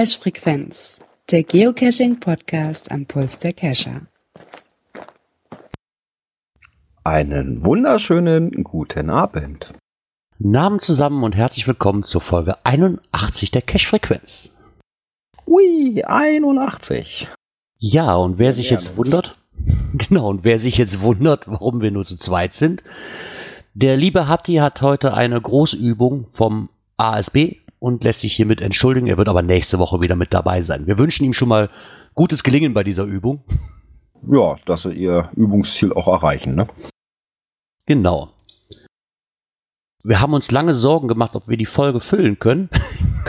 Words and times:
Cache-Frequenz, 0.00 0.98
der 1.30 1.42
Geocaching-Podcast 1.42 2.90
am 2.90 3.04
Puls 3.04 3.38
der 3.38 3.52
Cacher. 3.52 4.06
Einen 7.04 7.62
wunderschönen 7.62 8.64
guten 8.64 9.10
Abend. 9.10 9.74
Namen 10.38 10.80
zusammen 10.80 11.22
und 11.22 11.36
herzlich 11.36 11.68
willkommen 11.68 12.02
zur 12.02 12.22
Folge 12.22 12.64
81 12.64 13.50
der 13.50 13.60
Cache-Frequenz. 13.60 14.56
Ui, 15.46 16.02
81. 16.02 17.28
Ja, 17.76 18.14
und 18.14 18.38
wer 18.38 18.54
sich 18.54 18.70
jetzt 18.70 18.96
wundert, 18.96 19.36
genau, 19.92 20.30
und 20.30 20.44
wer 20.44 20.60
sich 20.60 20.78
jetzt 20.78 21.02
wundert, 21.02 21.46
warum 21.46 21.82
wir 21.82 21.90
nur 21.90 22.06
zu 22.06 22.16
zweit 22.16 22.56
sind, 22.56 22.82
der 23.74 23.98
liebe 23.98 24.28
Hatti 24.28 24.54
hat 24.54 24.80
heute 24.80 25.12
eine 25.12 25.38
Großübung 25.38 26.26
vom 26.26 26.70
ASB 26.96 27.56
und 27.80 28.04
lässt 28.04 28.20
sich 28.20 28.36
hiermit 28.36 28.60
entschuldigen. 28.60 29.08
Er 29.08 29.18
wird 29.18 29.28
aber 29.28 29.42
nächste 29.42 29.80
Woche 29.80 30.00
wieder 30.00 30.14
mit 30.14 30.32
dabei 30.32 30.62
sein. 30.62 30.86
Wir 30.86 30.98
wünschen 30.98 31.24
ihm 31.24 31.32
schon 31.32 31.48
mal 31.48 31.70
gutes 32.14 32.44
Gelingen 32.44 32.74
bei 32.74 32.84
dieser 32.84 33.04
Übung. 33.04 33.42
Ja, 34.30 34.56
dass 34.66 34.82
sie 34.82 34.92
ihr 34.92 35.30
Übungsziel 35.34 35.92
auch 35.92 36.06
erreichen, 36.06 36.54
ne? 36.54 36.68
Genau. 37.86 38.30
Wir 40.02 40.20
haben 40.20 40.32
uns 40.32 40.50
lange 40.50 40.74
Sorgen 40.74 41.08
gemacht, 41.08 41.34
ob 41.34 41.48
wir 41.48 41.56
die 41.56 41.66
Folge 41.66 42.00
füllen 42.00 42.38
können. 42.38 42.70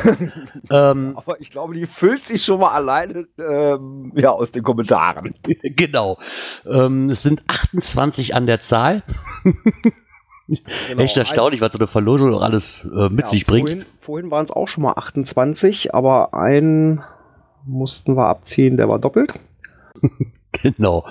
ähm, 0.70 1.18
Aber 1.18 1.42
ich 1.42 1.52
glaube, 1.52 1.74
die 1.74 1.86
füllt 1.86 2.22
sich 2.22 2.46
schon 2.46 2.62
mal 2.62 2.72
alleine 2.72 3.28
ähm, 3.38 4.14
ja, 4.16 4.32
aus 4.32 4.52
den 4.52 4.64
Kommentaren. 4.64 5.36
genau. 5.76 6.18
Ähm, 6.66 7.10
es 7.10 7.24
sind 7.24 7.44
28 7.48 8.36
an 8.36 8.46
der 8.46 8.62
Zahl. 8.62 9.04
Genau, 10.88 11.02
Echt 11.02 11.18
erstaunlich, 11.18 11.62
was 11.62 11.74
so 11.74 11.80
eine 11.80 11.88
Verlosung 11.88 12.34
auch 12.34 12.42
alles 12.42 12.90
äh, 12.94 13.10
mit 13.10 13.22
ja, 13.22 13.28
sich 13.28 13.46
bringt. 13.46 13.70
Vorhin, 13.70 13.86
vorhin 14.00 14.32
waren 14.32 14.46
es 14.46 14.52
auch 14.52 14.68
schon 14.68 14.84
mal 14.84 14.94
28, 14.94 15.96
aber 15.96 16.34
einen 16.34 17.02
mussten 17.66 18.18
wir 18.18 18.28
abziehen, 18.28 18.78
der 18.78 18.90
war 18.90 19.00
doppelt. 19.00 19.40
genau. 20.52 21.06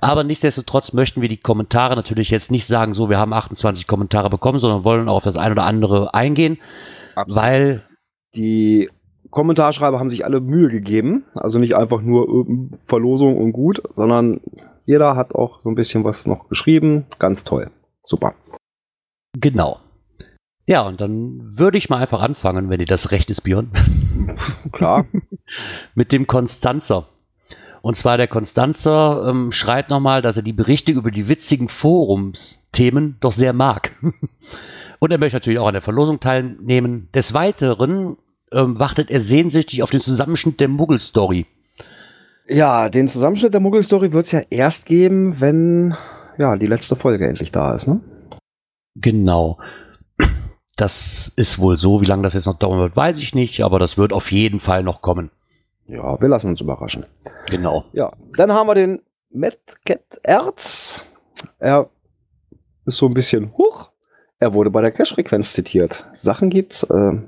Aber 0.00 0.24
nichtsdestotrotz 0.24 0.92
möchten 0.92 1.22
wir 1.22 1.28
die 1.28 1.36
Kommentare 1.36 1.96
natürlich 1.96 2.30
jetzt 2.30 2.50
nicht 2.50 2.66
sagen, 2.66 2.94
so, 2.94 3.10
wir 3.10 3.18
haben 3.18 3.32
28 3.32 3.86
Kommentare 3.86 4.30
bekommen, 4.30 4.60
sondern 4.60 4.84
wollen 4.84 5.08
auch 5.08 5.16
auf 5.16 5.24
das 5.24 5.36
ein 5.36 5.52
oder 5.52 5.64
andere 5.64 6.14
eingehen, 6.14 6.58
Absolut. 7.14 7.42
weil 7.42 7.84
die 8.34 8.90
Kommentarschreiber 9.30 9.98
haben 9.98 10.10
sich 10.10 10.24
alle 10.24 10.40
Mühe 10.40 10.68
gegeben. 10.68 11.24
Also 11.34 11.58
nicht 11.58 11.74
einfach 11.74 12.00
nur 12.00 12.46
Verlosung 12.82 13.36
und 13.38 13.52
gut, 13.52 13.82
sondern 13.92 14.40
jeder 14.88 15.16
hat 15.16 15.34
auch 15.34 15.60
so 15.62 15.68
ein 15.68 15.74
bisschen 15.74 16.02
was 16.04 16.26
noch 16.26 16.48
geschrieben. 16.48 17.04
Ganz 17.18 17.44
toll. 17.44 17.70
Super. 18.04 18.34
Genau. 19.38 19.80
Ja, 20.64 20.80
und 20.80 21.02
dann 21.02 21.58
würde 21.58 21.76
ich 21.76 21.90
mal 21.90 21.98
einfach 21.98 22.22
anfangen, 22.22 22.70
wenn 22.70 22.78
dir 22.78 22.86
das 22.86 23.10
recht 23.10 23.28
ist, 23.28 23.42
Björn. 23.42 23.70
Klar. 24.72 25.04
Mit 25.94 26.10
dem 26.10 26.26
Konstanzer. 26.26 27.06
Und 27.82 27.98
zwar 27.98 28.16
der 28.16 28.28
Konstanzer 28.28 29.28
ähm, 29.28 29.52
schreibt 29.52 29.90
nochmal, 29.90 30.22
dass 30.22 30.38
er 30.38 30.42
die 30.42 30.54
Berichte 30.54 30.92
über 30.92 31.10
die 31.10 31.28
witzigen 31.28 31.68
Forumsthemen 31.68 33.18
doch 33.20 33.32
sehr 33.32 33.52
mag. 33.52 33.94
und 35.00 35.10
er 35.10 35.18
möchte 35.18 35.36
natürlich 35.36 35.58
auch 35.58 35.68
an 35.68 35.74
der 35.74 35.82
Verlosung 35.82 36.18
teilnehmen. 36.18 37.10
Des 37.12 37.34
Weiteren 37.34 38.16
ähm, 38.52 38.78
wartet 38.78 39.10
er 39.10 39.20
sehnsüchtig 39.20 39.82
auf 39.82 39.90
den 39.90 40.00
Zusammenschnitt 40.00 40.60
der 40.60 40.68
Muggel-Story. 40.68 41.44
Ja, 42.48 42.88
den 42.88 43.08
Zusammenschnitt 43.08 43.52
der 43.52 43.60
Muggel-Story 43.60 44.12
wird 44.12 44.26
es 44.26 44.32
ja 44.32 44.40
erst 44.48 44.86
geben, 44.86 45.40
wenn 45.40 45.94
ja 46.38 46.56
die 46.56 46.66
letzte 46.66 46.96
Folge 46.96 47.28
endlich 47.28 47.52
da 47.52 47.74
ist, 47.74 47.86
ne? 47.86 48.00
Genau. 48.94 49.58
Das 50.76 51.32
ist 51.36 51.58
wohl 51.58 51.76
so. 51.76 52.00
Wie 52.00 52.06
lange 52.06 52.22
das 52.22 52.34
jetzt 52.34 52.46
noch 52.46 52.58
dauern 52.58 52.78
wird, 52.78 52.96
weiß 52.96 53.18
ich 53.18 53.34
nicht, 53.34 53.62
aber 53.62 53.78
das 53.78 53.98
wird 53.98 54.12
auf 54.12 54.32
jeden 54.32 54.60
Fall 54.60 54.82
noch 54.82 55.02
kommen. 55.02 55.30
Ja, 55.86 56.20
wir 56.20 56.28
lassen 56.28 56.50
uns 56.50 56.60
überraschen. 56.60 57.04
Genau. 57.46 57.84
Ja, 57.92 58.12
dann 58.36 58.52
haben 58.52 58.68
wir 58.68 58.74
den 58.74 59.02
Matt 59.30 59.58
Cat 59.84 60.20
Erz. 60.22 61.02
Er 61.58 61.90
ist 62.86 62.96
so 62.96 63.06
ein 63.06 63.14
bisschen 63.14 63.52
hoch. 63.58 63.90
Er 64.38 64.54
wurde 64.54 64.70
bei 64.70 64.80
der 64.80 64.92
Cache-Frequenz 64.92 65.52
zitiert. 65.52 66.06
Sachen 66.14 66.48
gibt's. 66.48 66.84
Äh, 66.84 67.18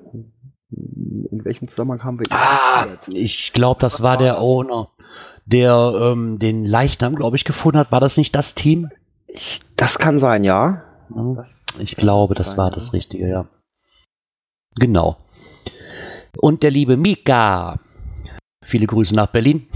in 0.72 1.41
welchem 1.44 1.69
Zusammenhang 1.69 2.04
haben 2.04 2.19
wir 2.20 2.26
ihn 2.26 2.32
Ah, 2.32 2.87
ich 3.08 3.52
glaube, 3.52 3.81
das 3.81 4.00
war, 4.00 4.10
war 4.12 4.16
der 4.19 4.34
das? 4.34 4.42
Owner 4.42 4.88
der 5.50 5.93
ähm, 6.00 6.38
den 6.38 6.65
Leichnam, 6.65 7.15
glaube 7.15 7.37
ich, 7.37 7.44
gefunden 7.44 7.78
hat. 7.78 7.93
War 7.93 8.00
das 8.00 8.16
nicht 8.16 8.34
das 8.34 8.55
Team? 8.55 8.91
Ich, 9.27 9.61
das 9.77 9.99
kann 9.99 10.19
sein, 10.19 10.44
ja. 10.44 10.83
Das 11.37 11.65
ich 11.78 11.97
glaube, 11.97 12.34
das 12.34 12.50
sein, 12.50 12.59
war 12.59 12.69
ja. 12.69 12.75
das 12.75 12.93
Richtige, 12.93 13.28
ja. 13.28 13.47
Genau. 14.77 15.19
Und 16.37 16.62
der 16.62 16.71
liebe 16.71 16.97
Mika, 16.97 17.81
viele 18.65 18.87
Grüße 18.87 19.15
nach 19.15 19.28
Berlin, 19.28 19.66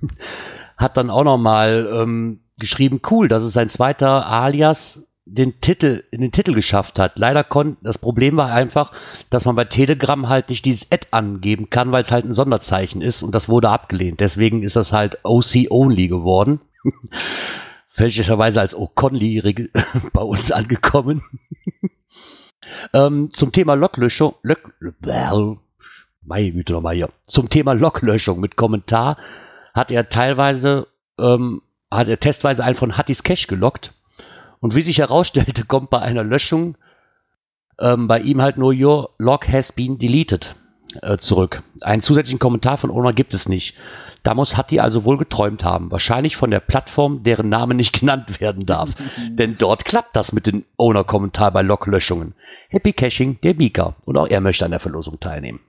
hat 0.76 0.96
dann 0.96 1.10
auch 1.10 1.24
nochmal 1.24 1.88
ähm, 1.92 2.40
geschrieben, 2.58 3.00
cool, 3.10 3.28
das 3.28 3.44
ist 3.44 3.52
sein 3.52 3.68
zweiter 3.68 4.26
Alias 4.26 5.06
den 5.26 5.60
Titel, 5.60 6.04
in 6.10 6.20
den 6.20 6.32
Titel 6.32 6.52
geschafft 6.52 6.98
hat. 6.98 7.18
Leider 7.18 7.44
konnte, 7.44 7.78
das 7.82 7.98
Problem 7.98 8.36
war 8.36 8.52
einfach, 8.52 8.92
dass 9.30 9.44
man 9.44 9.56
bei 9.56 9.64
Telegram 9.64 10.28
halt 10.28 10.50
nicht 10.50 10.64
dieses 10.64 10.90
Ad 10.92 11.08
angeben 11.12 11.70
kann, 11.70 11.92
weil 11.92 12.02
es 12.02 12.12
halt 12.12 12.24
ein 12.24 12.34
Sonderzeichen 12.34 13.00
ist 13.00 13.22
und 13.22 13.34
das 13.34 13.48
wurde 13.48 13.70
abgelehnt. 13.70 14.20
Deswegen 14.20 14.62
ist 14.62 14.76
das 14.76 14.92
halt 14.92 15.18
OC 15.22 15.70
Only 15.70 16.08
geworden. 16.08 16.60
Fälschlicherweise 17.88 18.60
als 18.60 18.76
O'Conley 18.76 19.70
bei 20.12 20.22
uns 20.22 20.52
angekommen. 20.52 21.22
ähm, 22.92 23.30
zum 23.30 23.52
Thema 23.52 23.74
Locklöschung, 23.74 24.34
Lok, 24.42 24.74
meine 26.22 26.52
Güte 26.52 26.72
nochmal 26.72 26.96
hier. 26.96 27.10
Zum 27.26 27.48
Thema 27.48 27.72
Locklöschung 27.72 28.40
mit 28.40 28.56
Kommentar 28.56 29.16
hat 29.72 29.90
er 29.90 30.08
teilweise, 30.08 30.88
ähm, 31.18 31.62
hat 31.90 32.08
er 32.08 32.18
testweise 32.18 32.64
einen 32.64 32.76
von 32.76 32.96
Hattis 32.98 33.22
Cache 33.22 33.46
gelockt 33.46 33.94
und 34.64 34.74
wie 34.74 34.80
sich 34.80 34.96
herausstellte, 34.96 35.64
kommt 35.68 35.90
bei 35.90 35.98
einer 36.00 36.24
Löschung 36.24 36.78
ähm, 37.78 38.08
bei 38.08 38.20
ihm 38.20 38.40
halt 38.40 38.56
nur 38.56 38.72
Your 38.72 39.10
log 39.18 39.46
has 39.46 39.72
been 39.72 39.98
deleted 39.98 40.56
äh, 41.02 41.18
zurück. 41.18 41.62
Einen 41.82 42.00
zusätzlichen 42.00 42.38
Kommentar 42.38 42.78
von 42.78 42.90
Owner 42.90 43.12
gibt 43.12 43.34
es 43.34 43.46
nicht. 43.46 43.76
Da 44.22 44.32
muss 44.32 44.56
Hatti 44.56 44.80
also 44.80 45.04
wohl 45.04 45.18
geträumt 45.18 45.64
haben. 45.64 45.90
Wahrscheinlich 45.90 46.38
von 46.38 46.50
der 46.50 46.60
Plattform, 46.60 47.24
deren 47.24 47.50
Name 47.50 47.74
nicht 47.74 47.92
genannt 48.00 48.40
werden 48.40 48.64
darf. 48.64 48.92
Denn 49.28 49.56
dort 49.58 49.84
klappt 49.84 50.16
das 50.16 50.32
mit 50.32 50.46
dem 50.46 50.64
Owner-Kommentar 50.78 51.50
bei 51.50 51.60
Log-Löschungen. 51.60 52.34
Happy 52.70 52.94
Caching, 52.94 53.38
der 53.42 53.56
Mika. 53.56 53.96
Und 54.06 54.16
auch 54.16 54.28
er 54.28 54.40
möchte 54.40 54.64
an 54.64 54.70
der 54.70 54.80
Verlosung 54.80 55.20
teilnehmen. 55.20 55.60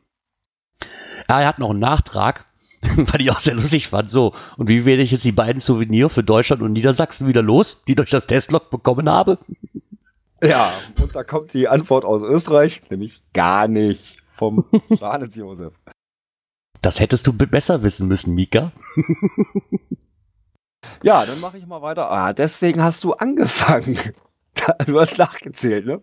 Er 1.28 1.46
hat 1.46 1.60
noch 1.60 1.72
einen 1.72 1.80
Nachtrag. 1.80 2.46
weil 2.96 3.22
ich 3.22 3.32
auch 3.32 3.40
sehr 3.40 3.56
lustig 3.56 3.88
fand. 3.90 4.12
So, 4.12 4.34
und 4.58 4.68
wie 4.68 4.86
werde 4.86 5.02
ich 5.02 5.12
jetzt 5.12 5.26
die 5.26 5.32
beiden 5.32 5.62
Souvenir 5.62 6.10
für 6.10 6.24
Deutschland 6.24 6.62
und 6.62 6.74
Niedersachsen 6.74 7.28
wieder 7.28 7.42
los, 7.42 7.84
die 7.88 7.96
durch 7.96 8.10
das 8.10 8.28
Testlog 8.28 8.70
bekommen 8.70 9.10
habe? 9.10 9.40
Ja, 10.44 10.74
und 11.02 11.16
da 11.16 11.24
kommt 11.24 11.54
die 11.54 11.70
Antwort 11.70 12.04
aus 12.04 12.22
Österreich, 12.22 12.82
nämlich 12.90 13.24
gar 13.34 13.68
nicht 13.68 14.18
vom 14.34 14.66
Johannes 14.90 15.36
Josef. 15.36 15.74
Das 16.82 17.00
hättest 17.00 17.26
du 17.26 17.34
besser 17.34 17.82
wissen 17.82 18.08
müssen, 18.08 18.36
Mika. 18.36 18.74
ja, 21.02 21.26
dann 21.26 21.40
mache 21.40 21.58
ich 21.58 21.66
mal 21.66 21.82
weiter. 21.82 22.12
Ah, 22.12 22.34
deswegen 22.34 22.84
hast 22.84 23.04
du 23.06 23.14
angefangen. 23.14 23.98
Du 24.86 25.00
hast 25.00 25.18
nachgezählt, 25.18 25.86
ne? 25.86 26.02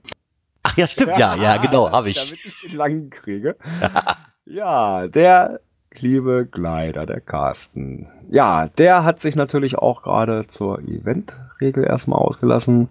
Ach 0.62 0.76
ja, 0.76 0.88
stimmt, 0.88 1.18
ja, 1.18 1.36
ja, 1.36 1.42
ja 1.42 1.56
genau, 1.58 1.90
habe 1.90 2.10
ich. 2.10 2.16
Damit 2.16 2.38
ich 2.44 2.60
den 2.62 2.76
langen 2.76 3.10
kriege. 3.10 3.56
ja, 4.46 5.06
der 5.08 5.60
liebe 6.00 6.46
Gleiter, 6.50 7.06
der 7.06 7.20
Carsten. 7.20 8.08
Ja, 8.30 8.68
der 8.78 9.04
hat 9.04 9.20
sich 9.20 9.36
natürlich 9.36 9.76
auch 9.76 10.02
gerade 10.02 10.46
zur 10.46 10.80
Event-Regel 10.80 11.84
erstmal 11.84 12.18
ausgelassen. 12.18 12.88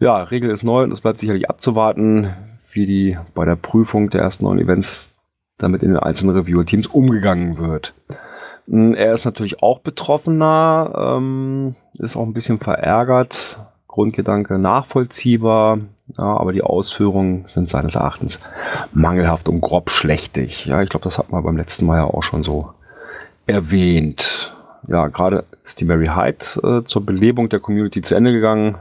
Ja, 0.00 0.22
Regel 0.22 0.50
ist 0.50 0.62
neu 0.62 0.84
und 0.84 0.92
es 0.92 1.00
bleibt 1.00 1.18
sicherlich 1.18 1.48
abzuwarten, 1.48 2.34
wie 2.72 2.86
die 2.86 3.18
bei 3.34 3.44
der 3.44 3.56
Prüfung 3.56 4.10
der 4.10 4.22
ersten 4.22 4.44
neuen 4.44 4.60
Events 4.60 5.16
damit 5.56 5.82
in 5.82 5.90
den 5.90 5.98
einzelnen 5.98 6.36
Reviewer-Teams 6.36 6.86
umgegangen 6.86 7.58
wird. 7.58 7.94
Hm, 8.68 8.94
er 8.94 9.12
ist 9.12 9.24
natürlich 9.24 9.62
auch 9.62 9.80
betroffener, 9.80 11.16
ähm, 11.16 11.74
ist 11.98 12.16
auch 12.16 12.24
ein 12.24 12.34
bisschen 12.34 12.58
verärgert. 12.58 13.58
Grundgedanke 13.88 14.58
nachvollziehbar. 14.58 15.80
Ja, 16.16 16.36
aber 16.36 16.52
die 16.52 16.62
Ausführungen 16.62 17.44
sind 17.46 17.68
seines 17.68 17.94
Erachtens 17.94 18.40
mangelhaft 18.92 19.48
und 19.48 19.60
grob 19.60 19.90
schlechtig. 19.90 20.64
Ja, 20.66 20.82
ich 20.82 20.88
glaube, 20.88 21.04
das 21.04 21.18
hat 21.18 21.30
man 21.30 21.42
beim 21.42 21.56
letzten 21.56 21.86
Mal 21.86 21.96
ja 21.96 22.04
auch 22.04 22.22
schon 22.22 22.44
so 22.44 22.70
erwähnt. 23.46 24.56
Ja, 24.86 25.08
gerade 25.08 25.44
ist 25.62 25.80
die 25.80 25.84
Mary 25.84 26.06
Hyde 26.06 26.78
äh, 26.80 26.84
zur 26.84 27.04
Belebung 27.04 27.48
der 27.48 27.60
Community 27.60 28.00
zu 28.00 28.14
Ende 28.14 28.32
gegangen. 28.32 28.78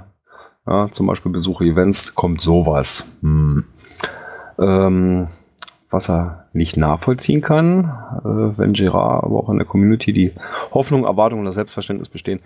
Ja, 0.66 0.88
zum 0.92 1.08
Beispiel 1.08 1.32
Besuche 1.32 1.66
Events, 1.66 2.16
kommt 2.16 2.42
sowas. 2.42 3.06
Hm. 3.22 3.66
Ähm, 4.60 5.28
was 5.90 6.10
er 6.10 6.48
nicht 6.54 6.76
nachvollziehen 6.78 7.42
kann, 7.42 7.86
äh, 8.20 8.58
wenn 8.58 8.74
Gerard, 8.74 9.24
aber 9.24 9.38
auch 9.38 9.50
in 9.50 9.58
der 9.58 9.68
Community 9.68 10.12
die 10.14 10.34
Hoffnung, 10.74 11.06
Erwartung 11.06 11.40
und 11.40 11.46
das 11.46 11.56
Selbstverständnis 11.56 12.10
bestehen, 12.10 12.42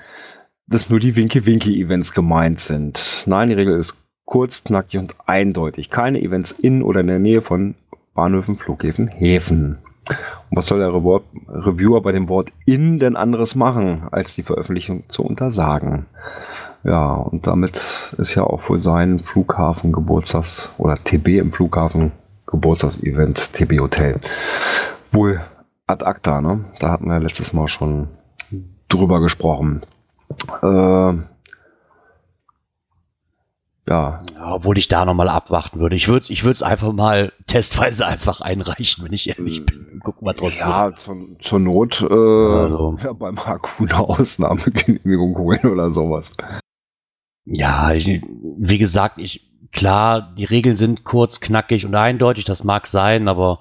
dass 0.67 0.89
nur 0.89 0.99
die 0.99 1.15
Winky-Winky-Events 1.15 2.13
gemeint 2.13 2.59
sind. 2.59 3.23
Nein, 3.27 3.49
die 3.49 3.55
Regel 3.55 3.75
ist 3.75 3.97
kurz, 4.31 4.63
knackig 4.63 4.97
und 4.97 5.15
eindeutig. 5.25 5.89
Keine 5.89 6.21
Events 6.21 6.53
in 6.53 6.83
oder 6.83 7.01
in 7.01 7.07
der 7.07 7.19
Nähe 7.19 7.41
von 7.41 7.75
Bahnhöfen, 8.13 8.55
Flughäfen, 8.55 9.09
Häfen. 9.09 9.79
Und 10.07 10.57
was 10.57 10.67
soll 10.67 10.79
der 10.79 10.93
Reviewer 10.93 12.01
bei 12.01 12.13
dem 12.13 12.29
Wort 12.29 12.53
in 12.65 12.97
denn 12.97 13.17
anderes 13.17 13.55
machen, 13.55 14.07
als 14.11 14.33
die 14.33 14.43
Veröffentlichung 14.43 15.03
zu 15.09 15.23
untersagen? 15.23 16.05
Ja, 16.85 17.13
und 17.13 17.45
damit 17.45 18.15
ist 18.17 18.33
ja 18.33 18.43
auch 18.43 18.69
wohl 18.69 18.79
sein 18.79 19.19
Flughafen 19.19 19.91
Geburtstags 19.91 20.73
oder 20.77 20.95
TB 20.95 21.27
im 21.37 21.51
Flughafen 21.51 22.13
Geburtstagsevent 22.47 23.51
TB 23.51 23.79
Hotel 23.81 24.21
wohl 25.11 25.41
ad 25.87 26.05
acta, 26.05 26.39
ne? 26.41 26.63
Da 26.79 26.89
hatten 26.89 27.07
wir 27.07 27.19
letztes 27.19 27.51
Mal 27.51 27.67
schon 27.67 28.07
drüber 28.87 29.19
gesprochen. 29.19 29.81
Äh, 30.61 31.13
ja. 33.91 34.19
ja. 34.33 34.53
Obwohl 34.53 34.77
ich 34.77 34.87
da 34.87 35.05
nochmal 35.05 35.29
abwarten 35.29 35.79
würde. 35.79 35.95
Ich 35.95 36.07
würde 36.07 36.23
es 36.29 36.63
einfach 36.63 36.93
mal 36.93 37.33
testweise 37.47 38.05
einfach 38.05 38.41
einreichen, 38.41 39.03
wenn 39.03 39.13
ich 39.13 39.27
ehrlich 39.29 39.65
bin. 39.65 39.99
Gucken 40.03 40.25
wir 40.25 40.35
trotzdem. 40.35 40.69
Ja, 40.69 40.93
zur, 40.95 41.17
zur 41.39 41.59
Not 41.59 42.01
äh, 42.01 42.05
also. 42.13 42.97
ja, 43.03 43.13
beim 43.13 43.37
HQ 43.37 43.81
eine 43.81 43.99
Ausnahmegenehmigung 43.99 45.37
holen 45.37 45.65
oder 45.65 45.91
sowas. 45.91 46.31
Ja, 47.45 47.93
ich, 47.93 48.21
wie 48.57 48.77
gesagt, 48.77 49.17
ich 49.17 49.49
klar, 49.71 50.33
die 50.37 50.45
Regeln 50.45 50.77
sind 50.77 51.03
kurz, 51.03 51.39
knackig 51.39 51.85
und 51.85 51.95
eindeutig, 51.95 52.45
das 52.45 52.63
mag 52.63 52.87
sein, 52.87 53.27
aber 53.27 53.59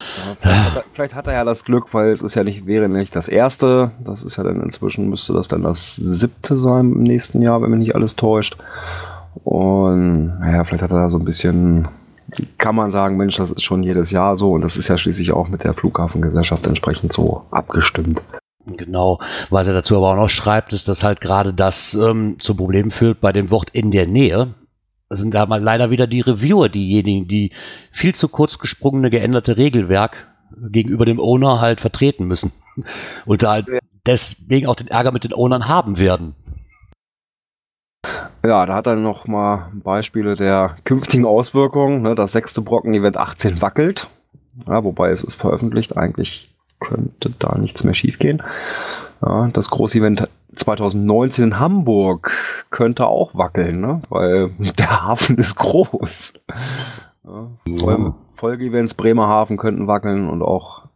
ja, 0.00 0.36
vielleicht, 0.40 0.64
hat 0.64 0.76
er, 0.76 0.84
vielleicht, 0.92 1.14
hat 1.14 1.26
er, 1.26 1.32
ja 1.34 1.44
das 1.44 1.64
Glück, 1.64 1.92
weil 1.92 2.10
es 2.10 2.22
ist 2.22 2.34
ja 2.34 2.44
nicht, 2.44 2.66
wäre 2.66 2.88
nicht 2.88 3.14
das 3.14 3.28
erste. 3.28 3.90
Das 4.00 4.22
ist 4.22 4.36
ja 4.36 4.44
dann 4.44 4.62
inzwischen, 4.62 5.10
müsste 5.10 5.32
das 5.34 5.48
dann 5.48 5.62
das 5.62 5.96
siebte 5.96 6.56
sein 6.56 6.92
im 6.92 7.02
nächsten 7.02 7.42
Jahr, 7.42 7.60
wenn 7.60 7.70
mich 7.70 7.80
nicht 7.80 7.94
alles 7.94 8.16
täuscht. 8.16 8.56
Und 9.44 10.40
naja, 10.40 10.64
vielleicht 10.64 10.82
hat 10.82 10.90
er 10.90 10.98
da 10.98 11.10
so 11.10 11.18
ein 11.18 11.24
bisschen, 11.24 11.88
kann 12.58 12.74
man 12.74 12.90
sagen, 12.90 13.16
Mensch, 13.16 13.36
das 13.36 13.50
ist 13.50 13.62
schon 13.62 13.82
jedes 13.82 14.10
Jahr 14.10 14.36
so 14.36 14.52
und 14.52 14.62
das 14.62 14.76
ist 14.76 14.88
ja 14.88 14.98
schließlich 14.98 15.32
auch 15.32 15.48
mit 15.48 15.64
der 15.64 15.74
Flughafengesellschaft 15.74 16.66
entsprechend 16.66 17.12
so 17.12 17.44
abgestimmt. 17.50 18.20
Genau, 18.66 19.20
was 19.48 19.68
er 19.68 19.74
dazu 19.74 19.96
aber 19.96 20.10
auch 20.10 20.16
noch 20.16 20.28
schreibt, 20.28 20.72
ist, 20.72 20.86
dass 20.86 21.02
halt 21.02 21.20
gerade 21.20 21.54
das 21.54 21.94
ähm, 21.94 22.36
zu 22.40 22.54
Problemen 22.54 22.90
führt 22.90 23.20
bei 23.20 23.32
dem 23.32 23.50
Wort 23.50 23.70
in 23.70 23.90
der 23.90 24.06
Nähe. 24.06 24.54
Das 25.08 25.18
sind 25.18 25.34
da 25.34 25.46
mal 25.46 25.62
leider 25.62 25.90
wieder 25.90 26.06
die 26.06 26.20
Reviewer, 26.20 26.68
diejenigen, 26.68 27.26
die 27.26 27.52
viel 27.90 28.14
zu 28.14 28.28
kurz 28.28 28.58
gesprungene 28.58 29.10
geänderte 29.10 29.56
Regelwerk 29.56 30.28
gegenüber 30.70 31.04
dem 31.04 31.18
Owner 31.18 31.60
halt 31.60 31.80
vertreten 31.80 32.26
müssen. 32.26 32.52
Und 33.26 33.42
da 33.42 33.52
halt 33.52 33.66
deswegen 34.06 34.66
auch 34.66 34.76
den 34.76 34.88
Ärger 34.88 35.12
mit 35.12 35.24
den 35.24 35.34
Ownern 35.34 35.68
haben 35.68 35.98
werden. 35.98 36.34
Ja, 38.42 38.64
da 38.64 38.74
hat 38.74 38.86
er 38.86 38.96
noch 38.96 39.26
mal 39.26 39.70
Beispiele 39.74 40.34
der 40.34 40.76
künftigen 40.84 41.26
Auswirkungen. 41.26 42.02
Ne, 42.02 42.14
das 42.14 42.32
sechste 42.32 42.62
Brocken-Event 42.62 43.16
18 43.16 43.60
wackelt. 43.60 44.08
Ja, 44.66 44.82
wobei 44.84 45.10
es 45.10 45.22
ist 45.22 45.34
veröffentlicht. 45.34 45.96
Eigentlich 45.96 46.54
könnte 46.80 47.30
da 47.38 47.58
nichts 47.58 47.84
mehr 47.84 47.94
schiefgehen. 47.94 48.42
Ja, 49.22 49.48
das 49.52 49.68
Großevent 49.70 50.28
2019 50.56 51.44
in 51.44 51.58
Hamburg 51.58 52.32
könnte 52.70 53.06
auch 53.06 53.34
wackeln, 53.34 53.80
ne? 53.80 54.02
weil 54.08 54.48
der 54.78 55.06
Hafen 55.06 55.36
ist 55.36 55.56
groß. 55.56 56.32
Ja, 57.24 57.46
ja. 57.66 58.14
Folgeevents 58.34 58.94
Bremerhaven 58.94 59.58
könnten 59.58 59.86
wackeln 59.86 60.28
und 60.28 60.42
auch, 60.42 60.86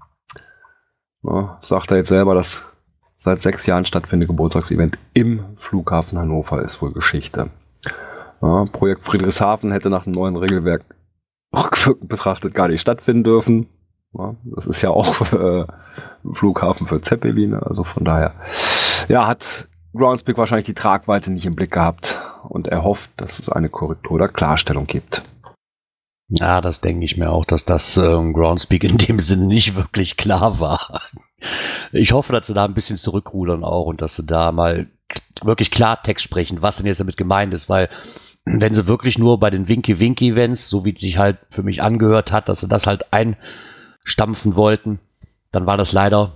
na, 1.23 1.58
sagt 1.61 1.91
er 1.91 1.99
jetzt 1.99 2.08
selber, 2.08 2.35
das 2.35 2.64
seit 3.24 3.40
sechs 3.40 3.64
Jahren 3.64 3.86
stattfindende 3.86 4.26
Geburtstagsevent 4.26 4.98
im 5.14 5.44
Flughafen 5.56 6.18
Hannover 6.18 6.62
ist 6.62 6.82
wohl 6.82 6.92
Geschichte. 6.92 7.48
Ja, 8.42 8.66
Projekt 8.70 9.02
Friedrichshafen 9.02 9.72
hätte 9.72 9.88
nach 9.88 10.04
dem 10.04 10.12
neuen 10.12 10.36
Regelwerk 10.36 10.84
rückwirkend 11.56 12.10
betrachtet 12.10 12.54
gar 12.54 12.68
nicht 12.68 12.82
stattfinden 12.82 13.24
dürfen. 13.24 13.66
Ja, 14.12 14.34
das 14.44 14.66
ist 14.66 14.82
ja 14.82 14.90
auch 14.90 15.20
äh, 15.32 15.64
Flughafen 16.34 16.86
für 16.86 17.00
Zeppelin, 17.00 17.54
also 17.54 17.82
von 17.82 18.04
daher. 18.04 18.34
Ja, 19.08 19.26
hat 19.26 19.68
Groundspeak 19.94 20.36
wahrscheinlich 20.36 20.66
die 20.66 20.74
Tragweite 20.74 21.32
nicht 21.32 21.46
im 21.46 21.56
Blick 21.56 21.70
gehabt 21.70 22.20
und 22.46 22.68
er 22.68 22.84
hofft, 22.84 23.08
dass 23.16 23.38
es 23.38 23.48
eine 23.48 23.70
Korrektur 23.70 24.12
oder 24.12 24.28
Klarstellung 24.28 24.86
gibt. 24.86 25.22
Ja, 26.28 26.60
das 26.60 26.82
denke 26.82 27.06
ich 27.06 27.16
mir 27.16 27.30
auch, 27.30 27.46
dass 27.46 27.64
das 27.64 27.96
ähm, 27.96 28.34
Groundspeak 28.34 28.84
in 28.84 28.98
dem 28.98 29.20
Sinne 29.20 29.46
nicht 29.46 29.76
wirklich 29.76 30.18
klar 30.18 30.60
war. 30.60 31.00
Ich 31.93 32.12
hoffe, 32.12 32.32
dass 32.32 32.46
sie 32.46 32.55
da 32.55 32.64
ein 32.64 32.75
bisschen 32.75 32.96
zurückrudern 32.96 33.64
auch 33.64 33.87
und 33.87 34.00
dass 34.00 34.17
sie 34.17 34.25
da 34.25 34.52
mal 34.52 34.87
wirklich 35.43 35.70
Klartext 35.70 36.25
sprechen, 36.25 36.62
was 36.62 36.76
denn 36.76 36.87
jetzt 36.87 37.00
damit 37.00 37.17
gemeint 37.17 37.55
ist, 37.55 37.69
weil 37.69 37.88
wenn 38.44 38.75
sie 38.75 38.87
wirklich 38.87 39.19
nur 39.19 39.41
bei 39.41 39.50
den 39.50 39.69
Winky-Winky-Events, 39.69 40.69
so 40.69 40.85
wie 40.85 40.94
es 40.94 41.00
sich 41.00 41.19
halt 41.19 41.38
für 41.50 41.62
mich 41.62 41.82
angehört 41.82 42.31
hat, 42.32 42.49
dass 42.49 42.61
sie 42.61 42.69
das 42.69 42.87
halt 42.87 43.06
einstampfen 43.12 44.55
wollten, 44.55 44.99
dann 45.50 45.67
war 45.67 45.76
das 45.76 45.93
leider 45.93 46.32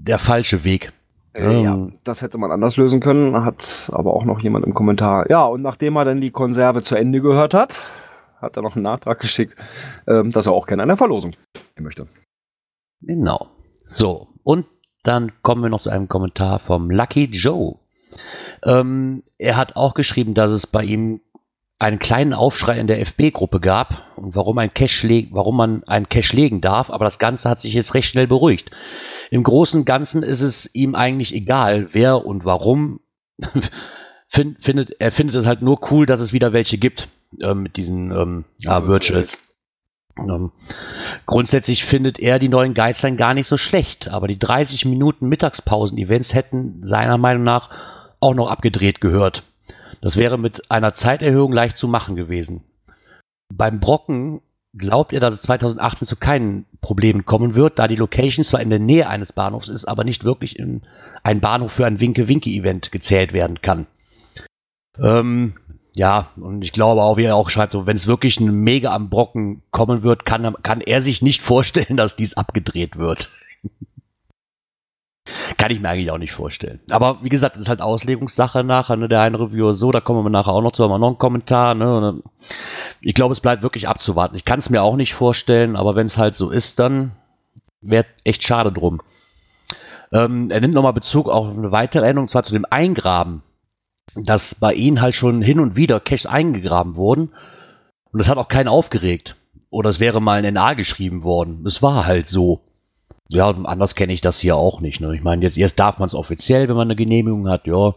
der 0.00 0.18
falsche 0.18 0.64
Weg. 0.64 0.92
Äh, 1.32 1.62
ja, 1.62 1.74
ähm. 1.74 1.98
das 2.04 2.22
hätte 2.22 2.38
man 2.38 2.50
anders 2.50 2.76
lösen 2.76 3.00
können, 3.00 3.44
hat 3.44 3.90
aber 3.92 4.14
auch 4.14 4.24
noch 4.24 4.40
jemand 4.40 4.66
im 4.66 4.74
Kommentar. 4.74 5.30
Ja, 5.30 5.44
und 5.44 5.62
nachdem 5.62 5.96
er 5.96 6.04
dann 6.04 6.20
die 6.20 6.32
Konserve 6.32 6.82
zu 6.82 6.96
Ende 6.96 7.20
gehört 7.20 7.54
hat, 7.54 7.82
hat 8.40 8.56
er 8.56 8.62
noch 8.62 8.74
einen 8.74 8.82
Nachtrag 8.82 9.20
geschickt, 9.20 9.56
ähm, 10.06 10.32
dass 10.32 10.46
er 10.46 10.52
auch 10.52 10.66
gerne 10.66 10.82
eine 10.82 10.96
Verlosung 10.96 11.32
möchte. 11.78 12.08
Genau. 13.00 13.46
So, 13.90 14.28
und 14.44 14.66
dann 15.02 15.32
kommen 15.42 15.62
wir 15.62 15.68
noch 15.68 15.80
zu 15.80 15.90
einem 15.90 16.08
Kommentar 16.08 16.60
vom 16.60 16.92
Lucky 16.92 17.24
Joe. 17.24 17.74
Ähm, 18.62 19.24
er 19.36 19.56
hat 19.56 19.74
auch 19.74 19.94
geschrieben, 19.94 20.34
dass 20.34 20.52
es 20.52 20.68
bei 20.68 20.84
ihm 20.84 21.20
einen 21.80 21.98
kleinen 21.98 22.32
Aufschrei 22.32 22.78
in 22.78 22.86
der 22.86 23.00
FB-Gruppe 23.00 23.58
gab 23.58 24.04
und 24.16 24.36
warum 24.36 24.58
ein 24.58 24.72
Cache 24.72 25.26
warum 25.32 25.56
man 25.56 25.82
einen 25.84 26.08
Cache 26.08 26.36
legen 26.36 26.60
darf, 26.60 26.88
aber 26.88 27.04
das 27.04 27.18
Ganze 27.18 27.50
hat 27.50 27.60
sich 27.60 27.74
jetzt 27.74 27.94
recht 27.94 28.08
schnell 28.08 28.28
beruhigt. 28.28 28.70
Im 29.30 29.42
Großen 29.42 29.80
und 29.80 29.86
Ganzen 29.86 30.22
ist 30.22 30.40
es 30.40 30.72
ihm 30.72 30.94
eigentlich 30.94 31.34
egal, 31.34 31.88
wer 31.92 32.24
und 32.24 32.44
warum. 32.44 33.00
Find, 34.28 34.62
findet, 34.62 35.00
er 35.00 35.10
findet 35.10 35.34
es 35.34 35.46
halt 35.46 35.62
nur 35.62 35.90
cool, 35.90 36.06
dass 36.06 36.20
es 36.20 36.32
wieder 36.32 36.52
welche 36.52 36.78
gibt 36.78 37.08
äh, 37.40 37.54
mit 37.54 37.76
diesen 37.76 38.12
ähm, 38.12 38.44
ja, 38.60 38.86
Virtuals. 38.86 39.42
Ähm, 40.28 40.52
grundsätzlich 41.26 41.84
findet 41.84 42.18
er 42.18 42.38
die 42.38 42.48
neuen 42.48 42.74
Guidelines 42.74 43.18
gar 43.18 43.34
nicht 43.34 43.46
so 43.46 43.56
schlecht, 43.56 44.08
aber 44.08 44.28
die 44.28 44.38
30 44.38 44.84
Minuten 44.84 45.28
Mittagspausen-Events 45.28 46.34
hätten 46.34 46.82
seiner 46.82 47.18
Meinung 47.18 47.44
nach 47.44 47.70
auch 48.20 48.34
noch 48.34 48.50
abgedreht 48.50 49.00
gehört. 49.00 49.44
Das 50.00 50.16
wäre 50.16 50.38
mit 50.38 50.70
einer 50.70 50.94
Zeiterhöhung 50.94 51.52
leicht 51.52 51.78
zu 51.78 51.88
machen 51.88 52.16
gewesen. 52.16 52.62
Beim 53.52 53.80
Brocken 53.80 54.40
glaubt 54.74 55.12
er, 55.12 55.20
dass 55.20 55.34
es 55.34 55.42
2018 55.42 56.06
zu 56.06 56.16
keinen 56.16 56.64
Problemen 56.80 57.24
kommen 57.24 57.54
wird, 57.54 57.78
da 57.78 57.88
die 57.88 57.96
Location 57.96 58.44
zwar 58.44 58.60
in 58.60 58.70
der 58.70 58.78
Nähe 58.78 59.08
eines 59.08 59.32
Bahnhofs 59.32 59.68
ist, 59.68 59.84
aber 59.84 60.04
nicht 60.04 60.24
wirklich 60.24 60.58
in 60.58 60.82
ein 61.22 61.40
Bahnhof 61.40 61.72
für 61.72 61.86
ein 61.86 62.00
Winke-Winke-Event 62.00 62.92
gezählt 62.92 63.32
werden 63.32 63.60
kann. 63.60 63.86
Ähm, 64.98 65.54
ja, 65.92 66.28
und 66.36 66.62
ich 66.62 66.72
glaube 66.72 67.02
auch, 67.02 67.16
wie 67.16 67.24
er 67.24 67.36
auch 67.36 67.50
schreibt, 67.50 67.74
wenn 67.74 67.96
es 67.96 68.06
wirklich 68.06 68.38
ein 68.38 68.50
Mega 68.50 68.94
am 68.94 69.10
Brocken 69.10 69.62
kommen 69.70 70.02
wird, 70.02 70.24
kann, 70.24 70.54
kann 70.62 70.80
er 70.80 71.02
sich 71.02 71.22
nicht 71.22 71.42
vorstellen, 71.50 71.96
dass 71.96 72.16
dies 72.16 72.34
abgedreht 72.34 72.96
wird. 72.96 73.30
kann 75.58 75.70
ich 75.70 75.80
mir 75.80 75.88
eigentlich 75.88 76.10
auch 76.10 76.18
nicht 76.18 76.32
vorstellen. 76.32 76.80
Aber 76.90 77.22
wie 77.22 77.28
gesagt, 77.28 77.56
das 77.56 77.62
ist 77.62 77.68
halt 77.68 77.80
Auslegungssache 77.80 78.64
nachher, 78.64 78.96
ne, 78.96 79.08
der 79.08 79.20
eine 79.20 79.38
Reviewer 79.38 79.74
so, 79.74 79.90
da 79.90 80.00
kommen 80.00 80.24
wir 80.24 80.30
nachher 80.30 80.52
auch 80.52 80.62
noch 80.62 80.72
zu, 80.72 80.84
haben 80.84 80.90
wir 80.90 80.98
noch 80.98 81.08
einen 81.08 81.18
Kommentar, 81.18 81.74
ne, 81.74 82.22
ich 83.00 83.14
glaube, 83.14 83.32
es 83.32 83.40
bleibt 83.40 83.62
wirklich 83.62 83.88
abzuwarten. 83.88 84.36
Ich 84.36 84.44
kann 84.44 84.60
es 84.60 84.70
mir 84.70 84.82
auch 84.82 84.96
nicht 84.96 85.14
vorstellen, 85.14 85.76
aber 85.76 85.96
wenn 85.96 86.06
es 86.06 86.18
halt 86.18 86.36
so 86.36 86.50
ist, 86.50 86.78
dann 86.78 87.12
wäre 87.80 88.06
echt 88.24 88.42
schade 88.44 88.72
drum. 88.72 89.00
Ähm, 90.12 90.48
er 90.50 90.60
nimmt 90.60 90.74
nochmal 90.74 90.92
Bezug 90.92 91.28
auf 91.28 91.48
eine 91.48 91.72
weitere 91.72 92.06
Änderung, 92.06 92.28
zwar 92.28 92.42
zu 92.42 92.52
dem 92.52 92.66
Eingraben 92.68 93.42
dass 94.16 94.54
bei 94.54 94.74
ihnen 94.74 95.00
halt 95.00 95.14
schon 95.14 95.42
hin 95.42 95.60
und 95.60 95.76
wieder 95.76 96.00
Caches 96.00 96.26
eingegraben 96.26 96.96
wurden. 96.96 97.30
Und 98.12 98.18
das 98.18 98.28
hat 98.28 98.38
auch 98.38 98.48
keinen 98.48 98.68
aufgeregt. 98.68 99.36
Oder 99.70 99.90
es 99.90 100.00
wäre 100.00 100.20
mal 100.20 100.44
ein 100.44 100.54
NA 100.54 100.74
geschrieben 100.74 101.22
worden. 101.22 101.64
Es 101.66 101.82
war 101.82 102.06
halt 102.06 102.28
so. 102.28 102.60
Ja, 103.28 103.50
anders 103.50 103.94
kenne 103.94 104.12
ich 104.12 104.20
das 104.20 104.40
hier 104.40 104.56
auch 104.56 104.80
nicht. 104.80 105.00
Ne? 105.00 105.14
Ich 105.14 105.22
meine, 105.22 105.42
jetzt, 105.42 105.56
jetzt 105.56 105.78
darf 105.78 105.98
man 105.98 106.08
es 106.08 106.14
offiziell, 106.14 106.68
wenn 106.68 106.76
man 106.76 106.88
eine 106.88 106.96
Genehmigung 106.96 107.48
hat, 107.48 107.66
ja. 107.66 107.94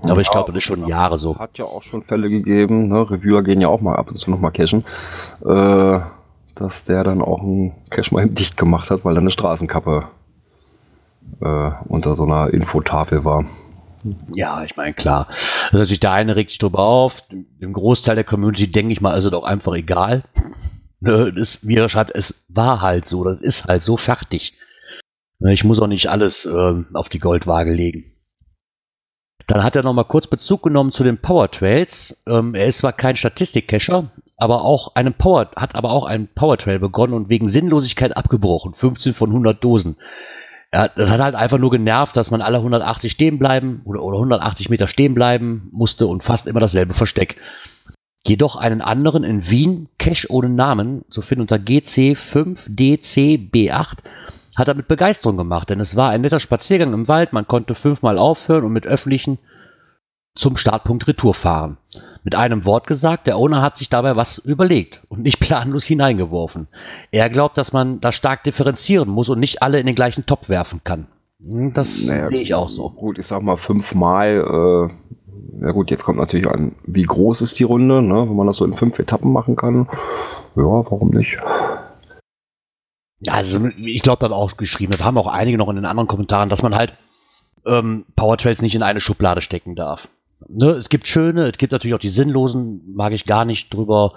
Aber 0.00 0.20
ich 0.20 0.30
glaube, 0.30 0.52
das 0.52 0.58
ist 0.58 0.64
schon 0.64 0.88
Jahre 0.88 1.18
so. 1.18 1.38
Hat 1.38 1.58
ja 1.58 1.64
auch 1.64 1.82
schon 1.82 2.02
Fälle 2.02 2.28
gegeben, 2.28 2.88
ne? 2.88 3.08
Reviewer 3.08 3.42
gehen 3.42 3.60
ja 3.60 3.68
auch 3.68 3.80
mal 3.80 3.94
ab 3.94 4.10
und 4.10 4.18
zu 4.18 4.30
nochmal 4.30 4.50
cashen, 4.50 4.84
äh, 5.44 6.00
dass 6.54 6.84
der 6.84 7.04
dann 7.04 7.22
auch 7.22 7.40
einen 7.40 7.72
Cache 7.90 8.12
mal 8.14 8.28
dicht 8.28 8.56
gemacht 8.56 8.90
hat, 8.90 9.04
weil 9.04 9.14
da 9.14 9.20
eine 9.20 9.30
Straßenkappe 9.30 10.08
äh, 11.40 11.70
unter 11.86 12.16
so 12.16 12.24
einer 12.24 12.52
Infotafel 12.52 13.24
war. 13.24 13.44
Ja, 14.34 14.64
ich 14.64 14.76
meine, 14.76 14.94
klar. 14.94 15.28
Also 15.66 15.78
natürlich 15.78 16.00
der 16.00 16.12
eine 16.12 16.36
regt 16.36 16.50
sich 16.50 16.58
drüber 16.58 16.80
auf, 16.80 17.22
dem 17.30 17.72
Großteil 17.72 18.16
der 18.16 18.24
Community 18.24 18.70
denke 18.70 18.92
ich 18.92 19.00
mal, 19.00 19.16
ist 19.16 19.24
es 19.24 19.30
doch 19.30 19.44
einfach 19.44 19.74
egal. 19.74 20.24
Ne, 21.04 21.32
das, 21.32 21.66
wie 21.66 21.74
er 21.74 21.88
schreibt, 21.88 22.14
es 22.14 22.46
war 22.48 22.80
halt 22.80 23.08
so, 23.08 23.24
das 23.24 23.40
ist 23.40 23.64
halt 23.64 23.82
so 23.82 23.96
fertig. 23.96 24.52
Ne, 25.40 25.52
ich 25.52 25.64
muss 25.64 25.80
auch 25.80 25.88
nicht 25.88 26.08
alles 26.08 26.46
äh, 26.46 26.74
auf 26.94 27.08
die 27.08 27.18
Goldwaage 27.18 27.72
legen. 27.72 28.12
Dann 29.48 29.64
hat 29.64 29.74
er 29.74 29.82
nochmal 29.82 30.04
kurz 30.04 30.28
Bezug 30.28 30.62
genommen 30.62 30.92
zu 30.92 31.02
den 31.02 31.18
Power 31.18 31.50
Trails. 31.50 32.22
Ähm, 32.28 32.54
er 32.54 32.66
ist 32.66 32.78
zwar 32.78 32.92
kein 32.92 33.16
Statistik-Cacher, 33.16 34.12
aber 34.36 34.62
auch 34.62 34.94
einen 34.94 35.14
Power, 35.14 35.50
hat 35.56 35.74
aber 35.74 35.90
auch 35.90 36.04
einen 36.04 36.28
Powertrail 36.28 36.78
begonnen 36.78 37.14
und 37.14 37.28
wegen 37.28 37.48
Sinnlosigkeit 37.48 38.16
abgebrochen. 38.16 38.74
15 38.74 39.14
von 39.14 39.30
100 39.30 39.62
Dosen. 39.62 39.96
Hat, 40.74 40.92
das 40.96 41.10
hat 41.10 41.20
halt 41.20 41.34
einfach 41.34 41.58
nur 41.58 41.70
genervt, 41.70 42.16
dass 42.16 42.30
man 42.30 42.40
alle 42.40 42.56
180 42.58 43.12
stehen 43.12 43.38
bleiben 43.38 43.82
oder, 43.84 44.02
oder 44.02 44.16
180 44.16 44.70
Meter 44.70 44.88
stehen 44.88 45.14
bleiben 45.14 45.68
musste 45.70 46.06
und 46.06 46.24
fast 46.24 46.46
immer 46.46 46.60
dasselbe 46.60 46.94
Versteck. 46.94 47.36
Jedoch 48.24 48.56
einen 48.56 48.80
anderen 48.80 49.24
in 49.24 49.50
Wien, 49.50 49.88
Cash 49.98 50.30
ohne 50.30 50.48
Namen, 50.48 51.04
zu 51.10 51.22
finden 51.22 51.42
unter 51.42 51.56
GC5DCB8, 51.56 53.98
hat 54.54 54.68
er 54.68 54.74
mit 54.74 54.88
Begeisterung 54.88 55.36
gemacht, 55.36 55.70
denn 55.70 55.80
es 55.80 55.96
war 55.96 56.10
ein 56.10 56.20
netter 56.20 56.40
Spaziergang 56.40 56.92
im 56.92 57.08
Wald, 57.08 57.32
man 57.32 57.48
konnte 57.48 57.74
fünfmal 57.74 58.18
aufhören 58.18 58.64
und 58.64 58.72
mit 58.72 58.86
öffentlichen 58.86 59.38
zum 60.34 60.56
Startpunkt 60.56 61.06
Retour 61.06 61.34
fahren. 61.34 61.76
Mit 62.24 62.34
einem 62.34 62.64
Wort 62.64 62.86
gesagt, 62.86 63.26
der 63.26 63.36
Owner 63.36 63.60
hat 63.60 63.76
sich 63.76 63.90
dabei 63.90 64.16
was 64.16 64.38
überlegt 64.38 65.02
und 65.08 65.22
nicht 65.22 65.40
planlos 65.40 65.84
hineingeworfen. 65.84 66.68
Er 67.10 67.28
glaubt, 67.28 67.58
dass 67.58 67.72
man 67.72 68.00
da 68.00 68.12
stark 68.12 68.44
differenzieren 68.44 69.08
muss 69.08 69.28
und 69.28 69.40
nicht 69.40 69.62
alle 69.62 69.80
in 69.80 69.86
den 69.86 69.94
gleichen 69.94 70.26
Topf 70.26 70.48
werfen 70.48 70.80
kann. 70.84 71.06
Hm, 71.40 71.72
das 71.74 72.06
naja, 72.06 72.28
sehe 72.28 72.40
ich 72.40 72.54
auch 72.54 72.68
so. 72.68 72.90
Gut, 72.90 73.18
ich 73.18 73.26
sag 73.26 73.42
mal 73.42 73.56
fünfmal. 73.56 74.90
Äh, 75.60 75.64
ja 75.64 75.72
gut, 75.72 75.90
jetzt 75.90 76.04
kommt 76.04 76.18
natürlich 76.18 76.48
an, 76.48 76.74
wie 76.86 77.04
groß 77.04 77.42
ist 77.42 77.58
die 77.58 77.64
Runde, 77.64 78.00
ne? 78.02 78.28
wenn 78.28 78.36
man 78.36 78.46
das 78.46 78.56
so 78.56 78.64
in 78.64 78.74
fünf 78.74 78.98
Etappen 78.98 79.32
machen 79.32 79.56
kann. 79.56 79.86
Ja, 80.56 80.64
warum 80.64 81.10
nicht? 81.10 81.38
Also 83.28 83.66
ich 83.66 84.02
glaube, 84.02 84.20
dann 84.20 84.32
auch 84.32 84.56
geschrieben, 84.56 84.92
das 84.92 85.04
haben 85.04 85.18
auch 85.18 85.28
einige 85.28 85.56
noch 85.56 85.68
in 85.68 85.76
den 85.76 85.84
anderen 85.84 86.08
Kommentaren, 86.08 86.48
dass 86.48 86.62
man 86.62 86.74
halt 86.74 86.94
ähm, 87.64 88.04
Powertrails 88.16 88.62
nicht 88.62 88.74
in 88.74 88.82
eine 88.82 89.00
Schublade 89.00 89.40
stecken 89.40 89.76
darf 89.76 90.08
ne, 90.48 90.70
es 90.70 90.88
gibt 90.88 91.08
schöne, 91.08 91.48
es 91.48 91.58
gibt 91.58 91.72
natürlich 91.72 91.94
auch 91.94 92.00
die 92.00 92.08
sinnlosen, 92.08 92.94
mag 92.94 93.12
ich 93.12 93.26
gar 93.26 93.44
nicht 93.44 93.72
drüber 93.72 94.14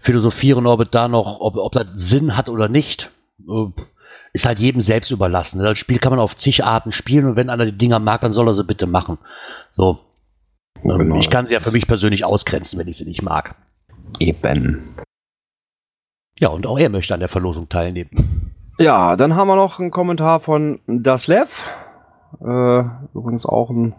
philosophieren, 0.00 0.66
ob 0.66 0.80
es 0.80 0.90
da 0.90 1.08
noch, 1.08 1.40
ob, 1.40 1.56
ob 1.56 1.72
das 1.72 1.86
Sinn 1.94 2.36
hat 2.36 2.48
oder 2.48 2.68
nicht. 2.68 3.10
Äh, 3.48 3.66
ist 4.32 4.46
halt 4.46 4.58
jedem 4.58 4.80
selbst 4.80 5.10
überlassen. 5.10 5.62
Das 5.62 5.78
Spiel 5.78 5.98
kann 5.98 6.10
man 6.10 6.20
auf 6.20 6.36
zig 6.36 6.64
Arten 6.64 6.92
spielen 6.92 7.26
und 7.26 7.36
wenn 7.36 7.50
einer 7.50 7.66
die 7.66 7.76
Dinger 7.76 7.98
mag, 7.98 8.20
dann 8.20 8.32
soll 8.32 8.48
er 8.48 8.54
sie 8.54 8.64
bitte 8.64 8.86
machen. 8.86 9.18
So. 9.72 9.98
Ähm, 10.84 10.98
genau. 10.98 11.16
Ich 11.16 11.30
kann 11.30 11.46
sie 11.46 11.54
ja 11.54 11.60
für 11.60 11.72
mich 11.72 11.86
persönlich 11.86 12.24
ausgrenzen, 12.24 12.78
wenn 12.78 12.88
ich 12.88 12.96
sie 12.96 13.06
nicht 13.06 13.22
mag. 13.22 13.56
Eben. 14.18 14.94
Ja, 16.38 16.48
und 16.48 16.66
auch 16.66 16.78
er 16.78 16.88
möchte 16.88 17.12
an 17.12 17.20
der 17.20 17.28
Verlosung 17.28 17.68
teilnehmen. 17.68 18.54
Ja, 18.78 19.16
dann 19.16 19.34
haben 19.34 19.48
wir 19.48 19.56
noch 19.56 19.78
einen 19.78 19.90
Kommentar 19.90 20.40
von 20.40 20.80
Daslev. 20.86 21.68
Äh, 22.40 22.82
übrigens 23.14 23.44
auch 23.44 23.70
ein 23.70 23.94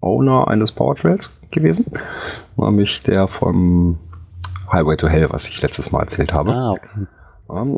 Owner 0.00 0.48
eines 0.48 0.72
Powertrails 0.72 1.40
gewesen, 1.50 1.86
nämlich 2.56 3.02
der 3.02 3.28
vom 3.28 3.98
Highway 4.72 4.96
to 4.96 5.08
Hell, 5.08 5.28
was 5.30 5.48
ich 5.48 5.60
letztes 5.62 5.92
Mal 5.92 6.00
erzählt 6.00 6.32
habe. 6.32 6.52
Ah, 6.52 6.72
okay. 6.72 7.06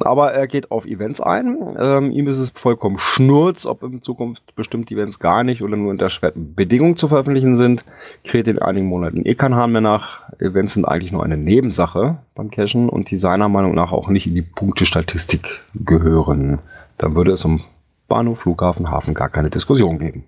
Aber 0.04 0.32
er 0.32 0.46
geht 0.46 0.70
auf 0.70 0.84
Events 0.84 1.20
ein. 1.20 1.56
Ähm, 1.78 2.10
ihm 2.10 2.28
ist 2.28 2.38
es 2.38 2.50
vollkommen 2.50 2.98
schnurz, 2.98 3.64
ob 3.64 3.82
in 3.82 4.02
Zukunft 4.02 4.54
bestimmte 4.54 4.94
Events 4.94 5.18
gar 5.18 5.44
nicht 5.44 5.62
oder 5.62 5.76
nur 5.76 5.90
unter 5.90 6.10
schweren 6.10 6.54
Bedingungen 6.54 6.96
zu 6.96 7.08
veröffentlichen 7.08 7.56
sind. 7.56 7.84
Kräht 8.24 8.48
in 8.48 8.58
einigen 8.58 8.86
Monaten 8.86 9.24
eh 9.24 9.34
kein 9.34 9.54
Hahn 9.54 9.72
mehr 9.72 9.80
nach. 9.80 10.30
Events 10.38 10.74
sind 10.74 10.84
eigentlich 10.84 11.12
nur 11.12 11.24
eine 11.24 11.38
Nebensache 11.38 12.18
beim 12.34 12.50
Cashen 12.50 12.90
und 12.90 13.10
die 13.10 13.16
seiner 13.16 13.48
Meinung 13.48 13.74
nach 13.74 13.92
auch 13.92 14.08
nicht 14.08 14.26
in 14.26 14.34
die 14.34 14.42
Punktestatistik 14.42 15.62
gehören. 15.74 16.58
Dann 16.98 17.14
würde 17.14 17.32
es 17.32 17.44
um 17.44 17.62
Bahnhof, 18.08 18.40
Flughafen, 18.40 18.90
Hafen 18.90 19.14
gar 19.14 19.30
keine 19.30 19.48
Diskussion 19.48 19.98
geben. 19.98 20.24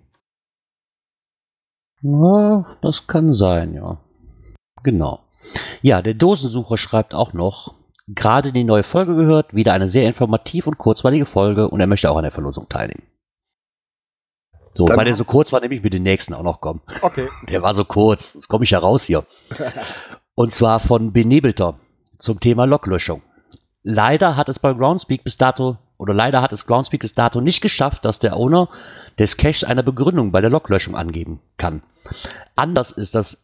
Ja, 2.05 2.67
das 2.83 3.07
kann 3.07 3.33
sein, 3.33 3.73
ja. 3.73 3.97
Genau. 4.83 5.21
Ja, 5.81 6.03
der 6.03 6.13
Dosensucher 6.13 6.77
schreibt 6.77 7.15
auch 7.15 7.33
noch, 7.33 7.75
gerade 8.09 8.53
die 8.53 8.65
neue 8.65 8.85
Folge 8.85 9.17
gehört, 9.17 9.55
wieder 9.55 9.73
eine 9.73 9.89
sehr 9.89 10.07
informativ 10.07 10.67
und 10.67 10.77
kurzweilige 10.77 11.25
Folge 11.25 11.69
und 11.69 11.81
er 11.81 11.87
möchte 11.87 12.11
auch 12.11 12.19
an 12.19 12.25
der 12.25 12.33
Verlosung 12.33 12.69
teilnehmen. 12.69 13.05
So, 14.75 14.85
Dann 14.85 14.99
weil 14.99 15.07
der 15.07 15.17
so 15.17 15.25
kurz 15.25 15.51
war, 15.51 15.61
nehme 15.61 15.75
ich 15.75 15.83
mit 15.83 15.95
den 15.95 16.03
nächsten 16.03 16.35
auch 16.35 16.43
noch 16.43 16.61
kommen. 16.61 16.83
Okay. 17.01 17.29
Der 17.49 17.63
war 17.63 17.75
so 17.75 17.85
kurz, 17.85 18.35
jetzt 18.35 18.49
komme 18.49 18.65
ich 18.65 18.71
ja 18.71 18.81
raus 18.81 19.05
hier. 19.05 19.25
und 20.35 20.53
zwar 20.53 20.81
von 20.81 21.13
Benebelter 21.13 21.79
zum 22.19 22.41
Thema 22.41 22.65
Loklöschung. 22.65 23.23
Leider 23.85 24.37
hat 24.37 24.49
es 24.49 24.59
bei 24.59 24.73
Groundspeak 24.73 25.23
bis 25.23 25.39
dato, 25.39 25.79
oder 25.97 26.13
leider 26.13 26.43
hat 26.43 26.53
es 26.53 26.67
Groundspeak 26.67 27.03
bis 27.03 27.15
dato 27.15 27.41
nicht 27.41 27.61
geschafft, 27.61 28.05
dass 28.05 28.19
der 28.19 28.37
Owner 28.37 28.69
des 29.19 29.37
Caches 29.37 29.65
eine 29.65 29.83
Begründung 29.83 30.33
bei 30.33 30.41
der 30.41 30.51
Loglöschung 30.51 30.97
angeben 30.97 31.41
kann. 31.57 31.83
Anders 32.57 32.91
ist 32.91 33.15
das 33.15 33.43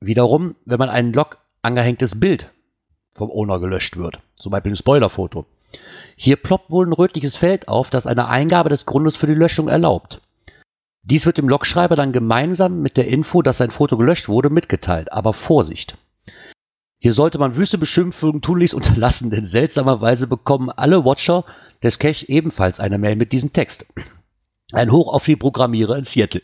wiederum, 0.00 0.56
wenn 0.64 0.78
man 0.78 0.88
ein 0.88 1.12
Log 1.12 1.38
angehängtes 1.62 2.18
Bild 2.18 2.50
vom 3.14 3.30
Owner 3.30 3.58
gelöscht 3.60 3.96
wird. 3.96 4.20
Zum 4.34 4.52
Beispiel 4.52 4.72
ein 4.72 4.76
Spoilerfoto. 4.76 5.46
Hier 6.16 6.36
ploppt 6.36 6.70
wohl 6.70 6.86
ein 6.86 6.92
rötliches 6.92 7.36
Feld 7.36 7.68
auf, 7.68 7.90
das 7.90 8.06
eine 8.06 8.28
Eingabe 8.28 8.68
des 8.68 8.86
Grundes 8.86 9.16
für 9.16 9.26
die 9.26 9.34
Löschung 9.34 9.68
erlaubt. 9.68 10.20
Dies 11.02 11.26
wird 11.26 11.38
dem 11.38 11.48
Logschreiber 11.48 11.94
dann 11.94 12.12
gemeinsam 12.12 12.82
mit 12.82 12.96
der 12.96 13.06
Info, 13.06 13.42
dass 13.42 13.58
sein 13.58 13.70
Foto 13.70 13.96
gelöscht 13.96 14.28
wurde, 14.28 14.50
mitgeteilt. 14.50 15.12
Aber 15.12 15.34
Vorsicht! 15.34 15.96
Hier 16.98 17.12
sollte 17.12 17.38
man 17.38 17.56
wüste 17.56 17.78
Beschimpfungen 17.78 18.42
tunlichst 18.42 18.74
unterlassen, 18.74 19.30
denn 19.30 19.46
seltsamerweise 19.46 20.26
bekommen 20.26 20.70
alle 20.70 21.04
Watcher 21.04 21.44
des 21.82 21.98
Cache 21.98 22.28
ebenfalls 22.28 22.80
eine 22.80 22.98
Mail 22.98 23.16
mit 23.16 23.32
diesem 23.32 23.52
Text. 23.52 23.86
Ein 24.72 24.90
Hoch 24.90 25.12
auf 25.12 25.24
die 25.24 25.36
Programmierer 25.36 25.96
in 25.96 26.04
Seattle. 26.04 26.42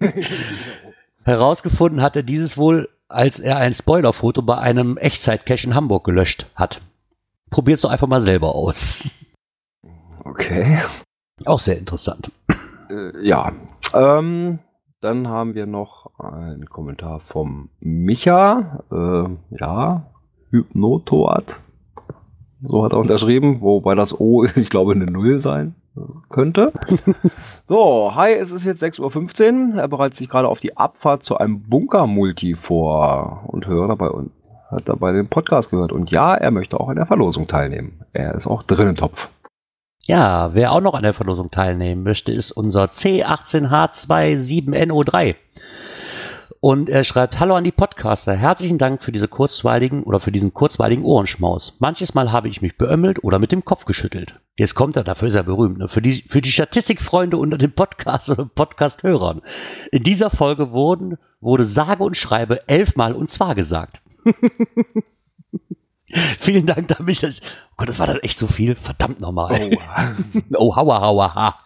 Herausgefunden 1.24 2.02
hat 2.02 2.14
er 2.14 2.22
dieses 2.22 2.56
wohl, 2.56 2.88
als 3.08 3.40
er 3.40 3.56
ein 3.56 3.74
Spoilerfoto 3.74 4.42
bei 4.42 4.58
einem 4.58 4.96
Echtzeit-Cache 4.96 5.66
in 5.66 5.74
Hamburg 5.74 6.04
gelöscht 6.04 6.46
hat. 6.54 6.80
Probier's 7.50 7.80
doch 7.80 7.90
einfach 7.90 8.06
mal 8.06 8.20
selber 8.20 8.54
aus. 8.54 9.24
Okay. 10.24 10.78
Auch 11.44 11.58
sehr 11.58 11.78
interessant. 11.78 12.30
Äh, 12.90 13.26
ja. 13.26 13.52
Ähm, 13.92 14.60
dann 15.00 15.28
haben 15.28 15.54
wir 15.54 15.66
noch 15.66 16.18
einen 16.18 16.66
Kommentar 16.66 17.20
vom 17.20 17.70
Micha. 17.80 18.84
Äh, 18.90 19.56
ja, 19.58 20.06
Hypnotoat. 20.50 21.58
So 22.62 22.84
hat 22.84 22.92
er 22.92 22.98
unterschrieben, 22.98 23.60
wobei 23.60 23.96
das 23.96 24.18
O, 24.18 24.44
ich 24.56 24.70
glaube, 24.70 24.92
eine 24.92 25.06
Null 25.06 25.40
sein 25.40 25.74
könnte. 26.28 26.72
so, 27.64 28.14
hi, 28.14 28.32
es 28.32 28.50
ist 28.50 28.64
jetzt 28.64 28.82
6.15 28.82 29.74
Uhr. 29.74 29.80
Er 29.80 29.88
bereitet 29.88 30.16
sich 30.16 30.28
gerade 30.28 30.48
auf 30.48 30.60
die 30.60 30.76
Abfahrt 30.76 31.24
zu 31.24 31.38
einem 31.38 31.62
Bunker-Multi 31.62 32.54
vor 32.54 33.44
und 33.46 33.66
hört 33.66 33.90
dabei 33.90 34.08
und 34.08 34.32
hat 34.70 34.88
dabei 34.88 35.12
den 35.12 35.28
Podcast 35.28 35.70
gehört. 35.70 35.92
Und 35.92 36.10
ja, 36.10 36.34
er 36.34 36.50
möchte 36.50 36.80
auch 36.80 36.88
an 36.88 36.96
der 36.96 37.06
Verlosung 37.06 37.46
teilnehmen. 37.46 38.00
Er 38.12 38.34
ist 38.34 38.46
auch 38.46 38.62
drin 38.62 38.88
im 38.88 38.96
Topf. 38.96 39.28
Ja, 40.06 40.54
wer 40.54 40.72
auch 40.72 40.82
noch 40.82 40.92
an 40.94 41.02
der 41.02 41.14
Verlosung 41.14 41.50
teilnehmen 41.50 42.02
möchte, 42.02 42.30
ist 42.30 42.52
unser 42.52 42.86
C18H27NO3. 42.86 45.36
Und 46.60 46.88
er 46.88 47.04
schreibt, 47.04 47.38
hallo 47.40 47.54
an 47.54 47.64
die 47.64 47.72
Podcaster, 47.72 48.34
herzlichen 48.34 48.78
Dank 48.78 49.02
für 49.02 49.12
diese 49.12 49.28
kurzweiligen 49.28 50.02
oder 50.02 50.20
für 50.20 50.32
diesen 50.32 50.54
kurzweiligen 50.54 51.04
Ohrenschmaus. 51.04 51.76
Manches 51.80 52.14
Mal 52.14 52.32
habe 52.32 52.48
ich 52.48 52.62
mich 52.62 52.76
beömmelt 52.76 53.22
oder 53.22 53.38
mit 53.38 53.52
dem 53.52 53.64
Kopf 53.64 53.84
geschüttelt. 53.84 54.40
Jetzt 54.56 54.74
kommt 54.74 54.96
er, 54.96 55.04
dafür 55.04 55.28
ist 55.28 55.34
er 55.34 55.42
berühmt, 55.42 55.78
ne? 55.78 55.88
für, 55.88 56.02
die, 56.02 56.22
für 56.28 56.40
die 56.40 56.52
Statistikfreunde 56.52 57.36
unter 57.36 57.58
den 57.58 57.72
Podcast 57.72 58.30
oder 58.30 58.46
Podcast-Hörern. 58.46 59.42
In 59.90 60.02
dieser 60.02 60.30
Folge 60.30 60.72
wurden, 60.72 61.18
wurde 61.40 61.64
sage 61.64 62.02
und 62.02 62.16
schreibe 62.16 62.68
elfmal 62.68 63.14
und 63.14 63.30
zwar 63.30 63.54
gesagt. 63.54 64.00
Vielen 66.40 66.66
Dank 66.66 66.88
damit. 66.88 67.24
Oh 67.24 67.74
Gott, 67.76 67.88
das 67.88 67.98
war 67.98 68.06
dann 68.06 68.20
echt 68.20 68.38
so 68.38 68.46
viel. 68.46 68.76
Verdammt 68.76 69.20
nochmal. 69.20 69.70
Oh, 70.52 70.68
oh 70.68 70.76
hauer, 70.76 71.00
hauer, 71.00 71.34
ha. 71.34 71.58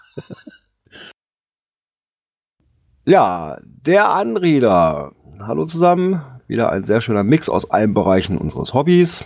Ja, 3.08 3.56
der 3.64 4.10
Anrieder. 4.10 5.12
Hallo 5.40 5.64
zusammen. 5.64 6.20
Wieder 6.46 6.70
ein 6.70 6.84
sehr 6.84 7.00
schöner 7.00 7.24
Mix 7.24 7.48
aus 7.48 7.70
allen 7.70 7.94
Bereichen 7.94 8.36
unseres 8.36 8.74
Hobbys. 8.74 9.24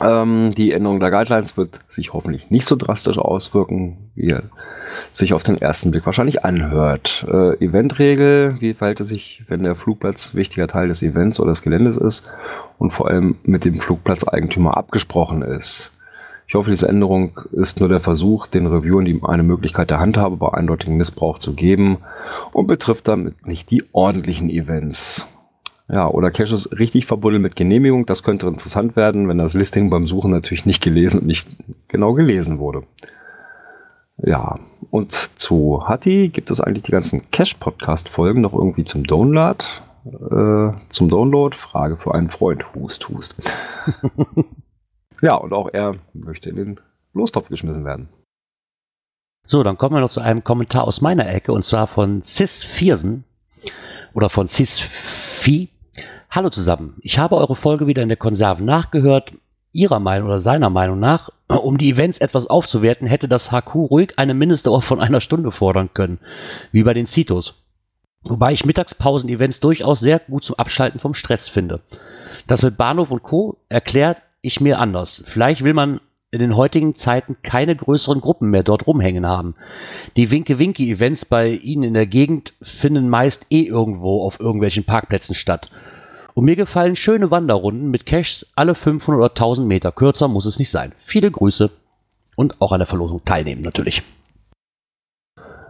Ähm, 0.00 0.54
die 0.56 0.72
Änderung 0.72 0.98
der 0.98 1.10
Guidelines 1.10 1.58
wird 1.58 1.80
sich 1.88 2.14
hoffentlich 2.14 2.50
nicht 2.50 2.66
so 2.66 2.74
drastisch 2.74 3.18
auswirken, 3.18 4.10
wie 4.14 4.30
er 4.30 4.44
sich 5.10 5.34
auf 5.34 5.42
den 5.42 5.60
ersten 5.60 5.90
Blick 5.90 6.06
wahrscheinlich 6.06 6.46
anhört. 6.46 7.26
Äh, 7.28 7.62
Eventregel, 7.62 8.56
wie 8.60 8.72
verhält 8.72 9.00
es 9.00 9.08
sich, 9.08 9.44
wenn 9.46 9.62
der 9.62 9.74
Flugplatz 9.74 10.34
wichtiger 10.34 10.66
Teil 10.66 10.88
des 10.88 11.02
Events 11.02 11.38
oder 11.38 11.50
des 11.50 11.60
Geländes 11.60 11.98
ist 11.98 12.26
und 12.78 12.94
vor 12.94 13.08
allem 13.08 13.36
mit 13.42 13.66
dem 13.66 13.78
Flugplatzeigentümer 13.78 14.78
abgesprochen 14.78 15.42
ist? 15.42 15.91
Ich 16.52 16.54
hoffe, 16.54 16.68
diese 16.68 16.86
Änderung 16.86 17.40
ist 17.52 17.80
nur 17.80 17.88
der 17.88 18.00
Versuch, 18.00 18.46
den 18.46 18.66
Reviewern 18.66 19.24
eine 19.24 19.42
Möglichkeit 19.42 19.88
der 19.88 20.00
Handhabe 20.00 20.36
bei 20.36 20.52
eindeutigem 20.52 20.98
Missbrauch 20.98 21.38
zu 21.38 21.54
geben 21.54 21.96
und 22.52 22.66
betrifft 22.66 23.08
damit 23.08 23.46
nicht 23.46 23.70
die 23.70 23.84
ordentlichen 23.92 24.50
Events. 24.50 25.26
Ja, 25.88 26.06
oder 26.08 26.30
Caches 26.30 26.78
richtig 26.78 27.06
verbuddeln 27.06 27.40
mit 27.40 27.56
Genehmigung. 27.56 28.04
Das 28.04 28.22
könnte 28.22 28.48
interessant 28.48 28.96
werden, 28.96 29.28
wenn 29.28 29.38
das 29.38 29.54
Listing 29.54 29.88
beim 29.88 30.06
Suchen 30.06 30.30
natürlich 30.30 30.66
nicht 30.66 30.82
gelesen 30.82 31.20
und 31.20 31.26
nicht 31.26 31.48
genau 31.88 32.12
gelesen 32.12 32.58
wurde. 32.58 32.82
Ja, 34.18 34.58
und 34.90 35.12
zu 35.40 35.88
Hatti 35.88 36.28
gibt 36.28 36.50
es 36.50 36.60
eigentlich 36.60 36.82
die 36.82 36.92
ganzen 36.92 37.30
Cache-Podcast-Folgen 37.30 38.42
noch 38.42 38.52
irgendwie 38.52 38.84
zum 38.84 39.04
Download. 39.04 39.64
äh, 40.04 40.78
zum 40.90 41.08
Download. 41.08 41.56
Frage 41.56 41.96
für 41.96 42.14
einen 42.14 42.28
Freund. 42.28 42.74
Hust, 42.74 43.08
hust. 43.08 43.36
ja, 45.22 45.34
und 45.34 45.52
auch 45.52 45.70
er 45.72 45.96
möchte 46.12 46.50
in 46.50 46.56
den 46.56 46.80
Lostopf 47.14 47.48
geschmissen 47.48 47.84
werden. 47.84 48.08
So, 49.46 49.62
dann 49.62 49.78
kommen 49.78 49.94
wir 49.96 50.00
noch 50.00 50.10
zu 50.10 50.20
einem 50.20 50.44
Kommentar 50.44 50.84
aus 50.84 51.00
meiner 51.00 51.28
Ecke 51.28 51.52
und 51.52 51.64
zwar 51.64 51.86
von 51.86 52.22
Cis 52.22 52.62
Viersen 52.64 53.24
oder 54.14 54.28
von 54.28 54.48
Cis 54.48 54.80
Phi. 54.80 55.68
Hallo 56.30 56.50
zusammen. 56.50 56.96
Ich 57.02 57.18
habe 57.18 57.36
eure 57.36 57.56
Folge 57.56 57.86
wieder 57.86 58.02
in 58.02 58.08
der 58.08 58.16
Konserve 58.16 58.62
nachgehört. 58.62 59.32
Ihrer 59.72 60.00
Meinung 60.00 60.28
oder 60.28 60.40
seiner 60.40 60.70
Meinung 60.70 60.98
nach, 60.98 61.30
um 61.48 61.78
die 61.78 61.90
Events 61.90 62.18
etwas 62.18 62.46
aufzuwerten, 62.46 63.06
hätte 63.06 63.26
das 63.26 63.50
HQ 63.50 63.74
ruhig 63.74 64.18
eine 64.18 64.34
Mindestdauer 64.34 64.82
von 64.82 65.00
einer 65.00 65.20
Stunde 65.20 65.50
fordern 65.50 65.90
können, 65.94 66.18
wie 66.72 66.82
bei 66.82 66.94
den 66.94 67.06
Citos. 67.06 67.62
Wobei 68.24 68.52
ich 68.52 68.64
Mittagspausen-Events 68.64 69.60
durchaus 69.60 70.00
sehr 70.00 70.20
gut 70.20 70.44
zum 70.44 70.56
Abschalten 70.56 71.00
vom 71.00 71.14
Stress 71.14 71.48
finde. 71.48 71.80
Das 72.46 72.62
mit 72.62 72.76
Bahnhof 72.76 73.10
und 73.10 73.22
Co. 73.22 73.56
erklärt 73.68 74.18
ich 74.42 74.60
mir 74.60 74.78
anders. 74.78 75.22
Vielleicht 75.26 75.64
will 75.64 75.72
man 75.72 76.00
in 76.32 76.40
den 76.40 76.56
heutigen 76.56 76.96
Zeiten 76.96 77.36
keine 77.42 77.76
größeren 77.76 78.20
Gruppen 78.20 78.50
mehr 78.50 78.62
dort 78.62 78.86
rumhängen 78.86 79.26
haben. 79.26 79.54
Die 80.16 80.30
Winke-Winke-Events 80.30 81.26
bei 81.26 81.50
Ihnen 81.50 81.82
in 81.82 81.94
der 81.94 82.06
Gegend 82.06 82.54
finden 82.62 83.08
meist 83.08 83.46
eh 83.50 83.62
irgendwo 83.62 84.22
auf 84.26 84.40
irgendwelchen 84.40 84.84
Parkplätzen 84.84 85.34
statt. 85.34 85.70
Und 86.34 86.46
mir 86.46 86.56
gefallen 86.56 86.96
schöne 86.96 87.30
Wanderrunden 87.30 87.90
mit 87.90 88.06
Caches 88.06 88.50
alle 88.56 88.74
500 88.74 89.18
oder 89.18 89.30
1000 89.30 89.68
Meter. 89.68 89.92
Kürzer 89.92 90.28
muss 90.28 90.46
es 90.46 90.58
nicht 90.58 90.70
sein. 90.70 90.92
Viele 91.04 91.30
Grüße 91.30 91.70
und 92.34 92.60
auch 92.62 92.72
an 92.72 92.80
der 92.80 92.86
Verlosung 92.86 93.22
teilnehmen 93.24 93.60
natürlich. 93.60 94.02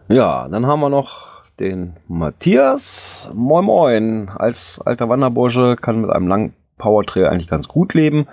Ja, 0.08 0.48
dann 0.48 0.66
haben 0.66 0.80
wir 0.80 0.88
noch 0.88 1.44
den 1.58 1.94
Matthias. 2.06 3.28
Moin 3.34 3.64
Moin. 3.64 4.28
Als 4.28 4.80
alter 4.80 5.08
Wanderbursche 5.08 5.76
kann 5.76 6.02
mit 6.02 6.10
einem 6.10 6.28
langen 6.28 6.54
Powertrail 6.78 7.26
eigentlich 7.28 7.48
ganz 7.48 7.68
gut 7.68 7.94
leben. 7.94 8.26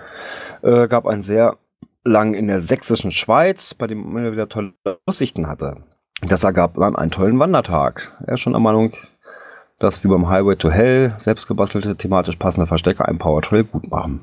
Äh, 0.62 0.88
gab 0.88 1.06
einen 1.06 1.22
sehr 1.22 1.56
lang 2.04 2.34
in 2.34 2.46
der 2.48 2.60
sächsischen 2.60 3.10
Schweiz, 3.10 3.74
bei 3.74 3.86
dem 3.86 4.12
man 4.12 4.32
wieder 4.32 4.48
tolle 4.48 4.72
Aussichten 5.06 5.46
hatte. 5.46 5.76
Das 6.22 6.44
ergab 6.44 6.74
dann 6.74 6.96
einen 6.96 7.10
tollen 7.10 7.38
Wandertag. 7.38 8.16
Er 8.26 8.34
ist 8.34 8.40
schon 8.40 8.52
der 8.52 8.60
Meinung, 8.60 8.92
dass 9.78 10.04
wie 10.04 10.08
beim 10.08 10.28
Highway 10.28 10.56
to 10.56 10.70
Hell 10.70 11.14
selbstgebastelte, 11.18 11.96
thematisch 11.96 12.36
passende 12.36 12.66
Verstecke 12.66 13.06
einen 13.06 13.18
Powertrail 13.18 13.64
gut 13.64 13.90
machen. 13.90 14.20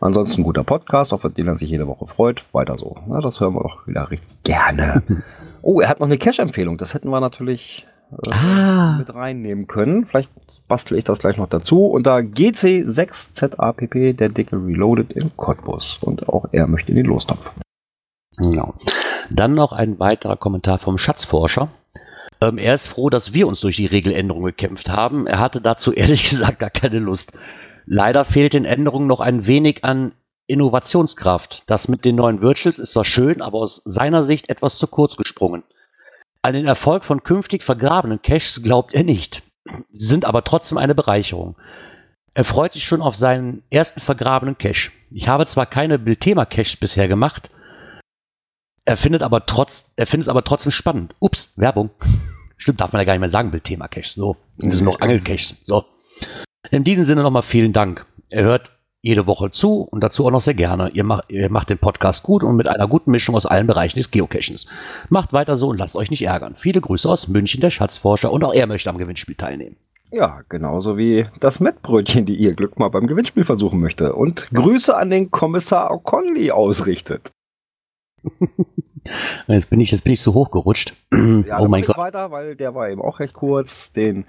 Ansonsten 0.00 0.42
ein 0.42 0.44
guter 0.44 0.64
Podcast, 0.64 1.12
auf 1.14 1.22
den 1.22 1.46
er 1.48 1.54
sich 1.56 1.70
jede 1.70 1.86
Woche 1.86 2.06
freut. 2.06 2.44
Weiter 2.52 2.76
so. 2.76 2.96
Na, 3.06 3.20
das 3.20 3.40
hören 3.40 3.54
wir 3.54 3.62
doch 3.62 3.86
wieder 3.86 4.10
richtig 4.10 4.42
gerne. 4.44 5.02
Oh, 5.66 5.80
er 5.80 5.88
hat 5.88 5.98
noch 5.98 6.08
eine 6.08 6.18
Cache-Empfehlung. 6.18 6.76
Das 6.76 6.92
hätten 6.92 7.08
wir 7.08 7.20
natürlich 7.20 7.86
äh, 8.26 8.30
Ah. 8.34 8.96
mit 8.98 9.14
reinnehmen 9.14 9.66
können. 9.66 10.04
Vielleicht 10.04 10.28
bastel 10.68 10.98
ich 10.98 11.04
das 11.04 11.18
gleich 11.18 11.36
noch 11.36 11.48
dazu. 11.48 11.86
Unter 11.86 12.16
GC6ZAPP, 12.18 14.14
der 14.14 14.28
dicke 14.28 14.56
Reloaded 14.56 15.12
in 15.12 15.36
Cottbus. 15.36 15.98
Und 15.98 16.28
auch 16.28 16.46
er 16.52 16.66
möchte 16.66 16.90
in 16.90 16.96
den 16.96 17.06
Lostopf. 17.06 17.52
Genau. 18.36 18.74
Dann 19.30 19.54
noch 19.54 19.72
ein 19.72 19.98
weiterer 19.98 20.36
Kommentar 20.36 20.78
vom 20.78 20.98
Schatzforscher. 20.98 21.68
Ähm, 22.40 22.58
er 22.58 22.74
ist 22.74 22.88
froh, 22.88 23.10
dass 23.10 23.32
wir 23.32 23.46
uns 23.46 23.60
durch 23.60 23.76
die 23.76 23.86
Regeländerung 23.86 24.44
gekämpft 24.44 24.90
haben. 24.90 25.26
Er 25.26 25.38
hatte 25.38 25.60
dazu 25.60 25.92
ehrlich 25.94 26.28
gesagt 26.28 26.58
gar 26.58 26.70
keine 26.70 26.98
Lust. 26.98 27.32
Leider 27.86 28.24
fehlt 28.24 28.54
den 28.54 28.64
Änderungen 28.64 29.06
noch 29.06 29.20
ein 29.20 29.46
wenig 29.46 29.84
an 29.84 30.12
Innovationskraft. 30.46 31.62
Das 31.66 31.88
mit 31.88 32.04
den 32.04 32.16
neuen 32.16 32.40
Virtuals 32.40 32.78
ist 32.78 32.90
zwar 32.90 33.04
schön, 33.04 33.40
aber 33.40 33.58
aus 33.58 33.82
seiner 33.84 34.24
Sicht 34.24 34.48
etwas 34.48 34.78
zu 34.78 34.86
kurz 34.86 35.16
gesprungen. 35.16 35.62
An 36.42 36.52
den 36.52 36.66
Erfolg 36.66 37.04
von 37.04 37.22
künftig 37.22 37.62
vergrabenen 37.62 38.20
Caches 38.20 38.62
glaubt 38.62 38.92
er 38.94 39.04
nicht. 39.04 39.42
Sie 39.92 40.06
sind 40.06 40.24
aber 40.24 40.44
trotzdem 40.44 40.78
eine 40.78 40.94
Bereicherung. 40.94 41.56
Er 42.34 42.44
freut 42.44 42.72
sich 42.72 42.84
schon 42.84 43.00
auf 43.00 43.14
seinen 43.14 43.62
ersten 43.70 44.00
vergrabenen 44.00 44.58
Cache. 44.58 44.90
Ich 45.10 45.28
habe 45.28 45.46
zwar 45.46 45.66
keine 45.66 45.98
Bildthema-Caches 45.98 46.76
bisher 46.76 47.08
gemacht, 47.08 47.50
er 48.84 48.96
findet 48.96 49.22
aber 49.22 49.46
trotz, 49.46 49.90
er 49.96 50.06
findet 50.06 50.26
es 50.26 50.28
aber 50.28 50.44
trotzdem 50.44 50.72
spannend. 50.72 51.14
Ups, 51.18 51.52
Werbung. 51.56 51.90
Stimmt, 52.56 52.80
darf 52.80 52.92
man 52.92 53.00
ja 53.00 53.04
gar 53.04 53.14
nicht 53.14 53.20
mehr 53.20 53.30
sagen, 53.30 53.50
Bildthema 53.50 53.88
Cache. 53.88 54.12
So, 54.14 54.36
das 54.58 54.76
sind 54.76 54.84
noch 54.84 55.00
Angelcaches. 55.00 55.64
So. 55.64 55.84
In 56.70 56.84
diesem 56.84 57.04
Sinne 57.04 57.22
nochmal 57.22 57.42
vielen 57.42 57.72
Dank. 57.72 58.06
Er 58.30 58.44
hört 58.44 58.70
jede 59.04 59.26
Woche 59.26 59.50
zu 59.50 59.82
und 59.82 60.02
dazu 60.02 60.24
auch 60.24 60.30
noch 60.30 60.40
sehr 60.40 60.54
gerne. 60.54 60.88
Ihr 60.94 61.04
macht, 61.04 61.30
ihr 61.30 61.50
macht 61.50 61.68
den 61.68 61.76
Podcast 61.76 62.22
gut 62.22 62.42
und 62.42 62.56
mit 62.56 62.66
einer 62.66 62.88
guten 62.88 63.10
Mischung 63.10 63.34
aus 63.34 63.44
allen 63.44 63.66
Bereichen 63.66 63.98
des 63.98 64.10
Geocachens. 64.10 64.66
Macht 65.10 65.34
weiter 65.34 65.58
so 65.58 65.68
und 65.68 65.76
lasst 65.76 65.94
euch 65.94 66.10
nicht 66.10 66.22
ärgern. 66.22 66.54
Viele 66.56 66.80
Grüße 66.80 67.06
aus 67.06 67.28
München, 67.28 67.60
der 67.60 67.68
Schatzforscher 67.68 68.32
und 68.32 68.42
auch 68.42 68.54
er 68.54 68.66
möchte 68.66 68.88
am 68.88 68.96
Gewinnspiel 68.96 69.34
teilnehmen. 69.34 69.76
Ja, 70.10 70.40
genauso 70.48 70.96
wie 70.96 71.26
das 71.38 71.60
Mettbrötchen, 71.60 72.24
die 72.24 72.36
ihr 72.36 72.54
Glück 72.54 72.78
mal 72.78 72.88
beim 72.88 73.06
Gewinnspiel 73.06 73.44
versuchen 73.44 73.78
möchte. 73.78 74.14
Und 74.14 74.48
Grüße 74.54 74.96
an 74.96 75.10
den 75.10 75.30
Kommissar 75.30 75.90
O'Connelly 75.90 76.50
ausrichtet. 76.50 77.30
Jetzt 79.48 79.68
bin 79.68 79.80
ich, 79.80 79.90
jetzt 79.90 80.02
bin 80.02 80.14
ich 80.14 80.22
so 80.22 80.32
hochgerutscht. 80.32 80.94
Ja, 81.46 81.58
oh 81.60 81.68
mein 81.68 81.70
mach 81.70 81.78
ich 81.80 81.86
Gott. 81.88 81.98
weiter, 81.98 82.30
weil 82.30 82.56
der 82.56 82.74
war 82.74 82.88
eben 82.88 83.02
auch 83.02 83.20
recht 83.20 83.34
kurz. 83.34 83.92
Den 83.92 84.24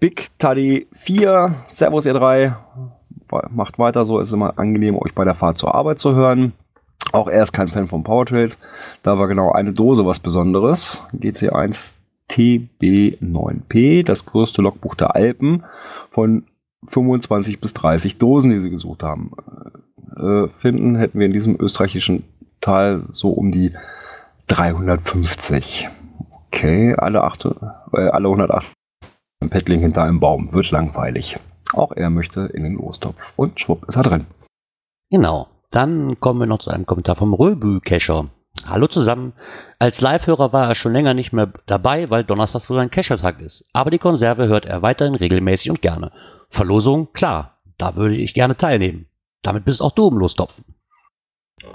Big 0.00 0.28
Taddy 0.38 0.86
4, 0.92 1.64
Servus 1.66 2.04
ihr 2.04 2.12
drei, 2.12 2.54
macht 3.50 3.78
weiter 3.78 4.04
so, 4.04 4.20
es 4.20 4.28
ist 4.28 4.34
immer 4.34 4.58
angenehm, 4.58 4.96
euch 4.96 5.14
bei 5.14 5.24
der 5.24 5.34
Fahrt 5.34 5.58
zur 5.58 5.74
Arbeit 5.74 5.98
zu 5.98 6.14
hören. 6.14 6.52
Auch 7.12 7.28
er 7.28 7.42
ist 7.42 7.52
kein 7.52 7.68
Fan 7.68 7.88
von 7.88 8.02
Powertrails. 8.02 8.58
Da 9.02 9.18
war 9.18 9.28
genau 9.28 9.52
eine 9.52 9.72
Dose 9.72 10.04
was 10.04 10.20
Besonderes. 10.20 11.00
GC1 11.14 11.94
TB9P, 12.30 14.04
das 14.04 14.26
größte 14.26 14.60
Logbuch 14.60 14.94
der 14.94 15.14
Alpen 15.14 15.64
von 16.10 16.44
25 16.86 17.60
bis 17.60 17.72
30 17.74 18.18
Dosen, 18.18 18.50
die 18.50 18.60
sie 18.60 18.70
gesucht 18.70 19.02
haben. 19.02 19.32
Äh, 20.16 20.48
finden 20.58 20.96
hätten 20.96 21.18
wir 21.18 21.26
in 21.26 21.32
diesem 21.32 21.58
österreichischen 21.58 22.24
Tal 22.60 23.02
so 23.08 23.30
um 23.30 23.50
die 23.50 23.72
350. 24.48 25.88
Okay, 26.48 26.94
alle, 26.96 27.22
acht, 27.24 27.44
äh, 27.44 27.98
alle 27.98 28.28
108 28.28 28.72
ein 29.40 29.50
Paddling 29.50 29.80
hinter 29.80 30.02
einem 30.02 30.20
Baum. 30.20 30.52
Wird 30.52 30.70
langweilig. 30.70 31.38
Auch 31.74 31.92
er 31.92 32.10
möchte 32.10 32.42
in 32.46 32.62
den 32.62 32.74
Lostopf. 32.74 33.32
Und 33.36 33.60
schwupp 33.60 33.88
ist 33.88 33.96
er 33.96 34.02
drin. 34.02 34.26
Genau. 35.10 35.48
Dann 35.70 36.18
kommen 36.18 36.40
wir 36.40 36.46
noch 36.46 36.60
zu 36.60 36.70
einem 36.70 36.86
Kommentar 36.86 37.16
vom 37.16 37.34
Röbü-Cacher. 37.34 38.28
Hallo 38.66 38.86
zusammen. 38.86 39.34
Als 39.78 40.00
Live-Hörer 40.00 40.52
war 40.52 40.68
er 40.68 40.74
schon 40.74 40.92
länger 40.92 41.14
nicht 41.14 41.32
mehr 41.32 41.52
dabei, 41.66 42.10
weil 42.10 42.24
Donnerstag 42.24 42.68
wohl 42.68 42.76
sein 42.76 42.90
Cacher-Tag 42.90 43.40
ist. 43.40 43.68
Aber 43.72 43.90
die 43.90 43.98
Konserve 43.98 44.48
hört 44.48 44.64
er 44.64 44.82
weiterhin 44.82 45.14
regelmäßig 45.14 45.70
und 45.70 45.82
gerne. 45.82 46.10
Verlosung, 46.50 47.12
klar. 47.12 47.58
Da 47.76 47.96
würde 47.96 48.16
ich 48.16 48.34
gerne 48.34 48.56
teilnehmen. 48.56 49.06
Damit 49.42 49.64
bist 49.64 49.82
auch 49.82 49.92
du 49.92 50.08
im 50.08 50.18
Lostopfen. 50.18 50.64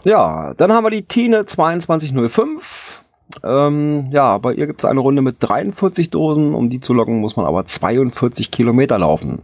Ja, 0.03 0.53
dann 0.55 0.71
haben 0.71 0.83
wir 0.83 0.89
die 0.89 1.05
Tine 1.05 1.45
2205. 1.45 3.02
Ähm, 3.43 4.05
ja, 4.11 4.37
bei 4.37 4.53
ihr 4.53 4.67
gibt 4.67 4.81
es 4.81 4.85
eine 4.85 4.99
Runde 4.99 5.21
mit 5.21 5.37
43 5.39 6.09
Dosen. 6.09 6.53
Um 6.53 6.69
die 6.69 6.79
zu 6.79 6.93
locken, 6.93 7.19
muss 7.19 7.35
man 7.35 7.45
aber 7.45 7.65
42 7.65 8.51
Kilometer 8.51 8.99
laufen. 8.99 9.41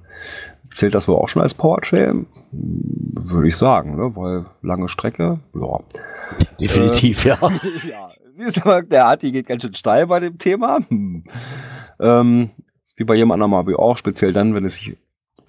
Zählt 0.72 0.94
das 0.94 1.08
wohl 1.08 1.16
auch 1.16 1.30
schon 1.30 1.42
als 1.42 1.54
Powertrail? 1.54 2.26
Würde 2.52 3.48
ich 3.48 3.58
sagen, 3.58 3.96
ne? 3.96 4.16
weil 4.16 4.46
lange 4.62 4.88
Strecke, 4.90 5.40
ja. 5.56 5.80
Definitiv, 6.60 7.26
ja. 7.26 7.38
ja, 7.90 8.10
siehst 8.34 8.58
du 8.58 8.62
mal, 8.68 8.84
der 8.84 9.06
Arti 9.06 9.32
geht 9.32 9.48
ganz 9.48 9.64
schön 9.64 9.74
steil 9.74 10.08
bei 10.08 10.20
dem 10.20 10.38
Thema. 10.38 10.80
Hm. 10.88 11.24
Ähm, 12.00 12.52
wie 12.96 13.04
bei 13.04 13.16
jedem 13.16 13.32
anderen 13.32 13.52
Mario 13.52 13.80
auch, 13.80 13.98
speziell 13.98 14.34
dann, 14.34 14.54
wenn 14.54 14.66
es 14.66 14.76
sich, 14.76 14.96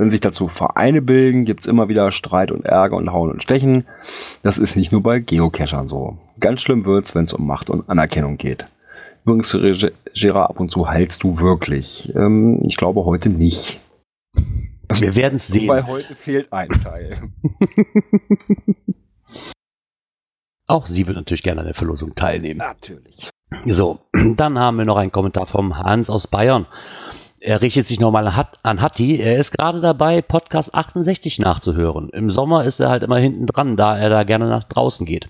wenn 0.00 0.10
sich 0.10 0.20
dazu 0.20 0.48
Vereine 0.48 1.02
bilden, 1.02 1.44
gibt 1.44 1.60
es 1.60 1.66
immer 1.66 1.90
wieder 1.90 2.10
Streit 2.10 2.50
und 2.50 2.64
Ärger 2.64 2.96
und 2.96 3.12
Hauen 3.12 3.30
und 3.30 3.42
Stechen. 3.42 3.84
Das 4.42 4.56
ist 4.56 4.74
nicht 4.74 4.92
nur 4.92 5.02
bei 5.02 5.18
Geocachern 5.18 5.88
so. 5.88 6.16
Ganz 6.40 6.62
schlimm 6.62 6.86
wird's, 6.86 7.14
wenn 7.14 7.24
es 7.24 7.34
um 7.34 7.46
Macht 7.46 7.68
und 7.68 7.86
Anerkennung 7.90 8.38
geht. 8.38 8.66
Übrigens, 9.26 9.52
Gerard, 10.14 10.48
ab 10.48 10.58
und 10.58 10.70
zu 10.70 10.88
heilst 10.88 11.22
du 11.22 11.38
wirklich. 11.38 12.10
Ähm, 12.16 12.62
ich 12.64 12.78
glaube 12.78 13.04
heute 13.04 13.28
nicht. 13.28 13.78
Wir 14.88 15.14
werden 15.14 15.36
es 15.36 15.48
sehen. 15.48 15.68
Weil 15.68 15.86
heute 15.86 16.14
fehlt 16.14 16.50
ein 16.50 16.70
Teil. 16.70 17.20
Auch 20.66 20.86
sie 20.86 21.06
wird 21.06 21.18
natürlich 21.18 21.42
gerne 21.42 21.60
an 21.60 21.66
der 21.66 21.74
Verlosung 21.74 22.14
teilnehmen. 22.14 22.56
Natürlich. 22.56 23.28
So, 23.66 23.98
dann 24.14 24.58
haben 24.58 24.78
wir 24.78 24.86
noch 24.86 24.96
einen 24.96 25.12
Kommentar 25.12 25.44
vom 25.46 25.76
Hans 25.76 26.08
aus 26.08 26.26
Bayern. 26.26 26.66
Er 27.42 27.62
richtet 27.62 27.86
sich 27.86 27.98
nochmal 27.98 28.26
an 28.26 28.36
Hat- 28.36 28.58
an 28.62 28.82
Hatti. 28.82 29.18
Er 29.18 29.38
ist 29.38 29.52
gerade 29.52 29.80
dabei, 29.80 30.20
Podcast 30.20 30.74
68 30.74 31.38
nachzuhören. 31.38 32.10
Im 32.10 32.30
Sommer 32.30 32.64
ist 32.64 32.80
er 32.80 32.90
halt 32.90 33.02
immer 33.02 33.16
hinten 33.16 33.46
dran, 33.46 33.78
da 33.78 33.96
er 33.96 34.10
da 34.10 34.24
gerne 34.24 34.46
nach 34.46 34.64
draußen 34.64 35.06
geht. 35.06 35.28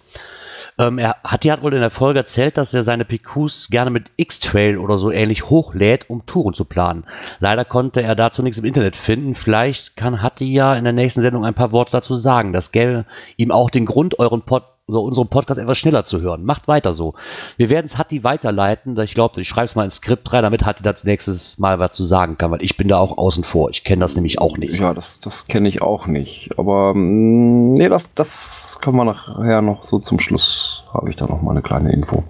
Ähm, 0.77 0.99
er, 0.99 1.17
Hatti 1.23 1.49
hat 1.49 1.63
wohl 1.63 1.73
in 1.73 1.81
der 1.81 1.91
Folge 1.91 2.19
erzählt, 2.19 2.57
dass 2.57 2.75
er 2.75 2.83
seine 2.83 3.05
PQs 3.05 3.69
gerne 3.71 3.91
mit 3.91 4.11
X-Trail 4.17 4.79
oder 4.79 4.99
so 4.99 5.13
ähnlich 5.13 5.51
hochlädt, 5.51 6.11
um 6.11 6.27
Touren 6.27 6.55
zu 6.55 6.65
planen. 6.65 7.05
Leider 7.39 7.65
konnte 7.65 8.03
er 8.03 8.17
dazu 8.17 8.43
nichts 8.43 8.59
im 8.59 8.65
Internet 8.65 8.97
finden. 8.97 9.37
Vielleicht 9.37 9.97
kann 9.97 10.21
Hatti 10.21 10.53
ja 10.53 10.75
in 10.75 10.83
der 10.85 10.93
nächsten 10.93 11.21
Sendung 11.21 11.45
ein 11.45 11.55
paar 11.55 11.71
Worte 11.71 11.93
dazu 11.93 12.17
sagen. 12.17 12.53
Das 12.53 12.73
gäbe 12.73 13.05
ihm 13.37 13.53
auch 13.53 13.71
den 13.71 13.87
Grund, 13.87 14.19
euren 14.19 14.43
Pod 14.43 14.65
oder 14.91 15.03
unseren 15.03 15.29
Podcast 15.29 15.61
etwas 15.61 15.79
schneller 15.79 16.05
zu 16.05 16.21
hören. 16.21 16.45
Macht 16.45 16.69
weiter 16.69 16.95
so. 16.95 17.15
Wir 17.57 17.71
werden 17.71 17.87
es 17.87 17.97
Hatti 17.97 18.25
weiterleiten. 18.25 18.99
Ich 19.01 19.15
glaube, 19.15 19.41
ich 19.41 19.49
schreibe 19.49 19.67
es 19.67 19.75
mal 19.75 19.85
ins 19.85 19.97
Skript 19.97 20.33
rein, 20.33 20.43
damit 20.43 20.67
Hatti 20.67 20.83
das 20.83 21.05
nächstes 21.05 21.59
Mal 21.59 21.79
was 21.79 21.93
zu 21.93 22.05
sagen 22.05 22.37
kann, 22.37 22.51
weil 22.51 22.63
ich 22.63 22.77
bin 22.77 22.89
da 22.89 22.99
auch 22.99 23.17
außen 23.17 23.45
vor. 23.45 23.71
Ich 23.71 23.85
kenne 23.85 24.01
das 24.01 24.15
nämlich 24.17 24.41
auch 24.41 24.57
nicht. 24.57 24.79
Ja, 24.79 24.95
das, 24.95 25.21
das 25.21 25.47
kenne 25.47 25.69
ich 25.69 25.83
auch 25.83 26.07
nicht. 26.07 26.59
Aber 26.59 26.95
mm, 26.95 27.75
nee, 27.75 27.89
das, 27.89 28.13
das 28.15 28.79
können 28.81 28.97
wir 28.97 29.05
nachher 29.05 29.63
noch 29.63 29.83
so 29.83 29.99
zum 29.99 30.21
Schluss, 30.21 30.85
habe 30.93 31.11
ich 31.11 31.17
da 31.17 31.27
noch 31.27 31.43
mal 31.43 31.53
eine 31.53 31.63
kleine 31.63 31.93
Info. 31.93 32.25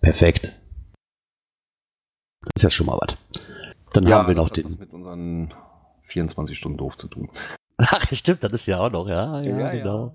Perfekt. 0.00 0.52
Das 2.42 2.52
ist 2.56 2.62
ja 2.62 2.70
schon 2.70 2.86
mal 2.86 2.98
was. 3.00 3.16
Dann 3.92 4.06
ja, 4.06 4.18
haben 4.18 4.28
wir 4.28 4.34
noch 4.34 4.48
das 4.48 4.64
hat 4.64 4.72
den. 4.72 4.78
mit 4.78 4.92
unseren 4.92 5.54
24 6.04 6.56
Stunden 6.56 6.78
doof 6.78 6.96
zu 6.96 7.08
tun. 7.08 7.28
Ach, 7.78 8.06
stimmt, 8.12 8.42
das 8.42 8.52
ist 8.52 8.66
ja 8.66 8.80
auch 8.80 8.90
noch, 8.90 9.08
ja, 9.08 9.40
ja, 9.40 9.72
Ja, 9.72 9.72
ja. 9.72 10.12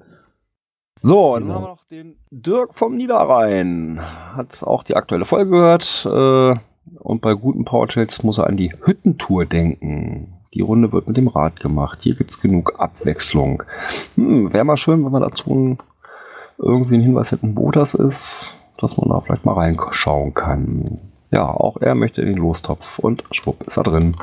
So, 1.05 1.33
dann 1.33 1.43
Genau. 1.43 1.53
haben 1.55 1.63
wir 1.63 1.67
noch 1.67 1.85
den 1.91 2.15
Dirk 2.31 2.73
vom 2.75 2.95
Niederrhein. 2.95 3.99
Hat 4.35 4.63
auch 4.63 4.83
die 4.83 4.95
aktuelle 4.95 5.25
Folge 5.25 5.51
gehört. 5.51 6.05
Äh, 6.09 6.55
und 6.99 7.21
bei 7.21 7.33
guten 7.33 7.65
Powertrails 7.65 8.23
muss 8.23 8.37
er 8.37 8.47
an 8.47 8.55
die 8.57 8.73
Hüttentour 8.85 9.45
denken. 9.45 10.33
Die 10.53 10.61
Runde 10.61 10.91
wird 10.93 11.07
mit 11.07 11.17
dem 11.17 11.27
Rad 11.27 11.59
gemacht. 11.59 11.99
Hier 12.01 12.15
gibt's 12.15 12.39
genug 12.39 12.79
Abwechslung. 12.79 13.63
Hm, 14.15 14.53
Wäre 14.53 14.63
mal 14.63 14.77
schön, 14.77 15.03
wenn 15.03 15.11
wir 15.11 15.19
dazu 15.19 15.51
einen, 15.51 15.77
irgendwie 16.57 16.93
einen 16.95 17.03
Hinweis 17.03 17.31
hätten, 17.33 17.57
wo 17.57 17.71
das 17.71 17.95
ist, 17.95 18.53
dass 18.77 18.95
man 18.97 19.09
da 19.09 19.19
vielleicht 19.19 19.43
mal 19.45 19.53
reinschauen 19.55 20.33
kann. 20.33 20.99
Ja, 21.31 21.49
auch 21.49 21.77
er 21.81 21.95
möchte 21.95 22.21
in 22.21 22.27
den 22.27 22.37
Lostopf 22.37 22.99
und 22.99 23.23
schwupp 23.31 23.63
ist 23.67 23.75
er 23.77 23.83
drin. 23.83 24.15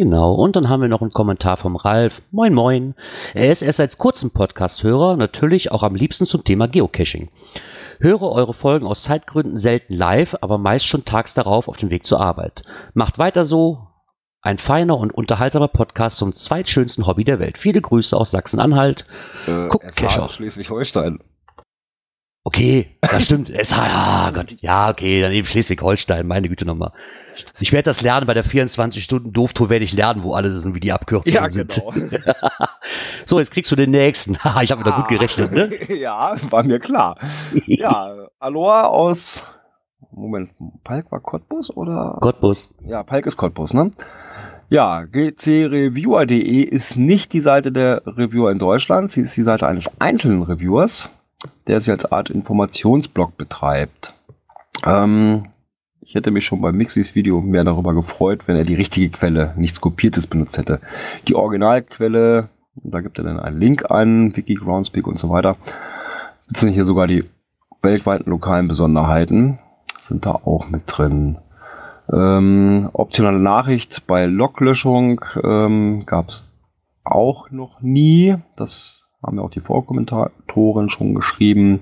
Genau, 0.00 0.32
und 0.32 0.56
dann 0.56 0.70
haben 0.70 0.80
wir 0.80 0.88
noch 0.88 1.02
einen 1.02 1.10
Kommentar 1.10 1.58
vom 1.58 1.76
Ralf. 1.76 2.22
Moin, 2.30 2.54
moin. 2.54 2.94
Er 3.34 3.52
ist 3.52 3.60
erst 3.60 3.76
seit 3.76 3.98
kurzem 3.98 4.30
Podcast-Hörer, 4.30 5.18
natürlich 5.18 5.72
auch 5.72 5.82
am 5.82 5.94
liebsten 5.94 6.24
zum 6.24 6.42
Thema 6.42 6.68
Geocaching. 6.68 7.28
Höre 7.98 8.22
eure 8.22 8.54
Folgen 8.54 8.86
aus 8.86 9.02
Zeitgründen 9.02 9.58
selten 9.58 9.92
live, 9.92 10.38
aber 10.40 10.56
meist 10.56 10.86
schon 10.86 11.04
tags 11.04 11.34
darauf 11.34 11.68
auf 11.68 11.76
dem 11.76 11.90
Weg 11.90 12.06
zur 12.06 12.18
Arbeit. 12.18 12.62
Macht 12.94 13.18
weiter 13.18 13.44
so. 13.44 13.88
Ein 14.40 14.56
feiner 14.56 14.96
und 14.96 15.12
unterhaltsamer 15.12 15.68
Podcast 15.68 16.16
zum 16.16 16.32
zweitschönsten 16.32 17.06
Hobby 17.06 17.24
der 17.24 17.38
Welt. 17.38 17.58
Viele 17.58 17.82
Grüße 17.82 18.16
aus 18.16 18.30
Sachsen-Anhalt. 18.30 19.04
Äh, 19.46 19.68
Guck, 19.68 19.82
SH 19.82 19.96
Kescher. 19.96 20.28
Schleswig-Holstein. 20.30 21.18
Okay, 22.52 22.88
das 23.00 23.26
stimmt. 23.26 23.48
Es, 23.48 23.70
ja, 23.70 24.32
Gott. 24.34 24.56
Ja, 24.60 24.90
okay, 24.90 25.22
dann 25.22 25.30
eben 25.30 25.46
Schleswig-Holstein, 25.46 26.26
meine 26.26 26.48
Güte 26.48 26.64
nochmal. 26.64 26.90
Ich 27.60 27.72
werde 27.72 27.84
das 27.84 28.00
lernen 28.00 28.26
bei 28.26 28.34
der 28.34 28.44
24-Stunden-Doof-Tour, 28.44 29.70
werde 29.70 29.84
ich 29.84 29.92
lernen, 29.92 30.24
wo 30.24 30.34
alle 30.34 30.50
sind, 30.58 30.74
wie 30.74 30.80
die 30.80 30.90
Abkürzungen 30.90 31.50
sind. 31.50 31.72
so, 33.26 33.38
jetzt 33.38 33.52
kriegst 33.52 33.70
du 33.70 33.76
den 33.76 33.92
nächsten. 33.92 34.36
Ich 34.62 34.72
habe 34.72 34.80
wieder 34.80 34.96
gut 34.96 35.06
gerechnet, 35.06 35.52
ne? 35.52 35.70
ja, 35.94 36.34
war 36.50 36.64
mir 36.64 36.80
klar. 36.80 37.16
Ja, 37.66 38.16
Aloha 38.40 38.86
aus. 38.88 39.44
Moment, 40.10 40.50
Palk 40.82 41.12
war 41.12 41.20
Cottbus 41.20 41.70
oder? 41.76 42.18
Cottbus. 42.20 42.74
Ja, 42.84 43.04
Palk 43.04 43.26
ist 43.26 43.36
Cottbus, 43.36 43.74
ne? 43.74 43.92
Ja, 44.70 45.04
gcreviewer.de 45.04 46.62
ist 46.62 46.96
nicht 46.96 47.32
die 47.32 47.40
Seite 47.40 47.70
der 47.70 48.02
Reviewer 48.06 48.50
in 48.50 48.58
Deutschland, 48.58 49.12
sie 49.12 49.20
ist 49.20 49.36
die 49.36 49.42
Seite 49.42 49.68
eines 49.68 49.88
einzelnen 50.00 50.42
Reviewers, 50.42 51.10
der 51.66 51.80
sie 51.80 51.90
als 51.90 52.10
Art 52.10 52.30
Informationsblog 52.30 53.36
betreibt. 53.36 54.14
Ähm, 54.84 55.44
ich 56.00 56.14
hätte 56.14 56.30
mich 56.30 56.44
schon 56.44 56.60
bei 56.60 56.72
Mixis 56.72 57.14
Video 57.14 57.40
mehr 57.40 57.64
darüber 57.64 57.94
gefreut, 57.94 58.42
wenn 58.46 58.56
er 58.56 58.64
die 58.64 58.74
richtige 58.74 59.10
Quelle, 59.10 59.54
nichts 59.56 59.80
Kopiertes 59.80 60.26
benutzt 60.26 60.58
hätte. 60.58 60.80
Die 61.28 61.34
Originalquelle, 61.34 62.48
da 62.74 63.00
gibt 63.00 63.18
er 63.18 63.24
dann 63.24 63.38
einen 63.38 63.58
Link 63.58 63.90
an, 63.90 64.36
Wiki, 64.36 64.54
Groundspeak 64.54 65.06
und 65.06 65.18
so 65.18 65.30
weiter. 65.30 65.56
Beziehungsweise 66.48 66.74
hier 66.74 66.84
sogar 66.84 67.06
die 67.06 67.24
weltweiten 67.82 68.28
lokalen 68.28 68.68
Besonderheiten 68.68 69.58
sind 70.02 70.26
da 70.26 70.32
auch 70.32 70.68
mit 70.68 70.82
drin. 70.86 71.38
Ähm, 72.12 72.90
optionale 72.92 73.38
Nachricht 73.38 74.06
bei 74.06 74.26
Loglöschung 74.26 75.24
ähm, 75.42 76.04
gab 76.06 76.28
es 76.28 76.44
auch 77.04 77.50
noch 77.50 77.80
nie. 77.80 78.36
Das 78.56 79.06
haben 79.22 79.36
ja 79.36 79.42
auch 79.42 79.50
die 79.50 79.60
Vorkommentatoren 79.60 80.88
schon 80.88 81.14
geschrieben. 81.14 81.80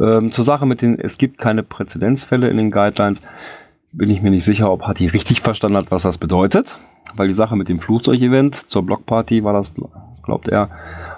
Ähm, 0.00 0.32
zur 0.32 0.44
Sache 0.44 0.66
mit 0.66 0.82
den, 0.82 0.98
es 0.98 1.18
gibt 1.18 1.38
keine 1.38 1.62
Präzedenzfälle 1.62 2.48
in 2.48 2.56
den 2.56 2.70
Guidelines. 2.70 3.22
Bin 3.92 4.10
ich 4.10 4.22
mir 4.22 4.30
nicht 4.30 4.44
sicher, 4.44 4.72
ob 4.72 4.82
Hatti 4.82 5.06
richtig 5.06 5.40
verstanden 5.40 5.76
hat, 5.76 5.90
was 5.90 6.02
das 6.02 6.18
bedeutet. 6.18 6.78
Weil 7.14 7.28
die 7.28 7.34
Sache 7.34 7.54
mit 7.54 7.68
dem 7.68 7.78
Flugzeugevent 7.78 8.56
zur 8.56 8.84
Blockparty 8.84 9.44
war 9.44 9.52
das, 9.52 9.74
glaubt 10.24 10.48
er, 10.48 10.70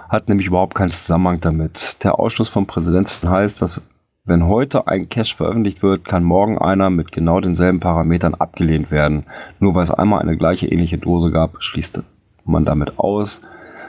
hat 0.09 0.29
nämlich 0.29 0.49
überhaupt 0.49 0.75
keinen 0.75 0.91
Zusammenhang 0.91 1.41
damit. 1.41 2.05
Der 2.05 2.19
Ausschluss 2.19 2.49
von 2.49 2.67
Präzedenzfällen 2.67 3.35
heißt, 3.35 3.63
dass 3.63 3.81
wenn 4.25 4.47
heute 4.47 4.89
ein 4.89 5.09
Cache 5.09 5.37
veröffentlicht 5.37 5.83
wird, 5.83 6.05
kann 6.05 6.25
morgen 6.25 6.59
einer 6.59 6.91
mit 6.91 7.13
genau 7.13 7.41
denselben 7.41 7.81
Parametern 7.81 8.35
abgelehnt 8.35 8.91
werden. 8.91 9.25
Nur 9.61 9.75
weil 9.75 9.85
es 9.85 9.91
einmal 9.91 10.21
eine 10.21 10.37
gleiche 10.37 10.67
ähnliche 10.67 10.99
Dose 10.99 11.31
gab, 11.31 11.63
schließt 11.63 12.03
man 12.45 12.65
damit 12.65 12.99
aus, 12.99 13.41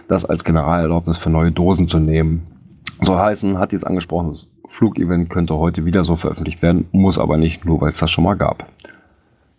das 0.07 0.25
als 0.25 0.43
Generalerlaubnis 0.43 1.17
für 1.17 1.29
neue 1.29 1.51
Dosen 1.51 1.87
zu 1.87 1.99
nehmen. 1.99 2.47
So 3.01 3.17
heißen, 3.17 3.59
hat 3.59 3.71
dies 3.71 3.83
angesprochen, 3.83 4.29
das 4.29 4.51
Flugevent 4.67 5.29
könnte 5.29 5.55
heute 5.55 5.85
wieder 5.85 6.03
so 6.03 6.15
veröffentlicht 6.15 6.61
werden, 6.61 6.87
muss 6.91 7.19
aber 7.19 7.37
nicht, 7.37 7.65
nur 7.65 7.81
weil 7.81 7.91
es 7.91 7.99
das 7.99 8.11
schon 8.11 8.23
mal 8.23 8.35
gab. 8.35 8.67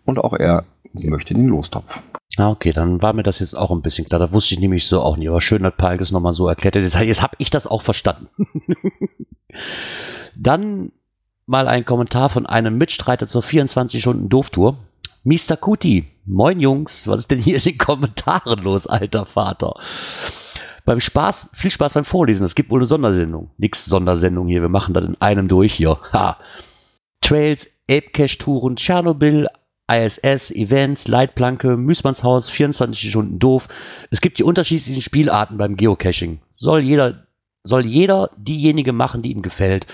Und 0.05 0.19
auch 0.19 0.33
er 0.33 0.65
möchte 0.93 1.33
den 1.33 1.47
Lostopf. 1.47 2.01
Ah, 2.37 2.49
okay, 2.49 2.71
dann 2.71 3.01
war 3.01 3.13
mir 3.13 3.23
das 3.23 3.39
jetzt 3.39 3.57
auch 3.57 3.71
ein 3.71 3.81
bisschen 3.81 4.07
klar. 4.07 4.19
Da 4.19 4.31
wusste 4.31 4.53
ich 4.53 4.61
nämlich 4.61 4.87
so 4.87 5.01
auch 5.01 5.17
nicht. 5.17 5.29
Aber 5.29 5.41
schön, 5.41 5.63
dass 5.63 5.75
Palk 5.75 6.09
nochmal 6.11 6.33
so 6.33 6.47
erklärt 6.47 6.75
hat. 6.75 6.83
Jetzt, 6.83 6.99
jetzt 6.99 7.21
habe 7.21 7.35
ich 7.37 7.49
das 7.49 7.67
auch 7.67 7.81
verstanden. 7.81 8.27
dann 10.35 10.91
mal 11.45 11.67
ein 11.67 11.85
Kommentar 11.85 12.29
von 12.29 12.45
einem 12.45 12.77
Mitstreiter 12.77 13.27
zur 13.27 13.43
24-Stunden-Doof-Tour. 13.43 14.77
Mr. 15.23 15.57
Kuti, 15.57 16.05
moin 16.25 16.59
Jungs, 16.59 17.07
was 17.07 17.21
ist 17.21 17.31
denn 17.31 17.39
hier 17.39 17.57
in 17.57 17.63
den 17.63 17.77
Kommentaren 17.77 18.63
los, 18.63 18.87
alter 18.87 19.25
Vater? 19.25 19.73
Beim 20.85 21.01
Spaß, 21.01 21.49
viel 21.53 21.71
Spaß 21.71 21.93
beim 21.93 22.05
Vorlesen. 22.05 22.45
Es 22.45 22.55
gibt 22.55 22.69
wohl 22.71 22.79
eine 22.79 22.87
Sondersendung. 22.87 23.51
Nix 23.57 23.85
Sondersendung 23.85 24.47
hier, 24.47 24.61
wir 24.61 24.69
machen 24.69 24.93
das 24.93 25.05
in 25.05 25.19
einem 25.21 25.47
durch 25.47 25.73
hier. 25.73 25.99
Ha. 26.13 26.37
Trails, 27.21 27.69
Apecache-Touren, 27.91 28.77
Tschernobyl, 28.77 29.47
ISS, 29.91 30.51
Events, 30.51 31.07
Leitplanke, 31.07 31.75
Müßmannshaus, 31.75 32.49
24 32.49 33.09
Stunden 33.09 33.39
doof. 33.39 33.67
Es 34.09 34.21
gibt 34.21 34.39
die 34.39 34.43
unterschiedlichsten 34.43 35.01
Spielarten 35.01 35.57
beim 35.57 35.75
Geocaching. 35.75 36.39
Soll 36.55 36.81
jeder, 36.81 37.27
soll 37.63 37.85
jeder 37.85 38.29
diejenige 38.37 38.93
machen, 38.93 39.21
die 39.21 39.31
ihm 39.31 39.41
gefällt. 39.41 39.85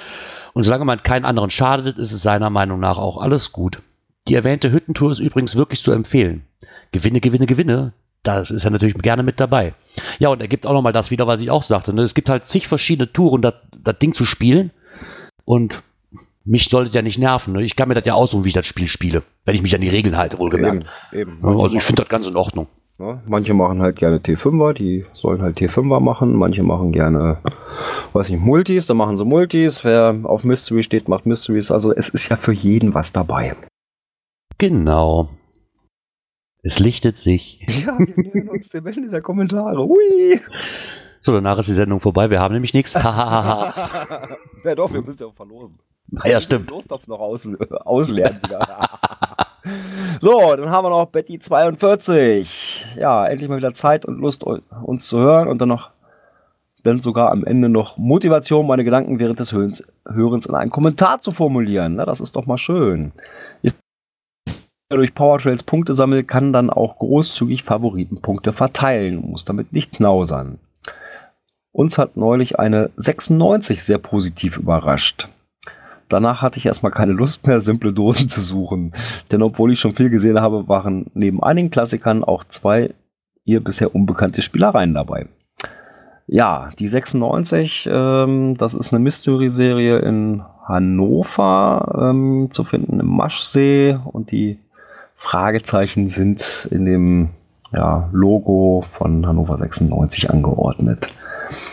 Und 0.53 0.63
solange 0.63 0.85
man 0.85 1.01
keinen 1.01 1.25
anderen 1.25 1.49
schadet, 1.49 1.97
ist 1.97 2.11
es 2.11 2.21
seiner 2.21 2.49
Meinung 2.49 2.79
nach 2.79 2.97
auch 2.97 3.17
alles 3.17 3.51
gut. 3.51 3.81
Die 4.27 4.33
erwähnte 4.33 4.71
Hüttentour 4.71 5.11
ist 5.11 5.19
übrigens 5.19 5.55
wirklich 5.55 5.81
zu 5.81 5.91
empfehlen. 5.91 6.43
Gewinne, 6.91 7.21
Gewinne, 7.21 7.45
Gewinne. 7.45 7.93
Das 8.23 8.49
ist 8.49 8.65
er 8.65 8.71
natürlich 8.71 8.95
gerne 8.95 9.21
mit 9.21 9.39
dabei. 9.39 9.75
Ja, 10.17 10.29
und 10.29 10.41
er 10.41 10.47
gibt 10.47 10.65
auch 10.65 10.73
nochmal 10.73 10.93
das 10.93 11.11
wieder, 11.11 11.27
was 11.27 11.41
ich 11.41 11.51
auch 11.51 11.61
sagte. 11.61 11.93
Ne? 11.93 12.01
Es 12.01 12.15
gibt 12.15 12.29
halt 12.29 12.47
zig 12.47 12.67
verschiedene 12.67 13.11
Touren, 13.11 13.43
das, 13.43 13.53
Ding 14.01 14.13
zu 14.13 14.25
spielen. 14.25 14.71
Und 15.45 15.83
mich 16.43 16.69
sollte 16.69 16.91
ja 16.95 17.03
nicht 17.03 17.19
nerven. 17.19 17.53
Ne? 17.53 17.63
Ich 17.63 17.75
kann 17.75 17.87
mir 17.87 17.93
das 17.93 18.05
ja 18.05 18.15
aussuchen, 18.15 18.43
wie 18.43 18.47
ich 18.47 18.55
das 18.55 18.65
Spiel 18.65 18.87
spiele. 18.87 19.21
Wenn 19.45 19.53
ich 19.53 19.61
mich 19.61 19.75
an 19.75 19.81
die 19.81 19.89
Regeln 19.89 20.17
halte, 20.17 20.39
wohlgemerkt. 20.39 20.87
Eben, 21.11 21.37
eben. 21.37 21.45
Also 21.45 21.75
ich 21.75 21.83
finde 21.83 22.01
das 22.01 22.09
ganz 22.09 22.25
in 22.25 22.35
Ordnung. 22.35 22.67
Ja, 22.97 23.21
manche 23.27 23.53
machen 23.53 23.81
halt 23.81 23.97
gerne 23.97 24.17
T5er, 24.19 24.73
die 24.73 25.05
sollen 25.13 25.41
halt 25.41 25.57
T5er 25.57 25.99
machen. 25.99 26.33
Manche 26.33 26.63
machen 26.63 26.93
gerne, 26.93 27.39
weiß 28.13 28.29
nicht, 28.29 28.41
Multis, 28.41 28.87
dann 28.87 28.97
machen 28.97 29.17
sie 29.17 29.25
Multis. 29.25 29.83
Wer 29.83 30.21
auf 30.23 30.45
Mystery 30.45 30.81
steht, 30.81 31.09
macht 31.09 31.25
Mysteries. 31.25 31.71
Also 31.71 31.93
es 31.93 32.09
ist 32.09 32.29
ja 32.29 32.37
für 32.37 32.53
jeden 32.53 32.93
was 32.93 33.11
dabei. 33.11 33.55
Genau. 34.57 35.29
Es 36.63 36.79
lichtet 36.79 37.17
sich. 37.19 37.65
Ja, 37.85 37.97
wir 37.99 38.15
nähern 38.17 38.49
uns 38.49 38.69
dem 38.69 38.87
Ende 38.87 39.09
der 39.09 39.21
Kommentare. 39.21 39.77
Hui! 39.77 40.39
So, 41.21 41.31
danach 41.31 41.57
ist 41.59 41.67
die 41.69 41.73
Sendung 41.73 41.99
vorbei. 41.99 42.29
Wir 42.29 42.39
haben 42.39 42.53
nämlich 42.53 42.73
nichts. 42.73 42.93
Ja 43.03 44.73
doch, 44.75 44.91
wir 44.91 45.01
müssen 45.03 45.21
ja 45.21 45.27
auch 45.27 45.35
verlosen. 45.35 45.77
Ah 46.17 46.27
ja, 46.27 46.41
stimmt. 46.41 46.71
Lostopf 46.71 47.07
noch 47.07 47.19
aus, 47.19 47.47
ausleeren 47.83 48.39
wieder. 48.43 48.89
so, 50.21 50.55
dann 50.55 50.69
haben 50.69 50.85
wir 50.85 50.89
noch 50.89 51.05
Betty 51.07 51.37
42. 51.39 52.95
Ja, 52.97 53.27
endlich 53.27 53.47
mal 53.49 53.57
wieder 53.57 53.73
Zeit 53.73 54.05
und 54.05 54.19
Lust, 54.19 54.43
uns 54.43 55.07
zu 55.07 55.19
hören 55.19 55.47
und 55.47 55.59
dann 55.59 55.69
noch, 55.69 55.91
dann 56.83 57.01
sogar 57.01 57.31
am 57.31 57.43
Ende 57.43 57.69
noch 57.69 57.97
Motivation, 57.97 58.65
meine 58.65 58.83
Gedanken 58.83 59.19
während 59.19 59.39
des 59.39 59.53
Hörens, 59.53 59.83
Hörens 60.07 60.47
in 60.47 60.55
einen 60.55 60.71
Kommentar 60.71 61.19
zu 61.21 61.29
formulieren. 61.31 61.95
Na, 61.95 62.05
das 62.05 62.21
ist 62.21 62.35
doch 62.35 62.47
mal 62.47 62.57
schön. 62.57 63.11
Ist 64.87 64.97
durch 64.97 65.15
Powertrails 65.15 65.63
Punkte 65.63 65.95
sammelt, 65.95 66.27
kann 66.27 66.53
dann 66.53 66.69
auch 66.69 66.99
großzügig 66.99 67.63
Favoritenpunkte 67.63 68.53
verteilen 68.53 69.17
und 69.17 69.31
muss 69.31 69.43
damit 69.43 69.73
nicht 69.73 69.93
knausern. 69.93 70.59
Uns 71.71 71.97
hat 71.97 72.17
neulich 72.17 72.59
eine 72.59 72.91
96 72.95 73.83
sehr 73.83 73.97
positiv 73.97 74.57
überrascht. 74.57 75.27
Danach 76.07 76.43
hatte 76.43 76.59
ich 76.59 76.67
erstmal 76.67 76.91
keine 76.91 77.13
Lust 77.13 77.47
mehr, 77.47 77.61
simple 77.61 77.93
Dosen 77.93 78.29
zu 78.29 78.41
suchen. 78.41 78.93
Denn 79.31 79.41
obwohl 79.41 79.73
ich 79.73 79.79
schon 79.79 79.95
viel 79.95 80.11
gesehen 80.11 80.39
habe, 80.39 80.67
waren 80.67 81.07
neben 81.15 81.41
einigen 81.41 81.71
Klassikern 81.71 82.23
auch 82.23 82.43
zwei 82.43 82.93
ihr 83.43 83.63
bisher 83.63 83.95
unbekannte 83.95 84.43
Spielereien 84.43 84.93
dabei. 84.93 85.25
Ja, 86.27 86.69
die 86.77 86.87
96, 86.87 87.89
ähm, 87.91 88.55
das 88.57 88.75
ist 88.75 88.93
eine 88.93 89.03
Mystery-Serie 89.03 89.97
in 89.97 90.43
Hannover 90.67 92.11
ähm, 92.13 92.49
zu 92.51 92.63
finden 92.63 92.99
im 92.99 93.07
Maschsee 93.07 93.97
und 94.05 94.29
die 94.31 94.59
Fragezeichen 95.15 96.09
sind 96.09 96.67
in 96.71 96.85
dem 96.85 97.29
ja, 97.73 98.09
Logo 98.11 98.83
von 98.91 99.25
Hannover 99.27 99.57
96 99.57 100.29
angeordnet. 100.29 101.07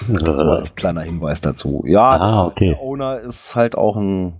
Das 0.08 0.38
war 0.38 0.58
als 0.58 0.74
kleiner 0.74 1.02
Hinweis 1.02 1.40
dazu. 1.40 1.82
Ja, 1.86 2.10
Ah, 2.18 2.46
okay. 2.46 2.70
der 2.70 2.80
Owner 2.82 3.20
ist 3.20 3.54
halt 3.56 3.76
auch 3.76 3.96
ein 3.96 4.34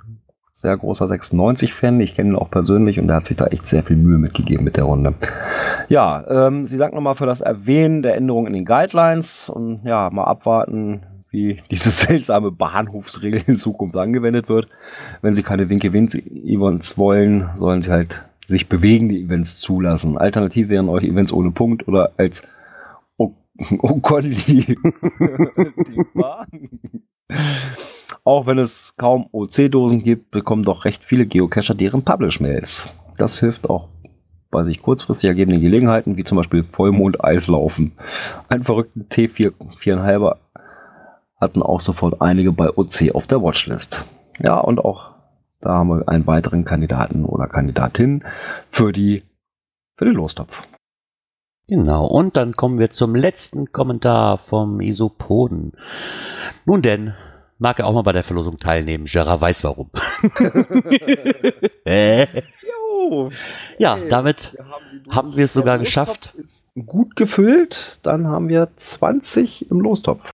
sehr 0.53 0.77
großer 0.77 1.07
96-Fan. 1.07 2.01
Ich 2.01 2.15
kenne 2.15 2.31
ihn 2.31 2.37
auch 2.37 2.51
persönlich 2.51 3.01
und 3.01 3.09
er 3.09 3.17
hat 3.17 3.27
sich 3.27 3.37
da 3.37 3.47
echt 3.47 3.67
sehr 3.67 3.83
viel 3.83 3.97
Mühe 3.97 4.19
mitgegeben 4.19 4.65
mit 4.65 4.77
der 4.77 4.85
Runde. 4.85 5.15
Ja, 5.89 6.25
ähm, 6.29 6.65
sie 6.65 6.79
dankt 6.79 6.95
nochmal 6.95 7.15
für 7.15 7.27
das 7.27 7.41
Erwähnen 7.41 8.03
der 8.03 8.17
Änderungen 8.17 8.47
in 8.49 8.53
den 8.53 8.65
Guidelines 8.65 9.49
und 9.49 9.81
ja, 9.85 10.09
mal 10.11 10.25
abwarten, 10.25 11.03
wie 11.31 11.61
diese 11.71 11.91
seltsame 11.91 12.51
Bahnhofsregel 12.53 13.43
in 13.47 13.59
Zukunft 13.59 13.97
angewendet 13.97 14.49
wird. 14.49 14.69
Wenn 15.23 15.35
sie 15.35 15.43
keine 15.43 15.69
Winke-Events 15.69 16.97
wollen, 16.99 17.49
sollen 17.55 17.83
sie 17.83 17.91
halt 17.91 18.23
sich 18.47 18.69
bewegende 18.69 19.15
Events 19.17 19.59
zulassen. 19.59 20.19
Alternativ 20.19 20.69
wären 20.69 20.89
euch 20.89 21.05
Events 21.05 21.33
ohne 21.33 21.51
Punkt 21.51 21.87
oder 21.89 22.13
als 22.17 22.43
O- 23.17 23.33
Oconli 23.79 24.77
denkbar. 25.89 26.47
Auch 28.25 28.47
wenn 28.47 28.59
es 28.59 28.95
kaum 28.97 29.27
OC-Dosen 29.33 30.03
gibt, 30.03 30.31
bekommen 30.31 30.63
doch 30.63 30.85
recht 30.85 31.03
viele 31.05 31.27
Geocacher 31.27 31.75
deren 31.75 32.03
Publish-Mails. 32.03 32.93
Das 33.19 33.39
hilft 33.41 33.69
auch 33.69 33.89
bei 34.51 34.65
sich 34.65 34.83
kurzfristig 34.83 35.29
ergebenden 35.29 35.63
Gelegenheiten, 35.63 36.17
wie 36.17 36.25
zum 36.25 36.37
Beispiel 36.37 36.63
Vollmond-Eislaufen. 36.63 37.93
Einen 38.49 38.65
verrückten 38.65 39.07
T4 39.11 39.53
4,5 39.81 40.37
hatten 41.41 41.63
auch 41.63 41.81
sofort 41.81 42.21
einige 42.21 42.53
bei 42.53 42.69
OC 42.71 43.15
auf 43.15 43.27
der 43.27 43.43
Watchlist. 43.43 44.05
Ja, 44.41 44.59
und 44.59 44.79
auch 44.79 45.12
da 45.63 45.71
haben 45.71 45.89
wir 45.89 46.09
einen 46.09 46.27
weiteren 46.27 46.65
Kandidaten 46.65 47.25
oder 47.25 47.47
Kandidatin 47.47 48.25
für 48.71 48.93
die 48.93 49.23
für 49.97 50.05
den 50.05 50.15
Lostopf. 50.15 50.67
Genau, 51.69 52.07
und 52.07 52.37
dann 52.37 52.55
kommen 52.55 52.79
wir 52.79 52.91
zum 52.91 53.15
letzten 53.15 53.73
Kommentar 53.73 54.39
vom 54.39 54.81
Isopoden. 54.81 55.73
Nun 56.67 56.83
denn, 56.83 57.15
mag 57.59 57.79
er 57.79 57.87
auch 57.87 57.95
mal 57.95 58.03
bei 58.03 58.13
der 58.13 58.25
Verlosung 58.25 58.59
teilnehmen. 58.59 59.07
Gerard 59.07 59.41
weiß 59.41 59.65
warum. 59.65 59.91
äh, 61.85 62.27
Jo, 63.03 63.31
ja, 63.79 63.97
Hey, 63.97 64.09
damit 64.09 64.55
wir 64.55 65.15
haben, 65.15 65.37
wir 65.37 65.45
es 65.45 65.53
sogar 65.53 65.79
geschafft. 65.79 66.35
Gut 66.87 67.17
gefüllt, 67.17 68.01
dann 68.03 68.27
haben 68.27 68.49
wir 68.49 68.69
20 68.77 69.71
im 69.71 69.81
Lostopf. 69.81 70.31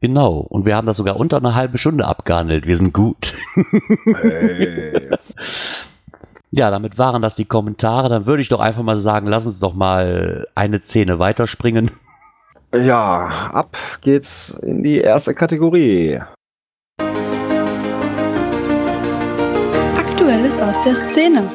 Genau, 0.00 0.36
und 0.38 0.64
wir 0.64 0.76
haben 0.76 0.86
das 0.86 0.96
sogar 0.96 1.16
unter 1.16 1.38
einer 1.38 1.54
halben 1.56 1.76
Stunde 1.76 2.06
abgehandelt. 2.06 2.66
Wir 2.66 2.76
sind 2.76 2.92
gut. 2.94 3.34
Hey. 4.04 5.08
Ja, 6.50 6.70
damit 6.70 6.98
waren 6.98 7.20
das 7.20 7.34
die 7.34 7.44
Kommentare. 7.44 8.08
Dann 8.08 8.24
würde 8.26 8.40
ich 8.40 8.48
doch 8.48 8.60
einfach 8.60 8.82
mal 8.82 8.98
sagen, 8.98 9.26
lass 9.26 9.44
uns 9.44 9.58
doch 9.58 9.74
mal 9.74 10.46
eine 10.54 10.80
Szene 10.80 11.18
weiterspringen. 11.18 11.90
Ja, 12.72 13.50
ab 13.52 13.76
geht's 14.02 14.50
in 14.62 14.82
die 14.82 14.98
erste 14.98 15.34
Kategorie. 15.34 16.20
Aktuelles 19.96 20.58
aus 20.60 20.84
der 20.84 20.94
Szene. 21.08 21.50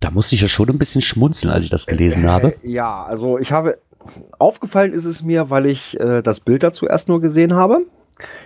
Da 0.00 0.10
musste 0.10 0.34
ich 0.34 0.40
ja 0.40 0.48
schon 0.48 0.70
ein 0.70 0.78
bisschen 0.78 1.02
schmunzeln, 1.02 1.52
als 1.52 1.64
ich 1.64 1.70
das 1.70 1.86
gelesen 1.86 2.28
habe. 2.28 2.54
Äh, 2.62 2.70
Ja, 2.70 3.04
also 3.04 3.38
ich 3.38 3.52
habe 3.52 3.78
aufgefallen 4.38 4.92
ist 4.92 5.04
es 5.04 5.22
mir, 5.22 5.50
weil 5.50 5.66
ich 5.66 5.98
äh, 5.98 6.22
das 6.22 6.40
Bild 6.40 6.62
dazu 6.62 6.86
erst 6.86 7.08
nur 7.08 7.20
gesehen 7.20 7.54
habe. 7.54 7.86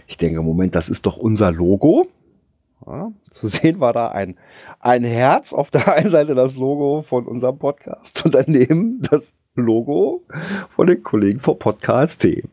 Ich 0.07 0.17
denke, 0.17 0.43
Moment, 0.43 0.75
das 0.75 0.88
ist 0.88 1.07
doch 1.07 1.17
unser 1.17 1.53
Logo. 1.53 2.09
Ja, 2.87 3.12
zu 3.31 3.49
sehen 3.49 3.81
war 3.81 3.93
da 3.93 4.09
ein, 4.09 4.37
ein 4.81 5.05
Herz, 5.05 5.53
auf 5.53 5.71
der 5.71 5.93
einen 5.93 6.11
Seite 6.11 6.35
das 6.35 6.57
Logo 6.57 7.03
von 7.03 7.27
unserem 7.27 7.59
Podcast 7.59 8.25
und 8.25 8.35
daneben 8.35 9.01
das 9.03 9.23
Logo 9.55 10.25
von 10.71 10.87
den 10.87 11.03
Kollegen 11.03 11.40
vom 11.40 11.59
Podcast 11.59 12.23
T. 12.23 12.45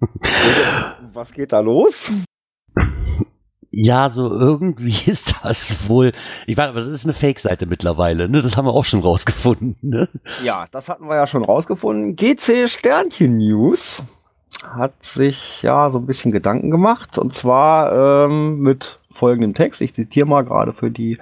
Was 1.12 1.32
geht 1.32 1.52
da 1.52 1.60
los? 1.60 2.10
Ja, 3.70 4.10
so 4.10 4.28
irgendwie 4.30 4.98
ist 5.10 5.34
das 5.42 5.88
wohl. 5.88 6.12
Ich 6.46 6.56
weiß, 6.56 6.70
aber 6.70 6.80
das 6.80 6.90
ist 6.90 7.04
eine 7.04 7.14
Fake-Seite 7.14 7.66
mittlerweile, 7.66 8.28
ne? 8.28 8.42
Das 8.42 8.56
haben 8.56 8.66
wir 8.66 8.72
auch 8.72 8.84
schon 8.84 9.00
rausgefunden, 9.00 9.76
ne? 9.82 10.08
Ja, 10.42 10.66
das 10.72 10.88
hatten 10.88 11.08
wir 11.08 11.16
ja 11.16 11.26
schon 11.26 11.44
rausgefunden. 11.44 12.16
GC 12.16 12.68
Sternchen 12.68 13.38
News 13.38 14.02
hat 14.64 14.92
sich 15.04 15.62
ja 15.62 15.88
so 15.90 15.98
ein 15.98 16.06
bisschen 16.06 16.32
Gedanken 16.32 16.70
gemacht 16.70 17.16
und 17.18 17.34
zwar 17.34 18.26
ähm, 18.26 18.58
mit 18.60 18.98
folgendem 19.12 19.54
Text. 19.54 19.80
Ich 19.80 19.94
zitiere 19.94 20.26
mal 20.26 20.44
gerade 20.44 20.72
für 20.72 20.90
die, 20.90 21.18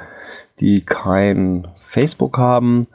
die 0.61 0.81
kein 0.81 1.69
Facebook 1.87 2.39
haben. 2.39 2.87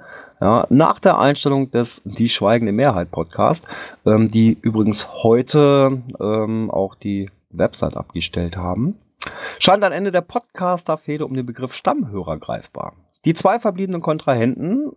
Ja, 0.42 0.68
nach 0.70 1.00
der 1.00 1.20
Einstellung 1.20 1.72
des 1.72 2.02
Die 2.04 2.28
Schweigende 2.28 2.74
Mehrheit 2.74 3.12
Podcast, 3.12 3.68
ähm, 4.06 4.30
die 4.30 4.58
übrigens 4.62 5.08
heute 5.24 6.02
ähm, 6.20 6.70
auch 6.70 6.96
die 6.96 7.30
Website 7.52 7.96
abgestellt 7.96 8.58
haben, 8.58 8.96
scheint 9.60 9.84
ein 9.84 9.92
Ende 9.92 10.12
der 10.12 10.22
Podcaster-Fehde 10.22 11.26
um 11.26 11.34
den 11.34 11.46
Begriff 11.46 11.74
Stammhörer 11.74 12.38
greifbar. 12.38 12.94
Die 13.26 13.34
zwei 13.34 13.60
verbliebenen 13.60 14.02
Kontrahenten, 14.02 14.92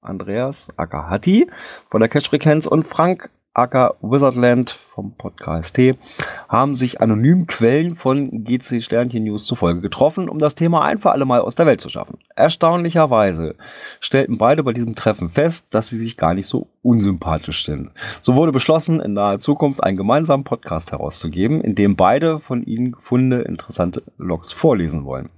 Andreas 0.00 0.68
Akahati 0.76 1.48
von 1.90 2.00
der 2.00 2.08
Catch-Frequenz 2.08 2.66
und 2.66 2.84
Frank 2.84 3.30
Acker 3.54 3.94
Wizardland 4.02 4.70
vom 4.70 5.12
Podcast 5.12 5.76
T 5.76 5.94
haben 6.48 6.74
sich 6.74 7.00
anonym 7.00 7.46
Quellen 7.46 7.94
von 7.94 8.44
GC 8.44 8.82
Sternchen 8.82 9.24
News 9.24 9.46
zufolge 9.46 9.80
getroffen, 9.80 10.28
um 10.28 10.40
das 10.40 10.56
Thema 10.56 10.82
ein 10.82 10.98
für 10.98 11.12
alle 11.12 11.24
Mal 11.24 11.40
aus 11.40 11.54
der 11.54 11.66
Welt 11.66 11.80
zu 11.80 11.88
schaffen. 11.88 12.18
Erstaunlicherweise 12.34 13.54
stellten 14.00 14.38
beide 14.38 14.64
bei 14.64 14.72
diesem 14.72 14.96
Treffen 14.96 15.28
fest, 15.28 15.66
dass 15.70 15.88
sie 15.88 15.96
sich 15.96 16.16
gar 16.16 16.34
nicht 16.34 16.48
so 16.48 16.66
unsympathisch 16.82 17.64
sind. 17.64 17.92
So 18.22 18.34
wurde 18.34 18.50
beschlossen, 18.50 19.00
in 19.00 19.12
naher 19.12 19.38
Zukunft 19.38 19.82
einen 19.82 19.96
gemeinsamen 19.96 20.42
Podcast 20.42 20.90
herauszugeben, 20.90 21.60
in 21.60 21.76
dem 21.76 21.94
beide 21.94 22.40
von 22.40 22.64
ihnen 22.64 22.92
gefundene 22.92 23.42
interessante 23.42 24.02
Logs 24.18 24.52
vorlesen 24.52 25.04
wollen. 25.04 25.30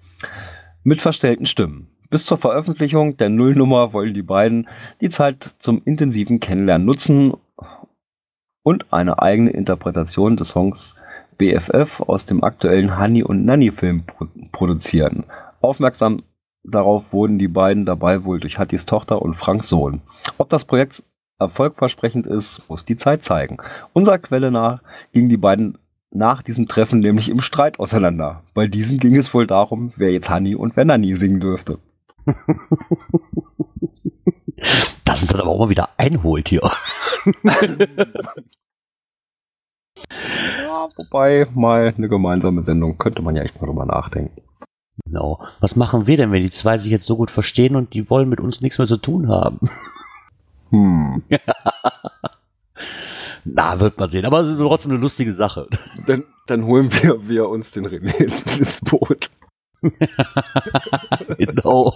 Mit 0.85 1.03
verstellten 1.03 1.45
Stimmen. 1.45 1.89
Bis 2.09 2.25
zur 2.25 2.39
Veröffentlichung 2.39 3.17
der 3.17 3.29
Nullnummer 3.29 3.93
wollen 3.93 4.15
die 4.15 4.23
beiden 4.23 4.69
die 5.01 5.11
Zeit 5.11 5.57
zum 5.59 5.83
intensiven 5.85 6.41
Kennenlernen 6.41 6.87
nutzen 6.87 7.35
und 8.67 8.93
eine 8.93 9.23
eigene 9.23 9.51
Interpretation 9.51 10.37
des 10.37 10.49
Songs 10.49 10.97
BFF 11.39 12.01
aus 12.01 12.25
dem 12.25 12.43
aktuellen 12.43 12.99
Honey 12.99 13.23
und 13.23 13.45
Nanny 13.45 13.71
Film 13.71 14.03
pro 14.05 14.27
produzieren. 14.51 15.23
Aufmerksam 15.61 16.23
darauf 16.65 17.13
wurden 17.13 17.39
die 17.39 17.47
beiden 17.47 17.87
dabei 17.87 18.25
wohl 18.25 18.41
durch 18.41 18.59
Hattis 18.59 18.85
Tochter 18.85 19.23
und 19.23 19.35
Franks 19.35 19.69
Sohn. 19.69 20.01
Ob 20.39 20.49
das 20.49 20.65
Projekt 20.65 21.05
erfolgversprechend 21.39 22.27
ist, 22.27 22.69
muss 22.69 22.85
die 22.85 22.97
Zeit 22.97 23.23
zeigen. 23.23 23.59
Unserer 23.93 24.19
Quelle 24.19 24.51
nach 24.51 24.83
gingen 25.13 25.29
die 25.29 25.37
beiden 25.37 25.79
nach 26.11 26.43
diesem 26.43 26.67
Treffen 26.67 26.99
nämlich 26.99 27.29
im 27.29 27.43
Streit 27.43 27.79
auseinander. 27.79 28.43
Bei 28.53 28.67
diesem 28.67 28.99
ging 28.99 29.15
es 29.15 29.33
wohl 29.33 29.47
darum, 29.47 29.93
wer 29.95 30.11
jetzt 30.11 30.29
Honey 30.29 30.57
und 30.57 30.77
wer 30.77 30.85
Nanny 30.85 31.15
singen 31.15 31.39
dürfte. 31.39 31.79
Das 35.05 35.23
ist 35.23 35.33
dann 35.33 35.41
aber 35.41 35.51
auch 35.51 35.59
mal 35.59 35.69
wieder 35.69 35.91
einholt 35.99 36.49
hier. 36.49 36.63
Ja, 40.59 40.89
wobei 40.97 41.47
mal 41.55 41.95
eine 41.97 42.09
gemeinsame 42.09 42.63
Sendung 42.63 42.99
könnte 42.99 43.23
man 43.23 43.37
ja 43.37 43.43
echt 43.43 43.61
mal 43.61 43.67
drüber 43.67 43.87
nachdenken. 43.87 44.43
Genau. 45.05 45.45
Was 45.61 45.77
machen 45.77 46.07
wir 46.07 46.17
denn, 46.17 46.33
wenn 46.33 46.43
die 46.43 46.51
zwei 46.51 46.79
sich 46.79 46.91
jetzt 46.91 47.07
so 47.07 47.17
gut 47.17 47.31
verstehen 47.31 47.77
und 47.77 47.95
die 47.95 48.11
wollen 48.11 48.29
mit 48.29 48.41
uns 48.41 48.61
nichts 48.61 48.79
mehr 48.79 48.89
zu 48.89 48.97
tun 48.97 49.29
haben? 49.29 49.61
Hm. 50.71 51.23
Na, 53.45 53.79
wird 53.79 53.99
man 53.99 54.11
sehen. 54.11 54.25
Aber 54.25 54.41
es 54.41 54.49
ist 54.49 54.59
trotzdem 54.59 54.91
eine 54.91 55.01
lustige 55.01 55.33
Sache. 55.33 55.69
Dann, 56.07 56.25
dann 56.47 56.65
holen 56.65 56.93
wir, 56.93 57.29
wir 57.29 57.49
uns 57.49 57.71
den 57.71 57.87
René 57.87 58.59
ins 58.59 58.81
Boot. 58.81 59.31
genau. 61.39 61.95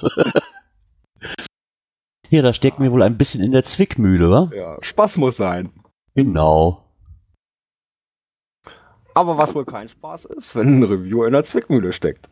Hier, 2.30 2.42
da 2.42 2.52
stecken 2.52 2.84
wir 2.84 2.92
wohl 2.92 3.02
ein 3.02 3.18
bisschen 3.18 3.42
in 3.42 3.50
der 3.50 3.64
Zwickmühle, 3.64 4.30
wa? 4.30 4.50
Ja, 4.54 4.76
Spaß 4.80 5.16
muss 5.16 5.36
sein. 5.36 5.70
Genau. 6.14 6.84
Aber 9.14 9.36
was 9.36 9.52
wohl 9.56 9.64
kein 9.64 9.88
Spaß 9.88 10.26
ist, 10.26 10.54
wenn 10.54 10.78
ein 10.78 10.84
Review 10.84 11.24
in 11.24 11.32
der 11.32 11.42
Zwickmühle 11.42 11.92
steckt. 11.92 12.28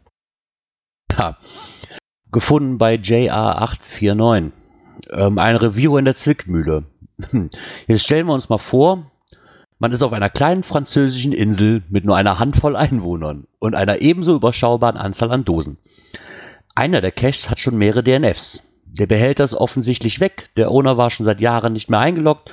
Ja. 1.10 1.36
Gefunden 2.30 2.78
bei 2.78 2.94
JA849. 2.94 4.52
Ähm, 5.10 5.38
ein 5.38 5.56
Review 5.56 5.96
in 5.96 6.04
der 6.04 6.14
Zwickmühle. 6.14 6.84
Jetzt 7.88 8.04
stellen 8.04 8.28
wir 8.28 8.34
uns 8.34 8.48
mal 8.48 8.58
vor, 8.58 9.10
man 9.80 9.90
ist 9.90 10.04
auf 10.04 10.12
einer 10.12 10.30
kleinen 10.30 10.62
französischen 10.62 11.32
Insel 11.32 11.82
mit 11.88 12.04
nur 12.04 12.16
einer 12.16 12.38
Handvoll 12.38 12.76
Einwohnern 12.76 13.48
und 13.58 13.74
einer 13.74 14.00
ebenso 14.00 14.36
überschaubaren 14.36 14.96
Anzahl 14.96 15.32
an 15.32 15.44
Dosen. 15.44 15.78
Einer 16.76 17.00
der 17.00 17.10
Caches 17.10 17.50
hat 17.50 17.58
schon 17.58 17.76
mehrere 17.76 18.04
DNFs. 18.04 18.62
Der 18.92 19.06
Behälter 19.06 19.44
ist 19.44 19.54
offensichtlich 19.54 20.20
weg, 20.20 20.50
der 20.56 20.70
Owner 20.70 20.96
war 20.96 21.10
schon 21.10 21.24
seit 21.24 21.40
Jahren 21.40 21.72
nicht 21.72 21.88
mehr 21.90 22.00
eingeloggt 22.00 22.50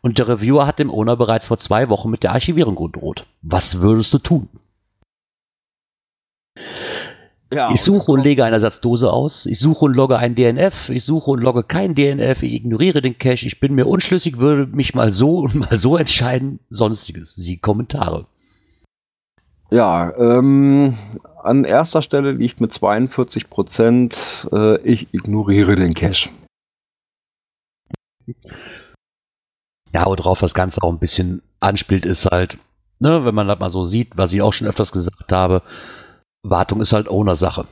und 0.00 0.18
der 0.18 0.28
Reviewer 0.28 0.66
hat 0.66 0.78
dem 0.78 0.90
Owner 0.90 1.16
bereits 1.16 1.46
vor 1.46 1.58
zwei 1.58 1.88
Wochen 1.88 2.10
mit 2.10 2.22
der 2.22 2.32
Archivierung 2.32 2.76
gedroht. 2.76 3.26
Was 3.42 3.80
würdest 3.80 4.12
du 4.14 4.18
tun? 4.18 4.48
Ja, 7.52 7.70
Ich 7.72 7.80
suche 7.80 8.12
und 8.12 8.22
lege 8.22 8.44
eine 8.44 8.56
Ersatzdose 8.56 9.10
aus. 9.10 9.46
Ich 9.46 9.58
suche 9.58 9.86
und 9.86 9.94
logge 9.94 10.18
ein 10.18 10.34
DNF. 10.34 10.90
Ich 10.90 11.04
suche 11.04 11.30
und 11.30 11.40
logge 11.40 11.62
kein 11.62 11.94
DNF. 11.94 12.42
Ich 12.42 12.52
ignoriere 12.52 13.00
den 13.00 13.16
Cache. 13.16 13.46
Ich 13.46 13.58
bin 13.58 13.74
mir 13.74 13.86
unschlüssig, 13.86 14.36
würde 14.36 14.66
mich 14.66 14.94
mal 14.94 15.12
so 15.12 15.38
und 15.38 15.54
mal 15.54 15.78
so 15.78 15.96
entscheiden. 15.96 16.60
Sonstiges. 16.68 17.34
Sie 17.34 17.56
Kommentare. 17.56 18.26
Ja, 19.70 20.16
ähm, 20.16 20.96
an 21.42 21.64
erster 21.64 22.00
Stelle 22.00 22.32
liegt 22.32 22.60
mit 22.60 22.72
42 22.72 23.50
Prozent, 23.50 24.48
äh, 24.52 24.78
ich 24.80 25.12
ignoriere 25.12 25.76
den 25.76 25.94
Cache. 25.94 26.30
Ja, 29.92 30.06
worauf 30.06 30.40
das 30.40 30.54
Ganze 30.54 30.82
auch 30.82 30.92
ein 30.92 30.98
bisschen 30.98 31.42
anspielt, 31.60 32.06
ist 32.06 32.26
halt, 32.26 32.58
ne, 32.98 33.24
wenn 33.24 33.34
man 33.34 33.46
das 33.46 33.58
mal 33.58 33.70
so 33.70 33.84
sieht, 33.84 34.16
was 34.16 34.32
ich 34.32 34.42
auch 34.42 34.52
schon 34.52 34.66
öfters 34.66 34.92
gesagt 34.92 35.32
habe, 35.32 35.62
Wartung 36.42 36.80
ist 36.80 36.92
halt 36.92 37.08
Owner-Sache. 37.08 37.66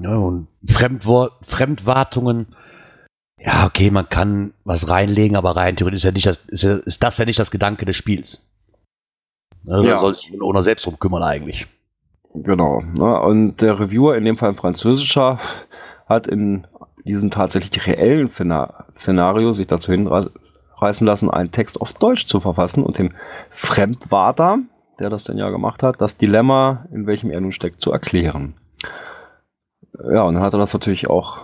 Ja, 0.00 0.16
und 0.16 0.48
Fremdwor 0.68 1.38
Fremdwartungen, 1.42 2.54
ja, 3.40 3.66
okay, 3.66 3.90
man 3.90 4.08
kann 4.08 4.54
was 4.64 4.88
reinlegen, 4.88 5.36
aber 5.36 5.56
rein 5.56 5.76
theoretisch 5.76 5.98
ist, 5.98 6.04
ja 6.04 6.12
nicht 6.12 6.26
das, 6.26 6.38
ist, 6.48 6.62
ja, 6.62 6.76
ist 6.76 7.02
das 7.02 7.18
ja 7.18 7.24
nicht 7.24 7.38
das 7.38 7.50
Gedanke 7.50 7.84
des 7.84 7.96
Spiels. 7.96 8.46
Also 9.68 9.82
Ja. 9.82 9.94
Da 9.94 10.00
soll 10.00 10.14
sich 10.14 10.32
ein 10.32 10.42
Owner 10.42 10.62
selbst 10.62 10.86
drum 10.86 10.98
kümmern 10.98 11.22
eigentlich. 11.22 11.66
Genau. 12.34 12.80
Ne? 12.80 13.20
Und 13.20 13.60
der 13.60 13.78
Reviewer, 13.78 14.16
in 14.16 14.24
dem 14.24 14.36
Fall 14.36 14.50
ein 14.50 14.56
französischer, 14.56 15.38
hat 16.06 16.26
in 16.26 16.66
diesem 17.04 17.30
tatsächlich 17.30 17.86
reellen 17.86 18.30
Szenario 18.96 19.52
sich 19.52 19.66
dazu 19.66 19.92
hinreißen 19.92 21.06
lassen, 21.06 21.30
einen 21.30 21.50
Text 21.50 21.80
auf 21.80 21.92
Deutsch 21.92 22.26
zu 22.26 22.40
verfassen 22.40 22.82
und 22.82 22.98
dem 22.98 23.12
Fremdwarter, 23.50 24.58
der 24.98 25.10
das 25.10 25.24
denn 25.24 25.38
ja 25.38 25.50
gemacht 25.50 25.82
hat, 25.82 26.00
das 26.00 26.16
Dilemma, 26.16 26.86
in 26.92 27.06
welchem 27.06 27.30
er 27.30 27.40
nun 27.40 27.52
steckt, 27.52 27.80
zu 27.80 27.92
erklären. 27.92 28.54
Ja, 30.12 30.22
und 30.22 30.34
dann 30.34 30.42
hat 30.42 30.54
er 30.54 30.58
das 30.58 30.72
natürlich 30.72 31.08
auch 31.08 31.38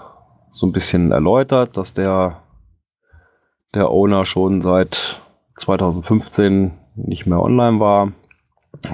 so 0.51 0.67
ein 0.67 0.73
bisschen 0.73 1.13
erläutert, 1.13 1.77
dass 1.77 1.95
der, 1.95 2.43
der 3.75 3.91
Owner 3.91 4.25
schon 4.25 4.61
seit 4.61 5.21
2015 5.57 6.73
nicht 6.95 7.27
mehr 7.27 7.41
online 7.41 7.81
war 7.81 8.13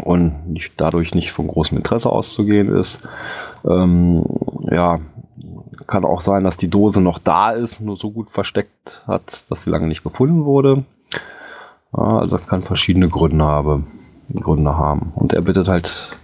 und 0.04 0.48
nicht, 0.48 0.72
dadurch 0.76 1.14
nicht 1.14 1.32
von 1.32 1.48
großem 1.48 1.76
Interesse 1.78 2.10
auszugehen 2.10 2.74
ist. 2.74 3.06
Ähm, 3.68 4.24
ja, 4.70 5.00
kann 5.86 6.04
auch 6.04 6.20
sein, 6.20 6.44
dass 6.44 6.56
die 6.56 6.68
Dose 6.68 7.00
noch 7.00 7.18
da 7.18 7.52
ist, 7.52 7.80
nur 7.80 7.96
so 7.96 8.10
gut 8.10 8.30
versteckt 8.30 9.02
hat, 9.06 9.50
dass 9.50 9.62
sie 9.62 9.70
lange 9.70 9.86
nicht 9.86 10.02
gefunden 10.02 10.44
wurde. 10.44 10.84
Ja, 11.96 12.18
also 12.18 12.30
das 12.30 12.48
kann 12.48 12.62
verschiedene 12.62 13.08
Gründe, 13.08 13.44
habe, 13.44 13.84
Gründe 14.34 14.76
haben. 14.76 15.12
Und 15.14 15.32
er 15.32 15.42
bittet 15.42 15.68
halt 15.68 16.16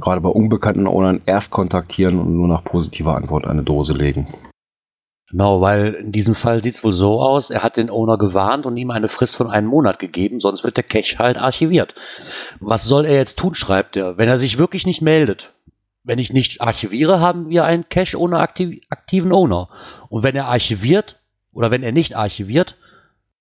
gerade 0.00 0.20
bei 0.20 0.28
unbekannten 0.28 0.86
Ownern 0.86 1.20
erst 1.26 1.50
kontaktieren 1.50 2.18
und 2.18 2.34
nur 2.34 2.48
nach 2.48 2.64
positiver 2.64 3.16
Antwort 3.16 3.46
eine 3.46 3.62
Dose 3.62 3.92
legen. 3.92 4.28
Genau, 5.30 5.60
weil 5.60 5.94
in 5.94 6.10
diesem 6.10 6.34
Fall 6.34 6.60
sieht 6.60 6.74
es 6.74 6.82
wohl 6.82 6.92
so 6.92 7.20
aus, 7.20 7.50
er 7.50 7.62
hat 7.62 7.76
den 7.76 7.88
Owner 7.88 8.18
gewarnt 8.18 8.66
und 8.66 8.76
ihm 8.76 8.90
eine 8.90 9.08
Frist 9.08 9.36
von 9.36 9.48
einem 9.48 9.68
Monat 9.68 10.00
gegeben, 10.00 10.40
sonst 10.40 10.64
wird 10.64 10.76
der 10.76 10.84
Cache 10.84 11.18
halt 11.18 11.36
archiviert. 11.36 11.94
Was 12.58 12.84
soll 12.84 13.04
er 13.04 13.14
jetzt 13.14 13.38
tun, 13.38 13.54
schreibt 13.54 13.96
er, 13.96 14.18
wenn 14.18 14.28
er 14.28 14.40
sich 14.40 14.58
wirklich 14.58 14.86
nicht 14.86 15.02
meldet? 15.02 15.52
Wenn 16.02 16.18
ich 16.18 16.32
nicht 16.32 16.60
archiviere, 16.60 17.20
haben 17.20 17.48
wir 17.48 17.64
einen 17.64 17.88
Cache 17.88 18.18
ohne 18.18 18.38
aktiv 18.38 18.80
aktiven 18.90 19.32
Owner. 19.32 19.68
Und 20.08 20.24
wenn 20.24 20.34
er 20.34 20.48
archiviert 20.48 21.20
oder 21.52 21.70
wenn 21.70 21.84
er 21.84 21.92
nicht 21.92 22.16
archiviert, 22.16 22.74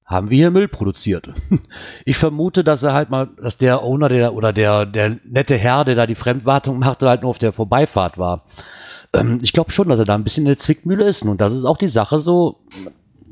haben 0.06 0.30
wir 0.30 0.38
hier 0.38 0.52
Müll 0.52 0.68
produziert. 0.68 1.30
Ich 2.06 2.18
vermute, 2.18 2.64
dass 2.64 2.84
er 2.84 2.94
halt 2.94 3.10
mal, 3.10 3.30
dass 3.42 3.58
der 3.58 3.84
Owner 3.84 4.10
der 4.10 4.34
oder 4.34 4.54
der, 4.54 4.86
der 4.86 5.20
nette 5.24 5.56
Herr, 5.58 5.86
der 5.86 5.96
da 5.96 6.06
die 6.06 6.16
Fremdwartung 6.16 6.80
machte, 6.80 7.08
halt 7.08 7.22
nur 7.22 7.32
auf 7.32 7.40
der 7.40 7.54
Vorbeifahrt 7.54 8.18
war. 8.18 8.46
Ähm, 9.14 9.40
ich 9.42 9.54
glaube 9.54 9.72
schon, 9.72 9.90
dass 9.90 10.00
er 10.00 10.06
da 10.06 10.16
ein 10.16 10.24
bisschen 10.24 10.44
in 10.44 10.50
der 10.50 10.58
Zwickmühle 10.58 11.08
ist. 11.08 11.24
Und 11.24 11.42
das 11.42 11.54
ist 11.54 11.66
auch 11.66 11.78
die 11.78 11.88
Sache 11.88 12.20
so, 12.20 12.58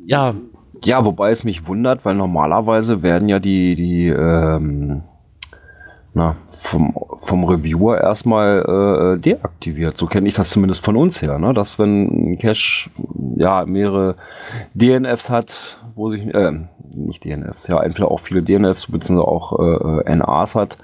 ja, 0.06 0.36
Ja, 0.84 1.06
wobei 1.06 1.32
es 1.32 1.44
mich 1.44 1.68
wundert, 1.68 2.06
weil 2.06 2.16
normalerweise 2.16 3.02
werden 3.02 3.30
ja 3.30 3.40
die, 3.40 3.76
die 3.76 4.08
ähm, 4.08 5.04
na, 6.14 6.36
vom, 6.52 6.96
vom 7.22 7.44
Reviewer 7.46 8.02
erstmal 8.02 9.16
äh, 9.16 9.20
deaktiviert. 9.20 9.98
So 9.98 10.08
kenne 10.08 10.28
ich 10.28 10.36
das 10.36 10.50
zumindest 10.50 10.84
von 10.84 10.98
uns 10.98 11.22
her, 11.22 11.38
ne? 11.38 11.54
dass 11.54 11.78
wenn 11.78 12.32
ein 12.32 12.38
Cache 12.40 12.90
ja 13.36 13.66
mehrere 13.66 14.16
DNFs 14.74 15.30
hat, 15.30 15.78
wo 15.96 16.10
sich, 16.10 16.26
äh, 16.34 16.52
nicht 16.94 17.24
DNFs, 17.24 17.68
ja, 17.68 17.82
entweder 17.82 18.10
auch 18.10 18.20
viele 18.20 18.42
DNFs 18.42 18.92
bzw. 18.92 19.20
auch 19.20 19.60
äh, 19.60 20.12
äh, 20.12 20.16
NAs 20.16 20.56
hat, 20.56 20.78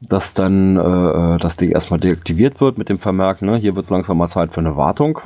dass 0.00 0.34
dann 0.34 0.76
äh, 0.76 1.38
das 1.38 1.56
Ding 1.56 1.70
erstmal 1.70 2.00
deaktiviert 2.00 2.60
wird 2.60 2.78
mit 2.78 2.88
dem 2.88 2.98
Vermerk, 2.98 3.42
ne, 3.42 3.56
hier 3.56 3.74
wird 3.74 3.84
es 3.84 3.90
langsam 3.90 4.18
mal 4.18 4.28
Zeit 4.28 4.52
für 4.52 4.60
eine 4.60 4.76
Wartung. 4.76 5.20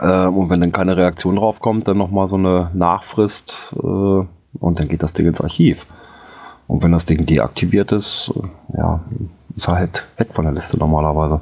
Ähm, 0.00 0.36
und 0.36 0.50
wenn 0.50 0.60
dann 0.60 0.72
keine 0.72 0.96
Reaktion 0.96 1.36
drauf 1.36 1.60
kommt, 1.60 1.88
dann 1.88 1.98
nochmal 1.98 2.28
so 2.28 2.36
eine 2.36 2.70
Nachfrist 2.74 3.74
äh, 3.76 3.86
und 3.86 4.78
dann 4.78 4.88
geht 4.88 5.02
das 5.02 5.12
Ding 5.12 5.26
ins 5.26 5.40
Archiv. 5.40 5.86
Und 6.68 6.82
wenn 6.82 6.92
das 6.92 7.06
Ding 7.06 7.26
deaktiviert 7.26 7.92
ist, 7.92 8.32
äh, 8.36 8.78
ja, 8.78 9.00
ist 9.56 9.68
er 9.68 9.74
halt 9.74 10.06
weg 10.16 10.28
von 10.32 10.44
der 10.44 10.54
Liste 10.54 10.78
normalerweise. 10.78 11.40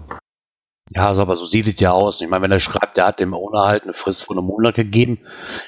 Ja, 0.92 1.08
also, 1.08 1.22
aber 1.22 1.36
so 1.36 1.46
sieht 1.46 1.68
es 1.68 1.78
ja 1.78 1.92
aus. 1.92 2.20
Ich 2.20 2.28
meine, 2.28 2.42
wenn 2.42 2.50
er 2.50 2.58
schreibt, 2.58 2.96
der 2.96 3.06
hat 3.06 3.20
dem 3.20 3.32
Owner 3.32 3.66
halt 3.66 3.84
eine 3.84 3.92
Frist 3.92 4.24
von 4.24 4.36
einem 4.36 4.48
Monat 4.48 4.74
gegeben. 4.74 5.18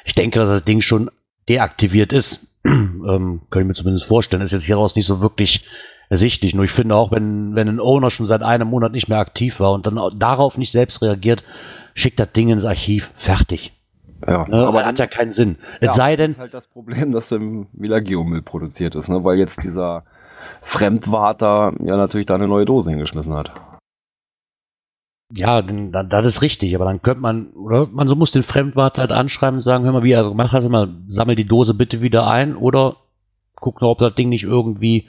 Ich 0.05 0.15
denke, 0.15 0.41
dass 0.41 0.49
das 0.49 0.65
Ding 0.65 0.81
schon 0.81 1.11
deaktiviert 1.49 2.13
ist. 2.13 2.49
ähm, 2.65 3.43
kann 3.51 3.63
ich 3.63 3.69
mir 3.69 3.75
zumindest 3.75 4.07
vorstellen. 4.07 4.43
Ist 4.43 4.53
jetzt 4.53 4.65
hieraus 4.65 4.97
nicht 4.97 5.07
so 5.07 5.21
wirklich 5.21 5.65
ersichtlich. 6.09 6.55
Nur 6.55 6.65
ich 6.65 6.71
finde 6.73 6.95
auch, 6.95 7.11
wenn, 7.11 7.55
wenn 7.55 7.69
ein 7.69 7.81
Owner 7.81 8.11
schon 8.11 8.27
seit 8.27 8.43
einem 8.43 8.69
Monat 8.69 8.93
nicht 8.93 9.09
mehr 9.09 9.19
aktiv 9.19 9.61
war 9.61 9.73
und 9.73 9.87
dann 9.87 9.99
darauf 10.19 10.59
nicht 10.59 10.73
selbst 10.73 11.03
reagiert, 11.03 11.45
schickt 11.95 12.21
das 12.21 12.33
Ding 12.33 12.49
ins 12.51 12.65
Archiv. 12.65 13.11
Fertig. 13.17 13.73
Ja, 14.27 14.47
Ne? 14.49 14.67
Aber 14.67 14.85
hat 14.85 14.99
ja 14.99 15.07
keinen 15.07 15.33
Sinn. 15.33 15.57
ja, 15.81 15.91
es 15.91 15.97
sei 15.97 16.17
Das 16.17 16.25
denn, 16.25 16.31
ist 16.33 16.39
halt 16.39 16.55
das 16.55 16.67
Problem, 16.69 17.13
dass 17.13 17.33
im 17.33 17.67
wieder 17.73 18.01
Geomüll 18.01 18.43
produziert 18.43 18.95
ist, 18.95 19.09
ne? 19.09 19.25
weil 19.25 19.39
jetzt 19.39 19.65
dieser 19.65 20.05
Fremdwarter 20.61 21.73
ja 21.85 21.97
natürlich 21.97 22.27
da 22.27 22.37
eine 22.37 22.49
neue 22.49 22.65
Dose 22.65 22.91
hingeschmissen 22.91 23.35
hat. 23.35 23.53
Ja, 25.35 25.63
denn, 25.63 25.93
dann, 25.93 26.09
das 26.11 26.27
ist 26.27 26.43
richtig, 26.43 26.75
aber 26.75 26.85
dann 26.85 27.01
könnte 27.01 27.21
man, 27.23 27.49
oder 27.55 27.89
man 27.91 28.07
so 28.07 28.15
muss 28.15 28.33
den 28.33 28.43
Fremdwart 28.43 28.99
halt 28.99 29.13
anschreiben 29.13 29.57
und 29.57 29.63
sagen, 29.63 29.85
hör 29.85 29.93
mal, 29.93 30.03
wie 30.03 30.13
er 30.13 30.29
gemacht 30.29 30.53
hat, 30.53 30.63
hör 30.63 30.69
mal, 30.69 30.89
sammel 31.09 31.37
die 31.37 31.47
Dose 31.47 31.73
bitte 31.75 32.03
wieder 32.03 32.27
ein 32.27 32.55
oder 32.55 32.97
guck 33.55 33.81
noch, 33.81 33.91
ob 33.91 33.99
das 33.99 34.15
Ding 34.15 34.29
nicht 34.29 34.45
irgendwie, 34.45 35.09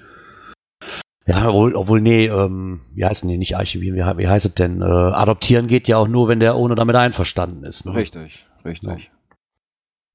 ja, 1.25 1.47
obwohl, 1.47 1.75
obwohl 1.75 2.01
nee, 2.01 2.25
ähm, 2.25 2.81
wie 2.93 3.05
heißt 3.05 3.23
denn 3.23 3.29
die, 3.29 3.37
nicht 3.37 3.55
archivieren, 3.55 3.95
wie, 3.95 4.23
wie 4.23 4.27
heißt 4.27 4.45
es 4.45 4.53
denn, 4.53 4.81
äh, 4.81 4.85
adoptieren 4.85 5.67
geht 5.67 5.87
ja 5.87 5.97
auch 5.97 6.07
nur, 6.07 6.27
wenn 6.27 6.39
der 6.39 6.55
Owner 6.55 6.75
damit 6.75 6.95
einverstanden 6.95 7.63
ist. 7.63 7.85
Ne? 7.85 7.95
Richtig, 7.95 8.45
richtig. 8.65 9.11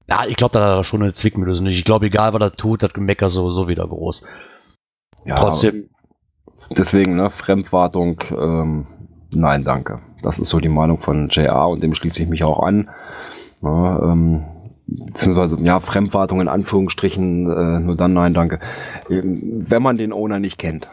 Ja, 0.07 0.25
ich 0.25 0.35
glaube, 0.35 0.53
da 0.53 0.65
hat 0.65 0.77
er 0.77 0.83
schon 0.83 1.03
eine 1.03 1.13
Zwickmühle. 1.13 1.53
Ich 1.69 1.85
glaube, 1.85 2.07
egal, 2.07 2.33
was 2.33 2.41
er 2.41 2.51
tut, 2.53 2.81
das 2.81 2.93
Gemecker 2.93 3.29
sowieso 3.29 3.67
wieder 3.67 3.87
groß. 3.87 4.23
Ja, 5.25 5.35
Trotzdem, 5.35 5.89
Deswegen, 6.75 7.15
ne, 7.15 7.31
Fremdwartung, 7.31 8.21
ähm, 8.31 8.87
nein, 9.33 9.63
danke. 9.63 9.99
Das 10.21 10.37
ist 10.39 10.49
so 10.49 10.59
die 10.59 10.69
Meinung 10.69 10.99
von 10.99 11.29
JR 11.29 11.67
und 11.67 11.81
dem 11.81 11.95
schließe 11.95 12.21
ich 12.21 12.29
mich 12.29 12.43
auch 12.43 12.61
an. 12.61 12.89
Ja, 13.61 14.11
ähm, 14.11 14.43
beziehungsweise, 14.85 15.57
ja, 15.63 15.79
Fremdwartung 15.79 16.41
in 16.41 16.47
Anführungsstrichen, 16.47 17.49
äh, 17.49 17.79
nur 17.79 17.95
dann 17.95 18.13
nein, 18.13 18.33
danke. 18.33 18.59
Ähm, 19.09 19.65
wenn 19.67 19.81
man 19.81 19.97
den 19.97 20.13
Owner 20.13 20.39
nicht 20.39 20.59
kennt. 20.59 20.89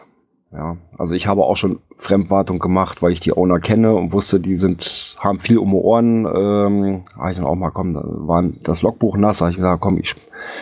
Ja, 0.53 0.77
also 0.97 1.13
ich 1.13 1.27
habe 1.27 1.43
auch 1.43 1.57
schon 1.57 1.79
Fremdwartung 1.97 2.59
gemacht, 2.59 3.01
weil 3.01 3.11
ich 3.11 3.19
die 3.19 3.33
Owner 3.33 3.59
kenne 3.59 3.93
und 3.93 4.13
wusste, 4.13 4.39
die 4.39 4.55
sind, 4.55 5.17
haben 5.19 5.39
viel 5.39 5.57
um 5.57 5.71
die 5.71 5.75
Ohren. 5.75 6.25
Ähm, 6.25 7.03
habe 7.17 7.31
ich 7.31 7.37
dann 7.37 7.45
auch 7.45 7.55
mal, 7.55 7.71
komm, 7.71 7.93
da 7.93 8.01
war 8.03 8.43
das 8.63 8.81
Logbuch 8.81 9.17
nass, 9.17 9.41
habe 9.41 9.51
ich 9.51 9.57
gesagt, 9.57 9.81
komm, 9.81 9.97
ich 9.97 10.15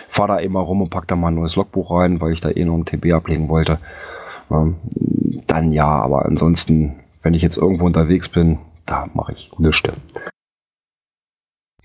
fahre 0.07 0.29
da 0.29 0.39
eben 0.39 0.53
mal 0.53 0.61
rum 0.61 0.81
und 0.81 0.89
pack 0.89 1.07
da 1.07 1.15
mal 1.15 1.27
ein 1.27 1.35
neues 1.35 1.55
Logbuch 1.55 1.91
rein, 1.91 2.19
weil 2.19 2.33
ich 2.33 2.41
da 2.41 2.49
eh 2.49 2.65
noch 2.65 2.75
ein 2.75 2.85
TB 2.85 3.13
ablegen 3.13 3.47
wollte. 3.47 3.77
Ähm, 4.49 4.75
dann 5.45 5.71
ja, 5.71 5.87
aber 5.87 6.25
ansonsten, 6.25 6.95
wenn 7.21 7.35
ich 7.35 7.43
jetzt 7.43 7.57
irgendwo 7.57 7.85
unterwegs 7.85 8.29
bin, 8.29 8.57
da 8.87 9.07
mache 9.13 9.33
ich 9.33 9.51
nichts. 9.59 9.83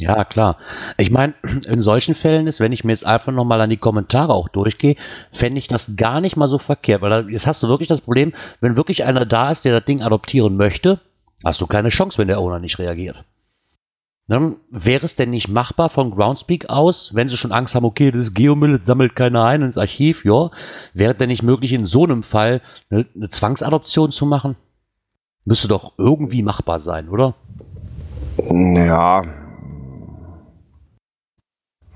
Ja, 0.00 0.24
klar. 0.24 0.56
Ich 0.96 1.10
meine, 1.10 1.34
in 1.66 1.82
solchen 1.82 2.14
Fällen 2.14 2.46
ist, 2.46 2.60
wenn 2.60 2.72
ich 2.72 2.84
mir 2.84 2.92
jetzt 2.92 3.06
einfach 3.06 3.32
nochmal 3.32 3.60
an 3.60 3.70
die 3.70 3.76
Kommentare 3.76 4.32
auch 4.32 4.48
durchgehe, 4.48 4.96
fände 5.32 5.58
ich 5.58 5.68
das 5.68 5.96
gar 5.96 6.20
nicht 6.20 6.36
mal 6.36 6.48
so 6.48 6.58
verkehrt, 6.58 7.02
weil 7.02 7.30
jetzt 7.30 7.46
hast 7.46 7.62
du 7.62 7.68
wirklich 7.68 7.88
das 7.88 8.00
Problem, 8.00 8.32
wenn 8.60 8.76
wirklich 8.76 9.04
einer 9.04 9.26
da 9.26 9.50
ist, 9.50 9.64
der 9.64 9.72
das 9.72 9.84
Ding 9.84 10.02
adoptieren 10.02 10.56
möchte, 10.56 11.00
hast 11.44 11.60
du 11.60 11.66
keine 11.66 11.88
Chance, 11.90 12.18
wenn 12.18 12.28
der 12.28 12.40
Owner 12.40 12.58
nicht 12.58 12.78
reagiert. 12.78 13.24
Ne? 14.30 14.54
Wäre 14.70 15.04
es 15.04 15.16
denn 15.16 15.30
nicht 15.30 15.48
machbar 15.48 15.90
von 15.90 16.12
Groundspeak 16.12 16.70
aus, 16.70 17.16
wenn 17.16 17.28
sie 17.28 17.36
schon 17.36 17.50
Angst 17.50 17.74
haben, 17.74 17.84
okay, 17.84 18.12
das 18.12 18.26
ist 18.26 18.34
Geomüll, 18.34 18.78
das 18.78 18.86
sammelt 18.86 19.16
keiner 19.16 19.44
ein 19.44 19.62
ins 19.62 19.76
Archiv, 19.76 20.24
ja, 20.24 20.50
wäre 20.94 21.12
es 21.12 21.18
denn 21.18 21.30
nicht 21.30 21.42
möglich, 21.42 21.72
in 21.72 21.84
so 21.84 22.04
einem 22.04 22.22
Fall 22.22 22.60
eine, 22.90 23.06
eine 23.16 23.28
Zwangsadoption 23.28 24.12
zu 24.12 24.26
machen? 24.26 24.54
Müsste 25.44 25.66
doch 25.66 25.94
irgendwie 25.98 26.44
machbar 26.44 26.78
sein, 26.78 27.08
oder? 27.08 27.34
Ja. 28.38 29.24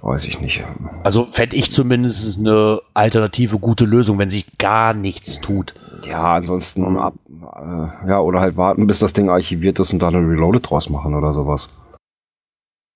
Weiß 0.04 0.26
ich 0.26 0.40
nicht. 0.40 0.62
Also 1.02 1.26
fände 1.26 1.56
ich 1.56 1.72
zumindest 1.72 2.38
eine 2.38 2.80
alternative 2.92 3.58
gute 3.58 3.84
Lösung, 3.84 4.18
wenn 4.18 4.30
sich 4.30 4.58
gar 4.58 4.92
nichts 4.92 5.40
tut. 5.40 5.74
Ja, 6.06 6.34
ansonsten 6.34 6.98
ab, 6.98 7.14
äh, 7.28 8.08
ja, 8.08 8.20
oder 8.20 8.40
halt 8.40 8.56
warten, 8.56 8.86
bis 8.86 8.98
das 8.98 9.14
Ding 9.14 9.30
archiviert 9.30 9.78
ist 9.80 9.92
und 9.92 10.00
dann 10.00 10.14
ein 10.14 10.28
Reloaded 10.28 10.68
draus 10.68 10.90
machen 10.90 11.14
oder 11.14 11.32
sowas. 11.32 11.70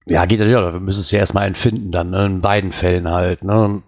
Ja, 0.06 0.24
geht 0.26 0.40
ja, 0.40 0.72
wir 0.72 0.80
müssen 0.80 1.00
es 1.00 1.10
ja 1.10 1.18
erstmal 1.18 1.46
entfinden, 1.46 1.90
dann, 1.90 2.10
ne? 2.10 2.26
in 2.26 2.40
beiden 2.40 2.72
Fällen 2.72 3.08
halt, 3.08 3.42
ne? 3.42 3.82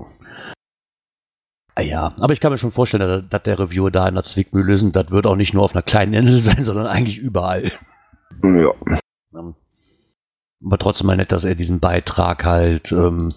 Ah 1.74 1.82
Ja, 1.82 2.14
aber 2.20 2.32
ich 2.32 2.40
kann 2.40 2.52
mir 2.52 2.58
schon 2.58 2.72
vorstellen, 2.72 3.08
dass, 3.08 3.28
dass 3.28 3.42
der 3.42 3.58
Reviewer 3.58 3.90
da 3.90 4.08
in 4.08 4.14
der 4.14 4.24
Zwickmühle 4.24 4.74
ist 4.74 4.82
und 4.82 4.96
das 4.96 5.10
wird 5.10 5.26
auch 5.26 5.36
nicht 5.36 5.54
nur 5.54 5.62
auf 5.62 5.74
einer 5.74 5.82
kleinen 5.82 6.14
Insel 6.14 6.38
sein, 6.40 6.64
sondern 6.64 6.86
eigentlich 6.86 7.18
überall. 7.18 7.70
Ja. 8.42 8.72
Aber 10.64 10.78
trotzdem 10.78 11.06
mal 11.06 11.16
nett, 11.16 11.32
dass 11.32 11.44
er 11.44 11.54
diesen 11.54 11.80
Beitrag 11.80 12.44
halt 12.44 12.92
ähm, 12.92 13.34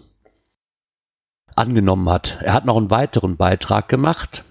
angenommen 1.56 2.10
hat. 2.10 2.40
Er 2.42 2.54
hat 2.54 2.66
noch 2.66 2.78
einen 2.78 2.90
weiteren 2.90 3.38
Beitrag 3.38 3.88
gemacht. 3.88 4.44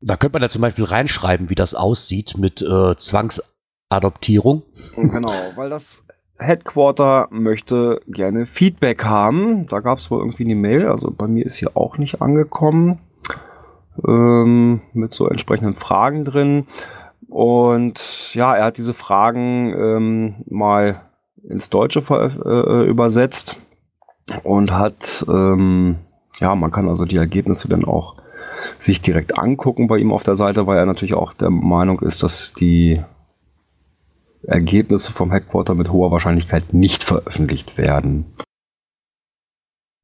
Da 0.00 0.16
könnte 0.16 0.34
man 0.34 0.42
da 0.42 0.50
zum 0.50 0.62
Beispiel 0.62 0.84
reinschreiben, 0.84 1.50
wie 1.50 1.54
das 1.54 1.74
aussieht 1.74 2.36
mit 2.36 2.62
äh, 2.62 2.96
Zwangsadoptierung. 2.96 4.62
Genau, 4.96 5.32
weil 5.54 5.70
das 5.70 6.04
Headquarter 6.38 7.28
möchte 7.30 8.00
gerne 8.06 8.46
Feedback 8.46 9.04
haben. 9.04 9.66
Da 9.66 9.80
gab 9.80 9.98
es 9.98 10.10
wohl 10.10 10.18
irgendwie 10.18 10.44
eine 10.44 10.54
Mail, 10.54 10.86
also 10.86 11.10
bei 11.10 11.26
mir 11.26 11.46
ist 11.46 11.56
hier 11.56 11.76
auch 11.76 11.96
nicht 11.96 12.20
angekommen, 12.20 12.98
ähm, 14.06 14.82
mit 14.92 15.14
so 15.14 15.28
entsprechenden 15.28 15.74
Fragen 15.74 16.24
drin. 16.24 16.66
Und 17.28 18.34
ja, 18.34 18.54
er 18.54 18.66
hat 18.66 18.76
diese 18.76 18.94
Fragen 18.94 19.72
ähm, 19.72 20.34
mal 20.48 21.00
ins 21.48 21.70
Deutsche 21.70 22.00
veröf- 22.00 22.44
äh, 22.44 22.88
übersetzt 22.88 23.56
und 24.42 24.72
hat, 24.72 25.24
ähm, 25.28 25.96
ja, 26.40 26.54
man 26.54 26.70
kann 26.72 26.88
also 26.88 27.04
die 27.04 27.16
Ergebnisse 27.16 27.68
dann 27.68 27.84
auch 27.84 28.16
sich 28.78 29.00
direkt 29.00 29.38
angucken 29.38 29.86
bei 29.86 29.98
ihm 29.98 30.12
auf 30.12 30.24
der 30.24 30.36
Seite, 30.36 30.66
weil 30.66 30.78
er 30.78 30.86
natürlich 30.86 31.14
auch 31.14 31.32
der 31.32 31.50
Meinung 31.50 32.00
ist, 32.00 32.22
dass 32.22 32.52
die 32.52 33.02
Ergebnisse 34.42 35.12
vom 35.12 35.30
Headquarter 35.30 35.74
mit 35.74 35.90
hoher 35.90 36.10
Wahrscheinlichkeit 36.10 36.72
nicht 36.72 37.04
veröffentlicht 37.04 37.78
werden. 37.78 38.26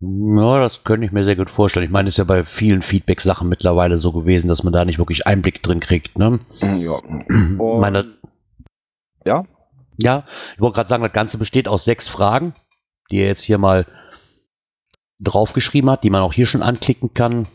Ja, 0.00 0.58
das 0.60 0.82
könnte 0.82 1.06
ich 1.06 1.12
mir 1.12 1.24
sehr 1.24 1.36
gut 1.36 1.48
vorstellen. 1.50 1.84
Ich 1.86 1.92
meine, 1.92 2.08
es 2.08 2.14
ist 2.14 2.18
ja 2.18 2.24
bei 2.24 2.44
vielen 2.44 2.82
Feedback-Sachen 2.82 3.48
mittlerweile 3.48 3.98
so 3.98 4.10
gewesen, 4.10 4.48
dass 4.48 4.64
man 4.64 4.72
da 4.72 4.84
nicht 4.84 4.98
wirklich 4.98 5.26
Einblick 5.28 5.62
drin 5.62 5.78
kriegt. 5.78 6.18
Ne? 6.18 6.40
Ja. 6.60 6.92
Und- 6.98 7.80
Meine, 7.80 8.06
ja? 9.24 9.44
Ja, 10.02 10.24
ich 10.54 10.60
wollte 10.60 10.76
gerade 10.76 10.88
sagen, 10.88 11.02
das 11.02 11.12
Ganze 11.12 11.38
besteht 11.38 11.68
aus 11.68 11.84
sechs 11.84 12.08
Fragen, 12.08 12.54
die 13.10 13.18
er 13.18 13.26
jetzt 13.28 13.42
hier 13.42 13.58
mal 13.58 13.86
draufgeschrieben 15.20 15.90
hat, 15.90 16.02
die 16.04 16.10
man 16.10 16.22
auch 16.22 16.32
hier 16.32 16.46
schon 16.46 16.62
anklicken 16.62 17.14
kann. 17.14 17.46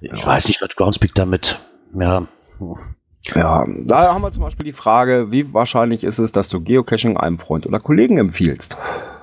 Ich 0.00 0.10
Ja. 0.10 0.26
weiß 0.26 0.48
nicht, 0.48 0.60
was 0.62 0.74
Groundspeak 0.76 1.14
damit. 1.14 1.58
Ja, 1.98 2.26
Ja, 3.34 3.64
da 3.84 4.12
haben 4.12 4.20
wir 4.22 4.32
zum 4.32 4.42
Beispiel 4.42 4.66
die 4.66 4.72
Frage, 4.74 5.30
wie 5.30 5.54
wahrscheinlich 5.54 6.04
ist 6.04 6.18
es, 6.18 6.30
dass 6.32 6.50
du 6.50 6.60
Geocaching 6.60 7.16
einem 7.16 7.38
Freund 7.38 7.66
oder 7.66 7.80
Kollegen 7.80 8.18
empfiehlst? 8.18 8.76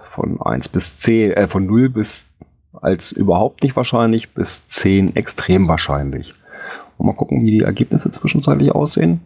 Von 0.09 0.41
1 0.41 0.69
bis 0.69 0.97
10, 0.97 1.31
äh, 1.33 1.47
von 1.47 1.65
0 1.67 1.89
bis 1.89 2.27
als 2.73 3.11
überhaupt 3.11 3.61
nicht 3.63 3.75
wahrscheinlich 3.75 4.33
bis 4.33 4.67
10 4.67 5.15
extrem 5.15 5.67
wahrscheinlich. 5.67 6.33
Und 6.97 7.05
mal 7.05 7.13
gucken, 7.13 7.41
wie 7.45 7.51
die 7.51 7.61
Ergebnisse 7.61 8.09
zwischenzeitlich 8.11 8.71
aussehen. 8.71 9.21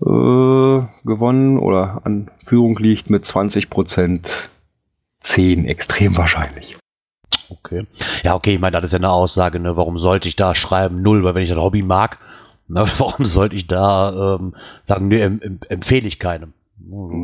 Äh, 0.00 0.86
gewonnen 1.06 1.58
oder 1.58 2.02
an 2.04 2.30
Führung 2.44 2.76
liegt 2.78 3.08
mit 3.10 3.24
20% 3.24 4.48
10 5.20 5.64
extrem 5.64 6.16
wahrscheinlich. 6.16 6.76
okay. 7.48 7.86
Ja, 8.22 8.34
okay, 8.34 8.54
ich 8.54 8.60
meine, 8.60 8.76
das 8.76 8.84
ist 8.84 8.92
ja 8.92 8.98
eine 8.98 9.10
Aussage, 9.10 9.58
ne? 9.58 9.76
Warum 9.76 9.98
sollte 9.98 10.28
ich 10.28 10.36
da 10.36 10.54
schreiben 10.54 11.02
null? 11.02 11.24
Weil 11.24 11.34
wenn 11.34 11.42
ich 11.42 11.48
das 11.48 11.58
Hobby 11.58 11.82
mag, 11.82 12.18
ne, 12.68 12.84
warum 12.98 13.24
sollte 13.24 13.56
ich 13.56 13.66
da 13.66 14.36
ähm, 14.38 14.54
sagen, 14.84 15.08
nee, 15.08 15.20
em, 15.20 15.40
em, 15.42 15.60
empfehle 15.68 16.06
ich 16.06 16.18
keinem? 16.18 16.52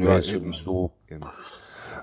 Ja, 0.00 0.04
Ja, 0.08 0.16
ist 0.18 0.32
eben. 0.32 0.52
so. 0.54 0.92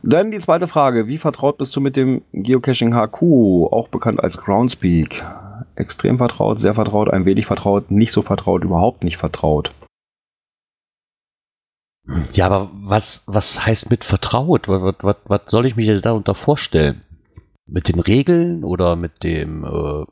Dann 0.04 0.32
die 0.32 0.40
zweite 0.40 0.68
Frage. 0.68 1.08
Wie 1.08 1.18
vertraut 1.18 1.58
bist 1.58 1.76
du 1.76 1.82
mit 1.82 1.96
dem 1.96 2.22
Geocaching 2.32 2.94
HQ, 2.94 3.22
auch 3.22 3.88
bekannt 3.90 4.24
als 4.24 4.38
Groundspeak? 4.38 5.26
Extrem 5.76 6.18
vertraut, 6.18 6.60
sehr 6.60 6.76
vertraut, 6.76 7.10
ein 7.10 7.26
wenig 7.26 7.48
vertraut, 7.48 7.92
nicht 7.92 8.14
so 8.14 8.22
vertraut, 8.22 8.64
überhaupt 8.64 9.04
nicht 9.04 9.18
vertraut. 9.18 9.74
Ja, 12.34 12.48
aber 12.48 12.70
was, 12.74 13.24
was 13.28 13.66
heißt 13.66 13.92
mit 13.92 14.04
vertraut? 14.04 14.68
Was, 14.68 14.96
was, 15.02 15.16
was, 15.26 15.42
soll 15.48 15.66
ich 15.66 15.76
mir 15.76 16.00
darunter 16.02 16.36
vorstellen? 16.36 17.02
Mit 17.68 17.88
den 17.88 18.00
Regeln 18.00 18.64
oder 18.64 18.96
mit 18.96 19.24
dem 19.24 19.64
äh, 19.64 20.06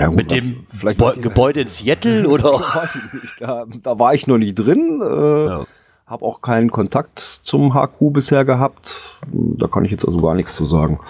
Ja, 0.00 0.10
mit 0.10 0.30
das- 0.30 0.38
dem 0.40 0.66
die- 0.72 1.20
Gebäude 1.20 1.60
in 1.62 1.68
Seattle 1.68 2.28
oder? 2.30 2.52
Weiß 2.52 2.96
ich 2.96 3.22
nicht. 3.22 3.34
Da, 3.40 3.66
da 3.82 3.98
war 3.98 4.14
ich 4.14 4.26
noch 4.26 4.38
nie 4.38 4.54
drin. 4.54 5.00
Äh, 5.02 5.46
Ja. 5.46 5.66
Habe 6.06 6.24
auch 6.24 6.40
keinen 6.40 6.70
Kontakt 6.70 7.20
zum 7.20 7.74
HQ 7.74 8.14
bisher 8.14 8.46
gehabt. 8.46 9.18
Da 9.30 9.66
kann 9.68 9.84
ich 9.84 9.90
jetzt 9.90 10.06
also 10.06 10.18
gar 10.22 10.34
nichts 10.34 10.56
zu 10.56 10.64
sagen. 10.64 11.00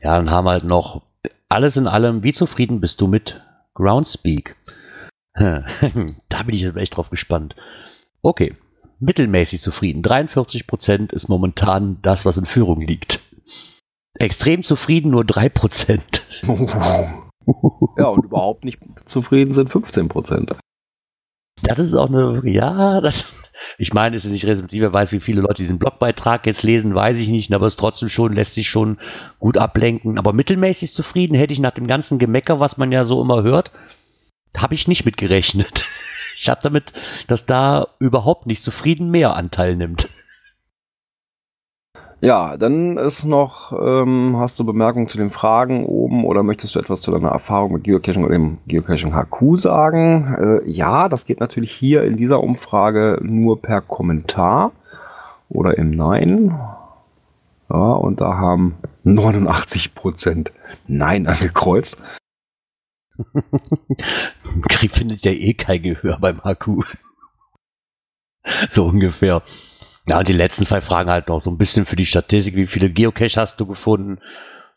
Ja, 0.00 0.16
dann 0.16 0.30
haben 0.30 0.46
wir 0.46 0.52
halt 0.52 0.64
noch 0.64 1.02
alles 1.50 1.76
in 1.76 1.86
allem, 1.86 2.22
wie 2.22 2.32
zufrieden 2.32 2.80
bist 2.80 3.02
du 3.02 3.08
mit 3.08 3.42
Groundspeak? 3.74 4.56
da 5.34 5.62
bin 6.46 6.54
ich 6.54 6.62
jetzt 6.62 6.78
echt 6.78 6.96
drauf 6.96 7.10
gespannt. 7.10 7.56
Okay, 8.26 8.56
mittelmäßig 8.98 9.60
zufrieden. 9.60 10.02
43% 10.02 11.12
ist 11.12 11.28
momentan 11.28 11.98
das, 12.02 12.26
was 12.26 12.36
in 12.36 12.44
Führung 12.44 12.80
liegt. 12.80 13.20
Extrem 14.18 14.64
zufrieden 14.64 15.12
nur 15.12 15.22
3%. 15.22 16.00
ja, 17.96 18.08
und 18.08 18.24
überhaupt 18.24 18.64
nicht 18.64 18.80
zufrieden 19.04 19.52
sind 19.52 19.70
15 19.70 20.08
Prozent. 20.08 20.56
Das 21.62 21.78
ist 21.78 21.94
auch 21.94 22.08
eine, 22.08 22.42
ja, 22.46 23.00
das, 23.00 23.32
ich 23.78 23.94
meine, 23.94 24.16
es 24.16 24.24
ist 24.24 24.32
nicht 24.32 24.44
repräsentativ, 24.44 24.82
wer 24.82 24.92
weiß, 24.92 25.12
wie 25.12 25.20
viele 25.20 25.42
Leute 25.42 25.62
diesen 25.62 25.78
Blogbeitrag 25.78 26.46
jetzt 26.46 26.64
lesen, 26.64 26.96
weiß 26.96 27.20
ich 27.20 27.28
nicht, 27.28 27.54
aber 27.54 27.66
es 27.66 27.76
trotzdem 27.76 28.08
schon, 28.08 28.32
lässt 28.32 28.54
sich 28.54 28.68
schon 28.68 28.98
gut 29.38 29.56
ablenken. 29.56 30.18
Aber 30.18 30.32
mittelmäßig 30.32 30.92
zufrieden 30.92 31.36
hätte 31.36 31.52
ich 31.52 31.60
nach 31.60 31.74
dem 31.74 31.86
ganzen 31.86 32.18
Gemecker, 32.18 32.58
was 32.58 32.76
man 32.76 32.90
ja 32.90 33.04
so 33.04 33.22
immer 33.22 33.44
hört, 33.44 33.70
habe 34.56 34.74
ich 34.74 34.88
nicht 34.88 35.04
mit 35.04 35.16
gerechnet. 35.16 35.84
Ich 36.46 36.50
habe 36.50 36.60
damit, 36.62 36.92
dass 37.26 37.44
da 37.44 37.88
überhaupt 37.98 38.46
nicht 38.46 38.62
zufrieden 38.62 39.10
mehr 39.10 39.34
Anteil 39.34 39.74
nimmt. 39.74 40.08
Ja, 42.20 42.56
dann 42.56 42.98
ist 42.98 43.24
noch, 43.24 43.72
ähm, 43.72 44.36
hast 44.38 44.56
du 44.60 44.64
Bemerkungen 44.64 45.08
zu 45.08 45.18
den 45.18 45.30
Fragen 45.30 45.84
oben 45.84 46.24
oder 46.24 46.44
möchtest 46.44 46.76
du 46.76 46.78
etwas 46.78 47.00
zu 47.00 47.10
deiner 47.10 47.30
Erfahrung 47.30 47.72
mit 47.72 47.82
Geocaching 47.82 48.22
oder 48.22 48.34
dem 48.34 48.58
Geocaching 48.68 49.12
HQ 49.12 49.56
sagen? 49.56 50.62
Äh, 50.64 50.70
ja, 50.70 51.08
das 51.08 51.26
geht 51.26 51.40
natürlich 51.40 51.72
hier 51.72 52.04
in 52.04 52.16
dieser 52.16 52.40
Umfrage 52.40 53.18
nur 53.22 53.60
per 53.60 53.80
Kommentar 53.80 54.70
oder 55.48 55.76
im 55.76 55.90
Nein. 55.90 56.56
Ja, 57.68 57.92
und 57.92 58.20
da 58.20 58.36
haben 58.36 58.76
89% 59.04 60.52
Nein 60.86 61.26
angekreuzt. 61.26 61.98
Krieg 64.68 64.92
findet 64.92 65.24
ja 65.24 65.32
eh 65.32 65.54
kein 65.54 65.82
Gehör 65.82 66.18
beim 66.18 66.42
HQ. 66.42 66.84
so 68.70 68.86
ungefähr. 68.86 69.42
Ja, 70.06 70.20
und 70.20 70.28
die 70.28 70.32
letzten 70.32 70.64
zwei 70.64 70.80
Fragen 70.80 71.10
halt 71.10 71.28
noch 71.28 71.40
so 71.40 71.50
ein 71.50 71.58
bisschen 71.58 71.84
für 71.84 71.96
die 71.96 72.06
Statistik. 72.06 72.54
Wie 72.54 72.66
viele 72.66 72.90
Geocache 72.90 73.40
hast 73.40 73.58
du 73.58 73.66
gefunden? 73.66 74.18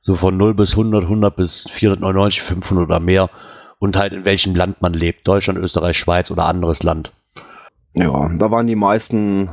So 0.01 0.15
von 0.15 0.37
0 0.37 0.55
bis 0.55 0.71
100, 0.71 1.03
100 1.03 1.35
bis 1.35 1.69
499, 1.69 2.41
500 2.41 2.85
oder 2.85 2.99
mehr. 2.99 3.29
Und 3.77 3.95
halt 3.95 4.13
in 4.13 4.25
welchem 4.25 4.55
Land 4.55 4.81
man 4.81 4.93
lebt. 4.93 5.27
Deutschland, 5.27 5.59
Österreich, 5.59 5.97
Schweiz 5.97 6.31
oder 6.31 6.45
anderes 6.45 6.83
Land. 6.83 7.13
Ja, 7.93 8.29
da 8.29 8.51
waren 8.51 8.67
die 8.67 8.75
meisten 8.75 9.49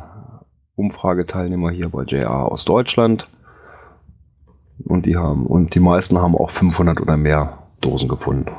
Umfrageteilnehmer 0.76 1.70
hier 1.70 1.89
bei 1.89 2.05
JR 2.05 2.51
aus 2.51 2.64
Deutschland. 2.64 3.28
Und 4.84 5.07
die 5.07 5.16
haben, 5.16 5.47
und 5.47 5.74
die 5.74 5.80
meisten 5.80 6.18
haben 6.18 6.37
auch 6.37 6.51
500 6.51 7.01
oder 7.01 7.16
mehr 7.16 7.59
Dosen 7.80 8.09
gefunden. 8.09 8.51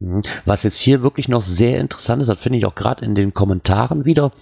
Mhm. 0.00 0.22
Was 0.44 0.62
jetzt 0.62 0.78
hier 0.78 1.02
wirklich 1.02 1.28
noch 1.28 1.42
sehr 1.42 1.80
interessant 1.80 2.22
ist, 2.22 2.28
das 2.28 2.38
finde 2.38 2.58
ich 2.58 2.66
auch 2.66 2.74
gerade 2.74 3.04
in 3.04 3.14
den 3.14 3.34
Kommentaren 3.34 4.04
wieder, 4.04 4.32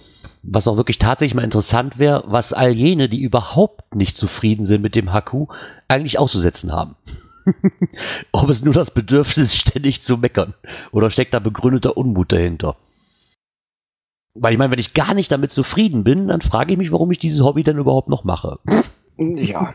was 0.43 0.67
auch 0.67 0.77
wirklich 0.77 0.99
tatsächlich 0.99 1.35
mal 1.35 1.43
interessant 1.43 1.97
wäre, 1.97 2.23
was 2.27 2.53
all 2.53 2.71
jene, 2.71 3.09
die 3.09 3.21
überhaupt 3.21 3.95
nicht 3.95 4.17
zufrieden 4.17 4.65
sind 4.65 4.81
mit 4.81 4.95
dem 4.95 5.13
HQ, 5.13 5.49
eigentlich 5.87 6.19
auszusetzen 6.19 6.71
haben. 6.71 6.95
Ob 8.31 8.49
es 8.49 8.63
nur 8.63 8.73
das 8.73 8.91
Bedürfnis 8.91 9.53
ist, 9.53 9.55
ständig 9.57 10.03
zu 10.03 10.17
meckern 10.17 10.53
oder 10.91 11.09
steckt 11.09 11.33
da 11.33 11.39
begründeter 11.39 11.97
Unmut 11.97 12.31
dahinter. 12.31 12.75
Weil 14.39 14.53
ich 14.53 14.59
meine, 14.59 14.71
wenn 14.71 14.79
ich 14.79 14.93
gar 14.93 15.15
nicht 15.15 15.31
damit 15.31 15.51
zufrieden 15.51 16.03
bin, 16.03 16.27
dann 16.27 16.41
frage 16.41 16.73
ich 16.73 16.77
mich, 16.77 16.91
warum 16.91 17.09
ich 17.11 17.17
dieses 17.17 17.41
Hobby 17.41 17.63
denn 17.63 17.79
überhaupt 17.79 18.09
noch 18.09 18.23
mache. 18.23 18.59
Ja, 19.17 19.73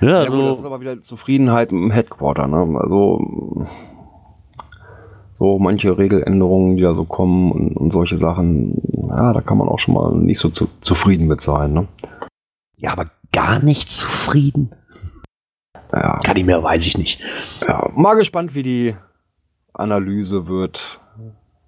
Ja, 0.00 0.22
ja 0.22 0.24
gut, 0.26 0.34
das 0.34 0.58
ist 0.58 0.58
also, 0.58 0.66
aber 0.66 0.80
wieder 0.80 1.00
Zufriedenheit 1.02 1.72
im 1.72 1.90
Headquarter. 1.90 2.46
Ne? 2.46 2.78
Also 2.80 3.66
so 5.40 5.58
manche 5.58 5.96
Regeländerungen, 5.96 6.76
die 6.76 6.82
da 6.82 6.94
so 6.94 7.04
kommen 7.06 7.50
und, 7.50 7.74
und 7.74 7.90
solche 7.92 8.18
Sachen, 8.18 8.74
ja, 9.08 9.32
da 9.32 9.40
kann 9.40 9.56
man 9.56 9.68
auch 9.68 9.78
schon 9.78 9.94
mal 9.94 10.12
nicht 10.14 10.38
so 10.38 10.50
zu, 10.50 10.68
zufrieden 10.82 11.26
mit 11.26 11.40
sein. 11.40 11.72
Ne? 11.72 11.88
Ja, 12.76 12.92
aber 12.92 13.06
gar 13.32 13.58
nicht 13.58 13.90
zufrieden? 13.90 14.74
Ja, 15.92 16.18
Kann 16.18 16.36
ich 16.36 16.44
mehr, 16.44 16.62
weiß 16.62 16.86
ich 16.86 16.98
nicht. 16.98 17.22
ja, 17.66 17.90
mal 17.96 18.14
gespannt, 18.16 18.54
wie 18.54 18.62
die 18.62 18.94
Analyse 19.72 20.46
wird 20.46 21.00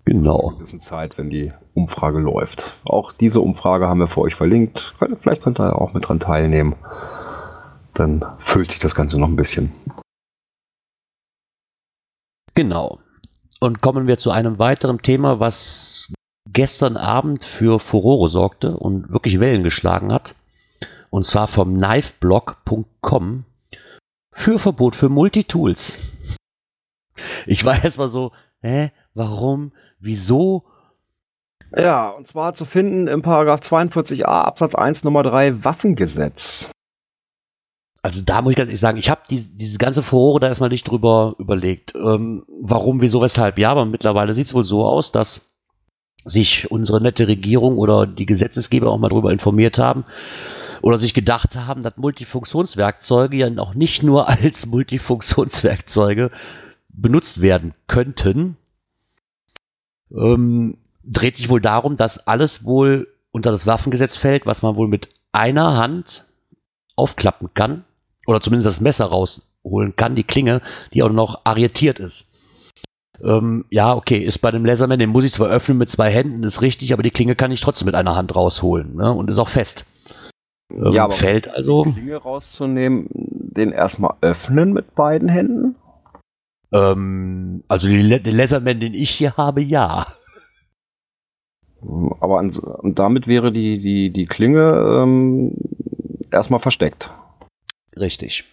Genau. 0.05 0.39
in 0.41 0.47
einer 0.49 0.57
gewissen 0.59 0.81
Zeit, 0.83 1.17
wenn 1.17 1.31
die 1.31 1.51
Umfrage 1.73 2.19
läuft. 2.19 2.75
Auch 2.85 3.13
diese 3.13 3.41
Umfrage 3.41 3.89
haben 3.89 4.01
wir 4.01 4.07
für 4.09 4.21
euch 4.21 4.35
verlinkt. 4.35 4.95
Vielleicht 5.21 5.43
könnt 5.43 5.59
ihr 5.61 5.81
auch 5.81 5.95
mit 5.95 6.07
dran 6.09 6.21
teilnehmen. 6.21 6.75
Dann 7.95 8.23
füllt 8.39 8.71
sich 8.71 8.81
das 8.81 8.95
Ganze 8.95 9.19
noch 9.19 9.29
ein 9.29 9.37
bisschen. 9.37 9.73
Genau. 12.55 12.99
Und 13.63 13.81
kommen 13.81 14.09
wir 14.09 14.19
zu 14.19 14.33
einem 14.33 14.59
weiteren 14.59 15.03
Thema, 15.03 15.39
was 15.39 16.13
gestern 16.53 16.97
Abend 16.97 17.45
für 17.45 17.79
Furore 17.79 18.29
sorgte 18.29 18.77
und 18.77 19.13
wirklich 19.13 19.39
Wellen 19.39 19.63
geschlagen 19.63 20.13
hat. 20.13 20.35
Und 21.11 21.27
zwar 21.27 21.47
vom 21.47 21.79
knifeblog.com 21.79 23.45
für 24.33 24.59
Verbot 24.59 24.97
für 24.97 25.09
Multitools. 25.09 25.97
Ich 27.47 27.65
war 27.65 27.85
erst 27.85 27.99
mal 27.99 28.09
so, 28.09 28.33
hä, 28.63 28.91
warum, 29.15 29.71
wieso? 30.01 30.65
Ja, 31.77 32.09
und 32.09 32.27
zwar 32.27 32.55
zu 32.55 32.65
finden 32.65 33.07
im 33.07 33.23
Paragraph 33.23 33.61
42a 33.61 34.25
Absatz 34.25 34.75
1 34.75 35.05
Nummer 35.05 35.23
3 35.23 35.63
Waffengesetz. 35.63 36.72
Also 38.05 38.23
da 38.23 38.43
muss 38.43 38.51
ich 38.51 38.57
ganz 38.57 38.67
ehrlich 38.67 38.81
sagen, 38.81 38.99
ich 38.99 39.09
habe 39.09 39.23
die, 39.31 39.41
diese 39.57 39.79
ganze 39.79 40.03
Furore 40.03 40.41
da 40.41 40.49
erstmal 40.49 40.71
nicht 40.71 40.91
drüber 40.91 41.37
überlegt. 41.39 41.95
Ähm, 41.95 42.45
warum, 42.49 43.01
wieso, 43.01 43.23
weshalb? 43.23 43.59
Ja, 43.59 43.71
aber 43.71 43.87
mittlerweile 43.87 44.35
sieht 44.35 44.49
es 44.49 44.55
wohl 44.55 44.65
so 44.65 44.85
aus, 44.85 45.13
dass 45.13 45.53
sich 46.25 46.71
unsere 46.71 47.01
nette 47.01 47.29
Regierung 47.29 47.79
oder 47.79 48.07
die 48.07 48.27
Gesetzesgeber 48.27 48.91
auch 48.91 48.99
mal 48.99 49.09
darüber 49.09 49.33
informiert 49.33 49.79
haben 49.79 50.05
oder 50.81 50.99
sich 50.99 51.15
gedacht 51.15 51.55
haben, 51.55 51.83
dass 51.85 51.97
Multifunktionswerkzeuge 51.97 53.37
ja 53.37 53.49
auch 53.59 53.75
nicht 53.75 54.03
nur 54.03 54.29
als 54.43 54.67
Multifunktionswerkzeuge 54.67 56.33
benutzt 56.89 57.41
werden 57.41 57.73
könnten. 57.87 58.57
Ähm, 60.11 60.77
dreht 61.05 61.37
sich 61.37 61.49
wohl 61.49 61.61
darum, 61.61 61.97
dass 61.97 62.27
alles 62.27 62.65
wohl 62.65 63.07
unter 63.31 63.53
das 63.53 63.65
Waffengesetz 63.65 64.17
fällt, 64.17 64.45
was 64.45 64.63
man 64.63 64.75
wohl 64.75 64.89
mit 64.89 65.09
einer 65.31 65.77
Hand 65.77 66.27
aufklappen 66.97 67.55
kann 67.55 67.85
oder 68.27 68.41
zumindest 68.41 68.67
das 68.67 68.81
Messer 68.81 69.07
rausholen 69.07 69.97
kann, 69.97 70.15
die 70.15 70.25
Klinge, 70.25 70.63
die 70.93 71.03
auch 71.03 71.11
noch 71.13 71.41
arretiert 71.45 71.99
ist. 71.99 72.29
Ähm, 73.23 73.65
ja, 73.71 73.95
okay, 73.95 74.19
ist 74.19 74.39
bei 74.39 74.51
dem 74.51 74.65
Laserman, 74.65 74.99
den 74.99 75.11
muss 75.11 75.25
ich 75.25 75.33
zwar 75.33 75.49
öffnen 75.49 75.79
mit 75.79 75.91
zwei 75.91 76.11
Händen, 76.11 76.43
ist 76.43 76.63
richtig, 76.63 76.93
aber 76.93 77.03
die 77.03 77.11
Klinge 77.11 77.37
kann 77.37 77.53
ich 77.53 77.61
trotzdem 77.61 77.87
mit 77.87 77.95
einer 77.95 78.17
Hand 78.17 78.35
rausholen 78.35 78.97
ne? 78.97 79.13
und 79.13 79.31
ist 79.31 79.39
auch 79.39 79.49
fest. 79.49 79.85
Ähm, 80.73 80.93
Ja, 80.93 81.05
aber- 81.05 81.13
fällt 81.13 81.49
also. 81.49 81.85
Die 81.85 81.93
Klinge 81.93 82.17
rauszunehmen, 82.17 83.09
den 83.13 83.71
erstmal 83.73 84.15
öffnen 84.23 84.73
mit 84.73 84.95
beiden 84.95 85.29
Händen. 85.29 85.77
Ähm, 86.73 87.63
also 87.69 87.87
die, 87.89 88.23
den 88.23 88.37
Laserman, 88.37 88.81
den 88.81 88.95
ich 88.95 89.11
hier 89.11 89.37
habe, 89.37 89.61
ja. 89.61 90.07
Aber 92.21 92.39
an, 92.39 92.51
und 92.57 92.99
damit 92.99 93.27
wäre 93.27 93.53
die, 93.53 93.81
die, 93.81 94.11
die 94.11 94.27
Klinge 94.27 95.03
ähm, 95.03 95.53
erstmal 96.31 96.61
versteckt. 96.61 97.11
Richtig. 97.97 98.45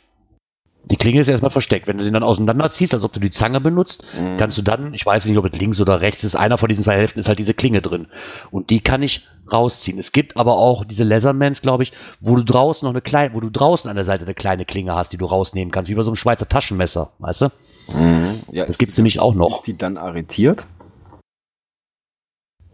Die 0.86 0.96
Klinge 0.96 1.20
ist 1.20 1.28
erstmal 1.28 1.52
versteckt. 1.52 1.88
Wenn 1.88 1.98
du 1.98 2.06
den 2.06 2.14
dann 2.14 2.24
auseinanderziehst, 2.24 2.94
als 2.94 3.04
ob 3.04 3.12
du 3.12 3.20
die 3.20 3.32
Zange 3.32 3.60
benutzt, 3.60 4.06
Mhm. 4.18 4.38
kannst 4.38 4.58
du 4.58 4.62
dann, 4.62 4.94
ich 4.94 5.06
weiß 5.06 5.26
nicht, 5.26 5.38
ob 5.38 5.46
es 5.46 5.52
links 5.60 5.80
oder 5.82 6.00
rechts 6.00 6.24
ist, 6.24 6.36
einer 6.36 6.58
von 6.58 6.70
diesen 6.70 6.86
zwei 6.86 6.96
Hälften 6.96 7.20
ist 7.20 7.28
halt 7.28 7.38
diese 7.38 7.54
Klinge 7.54 7.82
drin. 7.82 8.08
Und 8.50 8.70
die 8.70 8.80
kann 8.80 9.04
ich 9.04 9.28
rausziehen. 9.52 10.00
Es 10.00 10.14
gibt 10.14 10.38
aber 10.38 10.54
auch 10.58 10.86
diese 10.86 11.04
Leathermans, 11.04 11.62
glaube 11.62 11.84
ich, 11.84 11.92
wo 12.22 12.36
du 12.38 12.44
draußen 12.46 12.86
noch 12.86 12.94
eine 12.94 13.02
kleine, 13.02 13.34
wo 13.34 13.42
du 13.42 13.50
draußen 13.50 13.90
an 13.90 13.98
der 13.98 14.06
Seite 14.06 14.24
eine 14.24 14.34
kleine 14.34 14.64
Klinge 14.64 14.96
hast, 14.96 15.12
die 15.12 15.18
du 15.18 15.26
rausnehmen 15.26 15.72
kannst, 15.72 15.90
wie 15.92 15.96
bei 15.96 16.04
so 16.04 16.12
einem 16.12 16.16
Schweizer 16.16 16.48
Taschenmesser, 16.48 17.12
weißt 17.20 17.42
du? 17.42 17.46
Mhm. 17.94 18.40
Ja, 18.52 18.66
Das 18.66 18.78
gibt's 18.78 18.96
die- 18.96 19.02
nämlich 19.02 19.20
auch 19.20 19.34
noch. 19.36 19.58
Ist 19.58 19.68
die 19.68 19.78
dann 19.78 19.98
arretiert? 19.98 20.66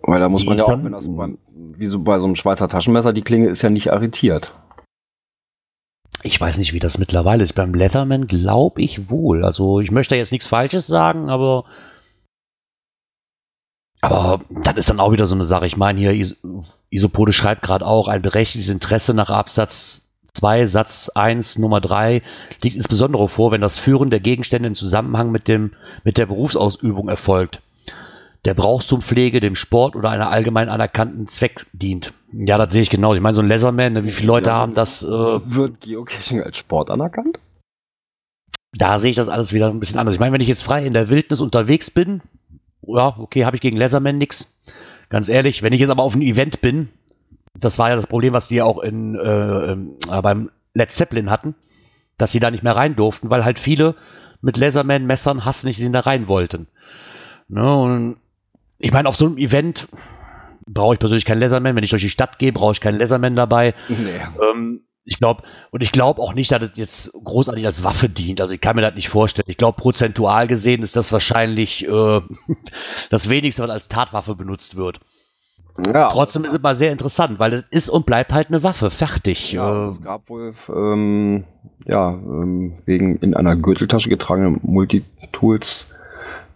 Weil 0.03 0.19
da 0.19 0.29
muss 0.29 0.41
Die 0.43 0.47
man 0.49 0.57
ja 0.59 0.65
auch, 0.65 0.83
wenn 0.83 0.91
das 0.91 1.09
wie 1.77 1.87
so 1.87 1.99
bei 1.99 2.19
so 2.19 2.25
einem 2.27 2.35
Schweizer 2.35 2.69
Taschenmesser, 2.69 3.11
die 3.13 3.23
Klinge 3.23 3.47
ist 3.49 3.63
ja 3.63 3.69
nicht 3.71 3.91
arretiert. 3.91 4.53
Ich 6.25 6.41
weiß 6.41 6.57
nicht, 6.57 6.73
wie 6.73 6.79
das 6.79 6.97
mittlerweile 6.97 7.43
ist. 7.43 7.53
Beim 7.53 7.75
Leatherman 7.75 8.25
glaube 8.25 8.81
ich 8.81 9.11
wohl. 9.11 9.45
Also 9.45 9.79
ich 9.79 9.91
möchte 9.91 10.15
jetzt 10.15 10.31
nichts 10.31 10.47
Falsches 10.47 10.87
sagen, 10.87 11.29
aber 11.29 11.65
aber 14.01 14.41
das 14.63 14.75
ist 14.77 14.89
dann 14.89 14.99
auch 14.99 15.11
wieder 15.11 15.27
so 15.27 15.35
eine 15.35 15.45
Sache. 15.45 15.67
Ich 15.67 15.77
meine 15.77 15.99
hier, 15.99 16.13
Is 16.13 16.35
Isopode 16.89 17.31
schreibt 17.31 17.61
gerade 17.61 17.85
auch, 17.85 18.07
ein 18.07 18.23
berechtigtes 18.23 18.71
Interesse 18.71 19.13
nach 19.13 19.29
Absatz 19.29 20.15
2, 20.33 20.65
Satz 20.65 21.09
1, 21.09 21.59
Nummer 21.59 21.79
3 21.79 22.23
liegt 22.63 22.75
insbesondere 22.75 23.29
vor, 23.29 23.51
wenn 23.51 23.61
das 23.61 23.77
Führen 23.77 24.09
der 24.09 24.19
Gegenstände 24.19 24.67
im 24.67 24.75
Zusammenhang 24.75 25.31
mit, 25.31 25.47
dem, 25.47 25.73
mit 26.03 26.17
der 26.17 26.25
Berufsausübung 26.25 27.07
erfolgt. 27.07 27.61
Der 28.45 28.53
Brauch 28.53 28.83
zum 28.83 29.01
Pflege, 29.01 29.39
dem 29.39 29.55
Sport 29.55 29.95
oder 29.95 30.09
einer 30.11 30.29
allgemein 30.29 30.69
anerkannten 30.69 31.27
Zweck 31.27 31.65
dient. 31.73 32.13
Ja, 32.31 32.57
das 32.57 32.71
sehe 32.73 32.83
ich 32.83 32.89
genau. 32.91 33.15
Ich 33.15 33.21
meine, 33.21 33.35
so 33.35 33.41
ein 33.41 33.47
Leatherman, 33.47 33.93
ne, 33.93 34.03
wie 34.03 34.11
viele 34.11 34.27
Leute 34.27 34.49
Ja. 34.51 34.55
haben 34.57 34.73
das 34.75 35.03
äh, 35.03 35.07
Wird 35.07 35.81
Geocaching 35.81 36.41
als 36.41 36.57
Sport 36.57 36.89
anerkannt? 36.89 37.39
da 38.77 38.99
sehe 38.99 39.09
ich 39.09 39.15
das 39.15 39.29
alles 39.29 39.53
wieder 39.53 39.69
ein 39.69 39.79
bisschen 39.79 39.99
anders. 39.99 40.15
Ich 40.15 40.19
meine, 40.19 40.33
wenn 40.33 40.41
ich 40.41 40.47
jetzt 40.47 40.63
frei 40.63 40.85
in 40.85 40.93
der 40.93 41.09
Wildnis 41.09 41.39
unterwegs 41.39 41.89
bin, 41.89 42.21
ja, 42.81 43.15
okay, 43.17 43.45
habe 43.45 43.55
ich 43.55 43.61
gegen 43.61 43.77
Leatherman 43.77 44.17
nix. 44.17 44.53
Ganz 45.09 45.29
ehrlich, 45.29 45.63
wenn 45.63 45.73
ich 45.73 45.79
jetzt 45.79 45.89
aber 45.89 46.03
auf 46.03 46.13
einem 46.13 46.21
Event 46.23 46.61
bin, 46.61 46.89
das 47.57 47.79
war 47.79 47.89
ja 47.89 47.95
das 47.95 48.07
Problem, 48.07 48.33
was 48.33 48.49
die 48.49 48.61
auch 48.61 48.79
in, 48.79 49.15
äh, 49.15 49.71
ähm, 49.71 49.95
äh, 50.11 50.21
beim 50.21 50.49
Led 50.73 50.91
Zeppelin 50.91 51.29
hatten, 51.29 51.55
dass 52.17 52.33
sie 52.33 52.41
da 52.41 52.51
nicht 52.51 52.63
mehr 52.63 52.75
rein 52.75 52.95
durften, 52.97 53.29
weil 53.29 53.45
halt 53.45 53.59
viele 53.59 53.95
mit 54.41 54.57
Leatherman-Messern 54.57 55.45
Hass 55.45 55.63
nicht 55.63 55.81
da 55.93 56.01
rein 56.01 56.27
wollten. 56.27 56.67
Ne, 57.47 57.75
und 57.75 58.17
ich 58.77 58.91
meine, 58.91 59.07
auf 59.09 59.15
so 59.15 59.25
einem 59.25 59.37
Event 59.37 59.87
brauche 60.67 60.93
ich 60.95 60.99
persönlich 60.99 61.25
keinen 61.25 61.39
Leatherman. 61.39 61.75
Wenn 61.75 61.83
ich 61.83 61.91
durch 61.91 62.01
die 62.01 62.09
Stadt 62.09 62.39
gehe, 62.39 62.51
brauche 62.51 62.73
ich 62.73 62.81
keinen 62.81 62.97
Leatherman 62.97 63.35
dabei. 63.35 63.73
Nee. 63.87 64.19
Ähm, 64.51 64.81
ich 65.03 65.19
glaube, 65.19 65.43
und 65.69 65.83
ich 65.83 65.91
glaube 65.91 66.21
auch 66.21 66.33
nicht, 66.33 66.51
dass 66.51 66.59
das 66.61 66.71
jetzt 66.75 67.13
großartig 67.13 67.65
als 67.65 67.83
Waffe 67.83 68.09
dient. 68.09 68.41
Also 68.41 68.53
ich 68.55 68.61
kann 68.61 68.75
mir 68.75 68.81
das 68.81 68.95
nicht 68.95 69.09
vorstellen. 69.09 69.45
Ich 69.47 69.57
glaube, 69.57 69.79
prozentual 69.79 70.47
gesehen 70.47 70.81
ist 70.81 70.95
das 70.95 71.11
wahrscheinlich 71.11 71.87
äh, 71.87 72.21
das 73.11 73.29
wenigste, 73.29 73.61
was 73.63 73.69
als 73.69 73.87
Tatwaffe 73.87 74.35
benutzt 74.35 74.75
wird. 74.75 74.99
Ja, 75.93 76.09
Trotzdem 76.09 76.45
ist 76.45 76.53
es 76.53 76.61
mal 76.61 76.75
sehr 76.75 76.91
interessant, 76.91 77.37
weil 77.37 77.53
es 77.53 77.63
ist 77.69 77.89
und 77.89 78.05
bleibt 78.05 78.31
halt 78.31 78.47
eine 78.47 78.63
Waffe. 78.63 78.89
Fertig. 78.91 79.51
Ja, 79.51 79.85
Äh, 79.85 79.89
es 79.89 80.01
gab 80.01 80.29
wohl 80.29 80.55
ähm, 80.69 81.43
ja, 81.85 82.11
ähm, 82.11 82.77
wegen 82.85 83.17
in 83.17 83.35
einer 83.35 83.55
Gürteltasche 83.57 84.09
getragenen 84.09 84.59
Multitools 84.63 85.87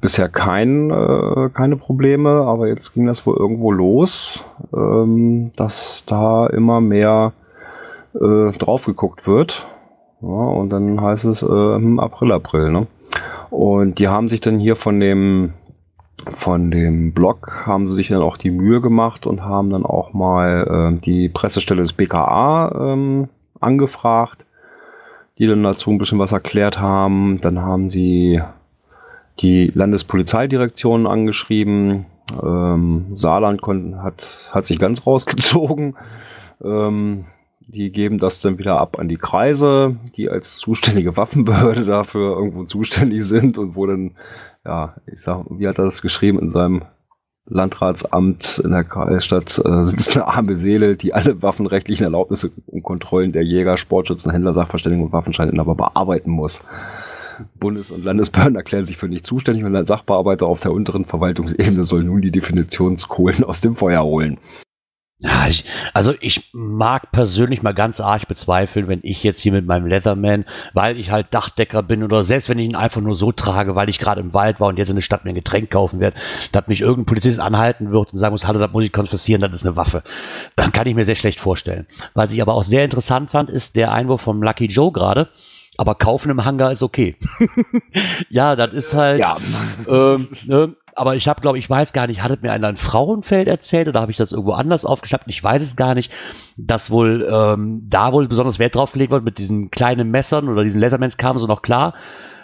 bisher 0.02 0.30
kein, 0.30 0.90
äh, 0.92 1.50
keine 1.54 1.78
Probleme, 1.78 2.30
aber 2.30 2.68
jetzt 2.68 2.94
ging 2.94 3.06
das 3.06 3.26
wohl 3.26 3.36
irgendwo 3.36 3.72
los, 3.72 4.44
ähm, 4.74 5.52
dass 5.56 6.06
da 6.06 6.48
immer 6.48 6.82
mehr 6.82 7.34
äh, 8.16 8.52
drauf 8.58 8.86
geguckt 8.86 9.28
wird. 9.28 9.68
Ja, 10.22 10.28
und 10.28 10.70
dann 10.70 11.02
heißt 11.02 11.26
es 11.26 11.44
äh, 11.44 11.76
im 11.76 12.00
April, 12.00 12.32
April. 12.32 12.72
Ne? 12.72 12.88
Und 13.50 14.00
die 14.00 14.08
haben 14.08 14.28
sich 14.28 14.42
dann 14.42 14.60
hier 14.60 14.76
von 14.76 15.00
dem 15.00 15.54
von 16.36 16.70
dem 16.70 17.14
Blog 17.14 17.66
haben 17.66 17.88
sie 17.88 17.96
sich 17.96 18.10
dann 18.10 18.22
auch 18.22 18.36
die 18.36 18.52
Mühe 18.52 18.82
gemacht 18.82 19.26
und 19.26 19.44
haben 19.44 19.70
dann 19.70 19.86
auch 19.86 20.14
mal 20.14 20.92
äh, 20.98 21.00
die 21.00 21.30
Pressestelle 21.30 21.82
des 21.82 21.94
BKA 21.94 22.94
ähm, 22.94 23.30
angefragt, 23.62 24.46
die 25.38 25.48
dann 25.48 25.64
dazu 25.64 25.92
ein 25.92 25.98
bisschen 25.98 26.20
was 26.20 26.34
erklärt 26.34 26.80
haben. 26.80 27.40
Dann 27.42 27.62
haben 27.62 27.88
sie 27.88 28.42
die 29.40 29.72
Landespolizeidirektion 29.74 31.08
angeschrieben. 31.08 32.06
Ähm, 32.44 33.08
Saarland 33.14 33.62
hat, 33.98 34.50
hat 34.54 34.66
sich 34.66 34.80
ganz 34.80 35.06
rausgezogen. 35.06 35.96
Ähm, 36.64 37.26
die 37.72 37.92
geben 37.92 38.18
das 38.18 38.42
dann 38.42 38.58
wieder 38.58 38.80
ab 38.80 38.98
an 38.98 39.08
die 39.08 39.18
Kreise, 39.18 39.96
die 40.16 40.30
als 40.30 40.58
zuständige 40.58 41.18
Waffenbehörde 41.18 41.86
dafür 41.86 42.36
irgendwo 42.36 42.64
zuständig 42.64 43.24
sind 43.24 43.58
und 43.58 43.76
wo 43.76 43.86
dann, 43.86 44.16
ja, 44.66 44.96
ich 45.06 45.22
sag, 45.22 45.46
wie 45.50 45.68
hat 45.68 45.78
er 45.78 45.86
das 45.86 46.02
geschrieben 46.02 46.40
in 46.40 46.50
seinem 46.50 46.84
Landratsamt 47.46 48.62
in 48.64 48.72
der 48.72 48.84
Kreisstadt 48.84 49.60
äh, 49.66 49.84
sitzt 49.84 50.16
eine 50.16 50.28
arme 50.28 50.56
Seele, 50.56 50.96
die 50.96 51.14
alle 51.14 51.42
waffenrechtlichen 51.42 52.04
Erlaubnisse 52.04 52.52
und 52.68 52.84
Kontrollen 52.84 53.32
der 53.32 53.44
Jäger, 53.44 53.78
Sportschützen, 53.78 54.32
Händler, 54.32 54.54
Sachverständigen 54.54 55.06
und 55.06 55.14
Waffenscheininhaber 55.14 55.76
bearbeiten 55.76 56.30
muss. 56.30 56.62
Bundes- 57.60 57.92
und 57.92 58.04
Landesbehörden 58.04 58.56
erklären 58.56 58.86
sich 58.86 58.98
für 58.98 59.08
nicht 59.08 59.26
zuständig 59.26 59.64
und 59.64 59.76
ein 59.76 59.86
Sachbearbeiter 59.86 60.48
auf 60.48 60.60
der 60.60 60.72
unteren 60.72 61.06
Verwaltungsebene 61.06 61.84
soll 61.84 62.04
nun 62.04 62.22
die 62.22 62.32
Definitionskohlen 62.32 63.44
aus 63.44 63.62
dem 63.62 63.76
Feuer 63.76 64.04
holen. 64.04 64.40
Ja, 65.22 65.50
ich, 65.50 65.66
also 65.94 66.14
ich 66.22 66.50
mag 66.54 67.12
persönlich 67.12 67.62
mal 67.62 67.74
ganz 67.74 68.00
arg 68.00 68.30
bezweifeln, 68.30 68.88
wenn 68.88 69.02
ich 69.04 69.22
jetzt 69.22 69.42
hier 69.42 69.52
mit 69.52 69.66
meinem 69.66 69.86
Leatherman, 69.86 70.46
weil 70.74 70.98
ich 70.98 71.12
halt 71.12 71.34
Dachdecker 71.34 71.84
bin 71.84 72.04
oder 72.04 72.24
selbst 72.24 72.48
wenn 72.48 72.58
ich 72.58 72.64
ihn 72.64 72.76
einfach 72.76 73.02
nur 73.02 73.16
so 73.16 73.34
trage, 73.34 73.76
weil 73.76 73.90
ich 73.90 74.00
gerade 74.00 74.22
im 74.22 74.34
Wald 74.34 74.62
war 74.62 74.70
und 74.70 74.78
jetzt 74.78 74.88
in 74.88 74.96
der 74.96 75.02
Stadt 75.02 75.26
mir 75.26 75.32
ein 75.32 75.36
Getränk 75.36 75.72
kaufen 75.72 76.00
werde, 76.00 76.18
dass 76.54 76.68
mich 76.68 76.80
irgendein 76.80 77.06
Polizist 77.06 77.42
anhalten 77.42 77.92
wird 77.92 78.14
und 78.14 78.20
sagen 78.20 78.32
muss, 78.32 78.48
hallo, 78.48 78.60
das 78.60 78.72
muss 78.72 78.86
ich 78.86 78.94
konfessieren, 78.94 79.42
das 79.42 79.54
ist 79.56 79.66
eine 79.66 79.76
Waffe. 79.76 80.04
Dann 80.56 80.72
kann 80.72 80.88
ich 80.88 80.96
mir 80.96 81.04
sehr 81.04 81.16
schlecht 81.16 81.42
vorstellen. 81.42 81.86
Was 82.14 82.32
ich 82.32 82.42
aber 82.42 82.54
auch 82.54 82.64
sehr 82.64 82.86
interessant 82.86 83.30
fand, 83.30 83.50
ist 83.50 83.76
der 83.76 83.92
Einwurf 83.92 84.22
vom 84.22 84.42
Lucky 84.42 84.68
Joe 84.68 84.94
gerade. 84.94 85.28
Aber 85.80 85.96
kaufen 85.96 86.30
im 86.30 86.44
Hangar 86.44 86.74
ist 86.74 86.84
okay. 86.84 87.16
ja, 88.30 88.58
das 88.58 88.74
ist 88.74 88.94
halt. 88.94 89.22
Ja. 89.22 89.38
Ähm, 89.88 90.28
ne, 90.46 90.76
aber 90.94 91.16
ich 91.16 91.30
habe, 91.30 91.40
glaube 91.40 91.58
ich, 91.58 91.70
weiß 91.70 91.94
gar 91.94 92.06
nicht, 92.08 92.22
hattet 92.22 92.44
mir 92.44 92.52
einer 92.52 92.68
ein 92.68 92.76
Frauenfeld 92.76 93.48
erzählt 93.48 93.88
oder 93.88 94.02
habe 94.02 94.12
ich 94.12 94.18
das 94.18 94.34
irgendwo 94.34 94.52
anders 94.52 94.84
aufgeschnappt? 94.84 95.24
Ich 95.28 95.42
weiß 95.42 95.62
es 95.62 95.78
gar 95.78 95.96
nicht, 95.96 96.12
dass 96.58 96.92
wohl 96.92 97.26
ähm, 97.32 97.88
da 97.88 98.12
wohl 98.12 98.28
besonders 98.28 98.60
Wert 98.60 98.76
drauf 98.76 98.92
gelegt 98.92 99.14
wird 99.14 99.24
mit 99.24 99.38
diesen 99.38 99.72
kleinen 99.72 100.12
Messern 100.12 100.50
oder 100.50 100.66
diesen 100.66 100.82
Leathermans 100.82 101.16
kam 101.16 101.40
so 101.40 101.48
noch 101.48 101.62
klar. 101.62 101.94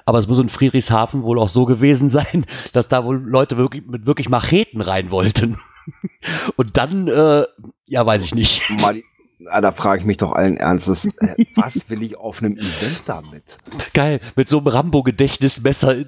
Aber 0.05 0.17
es 0.17 0.29
muss 0.29 0.39
in 0.39 0.47
Friedrichshafen 0.47 1.23
wohl 1.23 1.37
auch 1.37 1.49
so 1.49 1.65
gewesen 1.65 2.07
sein, 2.17 2.45
dass 2.71 2.87
da 2.87 3.03
wohl 3.03 3.17
Leute 3.17 3.57
wirklich 3.57 3.85
mit 3.85 4.05
wirklich 4.05 4.29
Macheten 4.29 4.79
rein 4.79 5.11
wollten. 5.11 5.59
Und 6.55 6.77
dann, 6.77 7.09
äh, 7.09 7.43
ja, 7.85 8.05
weiß 8.05 8.23
ich 8.23 8.33
nicht. 8.33 8.61
Mal 8.69 9.01
Ah, 9.49 9.61
da 9.61 9.71
frage 9.71 10.01
ich 10.01 10.05
mich 10.05 10.17
doch 10.17 10.31
allen 10.31 10.57
Ernstes, 10.57 11.05
äh, 11.05 11.45
was 11.55 11.89
will 11.89 12.03
ich 12.03 12.17
auf 12.17 12.41
einem 12.41 12.57
Event 12.57 13.03
damit? 13.05 13.57
Geil, 13.93 14.19
mit 14.35 14.47
so 14.47 14.57
einem 14.57 14.67
Rambo-Gedächtnismesser 14.67 16.05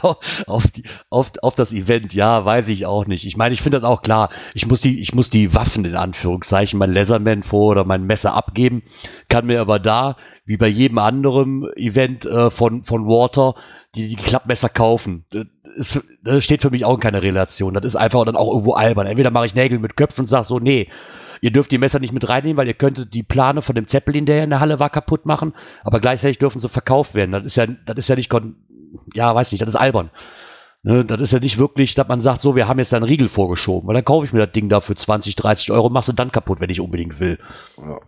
auf, 0.46 0.64
auf, 1.10 1.32
auf 1.42 1.54
das 1.54 1.72
Event, 1.72 2.14
ja, 2.14 2.44
weiß 2.44 2.68
ich 2.68 2.86
auch 2.86 3.06
nicht. 3.06 3.26
Ich 3.26 3.36
meine, 3.36 3.54
ich 3.54 3.62
finde 3.62 3.80
das 3.80 3.88
auch 3.88 4.02
klar. 4.02 4.30
Ich 4.54 4.66
muss 4.66 4.80
die, 4.80 5.00
ich 5.00 5.14
muss 5.14 5.30
die 5.30 5.54
Waffen 5.54 5.84
in 5.84 5.96
Anführungszeichen, 5.96 6.78
mein 6.78 6.92
Laserman 6.92 7.42
vor 7.42 7.70
oder 7.70 7.84
mein 7.84 8.04
Messer 8.04 8.34
abgeben, 8.34 8.82
kann 9.28 9.46
mir 9.46 9.60
aber 9.60 9.78
da, 9.78 10.16
wie 10.44 10.56
bei 10.56 10.68
jedem 10.68 10.98
anderen 10.98 11.66
Event 11.76 12.26
äh, 12.26 12.50
von, 12.50 12.84
von 12.84 13.06
Water, 13.06 13.54
die, 13.94 14.08
die 14.08 14.16
Klappmesser 14.16 14.68
kaufen. 14.68 15.24
Das, 15.30 16.00
das 16.22 16.44
steht 16.44 16.62
für 16.62 16.70
mich 16.70 16.84
auch 16.84 16.94
in 16.94 17.00
keiner 17.00 17.22
Relation. 17.22 17.74
Das 17.74 17.84
ist 17.84 17.96
einfach 17.96 18.24
dann 18.24 18.36
auch 18.36 18.52
irgendwo 18.52 18.74
albern. 18.74 19.06
Entweder 19.06 19.30
mache 19.30 19.46
ich 19.46 19.54
Nägel 19.54 19.78
mit 19.78 19.96
Köpfen 19.96 20.22
und 20.22 20.26
sage 20.26 20.46
so, 20.46 20.58
nee, 20.58 20.88
Ihr 21.44 21.50
dürft 21.50 21.72
die 21.72 21.76
Messer 21.76 21.98
nicht 21.98 22.14
mit 22.14 22.26
reinnehmen, 22.26 22.56
weil 22.56 22.68
ihr 22.68 22.72
könntet 22.72 23.12
die 23.12 23.22
Plane 23.22 23.60
von 23.60 23.74
dem 23.74 23.86
Zeppelin, 23.86 24.24
der 24.24 24.44
in 24.44 24.48
der 24.48 24.60
Halle 24.60 24.78
war, 24.78 24.88
kaputt 24.88 25.26
machen. 25.26 25.52
Aber 25.82 26.00
gleichzeitig 26.00 26.38
dürfen 26.38 26.58
sie 26.58 26.70
verkauft 26.70 27.14
werden. 27.14 27.32
Das 27.32 27.44
ist 27.44 27.56
ja, 27.56 27.66
das 27.66 27.98
ist 27.98 28.08
ja 28.08 28.16
nicht, 28.16 28.32
ja, 29.12 29.34
weiß 29.34 29.52
nicht, 29.52 29.60
das 29.60 29.68
ist 29.68 29.76
albern. 29.76 30.08
Ne, 30.84 31.04
das 31.04 31.20
ist 31.20 31.34
ja 31.34 31.40
nicht 31.40 31.58
wirklich, 31.58 31.94
dass 31.94 32.08
man 32.08 32.22
sagt, 32.22 32.40
so, 32.40 32.56
wir 32.56 32.66
haben 32.66 32.78
jetzt 32.78 32.94
einen 32.94 33.04
Riegel 33.04 33.28
vorgeschoben, 33.28 33.86
weil 33.86 33.92
dann 33.92 34.06
kaufe 34.06 34.24
ich 34.24 34.32
mir 34.32 34.38
das 34.38 34.52
Ding 34.52 34.70
da 34.70 34.80
für 34.80 34.94
20, 34.94 35.36
30 35.36 35.70
Euro 35.70 35.88
und 35.88 35.92
mache 35.92 36.06
sie 36.06 36.14
dann 36.14 36.32
kaputt, 36.32 36.62
wenn 36.62 36.70
ich 36.70 36.80
unbedingt 36.80 37.20
will. 37.20 37.38
Ja. 37.76 37.98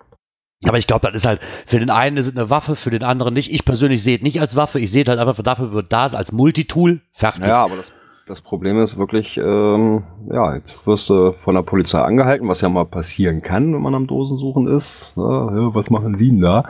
Aber 0.66 0.78
ich 0.78 0.86
glaube, 0.86 1.06
das 1.06 1.16
ist 1.16 1.26
halt, 1.26 1.42
für 1.66 1.78
den 1.78 1.90
einen 1.90 2.16
ist 2.16 2.28
es 2.28 2.34
eine 2.34 2.48
Waffe, 2.48 2.74
für 2.74 2.90
den 2.90 3.02
anderen 3.02 3.34
nicht. 3.34 3.52
Ich 3.52 3.66
persönlich 3.66 4.02
sehe 4.02 4.16
es 4.16 4.22
nicht 4.22 4.40
als 4.40 4.56
Waffe, 4.56 4.80
ich 4.80 4.90
sehe 4.90 5.02
es 5.02 5.08
halt 5.10 5.18
einfach 5.18 5.42
dafür 5.42 5.72
wird 5.72 5.92
da 5.92 6.06
als 6.06 6.32
Multitool 6.32 7.02
fertig. 7.12 7.44
Ja, 7.44 7.64
aber 7.64 7.76
das 7.76 7.92
das 8.26 8.40
Problem 8.40 8.80
ist 8.82 8.98
wirklich, 8.98 9.36
ähm, 9.36 10.02
ja, 10.28 10.56
jetzt 10.56 10.84
wirst 10.84 11.08
du 11.08 11.32
von 11.32 11.54
der 11.54 11.62
Polizei 11.62 12.00
angehalten, 12.00 12.48
was 12.48 12.60
ja 12.60 12.68
mal 12.68 12.84
passieren 12.84 13.40
kann, 13.40 13.72
wenn 13.72 13.80
man 13.80 13.94
am 13.94 14.08
Dosensuchen 14.08 14.66
ist. 14.66 15.16
Ne? 15.16 15.22
Ja, 15.22 15.74
was 15.74 15.90
machen 15.90 16.18
Sie 16.18 16.30
denn 16.30 16.40
da? 16.40 16.64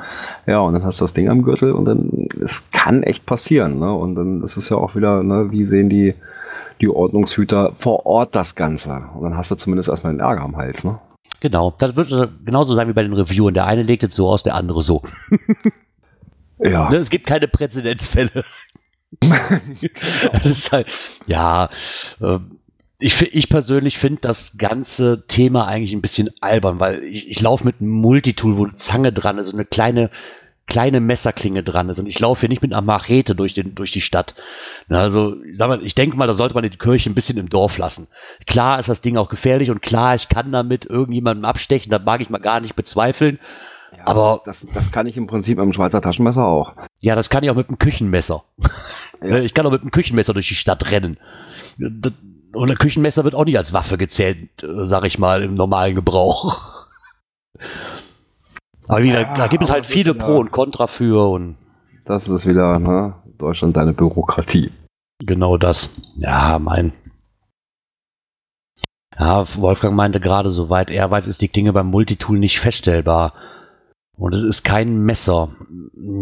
Ja, 0.47 0.61
und 0.61 0.75
dann 0.75 0.85
hast 0.85 1.01
du 1.01 1.05
das 1.05 1.15
Ding 1.15 1.31
am 1.31 1.43
Gürtel 1.43 1.73
und 1.73 1.87
dann, 1.87 2.29
es 2.43 2.71
kann 2.73 3.03
echt 3.03 3.25
passieren. 3.25 3.79
Ne? 3.79 3.91
Und 3.91 4.17
dann 4.17 4.43
ist 4.43 4.59
es 4.59 4.69
ja 4.69 4.77
auch 4.77 4.95
wieder, 4.95 5.23
ne, 5.23 5.51
wie 5.51 5.65
sehen 5.65 5.89
die, 5.89 6.15
die 6.83 6.91
Ordnungshüter 6.91 7.73
vor 7.79 8.05
Ort 8.05 8.35
das 8.35 8.55
Ganze? 8.55 9.05
Und 9.15 9.23
dann 9.23 9.37
hast 9.39 9.51
du 9.51 9.55
zumindest 9.55 9.89
erstmal 9.89 10.13
den 10.13 10.21
Ärger 10.21 10.43
am 10.43 10.59
Hals. 10.59 10.85
Ne? 10.85 10.99
Genau, 11.41 11.73
das 11.79 11.97
wird 11.97 12.11
genauso 12.45 12.75
sein 12.75 12.89
wie 12.89 12.93
bei 12.93 13.03
den 13.03 13.15
Reviewern. 13.15 13.55
Der 13.55 13.65
eine 13.65 13.83
legt 13.83 14.03
jetzt 14.03 14.15
so 14.15 14.29
aus, 14.29 14.43
der 14.43 14.57
andere 14.57 14.83
so. 14.83 15.01
ja. 16.59 16.91
Ne, 16.91 16.97
es 16.97 17.09
gibt 17.09 17.27
keine 17.27 17.49
Präzedenzfälle. 17.49 18.45
das 20.33 20.45
ist 20.45 20.73
halt, 20.73 20.89
ja, 21.27 21.71
äh, 22.21 22.39
ich, 22.99 23.21
ich 23.23 23.49
persönlich 23.49 23.99
finde 23.99 24.23
das 24.23 24.57
ganze 24.57 25.27
Thema 25.27 25.67
eigentlich 25.67 25.93
ein 25.93 26.03
bisschen 26.03 26.31
albern, 26.41 26.81
weil 26.81 27.05
ich, 27.05 27.29
ich 27.29 27.41
laufe 27.41 27.65
mit 27.65 27.81
einem 27.81 27.91
Multitool, 27.91 28.57
wo 28.57 28.65
eine 28.65 28.77
Zange 28.77 29.13
dran 29.13 29.39
ist, 29.39 29.49
so 29.49 29.57
eine 29.57 29.67
kleine, 29.67 30.11
kleine 30.67 31.01
Messerklinge 31.01 31.63
dran 31.63 31.91
ist. 31.91 31.99
Und 31.99 32.07
ich 32.07 32.19
laufe 32.19 32.41
hier 32.41 32.49
nicht 32.49 32.63
mit 32.63 32.73
einer 32.73 32.83
Machete 32.83 33.35
durch, 33.35 33.53
den, 33.53 33.75
durch 33.75 33.93
die 33.93 34.01
Stadt. 34.01 34.35
Also, 34.89 35.37
ich 35.83 35.95
denke 35.95 36.17
mal, 36.17 36.27
da 36.27 36.35
sollte 36.35 36.55
man 36.55 36.63
die 36.65 36.71
Kirche 36.71 37.11
ein 37.11 37.15
bisschen 37.15 37.39
im 37.39 37.51
Dorf 37.51 37.77
lassen. 37.77 38.09
Klar 38.47 38.79
ist 38.79 38.89
das 38.89 39.03
Ding 39.03 39.19
auch 39.19 39.29
gefährlich 39.29 39.71
und 39.71 39.83
klar, 39.83 40.15
ich 40.15 40.29
kann 40.29 40.51
damit 40.51 40.87
irgendjemandem 40.87 41.45
abstechen, 41.45 41.91
das 41.91 42.03
mag 42.03 42.23
ich 42.23 42.31
mal 42.31 42.39
gar 42.39 42.61
nicht 42.61 42.77
bezweifeln. 42.77 43.39
Aber 44.07 44.41
das, 44.45 44.67
das 44.73 44.93
kann 44.93 45.07
ich 45.07 45.17
im 45.17 45.27
Prinzip 45.27 45.59
mit 45.59 45.65
dem 45.65 45.73
Schweizer 45.73 46.01
Taschenmesser 46.01 46.47
auch. 46.47 46.75
Ja, 47.01 47.17
das 47.17 47.29
kann 47.29 47.43
ich 47.43 47.51
auch 47.51 47.57
mit 47.57 47.69
dem 47.69 47.79
Küchenmesser. 47.79 48.45
Ja. 49.23 49.39
Ich 49.39 49.55
kann 49.55 49.65
auch 49.65 49.71
mit 49.71 49.81
dem 49.81 49.91
Küchenmesser 49.91 50.35
durch 50.35 50.47
die 50.49 50.55
Stadt 50.55 50.91
rennen. 50.91 51.17
Und 51.79 52.71
ein 52.71 52.77
Küchenmesser 52.77 53.25
wird 53.25 53.35
auch 53.35 53.47
nicht 53.47 53.57
als 53.57 53.73
Waffe 53.73 53.97
gezählt, 53.97 54.51
sag 54.61 55.07
ich 55.07 55.19
mal, 55.19 55.43
im 55.43 55.55
normalen 55.55 55.95
Gebrauch. 55.95 56.85
Aber 58.89 59.03
wie, 59.03 59.13
ja, 59.13 59.35
da, 59.35 59.47
gibt 59.47 59.65
es 59.65 59.71
halt 59.71 59.87
viele 59.87 60.15
Pro 60.15 60.37
und 60.37 60.53
Contra 60.53 60.87
für 60.87 61.31
und. 61.31 61.57
Das 62.05 62.29
ist 62.29 62.47
wieder, 62.47 62.79
ne? 62.79 63.15
Deutschland 63.39 63.75
deine 63.75 63.95
Bürokratie. 63.95 64.71
Genau 65.19 65.57
das. 65.57 65.91
Ja, 66.19 66.59
mein. 66.59 66.93
Ja, 69.19 69.47
Wolfgang 69.57 69.97
meinte 69.97 70.21
gerade, 70.21 70.51
soweit 70.51 70.91
er 70.91 71.11
weiß, 71.11 71.27
ist 71.27 71.41
die 71.41 71.49
Klinge 71.49 71.73
beim 71.73 71.87
Multitool 71.87 72.39
nicht 72.39 72.61
feststellbar. 72.61 73.33
Und 74.17 74.35
es 74.35 74.43
ist 74.43 74.63
kein 74.63 75.03
Messer. 75.03 75.51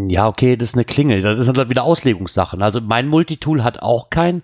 Ja, 0.07 0.27
okay, 0.27 0.57
das 0.57 0.71
ist 0.71 0.75
eine 0.75 0.85
Klinge. 0.85 1.21
Das 1.23 1.39
ist 1.39 1.57
halt 1.57 1.69
wieder 1.69 1.85
Auslegungssachen. 1.85 2.63
Also 2.63 2.81
mein 2.81 3.07
Multitool 3.07 3.63
hat 3.63 3.81
auch 3.81 4.11
kein, 4.11 4.43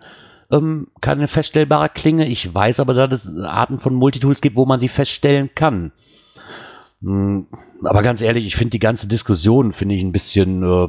ähm, 0.52 0.88
keine 1.00 1.26
feststellbare 1.26 1.88
Klinge. 1.88 2.28
Ich 2.28 2.52
weiß 2.52 2.78
aber, 2.78 2.94
dass 2.94 3.24
es 3.24 3.42
Arten 3.42 3.80
von 3.80 3.94
Multitools 3.94 4.40
gibt, 4.40 4.56
wo 4.56 4.66
man 4.66 4.78
sie 4.78 4.88
feststellen 4.88 5.50
kann. 5.54 5.90
Hm, 7.02 7.46
aber 7.82 8.02
ganz 8.02 8.22
ehrlich, 8.22 8.46
ich 8.46 8.56
finde 8.56 8.70
die 8.70 8.78
ganze 8.78 9.08
Diskussion, 9.08 9.72
finde 9.72 9.96
ich 9.96 10.02
ein 10.02 10.12
bisschen, 10.12 10.62
äh, 10.62 10.88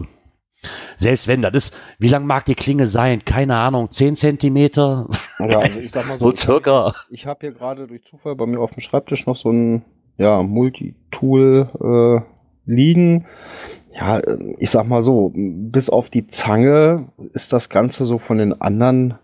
selbst 0.97 1.27
wenn 1.27 1.41
das 1.41 1.53
ist, 1.53 1.77
wie 1.97 2.09
lang 2.09 2.27
mag 2.27 2.45
die 2.45 2.53
Klinge 2.53 2.85
sein? 2.85 3.25
Keine 3.25 3.55
Ahnung, 3.55 3.89
10 3.89 4.15
Zentimeter? 4.15 5.07
Ja, 5.39 5.59
also 5.59 5.79
ich 5.79 5.89
sag 5.89 6.05
mal 6.07 6.19
so, 6.19 6.29
so 6.29 6.35
circa. 6.35 6.93
Ich 7.09 7.25
habe 7.25 7.39
hier 7.41 7.53
gerade 7.53 7.87
durch 7.87 8.03
Zufall 8.03 8.35
bei 8.35 8.45
mir 8.45 8.59
auf 8.59 8.71
dem 8.71 8.81
Schreibtisch 8.81 9.25
noch 9.25 9.35
so 9.35 9.51
ein 9.51 9.83
ja, 10.17 10.43
Multitool 10.43 11.69
äh, 11.79 12.40
liegen. 12.71 13.25
Ja, 13.93 14.21
ich 14.57 14.71
sag 14.71 14.87
mal 14.87 15.01
so, 15.01 15.31
bis 15.35 15.89
auf 15.89 16.09
die 16.09 16.27
Zange 16.27 17.09
ist 17.33 17.51
das 17.53 17.69
Ganze 17.69 18.05
so 18.05 18.17
von 18.17 18.37
den 18.37 18.61
anderen 18.61 19.15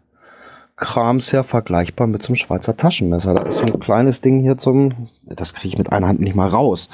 Krams 0.76 1.34
her 1.34 1.43
vergleichbar 1.43 2.06
mit 2.08 2.22
zum 2.22 2.36
Schweizer 2.36 2.78
Taschenmesser. 2.78 3.34
Da 3.34 3.43
ist 3.43 3.58
so 3.58 3.64
ein 3.64 3.80
kleines 3.80 4.22
Ding 4.22 4.41
hier 4.41 4.58
zum, 4.58 5.10
das 5.24 5.54
kriege 5.54 5.70
ich 5.70 5.78
mit 5.78 5.91
einer 5.91 6.08
Hand 6.08 6.20
nicht 6.20 6.36
mal 6.36 6.50
raus. 6.50 6.89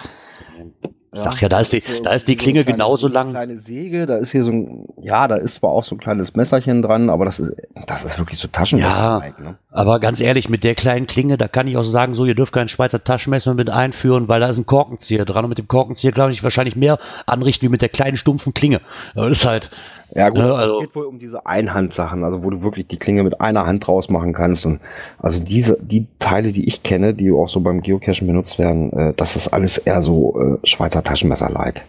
Ich 1.13 1.19
sag 1.19 1.41
ja, 1.41 1.49
da 1.49 1.59
ist 1.59 1.71
die, 1.73 1.83
so, 1.85 2.01
da 2.03 2.11
ist 2.11 2.27
die 2.27 2.35
Klinge 2.35 2.63
so 2.63 2.71
genauso 2.71 3.07
lang. 3.07 3.27
Eine 3.27 3.33
kleine 3.33 3.57
Säge, 3.57 4.05
da 4.05 4.17
ist 4.17 4.31
hier 4.31 4.43
so 4.43 4.51
ein, 4.51 4.85
ja, 5.01 5.27
da 5.27 5.35
ist 5.35 5.55
zwar 5.55 5.69
auch 5.69 5.83
so 5.83 5.95
ein 5.95 5.99
kleines 5.99 6.35
Messerchen 6.35 6.81
dran, 6.81 7.09
aber 7.09 7.25
das 7.25 7.39
ist, 7.39 7.53
das 7.85 8.03
ist 8.03 8.17
wirklich 8.17 8.39
so 8.39 8.47
Taschenmesser. 8.47 8.97
Ja, 8.97 9.19
ne? 9.39 9.55
aber 9.71 9.99
ganz 9.99 10.19
ehrlich, 10.19 10.49
mit 10.49 10.63
der 10.63 10.73
kleinen 10.73 11.05
Klinge, 11.05 11.37
da 11.37 11.47
kann 11.47 11.67
ich 11.67 11.77
auch 11.77 11.83
sagen, 11.83 12.15
so, 12.15 12.25
ihr 12.25 12.35
dürft 12.35 12.53
kein 12.53 12.67
Schweizer 12.67 13.03
Taschenmesser 13.03 13.53
mit 13.53 13.69
einführen, 13.69 14.27
weil 14.27 14.39
da 14.39 14.47
ist 14.47 14.57
ein 14.57 14.65
Korkenzieher 14.65 15.25
dran 15.25 15.45
und 15.45 15.49
mit 15.49 15.59
dem 15.59 15.67
Korkenzieher, 15.67 16.11
glaube 16.11 16.31
ich, 16.31 16.43
wahrscheinlich 16.43 16.75
mehr 16.75 16.97
anrichten 17.27 17.67
wie 17.67 17.71
mit 17.71 17.81
der 17.81 17.89
kleinen 17.89 18.17
stumpfen 18.17 18.53
Klinge. 18.53 18.81
Das 19.13 19.29
ist 19.29 19.45
halt, 19.45 19.69
ja, 20.15 20.29
gut, 20.29 20.39
ja, 20.39 20.53
also, 20.53 20.75
es 20.75 20.81
geht 20.87 20.95
wohl 20.95 21.05
um 21.05 21.17
diese 21.17 21.45
Einhandsachen, 21.45 22.23
also 22.23 22.43
wo 22.43 22.51
du 22.51 22.61
wirklich 22.61 22.87
die 22.87 22.97
Klinge 22.97 23.23
mit 23.23 23.41
einer 23.41 23.65
Hand 23.65 23.87
draus 23.87 24.09
machen 24.09 24.33
kannst. 24.33 24.65
Und 24.65 24.79
also 25.19 25.43
diese, 25.43 25.77
die 25.81 26.07
Teile, 26.19 26.51
die 26.51 26.67
ich 26.67 26.83
kenne, 26.83 27.13
die 27.15 27.31
auch 27.31 27.47
so 27.47 27.61
beim 27.61 27.81
Geocachen 27.81 28.27
benutzt 28.27 28.59
werden, 28.59 28.93
äh, 28.93 29.13
das 29.15 29.35
ist 29.35 29.47
alles 29.47 29.79
eher 29.79 30.01
so 30.01 30.39
äh, 30.39 30.67
Schweizer 30.67 31.03
Taschenmesser-like. 31.03 31.83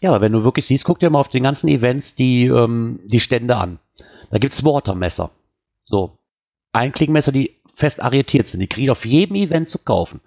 Ja, 0.00 0.10
aber 0.10 0.20
wenn 0.20 0.32
du 0.32 0.44
wirklich 0.44 0.66
siehst, 0.66 0.84
guck 0.84 0.98
dir 0.98 1.10
mal 1.10 1.20
auf 1.20 1.28
den 1.28 1.42
ganzen 1.42 1.68
Events 1.68 2.14
die, 2.14 2.46
ähm, 2.46 3.00
die 3.04 3.20
Stände 3.20 3.56
an. 3.56 3.78
Da 4.30 4.38
gibt's 4.38 4.64
Watermesser. 4.64 5.30
So. 5.82 6.16
Einklingmesser, 6.72 7.32
die 7.32 7.56
fest 7.74 8.02
arretiert 8.02 8.48
sind. 8.48 8.60
Die 8.60 8.66
kriege 8.66 8.86
ich 8.86 8.90
auf 8.90 9.04
jedem 9.04 9.36
Event 9.36 9.68
zu 9.68 9.78
kaufen. 9.78 10.20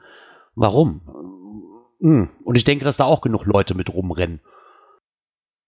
Warum? 0.56 1.02
Hm. 2.02 2.30
Und 2.44 2.56
ich 2.56 2.64
denke, 2.64 2.86
dass 2.86 2.98
da 2.98 3.06
auch 3.06 3.22
genug 3.22 3.46
Leute 3.46 3.74
mit 3.74 3.94
rumrennen. 3.94 4.42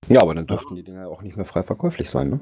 Ja, 0.09 0.21
aber 0.21 0.35
dann 0.35 0.47
dürften 0.47 0.75
die 0.75 0.83
Dinger 0.83 1.07
auch 1.07 1.21
nicht 1.21 1.35
mehr 1.37 1.45
frei 1.45 1.63
verkäuflich 1.63 2.09
sein, 2.09 2.29
ne? 2.29 2.39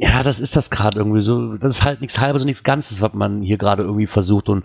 Ja, 0.00 0.22
das 0.22 0.40
ist 0.40 0.56
das 0.56 0.70
gerade 0.70 0.98
irgendwie 0.98 1.22
so. 1.22 1.56
Das 1.56 1.76
ist 1.76 1.84
halt 1.84 2.00
nichts 2.00 2.18
halbes 2.18 2.42
und 2.42 2.46
nichts 2.46 2.64
Ganzes, 2.64 3.00
was 3.00 3.14
man 3.14 3.42
hier 3.42 3.58
gerade 3.58 3.82
irgendwie 3.82 4.06
versucht. 4.06 4.48
Und 4.48 4.64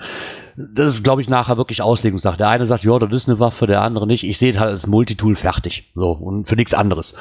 das 0.55 0.95
ist, 0.95 1.03
glaube 1.03 1.21
ich, 1.21 1.29
nachher 1.29 1.57
wirklich 1.57 1.81
Auslegungssache. 1.81 2.37
Der 2.37 2.49
eine 2.49 2.65
sagt, 2.65 2.83
ja, 2.83 2.97
das 2.99 3.11
ist 3.13 3.29
eine 3.29 3.39
Waffe, 3.39 3.67
der 3.67 3.81
andere 3.81 4.07
nicht. 4.07 4.23
Ich 4.23 4.37
sehe 4.37 4.51
es 4.51 4.59
halt 4.59 4.71
als 4.71 4.87
Multitool 4.87 5.35
fertig. 5.35 5.91
So, 5.95 6.11
und 6.11 6.47
für 6.47 6.55
nichts 6.55 6.73
anderes. 6.73 7.15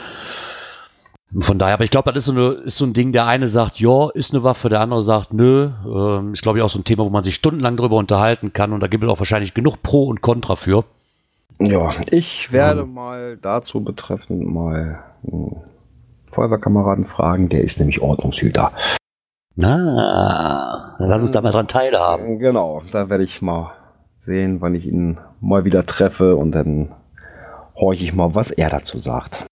Von 1.41 1.59
daher, 1.59 1.74
aber 1.74 1.85
ich 1.85 1.91
glaube, 1.91 2.11
das 2.11 2.22
ist 2.22 2.24
so, 2.24 2.33
eine, 2.33 2.49
ist 2.53 2.79
so 2.79 2.87
ein 2.87 2.95
Ding, 2.95 3.12
der 3.12 3.26
eine 3.26 3.49
sagt, 3.49 3.79
ja, 3.79 4.09
ist 4.11 4.33
eine 4.33 4.43
Waffe, 4.43 4.70
der 4.70 4.81
andere 4.81 5.03
sagt, 5.03 5.35
nö. 5.35 5.70
Ähm, 5.85 6.33
ist, 6.33 6.43
glaube 6.43 6.59
ich, 6.59 6.64
auch 6.64 6.70
so 6.70 6.79
ein 6.79 6.85
Thema, 6.85 7.05
wo 7.05 7.11
man 7.11 7.22
sich 7.22 7.35
stundenlang 7.35 7.76
drüber 7.76 7.97
unterhalten 7.97 8.55
kann 8.55 8.72
und 8.72 8.81
da 8.81 8.87
gibt 8.87 9.05
es 9.05 9.11
auch 9.11 9.18
wahrscheinlich 9.18 9.53
genug 9.53 9.83
Pro 9.83 10.05
und 10.05 10.22
Contra 10.22 10.57
für. 10.57 10.85
Ja, 11.61 11.90
ich 12.11 12.52
werde 12.52 12.82
ähm. 12.82 12.94
mal 12.94 13.36
dazu 13.36 13.82
betreffend 13.82 14.46
mal 14.46 15.02
einen 15.26 15.56
Feuerwehrkameraden 16.30 17.04
fragen, 17.04 17.48
der 17.48 17.62
ist 17.62 17.78
nämlich 17.78 18.00
Ordnungshüter. 18.00 18.72
Ah, 19.61 20.94
lass 20.98 21.22
uns 21.22 21.32
da 21.32 21.40
mal 21.40 21.50
dran 21.50 21.66
teilhaben. 21.66 22.38
Genau, 22.38 22.82
da 22.92 23.11
werde 23.11 23.24
ich 23.24 23.42
mal 23.42 23.72
sehen, 24.16 24.61
wann 24.61 24.74
ich 24.74 24.86
ihn 24.86 25.18
mal 25.40 25.64
wieder 25.64 25.84
treffe 25.84 26.36
und 26.36 26.52
dann 26.52 26.94
horche 27.74 28.04
ich 28.04 28.14
mal, 28.14 28.34
was 28.34 28.50
er 28.50 28.70
dazu 28.70 28.98
sagt. 28.98 29.46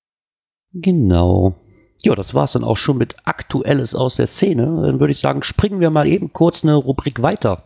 Genau. 0.72 1.54
Ja, 2.02 2.14
das 2.14 2.34
war 2.34 2.44
es 2.44 2.52
dann 2.52 2.62
auch 2.62 2.76
schon 2.76 2.98
mit 2.98 3.16
Aktuelles 3.24 3.94
aus 3.94 4.16
der 4.16 4.26
Szene. 4.26 4.82
Dann 4.82 5.00
würde 5.00 5.12
ich 5.12 5.20
sagen, 5.20 5.42
springen 5.42 5.80
wir 5.80 5.90
mal 5.90 6.06
eben 6.06 6.32
kurz 6.32 6.62
eine 6.62 6.74
Rubrik 6.74 7.22
weiter. 7.22 7.64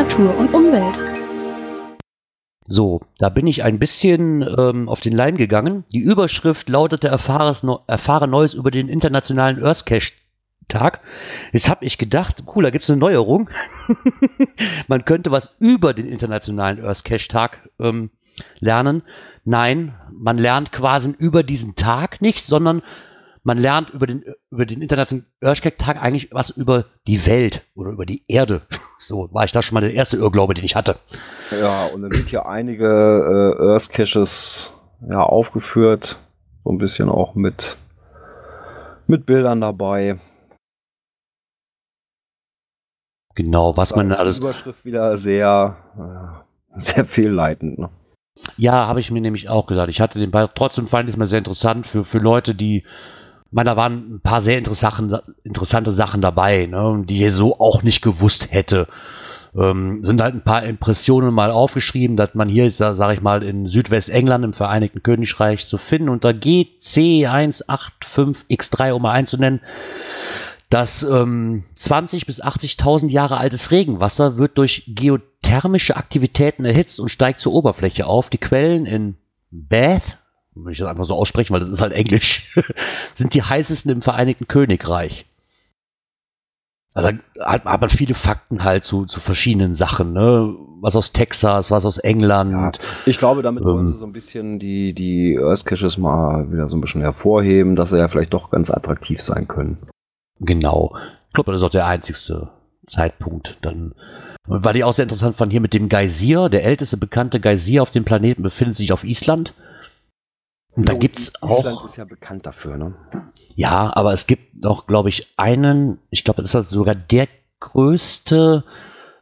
Natur 0.00 0.34
und 0.38 0.54
Umwelt. 0.54 0.98
So, 2.66 3.02
da 3.18 3.28
bin 3.28 3.46
ich 3.46 3.64
ein 3.64 3.78
bisschen 3.78 4.40
ähm, 4.40 4.88
auf 4.88 5.00
den 5.00 5.12
Leim 5.12 5.36
gegangen. 5.36 5.84
Die 5.92 5.98
Überschrift 5.98 6.70
lautete 6.70 7.08
Erfahre 7.08 8.26
Neues 8.26 8.54
über 8.54 8.70
den 8.70 8.88
internationalen 8.88 9.62
Earthcache 9.62 10.12
Tag. 10.68 11.00
Jetzt 11.52 11.68
habe 11.68 11.84
ich 11.84 11.98
gedacht, 11.98 12.42
cool, 12.56 12.62
da 12.64 12.70
gibt 12.70 12.84
es 12.84 12.90
eine 12.90 12.98
Neuerung. 12.98 13.50
Man 14.88 15.04
könnte 15.04 15.32
was 15.32 15.54
über 15.58 15.92
den 15.92 16.06
internationalen 16.06 16.82
Earthcache 16.82 17.28
Tag 17.28 17.68
ähm, 17.78 18.08
lernen. 18.58 19.02
Nein, 19.44 19.94
man 20.10 20.38
lernt 20.38 20.72
quasi 20.72 21.14
über 21.18 21.42
diesen 21.42 21.74
Tag 21.74 22.22
nicht, 22.22 22.42
sondern 22.42 22.80
man 23.42 23.58
lernt 23.58 23.90
über 23.90 24.06
den, 24.06 24.24
über 24.50 24.66
den 24.66 24.82
Internationalen 24.82 25.26
Earthquake-Tag 25.40 26.02
eigentlich 26.02 26.32
was 26.32 26.50
über 26.50 26.86
die 27.06 27.26
Welt 27.26 27.66
oder 27.74 27.90
über 27.90 28.06
die 28.06 28.24
Erde. 28.28 28.62
So 29.02 29.32
war 29.32 29.46
ich 29.46 29.52
da 29.52 29.62
schon 29.62 29.72
mal 29.72 29.80
der 29.80 29.94
erste 29.94 30.18
Irrglaube, 30.18 30.52
den 30.52 30.62
ich 30.62 30.76
hatte. 30.76 30.96
Ja, 31.50 31.86
und 31.86 32.02
dann 32.02 32.12
sind 32.12 32.28
hier 32.28 32.44
einige 32.44 32.84
äh, 32.84 33.72
Earth-Caches 33.72 34.70
ja, 35.08 35.22
aufgeführt. 35.22 36.18
So 36.64 36.70
ein 36.70 36.76
bisschen 36.76 37.08
auch 37.08 37.34
mit, 37.34 37.78
mit 39.06 39.24
Bildern 39.24 39.62
dabei. 39.62 40.20
Genau, 43.34 43.74
was 43.78 43.88
da 43.88 43.96
man 43.96 44.12
alles. 44.12 44.36
Die 44.36 44.42
Überschrift 44.42 44.84
wieder 44.84 45.16
sehr, 45.16 45.76
äh, 45.96 46.78
sehr 46.78 47.06
fehlleitend. 47.06 47.78
Ne? 47.78 47.88
Ja, 48.58 48.86
habe 48.86 49.00
ich 49.00 49.10
mir 49.10 49.22
nämlich 49.22 49.48
auch 49.48 49.66
gesagt. 49.66 49.88
Ich 49.88 50.02
hatte 50.02 50.18
den 50.18 50.30
Ball, 50.30 50.50
trotzdem 50.54 50.88
fand 50.88 51.08
ich 51.08 51.14
es 51.14 51.18
mal 51.18 51.26
sehr 51.26 51.38
interessant 51.38 51.86
für, 51.86 52.04
für 52.04 52.18
Leute, 52.18 52.54
die, 52.54 52.84
ich 53.50 53.54
meine, 53.54 53.70
da 53.70 53.76
waren 53.76 54.14
ein 54.14 54.20
paar 54.20 54.42
sehr 54.42 54.58
interessante, 54.58 55.92
Sachen 55.92 56.20
dabei, 56.20 56.66
ne, 56.66 57.02
die 57.08 57.26
ich 57.26 57.34
so 57.34 57.58
auch 57.58 57.82
nicht 57.82 58.00
gewusst 58.00 58.52
hätte. 58.52 58.86
Ähm, 59.56 60.04
sind 60.04 60.22
halt 60.22 60.36
ein 60.36 60.44
paar 60.44 60.62
Impressionen 60.62 61.34
mal 61.34 61.50
aufgeschrieben, 61.50 62.16
dass 62.16 62.36
man 62.36 62.48
hier, 62.48 62.70
sage 62.70 63.14
ich 63.14 63.22
mal, 63.22 63.42
in 63.42 63.66
Südwestengland 63.66 64.44
im 64.44 64.52
Vereinigten 64.52 65.02
Königreich 65.02 65.66
zu 65.66 65.78
finden 65.78 66.10
unter 66.10 66.28
GC185X3, 66.28 68.92
um 68.92 69.02
mal 69.02 69.14
einzunennen, 69.14 69.62
dass 70.68 71.02
ähm, 71.02 71.64
20 71.74 72.26
bis 72.26 72.40
80.000 72.40 73.08
Jahre 73.08 73.38
altes 73.38 73.72
Regenwasser 73.72 74.38
wird 74.38 74.58
durch 74.58 74.84
geothermische 74.86 75.96
Aktivitäten 75.96 76.64
erhitzt 76.64 77.00
und 77.00 77.08
steigt 77.08 77.40
zur 77.40 77.52
Oberfläche 77.52 78.06
auf. 78.06 78.30
Die 78.30 78.38
Quellen 78.38 78.86
in 78.86 79.16
Bath, 79.50 80.19
wenn 80.54 80.72
ich 80.72 80.78
das 80.78 80.88
einfach 80.88 81.06
so 81.06 81.14
aussprechen, 81.14 81.52
weil 81.52 81.60
das 81.60 81.70
ist 81.70 81.80
halt 81.80 81.92
Englisch, 81.92 82.54
sind 83.14 83.34
die 83.34 83.42
heißesten 83.42 83.90
im 83.90 84.02
Vereinigten 84.02 84.48
Königreich. 84.48 85.26
Also 86.92 87.10
da 87.36 87.46
hat, 87.46 87.64
hat, 87.64 87.80
man 87.80 87.90
viele 87.90 88.14
Fakten 88.14 88.64
halt 88.64 88.82
zu, 88.82 89.06
zu 89.06 89.20
verschiedenen 89.20 89.76
Sachen, 89.76 90.12
ne? 90.12 90.56
Was 90.80 90.96
aus 90.96 91.12
Texas, 91.12 91.70
was 91.70 91.86
aus 91.86 91.98
England. 91.98 92.52
Ja, 92.52 92.72
ich 93.06 93.18
glaube, 93.18 93.42
damit 93.42 93.62
ähm, 93.62 93.68
wollen 93.68 93.86
sie 93.86 93.94
so 93.94 94.06
ein 94.06 94.12
bisschen 94.12 94.58
die, 94.58 94.92
die 94.92 95.38
Earth 95.38 95.66
Caches 95.66 95.98
mal 95.98 96.50
wieder 96.50 96.68
so 96.68 96.76
ein 96.76 96.80
bisschen 96.80 97.02
hervorheben, 97.02 97.76
dass 97.76 97.90
sie 97.90 97.98
ja 97.98 98.08
vielleicht 98.08 98.32
doch 98.32 98.50
ganz 98.50 98.70
attraktiv 98.70 99.20
sein 99.22 99.46
können. 99.46 99.78
Genau. 100.40 100.96
Ich 101.28 101.34
glaube, 101.34 101.52
das 101.52 101.60
ist 101.60 101.66
auch 101.66 101.70
der 101.70 101.86
einzigste 101.86 102.50
Zeitpunkt. 102.86 103.58
Dann, 103.62 103.94
weil 104.46 104.76
ich 104.76 104.82
auch 104.82 104.94
sehr 104.94 105.04
interessant 105.04 105.36
fand, 105.36 105.52
hier 105.52 105.60
mit 105.60 105.74
dem 105.74 105.88
Geysir, 105.88 106.48
der 106.48 106.64
älteste 106.64 106.96
bekannte 106.96 107.38
Geysir 107.38 107.82
auf 107.82 107.90
dem 107.90 108.04
Planeten 108.04 108.42
befindet 108.42 108.76
sich 108.76 108.92
auf 108.92 109.04
Island. 109.04 109.54
Und 110.76 110.88
da 110.88 110.94
gibt 110.94 111.18
es 111.18 111.42
auch. 111.42 111.60
Island 111.60 111.84
ist 111.84 111.96
ja 111.96 112.04
bekannt 112.04 112.46
dafür, 112.46 112.76
ne? 112.76 112.94
Ja, 113.54 113.94
aber 113.94 114.12
es 114.12 114.26
gibt 114.26 114.62
noch, 114.62 114.86
glaube 114.86 115.08
ich, 115.08 115.34
einen, 115.36 115.98
ich 116.10 116.24
glaube, 116.24 116.42
das 116.42 116.54
ist 116.54 116.70
sogar 116.70 116.94
der 116.94 117.28
größte 117.58 118.64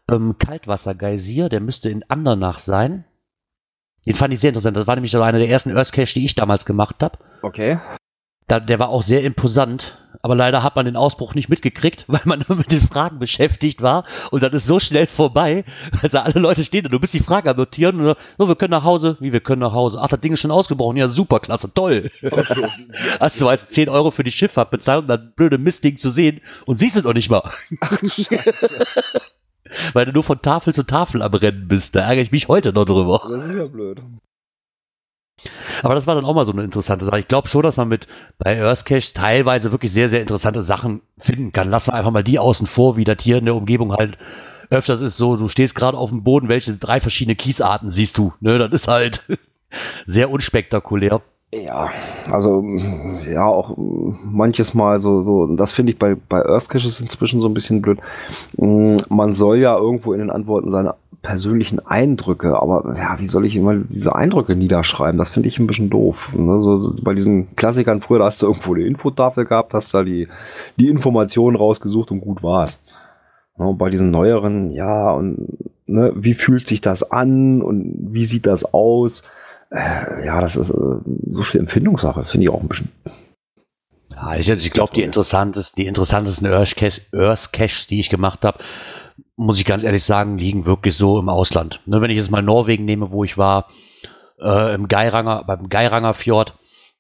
ähm, 0.09 0.37
Kaltwasser-Geysir, 0.39 1.49
der 1.49 1.61
müsste 1.61 1.91
in 1.91 2.05
Andernach 2.09 2.59
sein. 2.59 3.05
Den 4.07 4.15
fand 4.15 4.33
ich 4.33 4.41
sehr 4.41 4.51
interessant. 4.51 4.77
Das 4.77 4.87
war 4.87 4.95
nämlich 4.95 5.11
so 5.11 5.21
einer 5.21 5.39
der 5.39 5.49
ersten 5.49 5.77
Earth 5.77 5.93
Cache, 5.93 6.15
die 6.15 6.25
ich 6.25 6.35
damals 6.35 6.65
gemacht 6.65 6.97
habe. 7.03 7.19
Okay. 7.43 7.79
Da, 8.49 8.61
der 8.61 8.79
war 8.79 8.89
auch 8.89 9.03
sehr 9.03 9.23
imposant, 9.23 9.99
aber 10.23 10.35
leider 10.35 10.63
hat 10.63 10.75
man 10.75 10.87
den 10.87 10.97
Ausbruch 10.97 11.35
nicht 11.35 11.49
mitgekriegt, 11.49 12.05
weil 12.09 12.23
man 12.25 12.45
nur 12.49 12.57
mit 12.57 12.73
den 12.73 12.81
Fragen 12.81 13.19
beschäftigt 13.19 13.83
war 13.83 14.05
und 14.31 14.43
dann 14.43 14.53
ist 14.53 14.67
so 14.67 14.81
schnell 14.81 15.07
vorbei, 15.07 15.65
also 16.03 16.19
alle 16.19 16.41
Leute 16.41 16.65
stehen 16.65 16.83
da, 16.83 16.89
du 16.89 16.99
bist 16.99 17.15
die 17.15 17.21
Frage 17.21 17.51
am 17.51 17.57
notieren 17.57 18.01
und 18.01 18.17
so, 18.39 18.49
wir 18.49 18.57
können 18.57 18.71
nach 18.71 18.85
Hause, 18.85 19.17
wie 19.21 19.33
wir 19.33 19.41
können 19.41 19.61
nach 19.61 19.73
Hause. 19.73 19.99
Ach, 20.01 20.09
das 20.09 20.21
Ding 20.21 20.33
ist 20.33 20.41
schon 20.41 20.51
ausgebrochen, 20.51 20.97
ja 20.97 21.09
super, 21.09 21.41
klasse, 21.41 21.73
toll. 21.73 22.11
Okay. 22.23 22.69
also 23.21 23.39
du 23.45 23.51
weißt, 23.51 23.71
10 23.71 23.89
Euro 23.89 24.11
für 24.11 24.25
die 24.25 24.33
Schifffahrt 24.33 24.71
bezahlt, 24.71 25.03
um 25.03 25.07
das 25.07 25.21
blöde 25.37 25.59
Mistding 25.59 25.99
zu 25.99 26.11
sehen 26.11 26.41
und 26.67 26.79
siehst 26.79 26.97
es 26.97 27.05
noch 27.05 27.15
nicht 27.15 27.31
mal. 27.31 27.43
Ach, 27.81 27.99
Scheiße. 28.01 28.85
weil 29.93 30.07
du 30.07 30.13
nur 30.13 30.25
von 30.25 30.41
Tafel 30.41 30.75
zu 30.75 30.85
Tafel 30.85 31.23
am 31.23 31.35
Rennen 31.35 31.69
bist, 31.69 31.95
da 31.95 32.01
ärgere 32.01 32.23
ich 32.23 32.33
mich 32.33 32.49
heute 32.49 32.73
noch 32.73 32.87
drüber. 32.87 33.27
Das 33.31 33.45
ist 33.45 33.57
ja 33.57 33.67
blöd. 33.67 34.01
Aber 35.83 35.95
das 35.95 36.07
war 36.07 36.15
dann 36.15 36.25
auch 36.25 36.35
mal 36.35 36.45
so 36.45 36.53
eine 36.53 36.65
interessante 36.65 37.05
Sache. 37.05 37.21
Ich 37.21 37.29
glaube 37.29 37.49
schon, 37.49 37.63
dass 37.63 37.77
man 37.77 37.89
mit 37.89 38.07
bei 38.39 38.57
Earthcache 38.57 39.15
teilweise 39.15 39.73
wirklich 39.73 39.93
sehr, 39.93 40.09
sehr 40.09 40.21
interessante 40.21 40.63
Sachen 40.63 41.01
finden 41.19 41.53
kann. 41.53 41.69
Lassen 41.69 41.93
wir 41.93 41.95
einfach 41.95 42.11
mal 42.11 42.25
die 42.25 42.39
außen 42.39 42.67
vor, 42.67 42.97
wie 42.97 43.05
das 43.05 43.19
hier 43.21 43.39
in 43.39 43.45
der 43.45 43.55
Umgebung 43.55 43.93
halt 43.93 44.19
öfters 44.71 45.01
ist. 45.01 45.17
So, 45.17 45.37
du 45.37 45.49
stehst 45.49 45.75
gerade 45.75 45.97
auf 45.97 46.11
dem 46.11 46.25
Boden, 46.25 46.49
welche 46.49 46.75
drei 46.75 47.01
verschiedene 47.01 47.37
Kiesarten 47.37 47.91
siehst 47.91 48.19
du? 48.19 48.33
Ne, 48.41 48.59
das 48.59 48.73
ist 48.73 48.89
halt 48.89 49.23
sehr 50.07 50.31
unspektakulär. 50.31 51.23
Ja, 51.51 51.91
also 52.31 52.63
ja, 53.27 53.47
auch 53.47 53.75
manches 53.79 54.75
Mal 54.75 55.01
so, 55.01 55.23
so, 55.23 55.47
das 55.47 55.73
finde 55.73 55.93
ich 55.93 55.99
bei, 55.99 56.15
bei 56.15 56.45
Earthcaches 56.45 57.01
inzwischen 57.01 57.41
so 57.41 57.49
ein 57.49 57.55
bisschen 57.55 57.81
blöd. 57.81 58.01
Man 58.59 59.33
soll 59.33 59.57
ja 59.57 59.75
irgendwo 59.79 60.13
in 60.13 60.19
den 60.19 60.31
Antworten 60.31 60.71
seine 60.71 60.95
persönlichen 61.23 61.85
Eindrücke, 61.85 62.61
aber 62.61 62.97
ja, 62.97 63.19
wie 63.19 63.29
soll 63.29 63.45
ich 63.45 63.57
immer 63.57 63.75
diese 63.77 64.15
Eindrücke 64.15 64.55
niederschreiben? 64.55 65.19
Das 65.19 65.31
finde 65.31 65.49
ich 65.49 65.59
ein 65.59 65.67
bisschen 65.67 65.91
doof. 65.91 66.33
Ne? 66.35 66.63
So, 66.63 66.95
bei 67.03 67.15
diesen 67.15 67.57
Klassikern 67.57 68.01
früher, 68.01 68.21
da 68.21 68.27
hast 68.27 68.43
du 68.43 68.47
irgendwo 68.47 68.75
eine 68.75 68.85
Infotafel 68.85 69.45
gehabt, 69.45 69.75
hast 69.75 69.93
da 69.95 70.05
die, 70.05 70.29
die 70.77 70.89
Informationen 70.89 71.57
rausgesucht 71.57 72.11
und 72.11 72.21
gut 72.21 72.43
war's. 72.43 72.81
Ja, 73.59 73.65
und 73.67 73.79
bei 73.79 73.91
diesen 73.91 74.11
neueren, 74.11 74.71
ja, 74.71 75.11
und 75.11 75.49
ne, 75.87 76.13
wie 76.15 76.35
fühlt 76.35 76.67
sich 76.67 76.81
das 76.81 77.11
an 77.11 77.63
und 77.63 77.95
wie 78.13 78.25
sieht 78.25 78.47
das 78.47 78.73
aus? 78.73 79.23
Äh, 79.71 80.25
ja, 80.25 80.41
das 80.41 80.57
ist 80.57 80.71
äh, 80.71 80.75
so 80.75 81.43
viel 81.43 81.61
Empfindungssache, 81.61 82.25
finde 82.25 82.45
ich 82.45 82.51
auch 82.51 82.61
ein 82.61 82.69
bisschen. 82.69 82.93
Ja, 84.11 84.37
ich, 84.37 84.49
ich 84.49 84.71
glaube, 84.71 84.95
die 84.95 85.03
interessantesten, 85.03 85.83
die 85.83 85.89
interessantesten 85.89 86.47
Earth 86.47 87.53
Caches, 87.53 87.87
die 87.87 88.01
ich 88.01 88.11
gemacht 88.11 88.45
habe, 88.45 88.59
muss 89.39 89.59
ich 89.59 89.65
ganz 89.65 89.85
ehrlich 89.85 90.03
sagen, 90.03 90.37
liegen 90.37 90.67
wirklich 90.67 90.97
so 90.97 91.19
im 91.19 91.29
Ausland. 91.29 91.81
Ne, 91.87 92.03
wenn 92.03 92.11
ich 92.11 92.17
jetzt 92.17 92.31
mal 92.31 92.43
Norwegen 92.43 92.85
nehme, 92.85 93.13
wo 93.13 93.23
ich 93.23 93.39
war, 93.39 93.69
äh, 94.41 94.75
im 94.75 94.89
Geiranger, 94.89 95.45
beim 95.45 95.69
Geiranger 95.69 96.13
Fjord, 96.13 96.55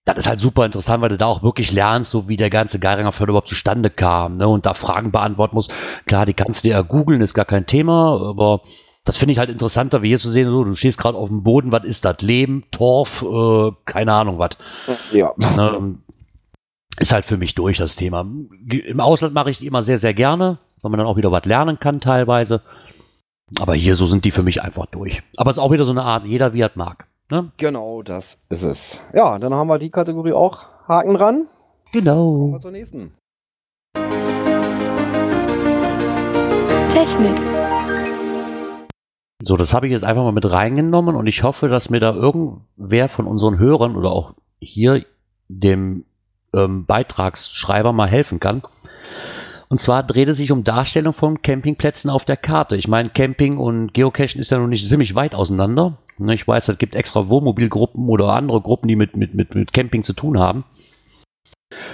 das 0.05 0.19
ist 0.19 0.29
halt 0.29 0.39
super 0.39 0.65
interessant, 0.65 1.03
weil 1.03 1.09
du 1.09 1.19
da 1.19 1.27
auch 1.27 1.43
wirklich 1.43 1.73
lernst, 1.73 2.13
so 2.13 2.29
wie 2.29 2.37
der 2.37 2.49
ganze 2.49 2.79
Geiranger 2.79 3.11
Fjord 3.11 3.31
überhaupt 3.31 3.49
zustande 3.49 3.91
kam, 3.91 4.37
ne, 4.37 4.47
und 4.47 4.67
da 4.67 4.75
Fragen 4.75 5.11
beantworten 5.11 5.57
musst. 5.57 5.73
Klar, 6.07 6.27
die 6.27 6.33
kannst 6.33 6.65
du 6.65 6.69
ja 6.69 6.81
googeln, 6.83 7.21
ist 7.21 7.35
gar 7.35 7.45
kein 7.45 7.67
Thema, 7.67 8.21
aber 8.31 8.63
das 9.05 9.17
finde 9.17 9.33
ich 9.33 9.39
halt 9.39 9.51
interessanter, 9.51 10.03
wie 10.03 10.09
hier 10.09 10.21
zu 10.21 10.31
sehen, 10.31 10.49
so, 10.49 10.63
du 10.63 10.75
stehst 10.75 10.97
gerade 10.97 11.19
auf 11.19 11.29
dem 11.29 11.43
Boden, 11.43 11.73
was 11.73 11.85
ist 11.85 12.05
das? 12.05 12.21
Lehm, 12.21 12.65
Torf, 12.71 13.23
äh, 13.23 13.73
keine 13.85 14.13
Ahnung 14.13 14.39
was. 14.39 14.51
Ja. 15.13 15.33
Ne, 15.37 15.97
ist 17.01 17.13
halt 17.13 17.25
für 17.25 17.37
mich 17.37 17.57
durch 17.57 17.79
das 17.79 17.97
Thema. 17.97 18.25
Im 18.69 19.01
Ausland 19.01 19.35
mache 19.35 19.51
ich 19.51 19.59
die 19.59 19.67
immer 19.67 19.83
sehr, 19.83 19.99
sehr 19.99 20.15
gerne 20.15 20.59
weil 20.83 20.91
man 20.91 20.99
dann 20.99 21.07
auch 21.07 21.17
wieder 21.17 21.33
was 21.33 21.45
lernen 21.45 21.79
kann 21.79 22.01
teilweise. 22.01 22.63
Aber 23.59 23.75
hier 23.75 23.97
so 23.97 24.07
sind 24.07 24.25
die 24.25 24.31
für 24.31 24.43
mich 24.43 24.63
einfach 24.63 24.87
durch. 24.87 25.23
Aber 25.37 25.51
es 25.51 25.57
ist 25.57 25.63
auch 25.63 25.73
wieder 25.73 25.85
so 25.85 25.93
eine 25.93 26.03
Art, 26.03 26.25
jeder 26.25 26.53
wie 26.53 26.61
er 26.61 26.71
mag. 26.75 27.07
Ne? 27.31 27.51
Genau, 27.57 28.03
das 28.03 28.41
ist 28.49 28.63
es. 28.63 29.03
Ja, 29.13 29.39
dann 29.39 29.55
haben 29.55 29.69
wir 29.69 29.79
die 29.79 29.91
Kategorie 29.91 30.33
auch 30.33 30.67
Haken 30.87 31.15
dran. 31.15 31.47
Genau. 31.93 32.33
Kommen 32.33 32.53
wir 32.53 32.61
zur 32.61 32.71
nächsten. 32.71 33.13
Technik. 36.91 37.37
So, 39.43 39.57
das 39.57 39.73
habe 39.73 39.87
ich 39.87 39.93
jetzt 39.93 40.05
einfach 40.05 40.25
mal 40.25 40.33
mit 40.33 40.51
reingenommen 40.51 41.17
und 41.17 41.27
ich 41.27 41.43
hoffe, 41.43 41.69
dass 41.69 41.91
mir 41.91 42.01
da 42.01 42.13
irgendwer 42.13 43.09
von 43.09 43.27
unseren 43.27 43.59
Hörern 43.59 43.97
oder 43.97 44.11
auch 44.11 44.35
hier 44.59 45.05
dem 45.49 46.05
ähm, 46.53 46.87
Beitragsschreiber 46.87 47.93
mal 47.93 48.09
helfen 48.09 48.41
kann. 48.41 48.63
Und 49.69 49.79
zwar 49.79 50.03
dreht 50.03 50.29
es 50.29 50.39
sich 50.39 50.51
um 50.51 50.65
Darstellung 50.65 51.13
von 51.13 51.43
Campingplätzen 51.43 52.11
auf 52.11 52.25
der 52.25 52.39
Karte. 52.39 52.77
Ich 52.77 52.89
meine, 52.89 53.11
Camping 53.11 53.59
und 53.59 53.93
Geocachen 53.93 54.41
ist 54.41 54.51
ja 54.51 54.59
noch 54.59 54.67
nicht 54.67 54.89
ziemlich 54.89 55.15
weit 55.15 55.35
auseinander. 55.35 55.99
Ne, 56.17 56.35
ich 56.35 56.49
weiß, 56.49 56.69
es 56.69 56.79
gibt 56.79 56.95
extra 56.95 57.29
Wohnmobilgruppen 57.29 58.09
oder 58.09 58.33
andere 58.33 58.61
Gruppen, 58.61 58.89
die 58.89 58.97
mit, 58.97 59.17
mit, 59.17 59.35
mit, 59.35 59.55
mit 59.55 59.73
Camping 59.73 60.03
zu 60.03 60.15
tun 60.15 60.39
haben. 60.39 60.65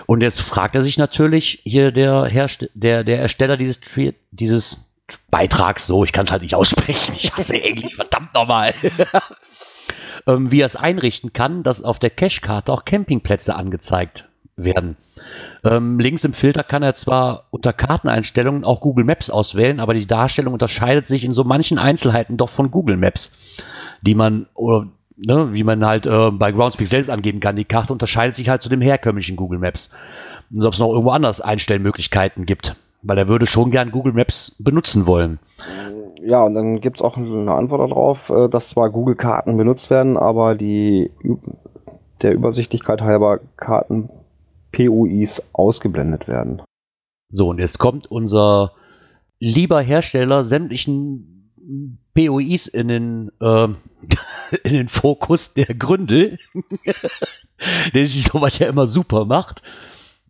Und 0.06 0.22
jetzt 0.22 0.40
fragt 0.40 0.76
er 0.76 0.82
sich 0.82 0.98
natürlich 0.98 1.60
hier 1.64 1.90
der, 1.90 2.26
Herst 2.26 2.70
der, 2.74 3.02
der 3.02 3.18
Ersteller 3.18 3.56
dieses, 3.56 3.80
dieses 4.30 4.78
Beitrags, 5.30 5.86
so, 5.86 6.04
ich 6.04 6.12
kann 6.12 6.24
es 6.24 6.32
halt 6.32 6.42
nicht 6.42 6.54
aussprechen, 6.54 7.14
ich 7.16 7.32
hasse 7.36 7.60
Englisch, 7.60 7.96
verdammt 7.96 8.32
nochmal, 8.34 8.72
ähm, 10.26 10.50
wie 10.52 10.60
er 10.60 10.66
es 10.66 10.76
einrichten 10.76 11.32
kann, 11.32 11.64
dass 11.64 11.82
auf 11.82 11.98
der 11.98 12.10
Cashkarte 12.10 12.72
auch 12.72 12.84
Campingplätze 12.84 13.56
angezeigt 13.56 14.28
werden. 14.56 14.96
Ähm, 15.64 15.98
links 15.98 16.24
im 16.24 16.32
Filter 16.32 16.62
kann 16.62 16.82
er 16.82 16.94
zwar 16.94 17.44
unter 17.50 17.72
Karteneinstellungen 17.72 18.64
auch 18.64 18.80
Google 18.80 19.04
Maps 19.04 19.30
auswählen, 19.30 19.80
aber 19.80 19.94
die 19.94 20.06
Darstellung 20.06 20.52
unterscheidet 20.52 21.08
sich 21.08 21.24
in 21.24 21.34
so 21.34 21.44
manchen 21.44 21.78
Einzelheiten 21.78 22.36
doch 22.36 22.50
von 22.50 22.70
Google 22.70 22.96
Maps, 22.96 23.62
die 24.02 24.14
man 24.14 24.46
oder 24.54 24.86
ne, 25.16 25.50
wie 25.52 25.64
man 25.64 25.84
halt 25.84 26.06
äh, 26.06 26.30
bei 26.30 26.52
Groundspeak 26.52 26.88
selbst 26.88 27.10
angeben 27.10 27.40
kann. 27.40 27.56
Die 27.56 27.64
Karte 27.64 27.92
unterscheidet 27.92 28.36
sich 28.36 28.48
halt 28.48 28.62
zu 28.62 28.68
dem 28.68 28.80
herkömmlichen 28.80 29.36
Google 29.36 29.58
Maps. 29.58 29.90
Und 30.54 30.64
ob 30.64 30.74
es 30.74 30.78
noch 30.78 30.90
irgendwo 30.90 31.10
anders 31.10 31.40
Einstellmöglichkeiten 31.40 32.46
gibt. 32.46 32.76
Weil 33.02 33.18
er 33.18 33.28
würde 33.28 33.46
schon 33.46 33.70
gern 33.70 33.90
Google 33.90 34.12
Maps 34.12 34.56
benutzen 34.58 35.06
wollen. 35.06 35.38
Ja, 36.22 36.42
und 36.44 36.54
dann 36.54 36.80
gibt 36.80 36.98
es 36.98 37.02
auch 37.02 37.16
eine 37.16 37.52
Antwort 37.52 37.90
darauf, 37.90 38.30
äh, 38.30 38.48
dass 38.48 38.70
zwar 38.70 38.90
Google-Karten 38.90 39.56
benutzt 39.56 39.90
werden, 39.90 40.16
aber 40.16 40.54
die 40.54 41.10
der 42.22 42.32
Übersichtlichkeit 42.32 43.02
halber 43.02 43.40
Karten 43.56 44.08
PUIs 44.74 45.42
ausgeblendet 45.52 46.26
werden. 46.26 46.62
So, 47.30 47.48
und 47.48 47.58
jetzt 47.58 47.78
kommt 47.78 48.06
unser 48.06 48.72
lieber 49.38 49.80
Hersteller 49.80 50.44
sämtlichen 50.44 51.50
POIs 52.14 52.66
in 52.66 52.88
den, 52.88 53.32
äh, 53.40 53.68
in 54.64 54.72
den 54.72 54.88
Fokus 54.88 55.54
der 55.54 55.74
Gründe, 55.74 56.38
der 57.94 58.06
sich 58.06 58.24
sowas 58.24 58.58
ja 58.58 58.68
immer 58.68 58.86
super 58.86 59.24
macht. 59.24 59.62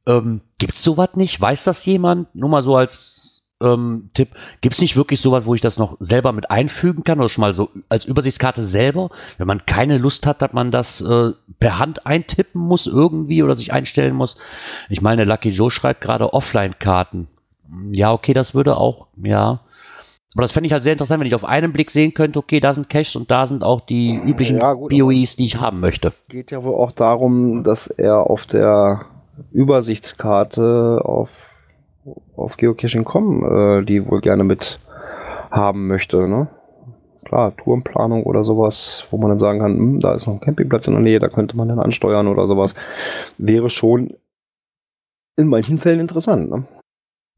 Ähm, 0.07 0.43
Gibt 0.59 0.75
es 0.75 0.83
sowas 0.83 1.11
nicht? 1.15 1.41
Weiß 1.41 1.65
das 1.65 1.85
jemand? 1.87 2.35
Nur 2.35 2.51
mal 2.51 2.63
so 2.63 2.77
als 2.77 3.34
ähm, 3.63 4.11
Tipp. 4.15 4.31
Gibt 4.61 4.75
es 4.75 4.81
nicht 4.81 4.97
wirklich 4.97 5.21
sowas, 5.21 5.47
wo 5.47 5.55
ich 5.55 5.61
das 5.61 5.79
noch 5.79 5.97
selber 6.01 6.33
mit 6.33 6.51
einfügen 6.51 7.05
kann 7.05 7.19
oder 7.19 7.29
schon 7.29 7.43
mal 7.43 7.55
so 7.55 7.71
als 7.89 8.05
Übersichtskarte 8.05 8.65
selber? 8.65 9.11
Wenn 9.39 9.47
man 9.47 9.67
keine 9.67 9.99
Lust 9.99 10.27
hat, 10.27 10.43
dass 10.43 10.53
man 10.53 10.71
das 10.71 11.01
äh, 11.01 11.33
per 11.59 11.79
Hand 11.79 12.07
eintippen 12.07 12.61
muss 12.61 12.87
irgendwie 12.87 13.43
oder 13.43 13.57
sich 13.57 13.73
einstellen 13.73 14.15
muss. 14.15 14.37
Ich 14.89 15.01
meine, 15.01 15.25
Lucky 15.25 15.51
Joe 15.51 15.71
schreibt 15.71 16.01
gerade 16.01 16.33
Offline-Karten. 16.33 17.29
Ja, 17.93 18.13
okay, 18.13 18.35
das 18.35 18.55
würde 18.55 18.77
auch, 18.77 19.07
ja. 19.23 19.61
Aber 20.35 20.43
das 20.43 20.53
fände 20.53 20.67
ich 20.67 20.73
halt 20.73 20.83
sehr 20.83 20.93
interessant, 20.93 21.21
wenn 21.21 21.29
ich 21.29 21.35
auf 21.35 21.45
einen 21.45 21.73
Blick 21.73 21.93
sehen 21.93 22.13
könnte, 22.13 22.41
okay, 22.41 22.59
da 22.59 22.75
sind 22.75 22.91
Caches 22.91 23.15
und 23.15 23.31
da 23.31 23.47
sind 23.47 23.63
auch 23.63 23.81
die 23.81 24.15
üblichen 24.17 24.59
ja, 24.59 24.73
gut, 24.73 24.91
BOEs, 24.91 25.37
die 25.37 25.47
ich 25.47 25.61
haben 25.61 25.79
möchte. 25.79 26.09
Es 26.09 26.27
geht 26.27 26.51
ja 26.51 26.65
wohl 26.65 26.75
auch 26.75 26.91
darum, 26.91 27.63
dass 27.63 27.87
er 27.87 28.29
auf 28.29 28.45
der 28.47 29.07
Übersichtskarte 29.53 31.03
auf, 31.05 31.31
auf 32.37 32.57
Geocaching.com 32.57 33.45
äh, 33.45 33.85
die 33.85 34.07
wohl 34.07 34.21
gerne 34.21 34.45
mit 34.45 34.81
haben 35.51 35.87
möchte. 35.87 36.29
Ne? 36.29 36.49
Klar, 37.25 37.57
Tourenplanung 37.57 38.25
oder 38.25 38.45
sowas, 38.45 39.07
wo 39.11 39.17
man 39.17 39.31
dann 39.31 39.39
sagen 39.39 39.61
kann, 39.61 39.77
hm, 39.77 40.01
da 40.01 40.15
ist 40.15 40.27
noch 40.27 40.35
ein 40.35 40.41
Campingplatz 40.41 40.87
in 40.87 40.95
der 40.95 41.03
Nähe, 41.03 41.21
da 41.21 41.29
könnte 41.29 41.57
man 41.57 41.69
dann 41.69 41.79
ansteuern 41.79 42.29
oder 42.29 42.47
sowas, 42.47 42.75
wäre 43.39 43.71
schon 43.71 44.15
in 45.37 45.49
manchen 45.49 45.79
Fällen 45.79 46.01
interessant. 46.01 46.51
Ne? 46.51 46.65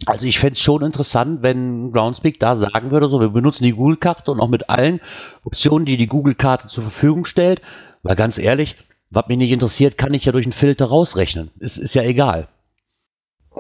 Also 0.05 0.27
ich 0.27 0.39
fände 0.39 0.55
es 0.55 0.61
schon 0.61 0.83
interessant, 0.83 1.43
wenn 1.43 1.93
Groundspeak 1.93 2.39
da 2.39 2.57
sagen 2.57 2.91
würde, 2.91 3.09
so 3.09 3.21
wir 3.21 3.31
benutzen 3.31 3.65
die 3.65 3.73
Google-Karte 3.73 4.31
und 4.31 4.41
auch 4.41 4.49
mit 4.49 4.69
allen 4.69 5.01
Optionen, 5.45 5.87
die 5.87 5.97
die 5.97 6.07
Google-Karte 6.07 6.69
zur 6.69 6.83
Verfügung 6.83 7.25
stellt, 7.25 7.63
weil 8.03 8.17
ganz 8.17 8.39
ehrlich, 8.39 8.77
was 9.11 9.29
mich 9.29 9.39
nicht 9.39 9.53
interessiert, 9.53 9.97
kann 9.97 10.13
ich 10.13 10.25
ja 10.25 10.33
durch 10.33 10.45
einen 10.45 10.53
Filter 10.53 10.87
rausrechnen. 10.87 11.51
Es 11.61 11.79
ist 11.79 11.95
ja 11.95 12.03
egal. 12.03 12.49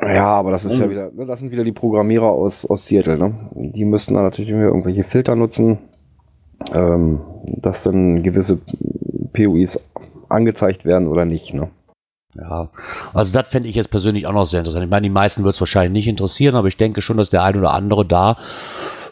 Ja, 0.01 0.26
aber 0.26 0.51
das 0.51 0.64
ist 0.64 0.76
mhm. 0.76 0.84
ja 0.84 0.90
wieder, 0.90 1.11
ne, 1.12 1.26
das 1.26 1.38
sind 1.38 1.51
wieder 1.51 1.64
die 1.64 1.72
Programmierer 1.72 2.26
aus, 2.26 2.66
aus 2.66 2.86
Seattle, 2.86 3.18
ne? 3.18 3.34
Die 3.55 3.84
müssten 3.84 4.14
dann 4.14 4.24
natürlich 4.24 4.51
irgendwelche 4.51 5.05
Filter 5.05 5.36
nutzen, 5.36 5.78
ähm, 6.74 7.20
dass 7.47 7.82
dann 7.82 8.22
gewisse 8.22 8.59
POIs 9.32 9.80
angezeigt 10.28 10.84
werden 10.84 11.09
oder 11.09 11.24
nicht, 11.24 11.55
ne? 11.55 11.70
Ja, 12.34 12.68
also 13.14 13.32
das 13.32 13.49
fände 13.49 13.68
ich 13.68 13.76
jetzt 13.76 13.90
persönlich 13.90 14.26
auch 14.26 14.32
noch 14.32 14.47
sehr 14.47 14.61
interessant. 14.61 14.84
Ich 14.84 14.90
meine, 14.90 15.07
die 15.07 15.12
meisten 15.12 15.44
wird 15.44 15.55
es 15.55 15.61
wahrscheinlich 15.61 15.92
nicht 15.92 16.09
interessieren, 16.09 16.55
aber 16.55 16.68
ich 16.68 16.76
denke 16.76 17.01
schon, 17.01 17.16
dass 17.16 17.30
der 17.30 17.42
ein 17.42 17.57
oder 17.57 17.72
andere 17.72 18.05
da 18.05 18.36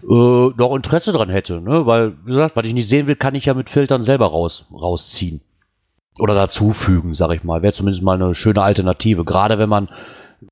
äh, 0.03 0.49
noch 0.57 0.76
Interesse 0.76 1.12
dran 1.12 1.30
hätte, 1.30 1.62
ne? 1.62 1.87
Weil, 1.87 2.12
wie 2.24 2.32
gesagt, 2.32 2.57
was 2.57 2.66
ich 2.66 2.74
nicht 2.74 2.89
sehen 2.89 3.07
will, 3.07 3.16
kann 3.16 3.35
ich 3.35 3.47
ja 3.47 3.55
mit 3.55 3.70
Filtern 3.70 4.03
selber 4.03 4.26
raus, 4.26 4.66
rausziehen. 4.70 5.41
Oder 6.18 6.35
dazufügen, 6.35 7.14
sag 7.14 7.32
ich 7.32 7.43
mal. 7.43 7.62
Wäre 7.62 7.72
zumindest 7.72 8.05
mal 8.05 8.20
eine 8.20 8.35
schöne 8.35 8.62
Alternative. 8.62 9.24
Gerade 9.24 9.59
wenn 9.59 9.68
man 9.68 9.89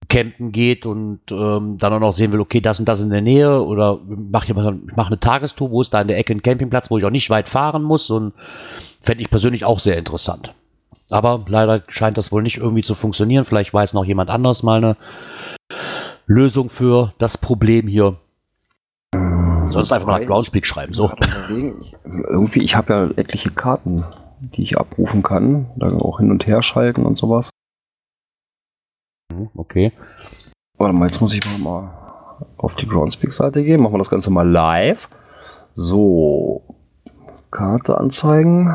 campen 0.09 0.53
geht 0.53 0.87
und 0.87 1.20
ähm, 1.30 1.78
dann 1.78 1.93
auch 1.93 2.01
noch 2.01 2.14
sehen 2.14 2.33
will, 2.33 2.41
okay, 2.41 2.61
das 2.61 2.78
und 2.78 2.89
das 2.89 3.01
in 3.01 3.11
der 3.11 3.22
Nähe 3.22 3.62
oder 3.62 3.99
mach 4.07 4.45
ich 4.45 4.55
mach 4.55 5.07
eine 5.07 5.20
Tagestour, 5.20 5.70
wo 5.70 5.80
ist 5.80 5.95
da 5.95 6.01
in 6.01 6.09
der 6.09 6.18
Ecke 6.18 6.33
ein 6.33 6.43
Campingplatz, 6.43 6.91
wo 6.91 6.99
ich 6.99 7.05
auch 7.05 7.11
nicht 7.11 7.30
weit 7.30 7.49
fahren 7.49 7.83
muss 7.83 8.11
und 8.11 8.33
fände 9.03 9.22
ich 9.22 9.30
persönlich 9.30 9.64
auch 9.64 9.78
sehr 9.78 9.97
interessant. 9.97 10.55
Aber 11.11 11.45
leider 11.47 11.83
scheint 11.89 12.16
das 12.16 12.33
wohl 12.33 12.43
nicht 12.43 12.57
irgendwie 12.57 12.83
zu 12.83 12.95
funktionieren. 12.95 13.45
Vielleicht 13.45 13.74
weiß 13.74 13.93
noch 13.93 14.05
jemand 14.05 14.30
anders 14.30 14.62
mal 14.62 14.78
eine 14.78 14.97
Lösung 16.26 16.70
für 16.70 17.12
das 17.18 17.37
Problem 17.37 17.87
hier. 17.87 18.16
Sonst 19.68 19.93
einfach 19.93 20.07
mal 20.07 20.20
nach 20.20 20.26
Groundspeak 20.26 20.66
schreiben. 20.66 20.95
So. 20.95 21.11
Ich, 21.83 21.95
irgendwie, 22.05 22.62
ich 22.62 22.76
habe 22.76 22.93
ja 22.93 23.11
etliche 23.16 23.51
Karten, 23.51 24.05
die 24.41 24.62
ich 24.62 24.78
abrufen 24.78 25.22
kann. 25.22 25.66
Dann 25.76 26.01
auch 26.01 26.18
hin 26.18 26.30
und 26.30 26.47
her 26.47 26.62
schalten 26.62 27.05
und 27.05 27.18
sowas. 27.18 27.51
Mhm, 29.33 29.51
okay. 29.55 29.93
Warte 30.78 30.95
mal, 30.95 31.07
jetzt 31.07 31.20
muss 31.20 31.35
ich 31.35 31.43
mal 31.59 31.91
auf 32.57 32.74
die 32.74 32.89
Groundspeak-Seite 32.89 33.62
gehen. 33.62 33.80
Machen 33.80 33.95
wir 33.95 33.99
das 33.99 34.11
Ganze 34.11 34.30
mal 34.30 34.49
live. 34.49 35.09
So. 35.74 36.62
Karte 37.51 37.99
anzeigen. 37.99 38.74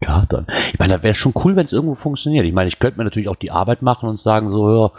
Karte. 0.00 0.46
Ich 0.72 0.78
meine, 0.78 0.94
das 0.94 1.02
wäre 1.02 1.14
schon 1.14 1.34
cool, 1.44 1.56
wenn 1.56 1.64
es 1.64 1.72
irgendwo 1.72 1.96
funktioniert. 1.96 2.46
Ich 2.46 2.52
meine, 2.52 2.68
ich 2.68 2.78
könnte 2.78 2.98
mir 2.98 3.04
natürlich 3.04 3.28
auch 3.28 3.36
die 3.36 3.50
Arbeit 3.50 3.82
machen 3.82 4.08
und 4.08 4.20
sagen, 4.20 4.50
so, 4.50 4.70
ja, 4.70 4.90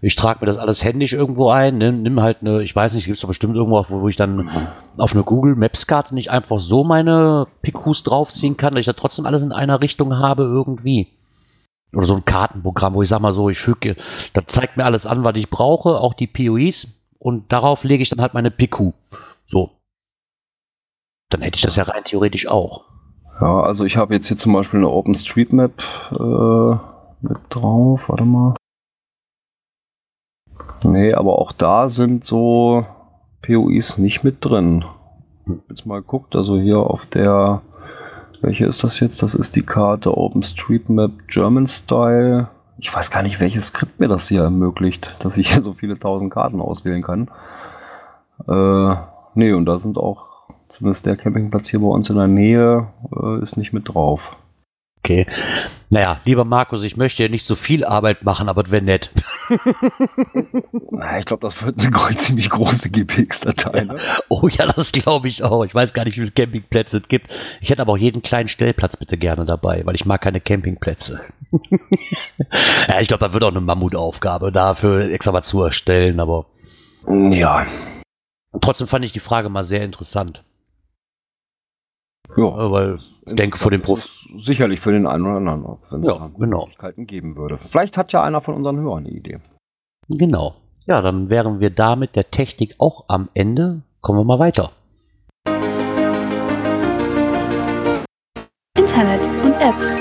ich 0.00 0.16
trage 0.16 0.40
mir 0.40 0.46
das 0.46 0.56
alles 0.56 0.82
händisch 0.82 1.12
irgendwo 1.12 1.50
ein, 1.50 1.78
nimm, 1.78 2.02
nimm 2.02 2.20
halt 2.20 2.38
eine, 2.40 2.62
ich 2.62 2.74
weiß 2.74 2.94
nicht, 2.94 3.04
gibt 3.04 3.16
es 3.16 3.20
doch 3.20 3.28
bestimmt 3.28 3.56
irgendwo, 3.56 3.84
wo 3.88 4.08
ich 4.08 4.16
dann 4.16 4.68
auf 4.96 5.12
eine 5.12 5.22
Google 5.22 5.54
Maps 5.54 5.86
Karte 5.86 6.14
nicht 6.14 6.30
einfach 6.30 6.60
so 6.60 6.82
meine 6.82 7.46
PQs 7.62 8.04
draufziehen 8.04 8.56
kann, 8.56 8.74
dass 8.74 8.80
ich 8.80 8.86
da 8.86 8.94
trotzdem 8.94 9.26
alles 9.26 9.42
in 9.42 9.52
einer 9.52 9.80
Richtung 9.80 10.16
habe 10.16 10.44
irgendwie. 10.44 11.08
Oder 11.92 12.06
so 12.06 12.14
ein 12.14 12.24
Kartenprogramm, 12.24 12.94
wo 12.94 13.02
ich 13.02 13.08
sag 13.08 13.20
mal 13.20 13.32
so, 13.32 13.48
ich 13.48 13.58
füge, 13.58 13.96
das 14.34 14.44
zeigt 14.48 14.76
mir 14.76 14.84
alles 14.84 15.06
an, 15.06 15.24
was 15.24 15.36
ich 15.36 15.48
brauche, 15.48 15.98
auch 15.98 16.14
die 16.14 16.26
POIs 16.26 16.88
und 17.18 17.50
darauf 17.52 17.82
lege 17.84 18.02
ich 18.02 18.10
dann 18.10 18.20
halt 18.20 18.34
meine 18.34 18.50
PQ. 18.50 18.92
So. 19.46 19.70
Dann 21.30 21.42
hätte 21.42 21.56
ich 21.56 21.62
das 21.62 21.76
ja 21.76 21.84
rein 21.84 22.04
theoretisch 22.04 22.46
auch. 22.46 22.84
Ja, 23.40 23.62
also 23.62 23.84
ich 23.84 23.96
habe 23.96 24.14
jetzt 24.14 24.28
hier 24.28 24.36
zum 24.36 24.52
Beispiel 24.52 24.80
eine 24.80 24.88
OpenStreetMap 24.88 25.72
äh, 26.10 27.26
mit 27.26 27.38
drauf. 27.48 28.08
Warte 28.08 28.24
mal. 28.24 28.54
Nee, 30.82 31.12
aber 31.12 31.38
auch 31.38 31.52
da 31.52 31.88
sind 31.88 32.24
so 32.24 32.86
POIs 33.42 33.98
nicht 33.98 34.24
mit 34.24 34.44
drin. 34.44 34.84
Jetzt 35.68 35.86
mal 35.86 36.02
guckt, 36.02 36.36
also 36.36 36.58
hier 36.58 36.78
auf 36.78 37.06
der, 37.06 37.62
welche 38.42 38.66
ist 38.66 38.84
das 38.84 39.00
jetzt? 39.00 39.22
Das 39.22 39.34
ist 39.34 39.56
die 39.56 39.62
Karte 39.62 40.16
OpenStreetMap 40.16 41.28
German 41.28 41.66
Style. 41.66 42.48
Ich 42.78 42.94
weiß 42.94 43.10
gar 43.10 43.22
nicht, 43.22 43.40
welches 43.40 43.68
Skript 43.68 43.98
mir 43.98 44.08
das 44.08 44.28
hier 44.28 44.42
ermöglicht, 44.42 45.16
dass 45.20 45.36
ich 45.36 45.52
hier 45.52 45.62
so 45.62 45.74
viele 45.74 45.98
tausend 45.98 46.32
Karten 46.32 46.60
auswählen 46.60 47.02
kann. 47.02 47.28
Äh, 48.46 48.96
nee, 49.34 49.52
und 49.52 49.66
da 49.66 49.78
sind 49.78 49.98
auch 49.98 50.28
Zumindest 50.68 51.06
der 51.06 51.16
Campingplatz 51.16 51.68
hier 51.68 51.80
bei 51.80 51.86
uns 51.86 52.10
in 52.10 52.16
der 52.16 52.28
Nähe 52.28 52.88
äh, 53.16 53.42
ist 53.42 53.56
nicht 53.56 53.72
mit 53.72 53.88
drauf. 53.88 54.36
Okay. 54.98 55.26
Naja, 55.90 56.20
lieber 56.24 56.44
Markus, 56.44 56.82
ich 56.82 56.96
möchte 56.96 57.22
ja 57.22 57.28
nicht 57.28 57.46
so 57.46 57.54
viel 57.54 57.84
Arbeit 57.84 58.24
machen, 58.24 58.48
aber 58.48 58.64
es 58.64 58.70
wäre 58.70 58.82
nett. 58.82 59.10
Na, 60.90 61.18
ich 61.18 61.24
glaube, 61.24 61.40
das 61.46 61.64
wird 61.64 61.80
eine 61.80 61.90
ziemlich 62.16 62.50
große 62.50 62.90
GPX-Datei. 62.90 63.84
Ne? 63.84 63.98
Oh 64.28 64.48
ja, 64.48 64.66
das 64.66 64.92
glaube 64.92 65.28
ich 65.28 65.44
auch. 65.44 65.64
Ich 65.64 65.74
weiß 65.74 65.94
gar 65.94 66.04
nicht, 66.04 66.16
wie 66.16 66.20
viele 66.20 66.32
Campingplätze 66.32 66.98
es 66.98 67.08
gibt. 67.08 67.32
Ich 67.60 67.70
hätte 67.70 67.80
aber 67.80 67.92
auch 67.92 67.98
jeden 67.98 68.22
kleinen 68.22 68.48
Stellplatz 68.48 68.96
bitte 68.96 69.16
gerne 69.16 69.46
dabei, 69.46 69.86
weil 69.86 69.94
ich 69.94 70.04
mag 70.04 70.20
keine 70.20 70.40
Campingplätze. 70.40 71.20
ja, 72.88 73.00
ich 73.00 73.08
glaube, 73.08 73.24
da 73.24 73.32
wird 73.32 73.44
auch 73.44 73.48
eine 73.48 73.60
Mammutaufgabe 73.60 74.52
dafür 74.52 75.10
extra 75.10 75.32
was 75.32 75.48
zu 75.48 75.62
erstellen, 75.62 76.20
aber. 76.20 76.46
Ja. 77.06 77.66
Trotzdem 78.60 78.88
fand 78.88 79.04
ich 79.04 79.12
die 79.12 79.20
Frage 79.20 79.48
mal 79.48 79.64
sehr 79.64 79.82
interessant. 79.82 80.42
Ja, 82.36 82.44
äh, 82.66 82.70
Weil 82.70 82.98
ich 83.26 83.34
denke, 83.34 83.58
vor 83.58 83.70
dem 83.70 83.82
Prof. 83.82 84.04
sicherlich 84.38 84.80
für 84.80 84.92
den 84.92 85.06
einen 85.06 85.24
oder 85.26 85.36
anderen, 85.36 85.78
wenn 85.90 86.02
es 86.02 86.08
Ja, 86.08 86.30
genau. 86.38 86.58
Möglichkeiten 86.60 87.06
geben 87.06 87.36
würde. 87.36 87.58
Vielleicht 87.58 87.96
hat 87.96 88.12
ja 88.12 88.22
einer 88.22 88.40
von 88.40 88.54
unseren 88.54 88.78
Hörern 88.80 88.98
eine 89.06 89.10
Idee. 89.10 89.38
Genau. 90.08 90.54
Ja, 90.86 91.02
dann 91.02 91.30
wären 91.30 91.60
wir 91.60 91.70
da 91.70 91.96
mit 91.96 92.16
der 92.16 92.30
Technik 92.30 92.74
auch 92.78 93.04
am 93.08 93.28
Ende. 93.34 93.82
Kommen 94.00 94.20
wir 94.20 94.24
mal 94.24 94.38
weiter. 94.38 94.70
Internet 98.74 99.20
und 99.44 99.52
Apps. 99.60 100.00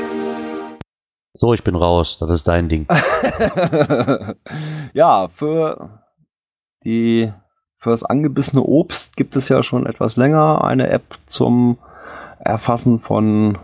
So, 1.34 1.54
ich 1.54 1.64
bin 1.64 1.76
raus. 1.76 2.18
Das 2.20 2.30
ist 2.30 2.48
dein 2.48 2.70
Ding. 2.70 2.88
ja, 4.94 5.28
für 5.28 6.02
die 6.84 7.32
für 7.80 7.92
das 7.92 8.04
angebissene 8.04 8.64
Obst 8.64 9.16
gibt 9.18 9.36
es 9.36 9.50
ja 9.50 9.62
schon 9.62 9.86
etwas 9.86 10.18
länger 10.18 10.64
eine 10.64 10.90
App 10.90 11.04
zum 11.28 11.78
Erfassen 12.40 13.00
von 13.00 13.58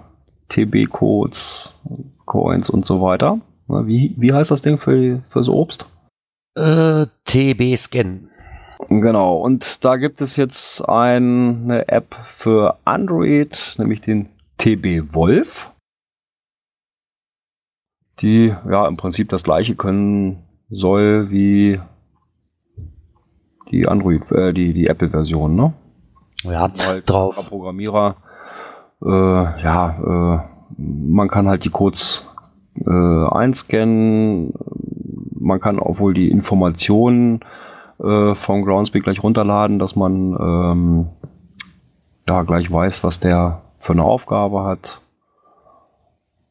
TB-Codes, 0.50 1.80
Coins 2.26 2.70
und 2.70 2.86
so 2.86 3.02
weiter. 3.02 3.40
Wie, 3.68 4.14
wie 4.18 4.34
heißt 4.34 4.52
das 4.52 4.62
Ding 4.62 4.78
für, 4.78 5.22
fürs 5.30 5.50
Obst? 5.50 5.86
Äh, 6.56 7.08
TB-Scan. 7.26 8.30
Genau, 8.90 9.38
und 9.38 9.84
da 9.86 9.96
gibt 9.96 10.22
es 10.22 10.36
jetzt 10.36 10.82
eine 10.88 11.88
App 11.88 12.16
für 12.26 12.78
Android, 12.86 13.76
nämlich 13.78 14.02
den 14.02 14.30
TB 14.58 15.14
Wolf, 15.14 15.72
die 18.20 18.54
ja 18.70 18.88
im 18.88 18.98
Prinzip 18.98 19.30
das 19.30 19.44
gleiche 19.44 19.76
können 19.76 20.44
soll 20.70 21.30
wie 21.30 21.80
die 23.72 23.88
Android, 23.88 24.32
äh, 24.32 24.54
die, 24.54 24.74
die 24.74 24.88
Apple-Version, 24.88 25.56
ne? 25.56 25.74
Ja, 26.44 26.72
Halt 26.86 27.10
drauf. 27.10 27.36
Programmierer, 27.48 28.18
äh, 29.06 29.62
ja, 29.62 29.96
äh, 30.00 30.40
man 30.78 31.30
kann 31.30 31.48
halt 31.48 31.66
die 31.66 31.70
Codes 31.70 32.30
äh, 32.86 33.28
einscannen, 33.28 34.54
man 35.40 35.60
kann 35.60 35.80
auch 35.80 36.00
wohl 36.00 36.14
die 36.14 36.32
Informationen 36.32 37.42
äh, 38.02 38.36
vom 38.36 38.64
Groundspeak 38.64 39.04
gleich 39.04 39.22
runterladen, 39.22 39.80
dass 39.80 39.96
man 39.96 40.36
ähm, 40.40 41.08
ja 42.28 42.44
gleich 42.44 42.72
weiß, 42.72 43.04
was 43.04 43.20
der 43.20 43.62
für 43.80 43.94
eine 43.94 44.04
Aufgabe 44.04 44.64
hat. 44.64 45.02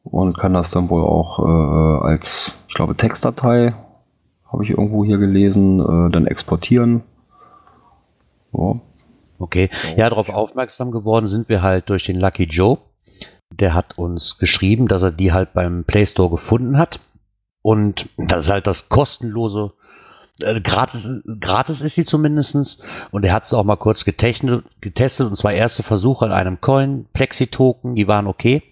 Und 0.03 0.37
kann 0.37 0.53
das 0.53 0.69
dann 0.69 0.89
wohl 0.89 1.01
auch 1.01 1.39
äh, 1.39 2.05
als, 2.05 2.61
ich 2.67 2.75
glaube, 2.75 2.95
Textdatei, 2.95 3.73
habe 4.51 4.63
ich 4.63 4.69
irgendwo 4.69 5.03
hier 5.03 5.17
gelesen, 5.17 5.79
äh, 5.79 6.11
dann 6.11 6.27
exportieren. 6.27 7.03
Ja, 8.51 8.75
Okay. 9.43 9.69
Ja, 9.97 10.09
darauf 10.09 10.29
aufmerksam 10.29 10.91
geworden 10.91 11.27
sind 11.27 11.49
wir 11.49 11.61
halt 11.61 11.89
durch 11.89 12.05
den 12.05 12.19
Lucky 12.19 12.45
Joe. 12.45 12.77
Der 13.51 13.73
hat 13.73 13.97
uns 13.97 14.37
geschrieben, 14.37 14.87
dass 14.87 15.03
er 15.03 15.11
die 15.11 15.33
halt 15.33 15.53
beim 15.53 15.83
Play 15.83 16.05
Store 16.05 16.29
gefunden 16.29 16.77
hat. 16.77 17.01
Und 17.61 18.07
das 18.17 18.45
ist 18.45 18.51
halt 18.51 18.67
das 18.67 18.87
kostenlose, 18.87 19.73
äh, 20.39 20.61
gratis, 20.61 21.21
gratis 21.41 21.81
ist 21.81 21.95
sie 21.95 22.05
zumindestens. 22.05 22.81
Und 23.11 23.25
er 23.25 23.33
hat 23.33 23.43
es 23.43 23.53
auch 23.53 23.65
mal 23.65 23.75
kurz 23.75 24.05
getechnet, 24.05 24.63
getestet. 24.79 25.27
Und 25.27 25.35
zwar 25.35 25.51
erste 25.51 25.83
Versuche 25.83 26.25
an 26.25 26.31
einem 26.31 26.61
Coin, 26.61 27.05
Plexi-Token, 27.13 27.95
die 27.95 28.07
waren 28.07 28.27
okay. 28.27 28.63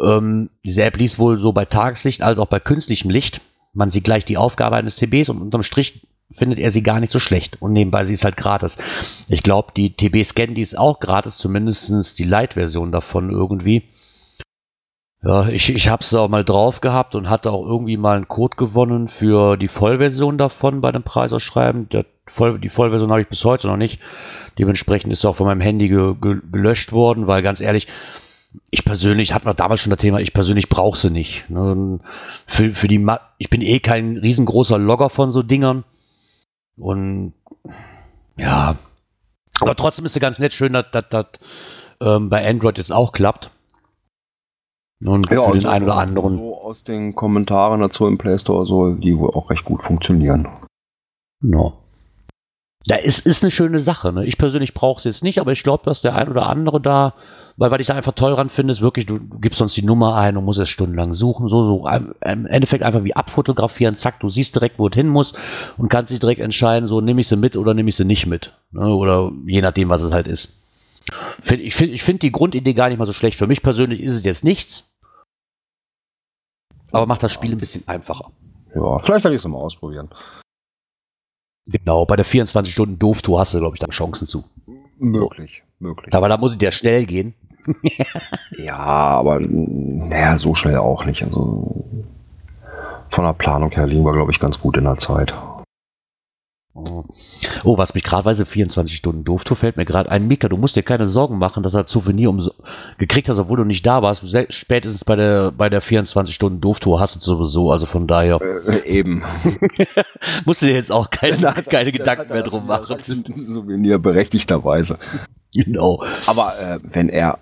Ähm, 0.00 0.48
diese 0.64 0.84
App 0.84 0.96
ließ 0.96 1.18
wohl 1.18 1.38
so 1.40 1.52
bei 1.52 1.64
Tageslicht 1.64 2.22
als 2.22 2.38
auch 2.38 2.46
bei 2.46 2.60
künstlichem 2.60 3.10
Licht. 3.10 3.40
Man 3.72 3.90
sieht 3.90 4.04
gleich 4.04 4.24
die 4.24 4.36
Aufgabe 4.36 4.76
eines 4.76 4.96
TBs 4.96 5.28
und 5.28 5.42
unterm 5.42 5.64
Strich 5.64 6.06
findet 6.36 6.58
er 6.58 6.72
sie 6.72 6.82
gar 6.82 7.00
nicht 7.00 7.12
so 7.12 7.18
schlecht. 7.18 7.60
Und 7.60 7.72
nebenbei, 7.72 8.04
sie 8.04 8.14
ist 8.14 8.24
halt 8.24 8.36
gratis. 8.36 8.78
Ich 9.28 9.42
glaube, 9.42 9.72
die 9.76 9.94
TB-Scan, 9.94 10.54
die 10.54 10.62
ist 10.62 10.78
auch 10.78 11.00
gratis, 11.00 11.38
zumindest 11.38 12.18
die 12.18 12.24
Light-Version 12.24 12.92
davon 12.92 13.30
irgendwie. 13.30 13.84
Ja, 15.24 15.48
ich, 15.48 15.72
ich 15.72 15.88
habe 15.88 16.02
es 16.02 16.12
auch 16.14 16.28
mal 16.28 16.44
drauf 16.44 16.80
gehabt 16.80 17.14
und 17.14 17.30
hatte 17.30 17.52
auch 17.52 17.64
irgendwie 17.64 17.96
mal 17.96 18.16
einen 18.16 18.28
Code 18.28 18.56
gewonnen 18.56 19.08
für 19.08 19.56
die 19.56 19.68
Vollversion 19.68 20.36
davon 20.36 20.80
bei 20.80 20.90
dem 20.90 21.04
Preisausschreiben. 21.04 21.88
Der 21.90 22.04
Voll, 22.26 22.58
die 22.60 22.68
Vollversion 22.68 23.10
habe 23.10 23.20
ich 23.20 23.28
bis 23.28 23.44
heute 23.44 23.66
noch 23.66 23.76
nicht. 23.76 24.00
Dementsprechend 24.58 25.12
ist 25.12 25.20
sie 25.22 25.28
auch 25.28 25.36
von 25.36 25.46
meinem 25.46 25.60
Handy 25.60 25.88
ge, 25.88 26.14
ge, 26.20 26.36
gelöscht 26.50 26.92
worden, 26.92 27.26
weil 27.26 27.42
ganz 27.42 27.60
ehrlich, 27.60 27.88
ich 28.70 28.84
persönlich, 28.84 29.34
hatten 29.34 29.46
wir 29.46 29.54
damals 29.54 29.80
schon 29.80 29.90
das 29.90 29.98
Thema, 29.98 30.20
ich 30.20 30.32
persönlich 30.32 30.68
brauche 30.68 30.98
sie 30.98 31.10
nicht. 31.10 31.48
Ne? 31.50 31.98
Für, 32.46 32.74
für 32.74 32.88
die, 32.88 33.04
ich 33.38 33.50
bin 33.50 33.60
eh 33.60 33.80
kein 33.80 34.16
riesengroßer 34.16 34.78
Logger 34.78 35.10
von 35.10 35.32
so 35.32 35.42
Dingern. 35.42 35.84
Und 36.76 37.34
ja, 38.36 38.76
aber 39.60 39.76
trotzdem 39.76 40.04
ist 40.04 40.16
es 40.16 40.20
ganz 40.20 40.38
nett, 40.38 40.54
schön, 40.54 40.72
dass 40.72 40.86
das 40.90 41.26
ähm, 42.00 42.28
bei 42.28 42.48
Android 42.48 42.78
jetzt 42.78 42.92
auch 42.92 43.12
klappt. 43.12 43.50
Und 45.04 45.28
für 45.28 45.34
den 45.34 45.54
also 45.54 45.68
einen 45.68 45.84
oder 45.84 45.96
anderen. 45.96 46.38
So 46.38 46.60
aus 46.60 46.84
den 46.84 47.14
Kommentaren 47.14 47.80
dazu 47.80 48.06
im 48.06 48.18
Play 48.18 48.38
Store 48.38 48.64
soll 48.66 48.98
die 48.98 49.18
wohl 49.18 49.30
auch 49.30 49.50
recht 49.50 49.64
gut 49.64 49.82
funktionieren. 49.82 50.48
No. 51.40 51.81
Ja, 52.86 52.96
es 52.96 53.20
ist 53.20 53.42
eine 53.42 53.50
schöne 53.50 53.80
Sache. 53.80 54.12
Ne? 54.12 54.26
Ich 54.26 54.38
persönlich 54.38 54.74
brauche 54.74 54.98
es 54.98 55.04
jetzt 55.04 55.22
nicht, 55.22 55.38
aber 55.38 55.52
ich 55.52 55.62
glaube, 55.62 55.84
dass 55.84 56.00
der 56.00 56.16
ein 56.16 56.28
oder 56.28 56.48
andere 56.48 56.80
da, 56.80 57.14
weil 57.56 57.70
was 57.70 57.80
ich 57.80 57.86
da 57.86 57.94
einfach 57.94 58.12
toll 58.12 58.34
dran 58.34 58.50
finde, 58.50 58.72
ist 58.72 58.80
wirklich, 58.80 59.06
du, 59.06 59.20
gibst 59.40 59.58
sonst 59.58 59.76
die 59.76 59.84
Nummer 59.84 60.16
ein 60.16 60.36
und 60.36 60.44
musst 60.44 60.58
es 60.58 60.68
stundenlang 60.68 61.14
suchen, 61.14 61.48
so, 61.48 61.64
so 61.64 61.88
im 61.88 62.14
im 62.20 62.46
Endeffekt 62.46 62.82
einfach 62.82 63.04
wie 63.04 63.14
abfotografieren, 63.14 63.96
zack, 63.96 64.18
du 64.20 64.30
siehst 64.30 64.56
direkt, 64.56 64.78
wo 64.78 64.88
es 64.88 64.94
hin 64.94 65.08
muss 65.08 65.34
und 65.76 65.88
kannst 65.88 66.12
dich 66.12 66.18
direkt 66.18 66.40
entscheiden, 66.40 66.88
so 66.88 67.00
nehme 67.00 67.20
ich 67.20 67.28
sie 67.28 67.36
mit 67.36 67.56
oder 67.56 67.72
nehme 67.74 67.88
ich 67.88 67.96
sie 67.96 68.04
nicht 68.04 68.26
mit. 68.26 68.52
Ne? 68.72 68.86
Oder 68.86 69.30
je 69.46 69.60
nachdem, 69.60 69.88
was 69.88 70.02
es 70.02 70.12
halt 70.12 70.26
ist. 70.26 70.58
Find, 71.40 71.62
ich 71.62 71.74
finde 71.74 71.94
ich 71.94 72.02
find 72.02 72.22
die 72.22 72.32
Grundidee 72.32 72.74
gar 72.74 72.88
nicht 72.88 72.98
mal 72.98 73.06
so 73.06 73.12
schlecht. 73.12 73.38
Für 73.38 73.46
mich 73.46 73.62
persönlich 73.62 74.00
ist 74.00 74.14
es 74.14 74.24
jetzt 74.24 74.44
nichts, 74.44 74.92
aber 76.90 77.06
macht 77.06 77.22
das 77.22 77.32
Spiel 77.32 77.52
ein 77.52 77.58
bisschen 77.58 77.86
einfacher. 77.86 78.30
Ja, 78.74 78.98
vielleicht 78.98 79.24
werde 79.24 79.34
ich 79.34 79.42
es 79.42 79.48
mal 79.48 79.58
ausprobieren. 79.58 80.08
Genau, 81.66 82.04
bei 82.06 82.16
der 82.16 82.26
24-Stunden-Doof-Tour 82.26 83.40
hast 83.40 83.54
du, 83.54 83.58
glaube 83.58 83.76
ich, 83.76 83.80
da 83.80 83.86
Chancen 83.88 84.26
zu. 84.26 84.44
Möglich, 84.98 85.62
möglich. 85.78 86.14
Aber 86.14 86.28
da 86.28 86.36
muss 86.36 86.54
ich 86.54 86.62
ja 86.62 86.72
schnell 86.72 87.06
gehen. 87.06 87.34
Ja, 88.58 88.76
aber 88.76 89.40
naja, 89.40 90.36
so 90.36 90.54
schnell 90.54 90.76
auch 90.76 91.04
nicht. 91.04 91.22
Also 91.22 91.84
von 93.08 93.24
der 93.24 93.32
Planung 93.32 93.70
her 93.70 93.86
liegen 93.86 94.04
wir, 94.04 94.12
glaube 94.12 94.30
ich, 94.30 94.38
ganz 94.38 94.60
gut 94.60 94.76
in 94.76 94.84
der 94.84 94.98
Zeit. 94.98 95.34
Oh, 96.74 97.76
was 97.76 97.92
mich 97.94 98.02
gerade 98.02 98.24
weiß, 98.24 98.42
24 98.48 98.96
Stunden 98.96 99.24
Dooftour 99.24 99.58
fällt 99.58 99.76
mir 99.76 99.84
gerade 99.84 100.10
ein. 100.10 100.26
Mika, 100.26 100.48
du 100.48 100.56
musst 100.56 100.74
dir 100.74 100.82
keine 100.82 101.06
Sorgen 101.06 101.36
machen, 101.36 101.62
dass 101.62 101.74
er 101.74 101.86
Souvenir 101.86 102.30
um 102.30 102.48
gekriegt 102.96 103.28
hast, 103.28 103.38
obwohl 103.38 103.58
du 103.58 103.64
nicht 103.64 103.84
da 103.86 104.00
warst. 104.00 104.24
Spätestens 104.54 105.04
bei 105.04 105.14
der, 105.16 105.52
bei 105.52 105.68
der 105.68 105.82
24 105.82 106.34
Stunden 106.34 106.62
Dooftour 106.62 106.98
hast 106.98 107.14
du 107.14 107.18
es 107.18 107.24
sowieso. 107.26 107.70
Also 107.70 107.84
von 107.84 108.06
daher 108.06 108.40
Äh, 108.40 108.88
eben. 108.88 109.22
musst 110.46 110.62
du 110.62 110.66
dir 110.66 110.74
jetzt 110.74 110.90
auch 110.90 111.10
keine, 111.10 111.54
hat- 111.54 111.68
keine 111.68 111.92
Gedanken 111.92 112.32
mehr 112.32 112.42
das 112.42 112.52
drum 112.52 112.66
machen. 112.66 112.96
Souvenir 113.44 113.98
berechtigterweise. 113.98 114.98
Genau. 115.54 116.02
Aber 116.26 116.58
äh, 116.58 116.78
wenn 116.82 117.10
er 117.10 117.38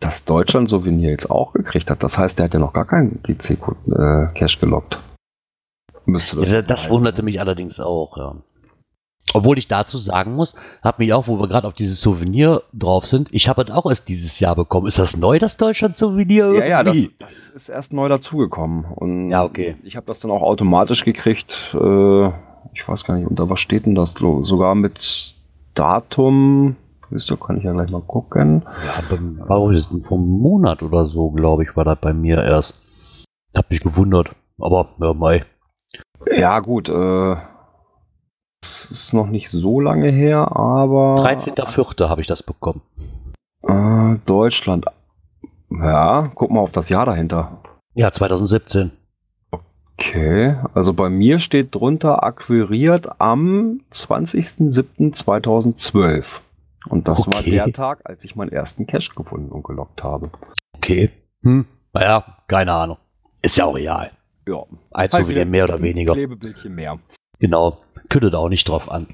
das 0.00 0.24
Deutschland-Souvenir 0.24 1.10
jetzt 1.10 1.30
auch 1.30 1.52
gekriegt 1.52 1.90
hat, 1.90 2.02
das 2.02 2.16
heißt, 2.16 2.38
er 2.40 2.44
hat 2.46 2.54
ja 2.54 2.58
noch 2.60 2.72
gar 2.72 2.86
keinen 2.86 3.22
GC-Cash 3.22 4.58
gelockt. 4.58 4.98
Müsste 6.06 6.36
das, 6.38 6.48
Das, 6.48 6.54
jetzt 6.54 6.70
das 6.70 6.88
wunderte 6.88 7.22
mich 7.22 7.40
allerdings 7.40 7.78
auch, 7.78 8.16
ja. 8.16 8.36
Obwohl 9.34 9.56
ich 9.56 9.68
dazu 9.68 9.98
sagen 9.98 10.34
muss, 10.34 10.54
habe 10.82 11.02
mich 11.04 11.12
auch, 11.12 11.26
wo 11.28 11.38
wir 11.38 11.48
gerade 11.48 11.66
auf 11.66 11.74
dieses 11.74 12.00
Souvenir 12.00 12.62
drauf 12.72 13.06
sind, 13.06 13.28
ich 13.32 13.48
habe 13.48 13.62
es 13.62 13.70
auch 13.70 13.86
erst 13.86 14.08
dieses 14.08 14.40
Jahr 14.40 14.56
bekommen. 14.56 14.86
Ist 14.88 14.98
das 14.98 15.16
neu, 15.16 15.38
das 15.38 15.56
Deutschland-Souvenir? 15.56 16.52
Ja, 16.54 16.64
ja, 16.66 16.82
das, 16.84 16.98
das 17.18 17.48
ist 17.50 17.68
erst 17.68 17.92
neu 17.92 18.08
dazugekommen. 18.08 18.84
Und 18.84 19.30
Ja, 19.30 19.44
okay. 19.44 19.76
Ich 19.84 19.96
habe 19.96 20.06
das 20.06 20.20
dann 20.20 20.30
auch 20.32 20.42
automatisch 20.42 21.04
gekriegt. 21.04 21.74
Äh, 21.74 22.26
ich 22.74 22.86
weiß 22.86 23.04
gar 23.04 23.14
nicht, 23.16 23.26
unter 23.28 23.48
was 23.48 23.60
steht 23.60 23.86
denn 23.86 23.94
das? 23.94 24.12
So- 24.12 24.42
Sogar 24.44 24.74
mit 24.74 25.34
Datum. 25.74 26.76
Ihr, 27.10 27.36
kann 27.36 27.58
ich 27.58 27.64
ja 27.64 27.72
gleich 27.72 27.90
mal 27.90 28.00
gucken. 28.00 28.62
Ja, 28.86 29.02
denn 29.16 30.02
vom 30.04 30.26
Monat 30.40 30.82
oder 30.82 31.06
so, 31.06 31.30
glaube 31.30 31.62
ich, 31.62 31.76
war 31.76 31.84
das 31.84 31.98
bei 32.00 32.12
mir 32.14 32.42
erst. 32.42 32.82
Hab 33.54 33.70
mich 33.70 33.80
gewundert. 33.80 34.30
Aber, 34.58 34.88
ja, 35.00 35.12
mei. 35.12 35.44
Ja, 36.34 36.60
gut. 36.60 36.88
Äh, 36.88 37.36
ist 38.92 39.12
noch 39.12 39.26
nicht 39.26 39.50
so 39.50 39.80
lange 39.80 40.10
her, 40.10 40.56
aber 40.56 41.16
13.04. 41.16 42.08
habe 42.08 42.20
ich 42.20 42.26
das 42.26 42.42
bekommen. 42.42 42.82
äh, 43.66 44.16
Deutschland. 44.26 44.86
Ja, 45.70 46.30
guck 46.34 46.50
mal 46.50 46.60
auf 46.60 46.72
das 46.72 46.88
Jahr 46.88 47.06
dahinter. 47.06 47.58
Ja, 47.94 48.12
2017. 48.12 48.90
Okay, 49.98 50.56
also 50.74 50.92
bei 50.94 51.08
mir 51.08 51.38
steht 51.38 51.74
drunter 51.74 52.22
akquiriert 52.24 53.20
am 53.20 53.80
20.07.2012. 53.92 56.40
Und 56.88 57.06
das 57.08 57.26
war 57.28 57.38
Okay. 57.40 57.50
der 57.52 57.72
Tag, 57.72 58.00
als 58.04 58.24
ich 58.24 58.34
meinen 58.36 58.50
ersten 58.50 58.86
Cash 58.86 59.14
gefunden 59.14 59.50
und 59.52 59.62
gelockt 59.64 60.02
habe. 60.02 60.30
Okay. 60.76 61.10
Hm. 61.42 61.64
Naja, 61.92 62.24
keine 62.48 62.72
Ahnung. 62.72 62.96
Ist 63.40 63.56
ja 63.56 63.66
auch 63.66 63.74
real. 63.76 64.10
Ja. 64.48 64.64
Ein 64.90 65.10
Souvenir 65.10 65.46
mehr 65.46 65.64
oder 65.64 65.80
weniger. 65.80 66.12
Klebebildchen 66.14 66.74
mehr. 66.74 66.98
Genau. 67.42 67.78
Küttet 68.08 68.36
auch 68.36 68.48
nicht 68.48 68.68
drauf 68.68 68.88
an. 68.88 69.08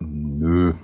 Nö. 0.00 0.74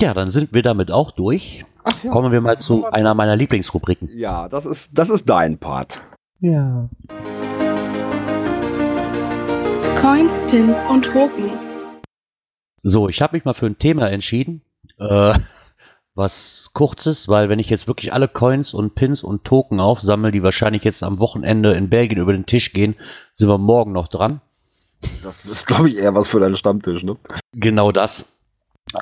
Ja, 0.00 0.14
dann 0.14 0.30
sind 0.30 0.54
wir 0.54 0.62
damit 0.62 0.90
auch 0.90 1.10
durch. 1.10 1.66
Ach 1.84 2.02
ja. 2.02 2.10
Kommen 2.10 2.32
wir 2.32 2.40
mal 2.40 2.58
zu 2.58 2.86
einer 2.86 3.12
meiner 3.12 3.36
Lieblingsrubriken. 3.36 4.08
Ja, 4.16 4.48
das 4.48 4.64
ist, 4.64 4.98
das 4.98 5.10
ist 5.10 5.28
dein 5.28 5.58
Part. 5.58 6.00
Ja. 6.40 6.88
Coins, 10.00 10.40
Pins 10.50 10.82
und 10.88 11.04
Token. 11.04 11.50
So, 12.82 13.10
ich 13.10 13.20
habe 13.20 13.36
mich 13.36 13.44
mal 13.44 13.52
für 13.52 13.66
ein 13.66 13.78
Thema 13.78 14.08
entschieden, 14.08 14.62
äh, 14.98 15.34
was 16.14 16.70
kurzes, 16.72 17.28
weil 17.28 17.50
wenn 17.50 17.58
ich 17.58 17.68
jetzt 17.68 17.88
wirklich 17.88 18.14
alle 18.14 18.28
Coins 18.28 18.72
und 18.72 18.94
Pins 18.94 19.22
und 19.22 19.44
Token 19.44 19.80
aufsammle, 19.80 20.32
die 20.32 20.42
wahrscheinlich 20.42 20.84
jetzt 20.84 21.02
am 21.02 21.20
Wochenende 21.20 21.74
in 21.74 21.90
Belgien 21.90 22.20
über 22.20 22.32
den 22.32 22.46
Tisch 22.46 22.72
gehen, 22.72 22.94
sind 23.34 23.48
wir 23.48 23.58
morgen 23.58 23.92
noch 23.92 24.08
dran. 24.08 24.40
Das 25.22 25.44
ist, 25.44 25.66
glaube 25.66 25.88
ich, 25.90 25.96
eher 25.96 26.14
was 26.14 26.28
für 26.28 26.40
deinen 26.40 26.56
Stammtisch, 26.56 27.02
ne? 27.02 27.16
Genau 27.52 27.92
das. 27.92 28.32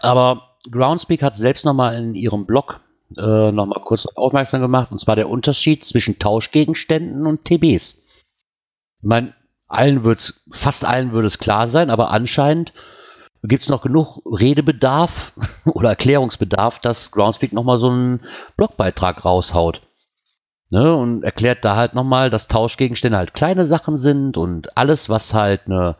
Aber 0.03 0.57
Groundspeak 0.71 1.23
hat 1.23 1.37
selbst 1.37 1.65
nochmal 1.65 1.97
in 1.97 2.15
ihrem 2.15 2.47
Blog 2.47 2.81
äh, 3.17 3.53
nochmal 3.53 3.83
kurz 3.85 4.07
aufmerksam 4.07 4.61
gemacht, 4.61 4.91
und 4.91 4.99
zwar 4.99 5.17
der 5.17 5.29
Unterschied 5.29 5.85
zwischen 5.85 6.19
Tauschgegenständen 6.19 7.27
und 7.27 7.45
TBs. 7.45 8.03
Ich 8.99 9.09
meine, 9.09 9.35
allen 9.69 10.05
wird's, 10.05 10.45
fast 10.51 10.85
allen 10.85 11.13
würde 11.13 11.27
es 11.27 11.39
klar 11.39 11.69
sein, 11.69 11.91
aber 11.91 12.11
anscheinend 12.11 12.73
gibt 13.43 13.63
es 13.63 13.69
noch 13.69 13.83
genug 13.83 14.21
Redebedarf 14.27 15.33
oder 15.65 15.91
Erklärungsbedarf, 15.91 16.81
dass 16.81 17.13
Groundspeak 17.13 17.53
nochmal 17.53 17.79
so 17.79 17.89
einen 17.89 18.21
Blogbeitrag 18.57 19.25
raushaut. 19.25 19.83
Ne, 20.77 20.95
und 20.95 21.25
erklärt 21.25 21.65
da 21.65 21.75
halt 21.75 21.95
nochmal, 21.95 22.29
dass 22.29 22.49
Tauschgegenstände 22.49 23.17
halt 23.17 23.33
kleine 23.33 23.65
Sachen 23.65 23.97
sind 23.97 24.37
und 24.37 24.77
alles, 24.77 25.09
was 25.09 25.33
halt 25.33 25.63
eine 25.65 25.97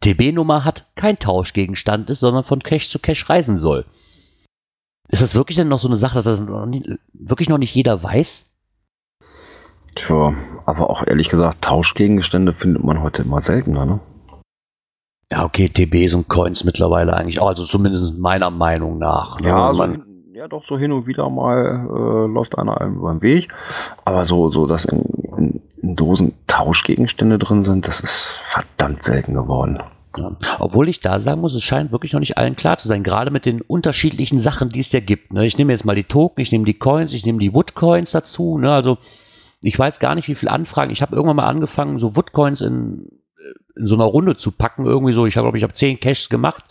TB-Nummer 0.00 0.62
hat, 0.62 0.84
kein 0.94 1.18
Tauschgegenstand 1.18 2.10
ist, 2.10 2.20
sondern 2.20 2.44
von 2.44 2.62
Cache 2.62 2.86
zu 2.86 2.98
Cache 2.98 3.26
reisen 3.30 3.56
soll. 3.56 3.86
Ist 5.08 5.22
das 5.22 5.34
wirklich 5.34 5.56
denn 5.56 5.68
noch 5.68 5.80
so 5.80 5.88
eine 5.88 5.96
Sache, 5.96 6.16
dass 6.16 6.24
das 6.24 6.38
noch 6.38 6.66
nie, 6.66 6.84
wirklich 7.14 7.48
noch 7.48 7.56
nicht 7.56 7.74
jeder 7.74 8.02
weiß? 8.02 8.52
Tja, 9.94 10.34
aber 10.66 10.90
auch 10.90 11.06
ehrlich 11.06 11.30
gesagt, 11.30 11.62
Tauschgegenstände 11.62 12.52
findet 12.52 12.84
man 12.84 13.00
heute 13.00 13.22
immer 13.22 13.40
seltener, 13.40 13.86
ne? 13.86 14.00
Ja, 15.32 15.46
okay, 15.46 15.70
TBs 15.70 16.12
und 16.12 16.28
Coins 16.28 16.64
mittlerweile 16.64 17.14
eigentlich 17.14 17.40
also 17.40 17.64
zumindest 17.64 18.18
meiner 18.18 18.50
Meinung 18.50 18.98
nach. 18.98 19.40
ne? 19.40 19.48
Ja, 19.48 19.72
so, 19.72 19.78
Man- 19.78 20.13
ja, 20.34 20.48
doch, 20.48 20.64
so 20.64 20.76
hin 20.76 20.90
und 20.90 21.06
wieder 21.06 21.30
mal 21.30 21.86
äh, 21.88 22.32
läuft 22.32 22.58
einer 22.58 22.80
einem 22.80 22.96
über 22.96 23.12
den 23.12 23.22
Weg. 23.22 23.48
Aber 24.04 24.26
so, 24.26 24.50
so 24.50 24.66
dass 24.66 24.84
in, 24.84 25.04
in, 25.36 25.62
in 25.80 25.94
Dosen 25.94 26.34
Tauschgegenstände 26.48 27.38
drin 27.38 27.64
sind, 27.64 27.86
das 27.86 28.00
ist 28.00 28.40
verdammt 28.44 29.04
selten 29.04 29.34
geworden. 29.34 29.80
Ja. 30.16 30.32
Obwohl 30.58 30.88
ich 30.88 30.98
da 30.98 31.20
sagen 31.20 31.40
muss, 31.40 31.54
es 31.54 31.62
scheint 31.62 31.92
wirklich 31.92 32.12
noch 32.12 32.20
nicht 32.20 32.36
allen 32.36 32.56
klar 32.56 32.78
zu 32.78 32.88
sein, 32.88 33.04
gerade 33.04 33.30
mit 33.30 33.46
den 33.46 33.60
unterschiedlichen 33.60 34.40
Sachen, 34.40 34.70
die 34.70 34.80
es 34.80 34.90
ja 34.90 35.00
gibt. 35.00 35.32
Ne? 35.32 35.46
Ich 35.46 35.56
nehme 35.56 35.72
jetzt 35.72 35.84
mal 35.84 35.96
die 35.96 36.04
Token, 36.04 36.40
ich 36.40 36.50
nehme 36.50 36.64
die 36.64 36.78
Coins, 36.78 37.14
ich 37.14 37.24
nehme 37.24 37.38
die 37.38 37.54
Woodcoins 37.54 38.10
dazu. 38.10 38.58
Ne? 38.58 38.72
Also 38.72 38.98
ich 39.60 39.78
weiß 39.78 40.00
gar 40.00 40.16
nicht, 40.16 40.28
wie 40.28 40.34
viele 40.34 40.52
Anfragen. 40.52 40.90
Ich 40.90 41.00
habe 41.00 41.14
irgendwann 41.14 41.36
mal 41.36 41.48
angefangen, 41.48 42.00
so 42.00 42.16
Woodcoins 42.16 42.60
in, 42.60 43.08
in 43.76 43.86
so 43.86 43.94
einer 43.94 44.04
Runde 44.04 44.36
zu 44.36 44.50
packen. 44.50 44.84
Irgendwie 44.84 45.14
so, 45.14 45.26
ich 45.26 45.36
habe, 45.36 45.44
glaube 45.44 45.58
ich, 45.58 45.64
habe 45.64 45.74
zehn 45.74 46.00
Caches 46.00 46.28
gemacht 46.28 46.64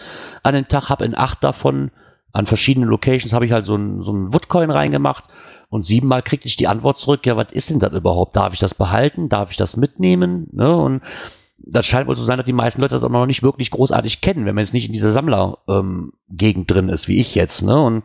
an 0.43 0.53
den 0.53 0.67
Tag, 0.67 0.89
habe 0.89 1.05
in 1.05 1.15
acht 1.15 1.43
davon 1.43 1.91
an 2.33 2.47
verschiedenen 2.47 2.89
Locations 2.89 3.31
habe 3.31 3.45
ich 3.45 3.51
halt 3.51 3.65
so 3.65 3.75
einen 3.75 4.03
so 4.03 4.11
Woodcoin 4.33 4.71
reingemacht 4.71 5.25
und 5.69 5.85
siebenmal 5.85 6.23
kriegte 6.23 6.47
ich 6.47 6.55
die 6.55 6.67
Antwort 6.67 6.99
zurück, 6.99 7.25
ja, 7.25 7.37
was 7.37 7.51
ist 7.51 7.69
denn 7.69 7.79
das 7.79 7.93
überhaupt? 7.93 8.35
Darf 8.35 8.53
ich 8.53 8.59
das 8.59 8.73
behalten? 8.73 9.29
Darf 9.29 9.51
ich 9.51 9.57
das 9.57 9.77
mitnehmen? 9.77 10.47
Ne? 10.51 10.75
Und 10.75 11.01
das 11.57 11.85
scheint 11.85 12.07
wohl 12.07 12.17
so 12.17 12.23
sein, 12.23 12.37
dass 12.37 12.45
die 12.45 12.53
meisten 12.53 12.81
Leute 12.81 12.95
das 12.95 13.03
auch 13.03 13.09
noch 13.09 13.27
nicht 13.27 13.43
wirklich 13.43 13.71
großartig 13.71 14.21
kennen, 14.21 14.45
wenn 14.45 14.55
man 14.55 14.63
jetzt 14.63 14.73
nicht 14.73 14.87
in 14.87 14.93
dieser 14.93 15.11
Sammler-Gegend 15.11 16.69
drin 16.69 16.89
ist, 16.89 17.07
wie 17.07 17.19
ich 17.19 17.35
jetzt. 17.35 17.61
Ne? 17.61 17.79
Und 17.79 18.03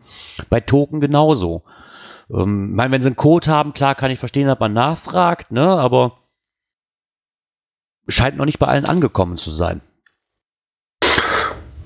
bei 0.49 0.61
Token 0.61 1.01
genauso. 1.01 1.63
Ähm, 2.31 2.69
ich 2.69 2.75
meine, 2.75 2.91
wenn 2.91 3.01
sie 3.01 3.07
einen 3.07 3.15
Code 3.15 3.47
haben, 3.51 3.73
klar 3.73 3.95
kann 3.95 4.11
ich 4.11 4.19
verstehen, 4.19 4.47
dass 4.47 4.59
man 4.59 4.73
nachfragt, 4.73 5.51
ne? 5.51 5.67
aber 5.67 6.19
scheint 8.07 8.37
noch 8.37 8.45
nicht 8.45 8.59
bei 8.59 8.67
allen 8.67 8.85
angekommen 8.85 9.37
zu 9.37 9.49
sein. 9.49 9.81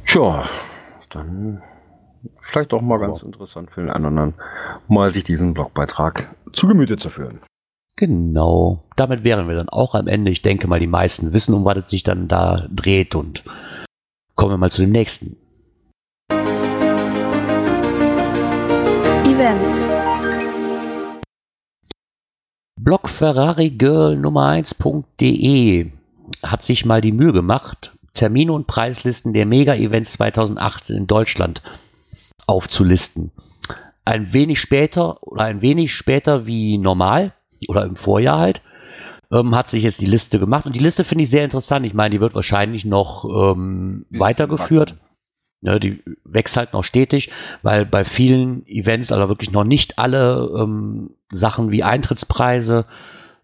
Tja, 0.06 0.48
dann 1.10 1.62
vielleicht 2.42 2.74
auch 2.74 2.82
mal 2.82 3.00
ganz 3.00 3.24
interessant 3.24 3.72
für 3.72 3.82
den 3.82 3.90
anderen, 3.90 4.34
mal 4.88 5.10
sich 5.10 5.24
diesen 5.24 5.54
Blogbeitrag 5.54 6.36
zu 6.52 6.68
Gemüte 6.68 6.98
zu 6.98 7.10
führen. 7.10 7.40
Genau. 7.96 8.84
Damit 8.96 9.24
wären 9.24 9.48
wir 9.48 9.56
dann 9.56 9.70
auch 9.70 9.94
am 9.94 10.08
Ende. 10.08 10.32
Ich 10.32 10.42
denke 10.42 10.68
mal, 10.68 10.80
die 10.80 10.88
meisten 10.88 11.32
wissen, 11.32 11.54
um 11.54 11.64
was 11.64 11.78
es 11.78 11.90
sich 11.90 12.04
dann 12.04 12.28
da 12.28 12.68
dreht 12.72 13.14
und 13.14 13.44
kommen 14.36 14.52
wir 14.52 14.58
mal 14.58 14.72
zu 14.72 14.82
dem 14.82 14.92
nächsten. 14.92 15.38
Events. 19.26 19.88
Blog 22.80 23.08
Ferrari 23.08 23.70
Girl 23.70 24.18
Nummer 24.18 24.50
1.de 24.50 25.92
hat 26.44 26.64
sich 26.64 26.86
mal 26.86 27.00
die 27.00 27.12
Mühe 27.12 27.32
gemacht, 27.32 27.98
Termine 28.14 28.52
und 28.54 28.68
Preislisten 28.68 29.34
der 29.34 29.46
Mega-Events 29.46 30.14
2018 30.14 30.98
in 30.98 31.08
Deutschland 31.08 31.62
aufzulisten. 32.48 33.32
Ein 34.06 34.34
wenig 34.34 34.60
später 34.60 35.24
oder 35.24 35.44
ein 35.44 35.62
wenig 35.62 35.94
später 35.94 36.46
wie 36.46 36.78
normal 36.78 37.34
oder 37.68 37.86
im 37.86 37.96
Vorjahr 37.96 38.40
halt, 38.40 38.62
ähm, 39.32 39.56
hat 39.56 39.70
sich 39.70 39.84
jetzt 39.84 40.02
die 40.02 40.06
Liste 40.06 40.40
gemacht. 40.40 40.66
Und 40.66 40.76
die 40.76 40.82
Liste 40.82 41.04
finde 41.04 41.24
ich 41.24 41.30
sehr 41.30 41.46
interessant. 41.46 41.86
Ich 41.86 41.94
meine, 41.94 42.12
die 42.12 42.22
wird 42.22 42.36
wahrscheinlich 42.36 42.86
noch 42.86 43.26
ähm, 43.26 44.06
weitergeführt. 44.10 44.96
Ne, 45.62 45.80
die 45.80 46.04
wächst 46.26 46.58
halt 46.58 46.74
noch 46.74 46.84
stetig, 46.84 47.32
weil 47.62 47.86
bei 47.86 48.04
vielen 48.04 48.68
Events, 48.68 49.14
also 49.14 49.30
wirklich 49.30 49.52
noch 49.52 49.64
nicht 49.64 49.98
alle 49.98 50.52
ähm, 50.60 51.12
Sachen 51.32 51.72
wie 51.72 51.84
Eintrittspreise 51.84 52.86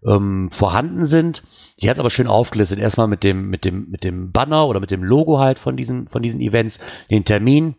ähm, 0.05 0.49
vorhanden 0.51 1.05
sind. 1.05 1.43
Sie 1.77 1.89
hat 1.89 1.95
es 1.95 1.99
aber 2.01 2.09
schön 2.09 2.27
aufgelistet. 2.27 2.77
Erstmal 2.77 3.07
mit 3.07 3.23
dem, 3.23 3.49
mit 3.49 3.63
dem, 3.63 3.89
mit 3.89 4.03
dem 4.03 4.33
Banner 4.33 4.67
oder 4.67 4.81
mit 4.81 4.91
dem 4.91 5.01
Logo 5.01 5.39
halt 5.39 5.59
von 5.59 5.77
diesen, 5.77 6.09
von 6.09 6.21
diesen 6.21 6.41
Events, 6.41 6.79
den 7.09 7.23
Termin, 7.23 7.75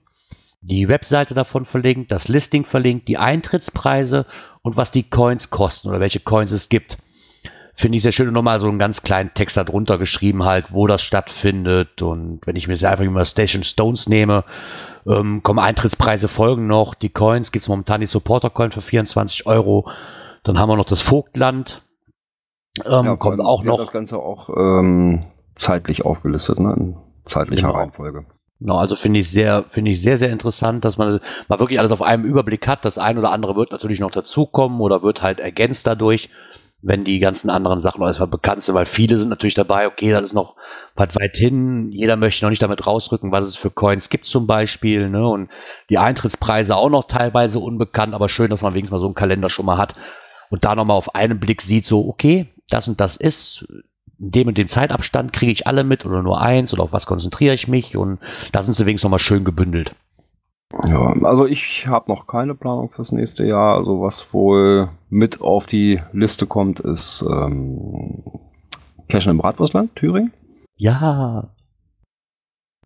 die 0.62 0.88
Webseite 0.88 1.34
davon 1.34 1.64
verlinkt, 1.64 2.10
das 2.10 2.28
Listing 2.28 2.64
verlinkt, 2.64 3.08
die 3.08 3.18
Eintrittspreise 3.18 4.26
und 4.62 4.76
was 4.76 4.90
die 4.90 5.08
Coins 5.08 5.50
kosten 5.50 5.88
oder 5.88 6.00
welche 6.00 6.20
Coins 6.20 6.52
es 6.52 6.68
gibt. 6.68 6.98
Finde 7.74 7.96
ich 7.96 8.02
sehr 8.02 8.12
schön 8.12 8.28
und 8.28 8.34
nochmal 8.34 8.60
so 8.60 8.68
einen 8.68 8.78
ganz 8.78 9.02
kleinen 9.02 9.32
Text 9.32 9.56
darunter 9.56 9.96
geschrieben 9.96 10.44
halt, 10.44 10.70
wo 10.72 10.86
das 10.86 11.00
stattfindet 11.02 12.02
und 12.02 12.40
wenn 12.46 12.56
ich 12.56 12.68
mir 12.68 12.74
jetzt 12.74 12.84
einfach 12.84 13.04
immer 13.04 13.24
Station 13.24 13.62
Stones 13.62 14.06
nehme, 14.08 14.44
ähm, 15.06 15.42
kommen 15.42 15.58
Eintrittspreise 15.60 16.28
folgen 16.28 16.66
noch, 16.66 16.92
die 16.94 17.08
Coins 17.08 17.52
gibt 17.52 17.62
es 17.62 17.68
momentan 17.68 18.00
die 18.02 18.06
Supporter 18.06 18.50
Coin 18.50 18.70
für 18.70 18.82
24 18.82 19.46
Euro, 19.46 19.88
dann 20.44 20.58
haben 20.58 20.68
wir 20.68 20.76
noch 20.76 20.84
das 20.84 21.00
Vogtland, 21.00 21.82
ähm, 22.84 23.06
Ja, 23.06 23.16
kommt 23.16 23.40
auch 23.40 23.64
noch. 23.64 23.78
das 23.78 23.92
Ganze 23.92 24.18
auch 24.18 24.50
ähm, 24.54 25.24
zeitlich 25.54 26.04
aufgelistet, 26.04 26.60
ne? 26.60 26.74
In 26.76 26.96
zeitlicher 27.24 27.68
Genau. 27.68 27.78
Reihenfolge. 27.78 28.26
Genau, 28.60 28.76
also 28.76 28.94
finde 28.94 29.20
ich 29.20 29.30
sehr, 29.30 29.64
finde 29.70 29.90
ich 29.90 30.02
sehr, 30.02 30.18
sehr 30.18 30.28
interessant, 30.30 30.84
dass 30.84 30.98
man 30.98 31.20
mal 31.48 31.58
wirklich 31.58 31.78
alles 31.78 31.92
auf 31.92 32.02
einem 32.02 32.24
Überblick 32.24 32.66
hat. 32.68 32.84
Das 32.84 32.98
ein 32.98 33.16
oder 33.16 33.32
andere 33.32 33.56
wird 33.56 33.72
natürlich 33.72 34.00
noch 34.00 34.10
dazukommen 34.10 34.80
oder 34.82 35.02
wird 35.02 35.22
halt 35.22 35.40
ergänzt 35.40 35.86
dadurch, 35.86 36.28
wenn 36.82 37.04
die 37.04 37.20
ganzen 37.20 37.48
anderen 37.48 37.80
Sachen 37.80 38.02
erstmal 38.02 38.28
bekannt 38.28 38.62
sind, 38.62 38.74
weil 38.74 38.84
viele 38.84 39.16
sind 39.16 39.30
natürlich 39.30 39.54
dabei, 39.54 39.86
okay, 39.86 40.10
das 40.12 40.24
ist 40.24 40.32
noch 40.34 40.56
weit 40.94 41.16
weit 41.18 41.36
hin, 41.36 41.90
jeder 41.90 42.16
möchte 42.16 42.44
noch 42.44 42.50
nicht 42.50 42.62
damit 42.62 42.86
rausrücken, 42.86 43.32
was 43.32 43.48
es 43.48 43.56
für 43.56 43.70
Coins 43.70 44.10
gibt 44.10 44.26
zum 44.26 44.46
Beispiel, 44.46 45.08
ne? 45.08 45.26
Und 45.26 45.50
die 45.88 45.98
Eintrittspreise 45.98 46.76
auch 46.76 46.90
noch 46.90 47.04
teilweise 47.06 47.60
unbekannt, 47.60 48.14
aber 48.14 48.28
schön, 48.28 48.50
dass 48.50 48.60
man 48.62 48.74
wenigstens 48.74 48.92
mal 48.92 49.00
so 49.00 49.06
einen 49.06 49.14
Kalender 49.14 49.48
schon 49.50 49.66
mal 49.66 49.78
hat 49.78 49.94
und 50.50 50.64
da 50.66 50.74
nochmal 50.74 50.96
auf 50.96 51.14
einen 51.14 51.40
Blick 51.40 51.62
sieht, 51.62 51.86
so, 51.86 52.06
okay, 52.06 52.48
das 52.68 52.88
und 52.88 53.00
das 53.00 53.16
ist, 53.16 53.66
in 54.20 54.30
dem 54.30 54.48
und 54.48 54.58
dem 54.58 54.68
Zeitabstand 54.68 55.32
kriege 55.32 55.52
ich 55.52 55.66
alle 55.66 55.82
mit 55.82 56.04
oder 56.04 56.22
nur 56.22 56.40
eins 56.40 56.72
oder 56.72 56.82
auf 56.82 56.92
was 56.92 57.06
konzentriere 57.06 57.54
ich 57.54 57.68
mich 57.68 57.96
und 57.96 58.18
da 58.52 58.62
sind 58.62 58.74
sie 58.74 58.86
wenigstens 58.86 59.04
nochmal 59.04 59.18
schön 59.18 59.44
gebündelt. 59.44 59.94
Ja, 60.86 61.12
also 61.24 61.46
ich 61.46 61.88
habe 61.88 62.10
noch 62.12 62.28
keine 62.28 62.54
Planung 62.54 62.90
fürs 62.90 63.10
nächste 63.10 63.44
Jahr. 63.44 63.76
Also 63.76 64.00
was 64.00 64.32
wohl 64.32 64.90
mit 65.08 65.40
auf 65.40 65.66
die 65.66 66.00
Liste 66.12 66.46
kommt, 66.46 66.78
ist 66.78 67.24
ähm, 67.28 68.22
Cashen 69.08 69.32
im 69.32 69.38
Bratwurstland, 69.38 69.96
Thüringen. 69.96 70.32
Ja. 70.78 71.48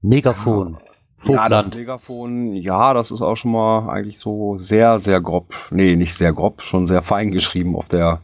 Megafon. 0.01 0.79
Ja, 1.25 1.49
das 1.49 1.65
Vogtland. 1.65 1.75
Megafon, 1.75 2.53
ja, 2.55 2.95
das 2.95 3.11
ist 3.11 3.23
auch 3.23 3.37
schon 3.37 3.53
mal 3.53 3.91
eigentlich 3.91 4.19
so 4.19 4.57
sehr, 4.57 5.01
sehr 5.01 5.21
grob. 5.21 5.55
Nee, 5.71 5.97
nicht 5.97 6.15
sehr 6.15 6.33
grob, 6.33 6.63
schon 6.63 6.87
sehr 6.87 7.03
fein 7.03 7.33
geschrieben 7.33 7.77
auf 7.77 7.89
der, 7.89 8.21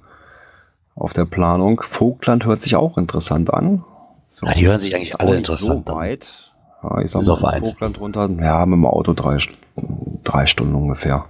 auf 1.00 1.12
der 1.12 1.24
Planung. 1.24 1.82
Vogtland 1.82 2.44
hört 2.44 2.62
sich 2.62 2.76
auch 2.76 2.96
interessant 2.98 3.52
an. 3.52 3.84
So, 4.30 4.46
Ja, 4.46 4.54
die 4.54 4.66
hören 4.66 4.80
sich 4.80 4.94
eigentlich 4.94 5.18
alle 5.20 5.36
interessant 5.36 5.86
so 5.86 5.92
an. 5.92 5.98
weit. 5.98 6.52
Ja, 6.82 7.00
ich 7.02 7.10
sag 7.10 7.24
mal, 7.24 7.44
eins. 7.46 7.70
Vogtland 7.72 8.00
runter, 8.00 8.28
ja, 8.40 8.64
mit 8.66 8.76
dem 8.76 8.86
Auto 8.86 9.12
drei, 9.12 9.38
drei 10.24 10.46
Stunden 10.46 10.74
ungefähr. 10.74 11.26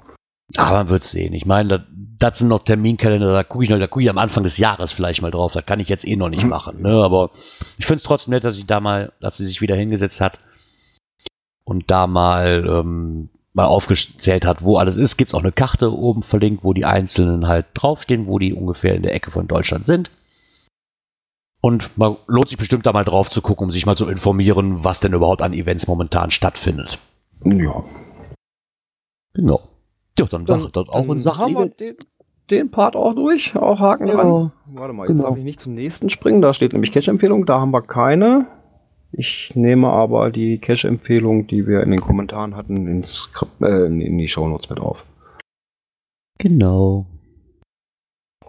Aber 0.56 0.78
man 0.78 0.88
wird 0.88 1.04
sehen. 1.04 1.32
Ich 1.32 1.46
meine, 1.46 1.68
das, 1.68 1.80
das 2.18 2.38
sind 2.40 2.48
noch 2.48 2.64
Terminkalender, 2.64 3.32
da 3.32 3.44
gucke 3.44 3.64
ich, 3.64 3.70
noch- 3.70 3.78
da 3.78 3.86
gucke 3.86 4.02
ich 4.02 4.10
am 4.10 4.18
Anfang 4.18 4.42
des 4.44 4.58
Jahres 4.58 4.92
vielleicht 4.92 5.22
mal 5.22 5.30
drauf. 5.30 5.52
Das 5.52 5.64
kann 5.66 5.80
ich 5.80 5.88
jetzt 5.88 6.06
eh 6.06 6.16
noch 6.16 6.28
nicht 6.28 6.42
Mhm. 6.44 6.50
machen. 6.50 6.82
Ne? 6.82 6.90
Aber 7.02 7.30
ich 7.78 7.86
finde 7.86 7.98
es 7.98 8.02
trotzdem 8.02 8.32
nett, 8.34 8.44
dass 8.44 8.58
ich 8.58 8.66
da 8.66 8.80
mal, 8.80 9.12
dass 9.20 9.36
sie 9.38 9.46
sich 9.46 9.60
wieder 9.60 9.76
hingesetzt 9.76 10.20
hat. 10.20 10.38
und 11.64 11.88
da 11.90 12.08
mal, 12.08 12.66
ähm, 12.68 13.28
mal 13.52 13.66
aufgezählt 13.66 14.44
hat, 14.44 14.62
wo 14.62 14.76
alles 14.76 14.96
ist. 14.96 15.16
Gibt 15.16 15.30
es 15.30 15.34
auch 15.34 15.42
eine 15.42 15.52
Karte 15.52 15.92
oben 15.92 16.22
verlinkt, 16.22 16.64
wo 16.64 16.72
die 16.72 16.84
einzelnen 16.84 17.48
halt 17.48 17.66
draufstehen, 17.74 18.26
wo 18.26 18.38
die 18.38 18.54
ungefähr 18.54 18.94
in 18.94 19.02
der 19.02 19.14
Ecke 19.14 19.30
von 19.30 19.48
Deutschland 19.48 19.84
sind. 19.84 20.10
Und 21.60 21.90
man 21.98 22.16
lohnt 22.26 22.48
sich 22.48 22.58
bestimmt 22.58 22.86
da 22.86 22.92
mal 22.92 23.04
drauf 23.04 23.28
zu 23.28 23.42
gucken, 23.42 23.66
um 23.66 23.72
sich 23.72 23.84
mal 23.84 23.96
zu 23.96 24.08
informieren, 24.08 24.82
was 24.82 25.00
denn 25.00 25.12
überhaupt 25.12 25.42
an 25.42 25.52
Events 25.52 25.86
momentan 25.86 26.30
stattfindet. 26.30 26.98
Ja. 27.44 27.84
Genau. 29.34 29.60
Ja, 30.18 30.26
dann, 30.26 30.46
dann 30.46 30.62
sagt 30.62 30.76
das 30.76 30.88
auch 30.88 31.08
in 31.08 31.20
Sachen 31.20 31.40
haben 31.40 31.52
wir 31.54 31.60
Events. 31.60 31.76
den, 31.76 31.96
den 32.50 32.70
Part 32.70 32.96
auch 32.96 33.14
durch, 33.14 33.56
auch 33.56 33.78
Haken 33.78 34.08
Ja, 34.08 34.14
dran. 34.14 34.52
Warte 34.66 34.92
mal, 34.94 35.06
jetzt 35.06 35.16
genau. 35.18 35.28
darf 35.28 35.38
ich 35.38 35.44
nicht 35.44 35.60
zum 35.60 35.74
nächsten 35.74 36.08
springen. 36.08 36.40
Da 36.40 36.54
steht 36.54 36.72
nämlich 36.72 36.92
Cache-Empfehlung, 36.92 37.46
da 37.46 37.60
haben 37.60 37.72
wir 37.72 37.82
keine. 37.82 38.46
Ich 39.12 39.52
nehme 39.56 39.88
aber 39.88 40.30
die 40.30 40.58
Cache-Empfehlung, 40.58 41.48
die 41.48 41.66
wir 41.66 41.82
in 41.82 41.90
den 41.90 42.00
Kommentaren 42.00 42.54
hatten, 42.54 42.86
ins 42.86 43.28
äh, 43.60 43.86
in 43.86 44.18
die 44.18 44.28
Shownotes 44.28 44.70
mit 44.70 44.78
auf. 44.78 45.04
Genau. 46.38 47.06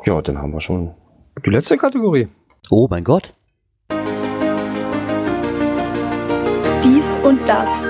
Ja, 0.06 0.22
dann 0.22 0.38
haben 0.38 0.54
wir 0.54 0.62
schon 0.62 0.92
die 1.44 1.50
letzte 1.50 1.78
Kategorie. 1.78 2.28
Oh 2.70 2.88
mein 2.90 3.04
Gott. 3.04 3.34
Dies 6.84 7.16
und 7.24 7.40
das. 7.48 7.84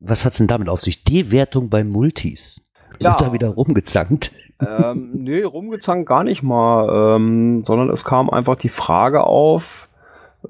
Was 0.00 0.24
hat's 0.24 0.38
denn 0.38 0.46
damit 0.46 0.68
auf 0.68 0.80
sich? 0.80 1.04
Die 1.04 1.30
Wertung 1.30 1.70
bei 1.70 1.84
Multis. 1.84 2.60
Ja. 2.98 3.12
Wird 3.12 3.20
da 3.20 3.32
wieder 3.32 3.48
rumgezankt. 3.50 4.32
ähm, 4.60 5.10
nee, 5.12 5.42
rumgezankt 5.42 6.08
gar 6.08 6.24
nicht 6.24 6.42
mal, 6.42 7.16
ähm, 7.16 7.64
sondern 7.64 7.90
es 7.90 8.04
kam 8.04 8.30
einfach 8.30 8.56
die 8.56 8.68
Frage 8.68 9.22
auf, 9.24 9.87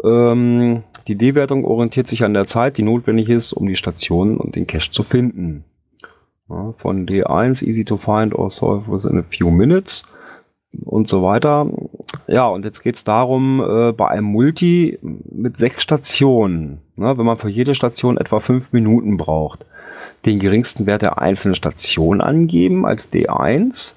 ähm, 0.03 0.83
die 1.07 1.17
D-Wertung 1.17 1.65
orientiert 1.65 2.07
sich 2.07 2.25
an 2.25 2.35
der 2.35 2.47
Zeit, 2.47 2.77
die 2.77 2.83
notwendig 2.83 3.29
ist, 3.29 3.53
um 3.53 3.67
die 3.67 3.77
Station 3.77 4.37
und 4.37 4.57
den 4.57 4.67
Cache 4.67 4.91
zu 4.91 5.03
finden. 5.03 5.65
Ja, 6.49 6.73
von 6.77 7.07
D1, 7.07 7.63
easy 7.65 7.85
to 7.85 7.97
find 7.97 8.35
or 8.35 8.51
solve 8.51 8.91
within 8.91 9.19
a 9.19 9.23
few 9.23 9.51
minutes 9.51 10.05
und 10.85 11.09
so 11.09 11.23
weiter. 11.23 11.67
Ja, 12.27 12.47
und 12.47 12.65
jetzt 12.65 12.83
geht's 12.83 13.05
darum, 13.05 13.61
äh, 13.61 13.93
bei 13.93 14.09
einem 14.09 14.27
Multi 14.27 14.99
mit 15.03 15.57
sechs 15.59 15.83
Stationen, 15.83 16.81
ne, 16.97 17.17
wenn 17.17 17.27
man 17.27 17.37
für 17.37 17.49
jede 17.49 17.75
Station 17.75 18.17
etwa 18.17 18.41
fünf 18.41 18.73
Minuten 18.73 19.17
braucht, 19.17 19.67
den 20.25 20.39
geringsten 20.39 20.87
Wert 20.87 21.03
der 21.03 21.19
einzelnen 21.19 21.55
Station 21.55 22.21
angeben 22.21 22.87
als 22.87 23.13
D1. 23.13 23.95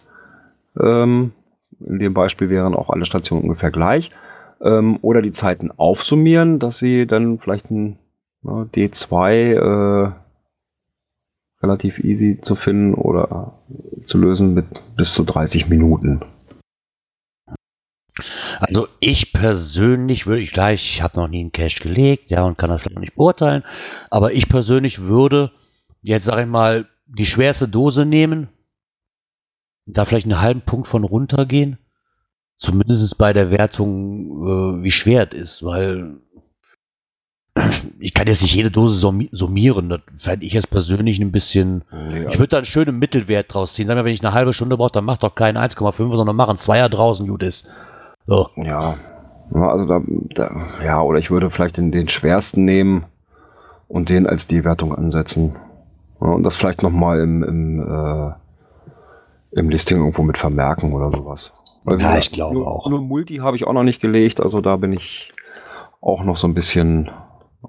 Ähm, 0.81 1.31
in 1.79 1.99
dem 1.99 2.13
Beispiel 2.13 2.49
wären 2.49 2.75
auch 2.75 2.89
alle 2.89 3.05
Stationen 3.05 3.43
ungefähr 3.43 3.71
gleich. 3.71 4.11
Ähm, 4.63 4.99
oder 5.01 5.21
die 5.21 5.31
Zeiten 5.31 5.71
aufsummieren, 5.71 6.59
dass 6.59 6.77
sie 6.77 7.07
dann 7.07 7.39
vielleicht 7.39 7.71
ein 7.71 7.97
ne, 8.41 8.69
D2 8.73 9.53
äh, 9.55 10.11
relativ 11.61 11.99
easy 11.99 12.39
zu 12.41 12.55
finden 12.55 12.93
oder 12.93 13.59
zu 14.03 14.17
lösen 14.17 14.53
mit 14.53 14.65
bis 14.95 15.13
zu 15.13 15.23
30 15.23 15.69
Minuten. 15.69 16.21
Also 18.59 18.87
ich 18.99 19.33
persönlich 19.33 20.27
würde 20.27 20.41
ich 20.41 20.51
gleich, 20.51 20.95
ich 20.95 21.01
habe 21.01 21.19
noch 21.19 21.27
nie 21.27 21.39
einen 21.39 21.51
Cache 21.51 21.81
gelegt, 21.81 22.29
ja, 22.29 22.43
und 22.43 22.57
kann 22.57 22.69
das 22.69 22.81
vielleicht 22.81 22.95
noch 22.95 23.01
nicht 23.01 23.15
beurteilen, 23.15 23.63
aber 24.09 24.33
ich 24.33 24.49
persönlich 24.49 25.01
würde 25.01 25.51
jetzt 26.01 26.25
sage 26.25 26.41
ich 26.41 26.47
mal 26.47 26.87
die 27.05 27.25
schwerste 27.25 27.67
Dose 27.67 28.05
nehmen, 28.05 28.49
da 29.85 30.05
vielleicht 30.05 30.25
einen 30.25 30.41
halben 30.41 30.61
Punkt 30.61 30.87
von 30.87 31.03
runtergehen, 31.03 31.77
zumindest 32.61 33.17
bei 33.17 33.33
der 33.33 33.51
Wertung, 33.51 34.79
äh, 34.79 34.83
wie 34.83 34.91
schwer 34.91 35.27
es 35.31 35.37
ist, 35.37 35.63
weil 35.65 36.17
ich 37.99 38.13
kann 38.13 38.27
jetzt 38.27 38.41
nicht 38.43 38.53
jede 38.55 38.71
Dose 38.71 39.05
summi- 39.05 39.29
summieren, 39.31 39.89
das 39.89 39.99
fände 40.19 40.45
ich 40.45 40.53
jetzt 40.53 40.69
persönlich 40.69 41.19
ein 41.19 41.31
bisschen 41.31 41.83
ich 42.29 42.39
würde 42.39 42.47
da 42.47 42.57
einen 42.57 42.65
schönen 42.65 42.97
Mittelwert 42.99 43.53
draus 43.53 43.73
ziehen. 43.73 43.87
Sag 43.87 43.95
mal, 43.95 44.05
wenn 44.05 44.13
ich 44.13 44.23
eine 44.23 44.33
halbe 44.33 44.53
Stunde 44.53 44.77
brauche, 44.77 44.93
dann 44.93 45.05
mach 45.05 45.17
doch 45.17 45.35
keinen 45.35 45.57
1,5, 45.57 46.15
sondern 46.15 46.35
mach 46.35 46.47
einen 46.49 46.59
Zweier 46.59 46.87
draußen, 46.87 47.27
gut 47.27 47.43
ist. 47.43 47.69
So. 48.27 48.49
Ja, 48.55 48.95
ja, 49.53 49.69
also 49.69 49.85
da, 49.85 50.01
da, 50.35 50.67
ja, 50.85 51.01
oder 51.01 51.19
ich 51.19 51.31
würde 51.31 51.49
vielleicht 51.49 51.77
den, 51.77 51.91
den 51.91 52.07
schwersten 52.07 52.63
nehmen 52.63 53.05
und 53.87 54.07
den 54.09 54.27
als 54.27 54.47
D-Wertung 54.47 54.95
ansetzen. 54.95 55.55
Ja, 56.21 56.27
und 56.27 56.43
das 56.43 56.55
vielleicht 56.55 56.83
nochmal 56.83 57.19
im, 57.19 57.43
im, 57.43 57.79
äh, 57.81 58.31
im 59.59 59.69
Listing 59.69 59.97
irgendwo 59.97 60.21
mit 60.23 60.37
vermerken 60.37 60.93
oder 60.93 61.11
sowas. 61.11 61.51
Wie 61.83 62.01
Ja, 62.01 62.17
ich 62.17 62.31
glaube 62.31 62.55
nur, 62.55 62.67
auch. 62.67 62.89
Nur 62.89 63.01
Multi 63.01 63.37
habe 63.37 63.55
ich 63.55 63.65
auch 63.65 63.73
noch 63.73 63.83
nicht 63.83 64.01
gelegt, 64.01 64.41
also 64.41 64.61
da 64.61 64.75
bin 64.77 64.93
ich 64.93 65.31
auch 66.01 66.23
noch 66.23 66.37
so 66.37 66.47
ein 66.47 66.53
bisschen 66.53 67.11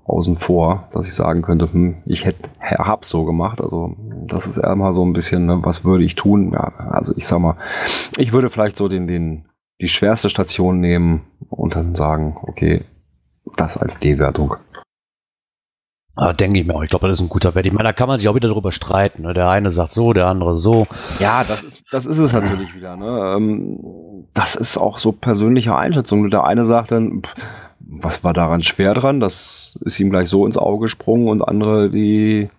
außen 0.05 0.39
vor, 0.39 0.89
dass 0.93 1.07
ich 1.07 1.15
sagen 1.15 1.43
könnte, 1.43 1.73
hm, 1.73 2.03
ich 2.07 2.25
hätte 2.25 2.49
hab's 2.61 3.11
so 3.11 3.25
gemacht. 3.25 3.61
Also 3.61 3.95
das 4.27 4.47
ist 4.47 4.57
eher 4.57 4.75
mal 4.75 4.95
so 4.95 5.05
ein 5.05 5.13
bisschen, 5.13 5.47
ne, 5.47 5.61
was 5.63 5.85
würde 5.85 6.05
ich 6.05 6.15
tun? 6.15 6.53
Ja, 6.53 6.73
also 6.91 7.13
ich 7.17 7.27
sag 7.27 7.41
mal, 7.41 7.57
ich 8.17 8.33
würde 8.33 8.51
vielleicht 8.51 8.77
so 8.77 8.89
den, 8.89 9.07
den, 9.07 9.47
die 9.81 9.89
schwerste 9.89 10.29
Station 10.29 10.81
nehmen 10.81 11.23
und 11.51 11.77
dann 11.77 11.95
sagen, 11.95 12.37
okay, 12.43 12.85
das 13.57 13.77
als 13.77 13.99
D-Wertung. 13.99 14.57
Ah, 16.15 16.35
denke 16.35 16.61
ich 16.61 16.67
mir 16.67 16.75
auch. 16.75 16.83
Ich 16.83 16.91
glaube, 16.91 17.09
das 17.09 17.19
ist 17.19 17.25
ein 17.25 17.31
guter 17.31 17.55
Wert. 17.55 17.65
Ich 17.65 17.73
meine, 17.73 17.85
da 17.85 17.93
kann 17.95 18.07
man 18.07 18.19
sich 18.19 18.29
auch 18.29 18.35
wieder 18.35 18.49
drüber 18.49 18.71
streiten. 18.71 19.23
Ne? 19.23 19.33
Der 19.33 19.49
eine 19.49 19.71
sagt 19.71 19.93
so, 19.93 20.13
der 20.13 20.27
andere 20.27 20.59
so. 20.59 20.87
Ja, 21.19 21.43
das 21.43 21.65
ist, 21.65 21.85
das 21.91 22.05
ist 22.05 22.19
es 22.19 22.35
natürlich 22.35 22.75
wieder. 22.75 22.97
Ne? 22.97 23.35
Ähm, 23.37 23.79
das 24.35 24.55
ist 24.55 24.77
auch 24.77 24.99
so 24.99 25.13
persönliche 25.13 25.75
Einschätzung. 25.75 26.31
Der 26.31 26.45
eine 26.45 26.67
sagt 26.67 26.91
dann, 26.91 27.23
was 27.81 28.25
war 28.25 28.35
daran 28.35 28.63
schwer 28.63 28.93
dran? 28.93 29.21
Das 29.21 29.79
ist 29.85 29.99
ihm 30.01 30.11
gleich 30.11 30.29
so 30.29 30.45
ins 30.45 30.59
Auge 30.59 30.83
gesprungen 30.83 31.29
und 31.29 31.43
andere, 31.43 31.89
die 31.89 32.51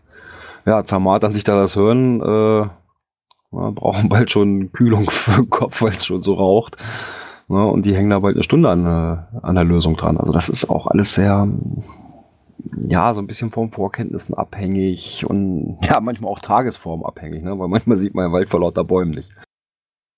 ja, 0.65 0.84
zermartern 0.84 1.31
sich 1.31 1.43
da 1.43 1.55
das 1.55 1.75
Hören, 1.75 2.21
äh, 2.21 2.67
brauchen 3.51 4.09
bald 4.09 4.31
schon 4.31 4.71
Kühlung 4.71 5.09
für 5.09 5.41
den 5.41 5.49
Kopf, 5.49 5.81
weil 5.81 5.91
es 5.91 6.05
schon 6.05 6.23
so 6.23 6.34
raucht. 6.34 6.77
Ne? 7.47 7.65
Und 7.65 7.85
die 7.85 7.95
hängen 7.95 8.09
da 8.09 8.19
bald 8.19 8.35
eine 8.35 8.43
Stunde 8.43 8.69
an, 8.69 8.85
äh, 8.85 9.17
an 9.41 9.55
der 9.55 9.63
Lösung 9.63 9.95
dran. 9.95 10.17
Also 10.17 10.31
das 10.31 10.49
ist 10.49 10.69
auch 10.69 10.88
alles 10.88 11.13
sehr, 11.13 11.47
ja, 12.88 13.14
so 13.14 13.22
ein 13.22 13.27
bisschen 13.27 13.52
von 13.52 13.72
Vorkenntnissen 13.72 14.35
abhängig 14.35 15.26
und 15.26 15.77
ja, 15.84 15.99
manchmal 15.99 16.31
auch 16.31 16.40
Tagesform 16.40 17.03
abhängig, 17.03 17.44
ne? 17.44 17.57
weil 17.57 17.68
manchmal 17.68 17.98
sieht 17.98 18.14
man 18.15 18.27
ja 18.27 18.31
Wald 18.31 18.49
vor 18.49 18.60
lauter 18.61 18.84
Bäumen 18.84 19.11
nicht. 19.11 19.30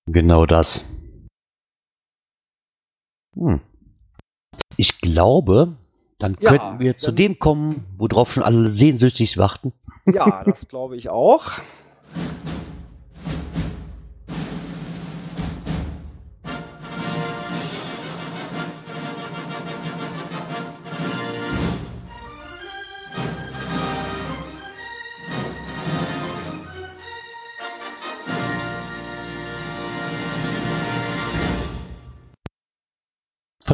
Genau 0.06 0.46
das. 0.46 0.84
Hm. 3.36 3.60
Ich 4.76 5.00
glaube, 5.00 5.76
dann 6.18 6.36
Ja, 6.40 6.50
könnten 6.50 6.78
wir 6.80 6.96
zu 6.96 7.12
dem 7.12 7.38
kommen, 7.38 7.84
worauf 7.98 8.32
schon 8.32 8.42
alle 8.42 8.72
sehnsüchtig 8.72 9.38
warten. 9.38 9.72
Ja, 10.06 10.44
das 10.44 10.68
glaube 10.68 10.96
ich 10.96 11.08
auch. 11.08 11.50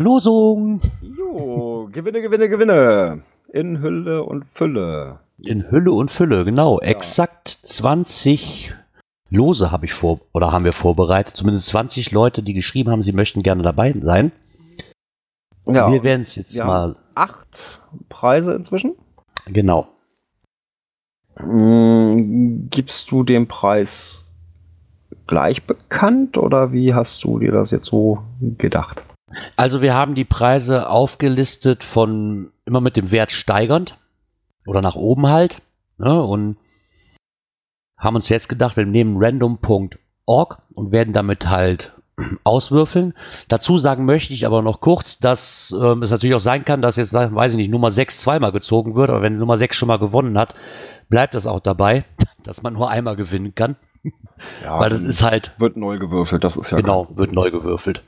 Verlosung 0.02 0.80
Jo, 1.00 1.88
Gewinne, 1.92 2.22
Gewinne, 2.22 2.48
Gewinne. 2.48 3.22
In 3.52 3.80
Hülle 3.80 4.24
und 4.24 4.44
Fülle. 4.46 5.20
in 5.38 5.70
Hülle 5.70 5.92
und 5.92 6.10
Fülle, 6.10 6.44
genau. 6.44 6.80
Exakt 6.80 7.46
20 7.48 8.74
Lose 9.30 9.70
habe 9.70 9.84
ich 9.86 9.94
vor 9.94 10.18
oder 10.32 10.50
haben 10.50 10.64
wir 10.64 10.72
vorbereitet. 10.72 11.36
Zumindest 11.36 11.68
20 11.68 12.10
Leute, 12.10 12.42
die 12.42 12.52
geschrieben 12.52 12.90
haben, 12.90 13.04
sie 13.04 13.12
möchten 13.12 13.44
gerne 13.44 13.62
dabei 13.62 13.94
sein. 14.02 14.32
Ja, 15.68 15.92
wir 15.92 16.02
werden 16.02 16.22
es 16.22 16.34
jetzt 16.34 16.58
mal 16.58 16.96
acht 17.14 17.80
Preise 18.08 18.54
inzwischen. 18.54 18.96
genau. 19.46 19.86
Mm, 21.38 22.66
Gibst 22.70 23.08
du 23.12 23.22
den 23.22 23.46
Preis 23.46 24.24
gleich 25.28 25.62
bekannt 25.64 26.36
oder 26.36 26.72
wie 26.72 26.92
hast 26.92 27.22
du 27.22 27.38
dir 27.38 27.52
das 27.52 27.70
jetzt 27.70 27.86
so 27.86 28.18
gedacht? 28.58 29.04
Also 29.56 29.82
wir 29.82 29.94
haben 29.94 30.14
die 30.14 30.24
Preise 30.24 30.88
aufgelistet 30.88 31.84
von 31.84 32.52
immer 32.64 32.80
mit 32.80 32.96
dem 32.96 33.10
Wert 33.10 33.30
steigernd 33.30 33.98
oder 34.66 34.82
nach 34.82 34.94
oben 34.94 35.26
halt. 35.26 35.62
Ne? 35.98 36.22
Und 36.22 36.56
haben 37.98 38.16
uns 38.16 38.28
jetzt 38.28 38.48
gedacht, 38.48 38.76
wir 38.76 38.84
nehmen 38.84 39.16
random.org 39.18 40.62
und 40.74 40.92
werden 40.92 41.14
damit 41.14 41.48
halt 41.48 41.92
auswürfeln. 42.44 43.14
Dazu 43.48 43.78
sagen 43.78 44.04
möchte 44.04 44.32
ich 44.32 44.44
aber 44.44 44.62
noch 44.62 44.80
kurz, 44.80 45.18
dass 45.18 45.74
ähm, 45.80 46.02
es 46.02 46.10
natürlich 46.10 46.34
auch 46.34 46.40
sein 46.40 46.64
kann, 46.64 46.82
dass 46.82 46.96
jetzt, 46.96 47.14
weiß 47.14 47.52
ich 47.52 47.56
nicht, 47.56 47.70
Nummer 47.70 47.90
6 47.90 48.20
zweimal 48.20 48.52
gezogen 48.52 48.94
wird, 48.94 49.10
aber 49.10 49.22
wenn 49.22 49.38
Nummer 49.38 49.56
6 49.56 49.76
schon 49.76 49.88
mal 49.88 49.98
gewonnen 49.98 50.36
hat, 50.36 50.54
bleibt 51.09 51.34
es 51.34 51.46
auch 51.46 51.60
dabei, 51.60 52.04
dass 52.42 52.62
man 52.62 52.74
nur 52.74 52.90
einmal 52.90 53.16
gewinnen 53.16 53.54
kann. 53.54 53.76
Ja, 54.64 54.80
Weil 54.80 54.90
das 54.90 55.00
ist 55.00 55.22
halt 55.22 55.52
wird 55.59 55.76
neu 55.76 55.98
gewürfelt, 55.98 56.42
das 56.42 56.56
ist 56.56 56.70
ja 56.70 56.76
genau, 56.80 57.09
wird 57.14 57.32
neu 57.32 57.52
gewürfelt. 57.52 58.02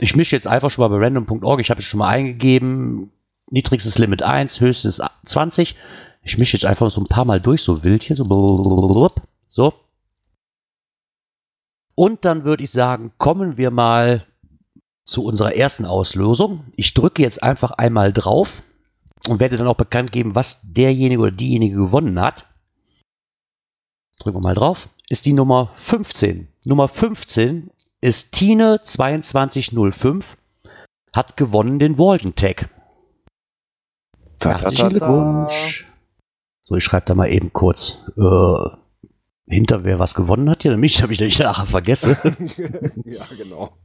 Ich 0.00 0.16
mische 0.16 0.34
jetzt 0.34 0.46
einfach 0.46 0.70
schon 0.70 0.82
mal 0.82 0.88
bei 0.88 1.04
random.org. 1.04 1.60
Ich 1.60 1.70
habe 1.70 1.80
es 1.80 1.86
schon 1.86 1.98
mal 1.98 2.08
eingegeben. 2.08 3.12
niedrigstes 3.50 3.98
Limit 3.98 4.22
1, 4.22 4.60
höchstes 4.60 5.00
20. 5.26 5.76
Ich 6.22 6.38
mische 6.38 6.56
jetzt 6.56 6.64
einfach 6.64 6.90
so 6.90 7.00
ein 7.00 7.06
paar 7.06 7.24
Mal 7.24 7.40
durch, 7.40 7.62
so 7.62 7.84
wild 7.84 8.02
hier, 8.02 8.16
so. 8.16 9.10
So. 9.46 9.74
Und 11.94 12.24
dann 12.24 12.44
würde 12.44 12.64
ich 12.64 12.70
sagen, 12.70 13.12
kommen 13.18 13.58
wir 13.58 13.70
mal 13.70 14.26
zu 15.04 15.24
unserer 15.24 15.54
ersten 15.54 15.84
Auslosung. 15.84 16.64
Ich 16.76 16.94
drücke 16.94 17.22
jetzt 17.22 17.42
einfach 17.42 17.72
einmal 17.72 18.12
drauf 18.12 18.62
und 19.28 19.40
werde 19.40 19.58
dann 19.58 19.66
auch 19.66 19.76
bekannt 19.76 20.12
geben, 20.12 20.34
was 20.34 20.60
derjenige 20.62 21.20
oder 21.20 21.30
diejenige 21.30 21.76
gewonnen 21.76 22.20
hat. 22.20 22.46
Drücken 24.18 24.38
wir 24.38 24.42
mal 24.42 24.54
drauf. 24.54 24.88
Ist 25.08 25.26
die 25.26 25.32
Nummer 25.32 25.72
15. 25.76 26.48
Nummer 26.64 26.88
15 26.88 27.70
ist 28.00 28.32
Tine 28.32 28.80
2205. 28.82 30.36
Hat 31.12 31.36
gewonnen 31.36 31.78
den 31.78 31.98
Walden 31.98 32.34
Tag. 32.34 32.70
Ta, 34.38 34.52
ta, 34.52 34.60
Herzlichen. 34.60 34.88
Glückwunsch. 34.90 35.86
So, 36.64 36.76
ich 36.76 36.84
schreibe 36.84 37.06
da 37.06 37.14
mal 37.14 37.30
eben 37.30 37.52
kurz 37.52 38.10
äh, 38.16 38.70
hinter, 39.48 39.84
wer 39.84 39.98
was 39.98 40.14
gewonnen 40.14 40.48
hat 40.48 40.62
hier, 40.62 40.70
damit 40.70 40.90
ich 40.90 40.98
damit 40.98 41.20
ich 41.20 41.20
nicht 41.20 41.40
nachher 41.40 41.66
vergesse. 41.66 42.10
ja, 43.04 43.26
genau. 43.36 43.76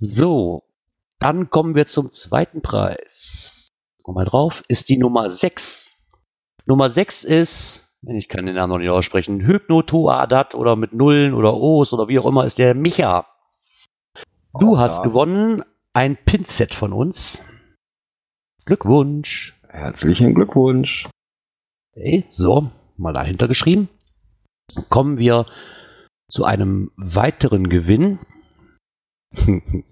So, 0.00 0.64
dann 1.20 1.48
kommen 1.48 1.76
wir 1.76 1.86
zum 1.86 2.10
zweiten 2.10 2.60
Preis. 2.60 3.68
Guck 4.02 4.16
mal 4.16 4.24
drauf, 4.24 4.62
ist 4.68 4.88
die 4.88 4.98
Nummer 4.98 5.30
6. 5.30 6.06
Nummer 6.66 6.90
6 6.90 7.24
ist, 7.24 7.85
ich 8.14 8.28
kann 8.28 8.46
den 8.46 8.54
Namen 8.54 8.72
noch 8.72 8.78
nicht 8.78 8.90
aussprechen, 8.90 9.40
Hypnotoadat 9.40 10.54
oder 10.54 10.76
mit 10.76 10.92
Nullen 10.92 11.34
oder 11.34 11.54
O's 11.54 11.92
oder 11.92 12.08
wie 12.08 12.18
auch 12.18 12.26
immer, 12.26 12.44
ist 12.44 12.58
der 12.58 12.74
Micha. 12.74 13.26
Du 14.58 14.74
Auch 14.74 14.78
hast 14.78 14.98
da. 14.98 15.02
gewonnen 15.02 15.64
ein 15.92 16.16
Pinset 16.16 16.74
von 16.74 16.92
uns. 16.92 17.42
Glückwunsch. 18.64 19.54
Herzlichen 19.68 20.34
Glückwunsch. 20.34 21.08
Okay, 21.94 22.24
so, 22.28 22.70
mal 22.96 23.12
dahinter 23.12 23.48
geschrieben. 23.48 23.88
Kommen 24.88 25.18
wir 25.18 25.46
zu 26.28 26.44
einem 26.44 26.90
weiteren 26.96 27.68
Gewinn. 27.68 28.18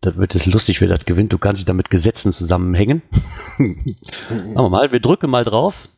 da 0.00 0.16
wird 0.16 0.34
es 0.34 0.46
lustig, 0.46 0.80
wer 0.80 0.88
das 0.88 1.04
gewinnt. 1.04 1.32
Du 1.32 1.38
kannst 1.38 1.60
dich 1.60 1.66
da 1.66 1.72
mit 1.72 1.90
Gesetzen 1.90 2.32
zusammenhängen. 2.32 3.02
Machen 3.58 4.54
wir 4.54 4.68
mal, 4.68 4.92
wir 4.92 5.00
drücken 5.00 5.30
mal 5.30 5.44
drauf. 5.44 5.88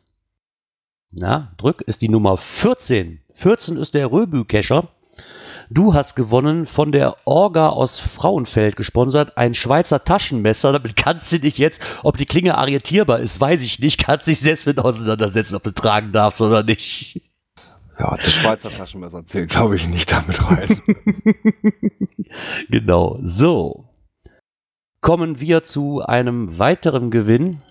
Na, 1.13 1.53
drück 1.57 1.81
ist 1.81 2.01
die 2.01 2.09
Nummer 2.09 2.37
14. 2.37 3.19
14 3.33 3.77
ist 3.77 3.93
der 3.93 4.11
Röbü-Kescher. 4.11 4.87
Du 5.69 5.93
hast 5.93 6.15
gewonnen 6.15 6.65
von 6.67 6.93
der 6.93 7.15
Orga 7.25 7.69
aus 7.69 7.99
Frauenfeld 7.99 8.77
gesponsert, 8.77 9.37
ein 9.37 9.53
Schweizer 9.53 10.03
Taschenmesser. 10.03 10.71
Damit 10.71 10.95
kannst 10.95 11.31
du 11.31 11.39
dich 11.39 11.57
jetzt, 11.57 11.81
ob 12.03 12.17
die 12.17 12.25
Klinge 12.25 12.57
arretierbar 12.57 13.19
ist, 13.19 13.39
weiß 13.39 13.61
ich 13.61 13.79
nicht, 13.79 14.03
kannst 14.03 14.27
dich 14.27 14.39
selbst 14.39 14.65
mit 14.65 14.79
auseinandersetzen, 14.79 15.55
ob 15.55 15.63
du 15.63 15.71
tragen 15.71 16.13
darfst 16.13 16.41
oder 16.41 16.63
nicht. 16.63 17.21
Ja, 17.99 18.15
das 18.15 18.33
Schweizer 18.33 18.69
Taschenmesser 18.69 19.25
zählt, 19.25 19.49
glaube 19.49 19.75
ich, 19.75 19.87
nicht 19.87 20.11
damit 20.11 20.41
rein. 20.49 20.81
genau. 22.69 23.19
So. 23.21 23.89
Kommen 25.01 25.41
wir 25.41 25.63
zu 25.63 26.01
einem 26.01 26.57
weiteren 26.57 27.11
Gewinn. 27.11 27.61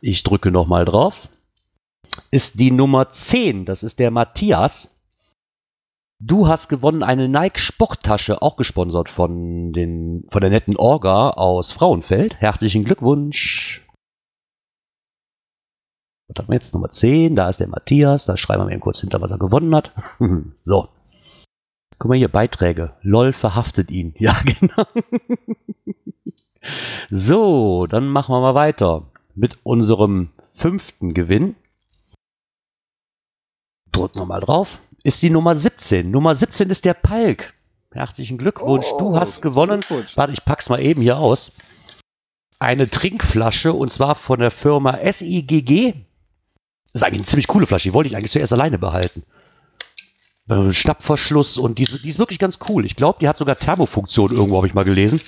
Ich 0.00 0.24
drücke 0.24 0.50
nochmal 0.50 0.84
drauf. 0.84 1.28
Ist 2.30 2.60
die 2.60 2.70
Nummer 2.70 3.12
10. 3.12 3.64
Das 3.64 3.82
ist 3.82 3.98
der 3.98 4.10
Matthias. 4.10 4.90
Du 6.20 6.48
hast 6.48 6.68
gewonnen 6.68 7.02
eine 7.02 7.28
Nike 7.28 7.58
Sporttasche, 7.58 8.40
auch 8.40 8.56
gesponsert 8.56 9.10
von, 9.10 9.72
den, 9.72 10.26
von 10.30 10.40
der 10.40 10.50
netten 10.50 10.76
Orga 10.76 11.30
aus 11.30 11.72
Frauenfeld. 11.72 12.36
Herzlichen 12.36 12.84
Glückwunsch. 12.84 13.86
Was 16.28 16.38
haben 16.38 16.48
wir 16.48 16.54
jetzt? 16.54 16.72
Nummer 16.72 16.90
10. 16.90 17.36
Da 17.36 17.48
ist 17.48 17.60
der 17.60 17.68
Matthias. 17.68 18.26
Da 18.26 18.36
schreiben 18.36 18.66
wir 18.66 18.72
eben 18.72 18.80
kurz 18.80 19.00
hinter, 19.00 19.20
was 19.20 19.30
er 19.30 19.38
gewonnen 19.38 19.74
hat. 19.74 19.92
so. 20.62 20.88
Guck 21.98 22.08
mal 22.08 22.18
hier, 22.18 22.28
Beiträge. 22.28 22.94
LOL 23.02 23.32
verhaftet 23.32 23.90
ihn. 23.90 24.14
Ja, 24.18 24.40
genau. 24.42 24.86
so, 27.10 27.86
dann 27.86 28.08
machen 28.08 28.34
wir 28.34 28.40
mal 28.40 28.54
weiter 28.54 29.06
mit 29.34 29.58
unserem 29.62 30.30
fünften 30.54 31.12
Gewinn. 31.12 31.56
Drücken 33.94 34.18
wir 34.20 34.26
mal 34.26 34.40
drauf. 34.40 34.68
Ist 35.02 35.22
die 35.22 35.30
Nummer 35.30 35.54
17. 35.56 36.10
Nummer 36.10 36.34
17 36.34 36.70
ist 36.70 36.84
der 36.84 36.94
Palk. 36.94 37.54
Herzlichen 37.92 38.38
Glückwunsch. 38.38 38.86
Oh, 38.92 38.98
du 38.98 39.16
hast 39.18 39.40
gewonnen. 39.40 39.80
Warte, 40.16 40.32
ich 40.32 40.44
pack's 40.44 40.68
mal 40.68 40.80
eben 40.82 41.00
hier 41.00 41.18
aus. 41.18 41.52
Eine 42.58 42.88
Trinkflasche 42.88 43.72
und 43.72 43.92
zwar 43.92 44.14
von 44.14 44.40
der 44.40 44.50
Firma 44.50 44.98
SIGG. 45.12 45.92
Das 46.92 47.00
ist 47.00 47.02
eigentlich 47.02 47.20
eine 47.20 47.26
ziemlich 47.26 47.46
coole 47.46 47.66
Flasche. 47.66 47.88
Die 47.88 47.94
wollte 47.94 48.08
ich 48.08 48.16
eigentlich 48.16 48.30
zuerst 48.32 48.52
alleine 48.52 48.78
behalten. 48.78 49.22
Äh, 50.48 50.72
Stabverschluss 50.72 51.56
und 51.58 51.78
die, 51.78 51.82
ist- 51.84 52.04
die 52.04 52.08
ist 52.08 52.18
wirklich 52.18 52.38
ganz 52.38 52.58
cool. 52.68 52.84
Ich 52.84 52.96
glaube, 52.96 53.18
die 53.20 53.28
hat 53.28 53.36
sogar 53.36 53.56
Thermofunktion 53.56 54.32
irgendwo, 54.32 54.56
habe 54.56 54.66
ich 54.66 54.74
mal 54.74 54.84
gelesen. 54.84 55.20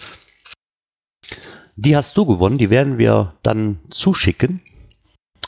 Die 1.77 1.97
hast 1.97 2.17
du 2.17 2.25
gewonnen. 2.25 2.59
Die 2.59 2.71
werden 2.71 2.99
wir 2.99 3.35
dann 3.43 3.79
zuschicken. 3.91 4.61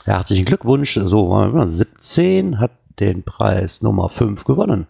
Herzlichen 0.05 0.45
Glückwunsch. 0.45 0.95
So, 0.95 1.31
warte 1.31 1.55
mal, 1.57 1.71
17 1.71 2.61
hat 2.61 2.73
den 3.01 3.23
Preis 3.23 3.83
Nummer 3.83 4.09
5 4.09 4.45
gewonnen. 4.45 4.87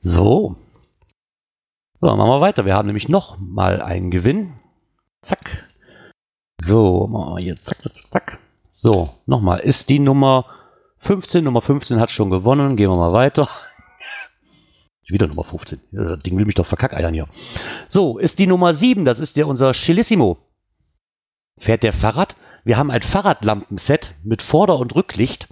So. 0.00 0.56
So, 2.00 2.14
machen 2.14 2.30
wir 2.30 2.40
weiter. 2.40 2.64
Wir 2.64 2.74
haben 2.74 2.86
nämlich 2.86 3.08
noch 3.08 3.38
mal 3.38 3.80
einen 3.80 4.10
Gewinn. 4.10 4.54
Zack. 5.22 5.66
So, 6.60 7.06
machen 7.06 7.34
wir 7.34 7.42
hier. 7.42 7.56
Zack, 7.64 7.82
zack, 7.82 7.96
zack. 8.10 8.38
So, 8.72 9.10
nochmal. 9.26 9.60
Ist 9.60 9.88
die 9.88 9.98
Nummer 9.98 10.46
15. 10.98 11.42
Nummer 11.42 11.62
15 11.62 11.98
hat 11.98 12.10
schon 12.10 12.30
gewonnen. 12.30 12.76
Gehen 12.76 12.90
wir 12.90 12.96
mal 12.96 13.12
weiter. 13.12 13.48
Wieder 15.08 15.26
Nummer 15.26 15.44
15. 15.44 15.80
Ja, 15.92 16.04
Das 16.04 16.22
Ding 16.22 16.36
will 16.36 16.44
mich 16.44 16.54
doch 16.54 16.66
verkackeiern 16.66 17.14
hier. 17.14 17.28
So, 17.88 18.18
ist 18.18 18.38
die 18.38 18.46
Nummer 18.46 18.74
7. 18.74 19.04
Das 19.04 19.20
ist 19.20 19.36
der 19.36 19.46
unser 19.48 19.72
Chilissimo. 19.72 20.38
Fährt 21.58 21.82
der 21.82 21.92
Fahrrad? 21.92 22.36
Wir 22.64 22.76
haben 22.76 22.90
ein 22.90 23.02
Fahrradlampenset 23.02 24.14
mit 24.24 24.42
Vorder- 24.42 24.78
und 24.78 24.94
Rücklicht 24.94 25.48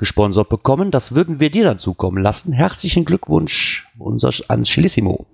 gesponsert 0.00 0.48
bekommen. 0.48 0.90
Das 0.90 1.14
würden 1.14 1.38
wir 1.40 1.50
dir 1.50 1.62
dann 1.62 1.78
zukommen 1.78 2.20
lassen. 2.20 2.52
Herzlichen 2.52 3.04
Glückwunsch 3.04 3.86
unser, 3.98 4.30
an 4.48 4.64
Chilissimo. 4.64 5.26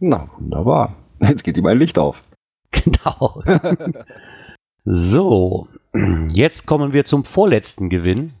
Na, 0.00 0.30
wunderbar. 0.38 0.96
Jetzt 1.20 1.44
geht 1.44 1.56
ihm 1.56 1.66
ein 1.66 1.78
Licht 1.78 1.98
auf. 1.98 2.24
Genau. 2.74 3.40
so, 4.84 5.68
jetzt 6.28 6.66
kommen 6.66 6.92
wir 6.92 7.04
zum 7.04 7.24
vorletzten 7.24 7.88
Gewinn. 7.88 8.32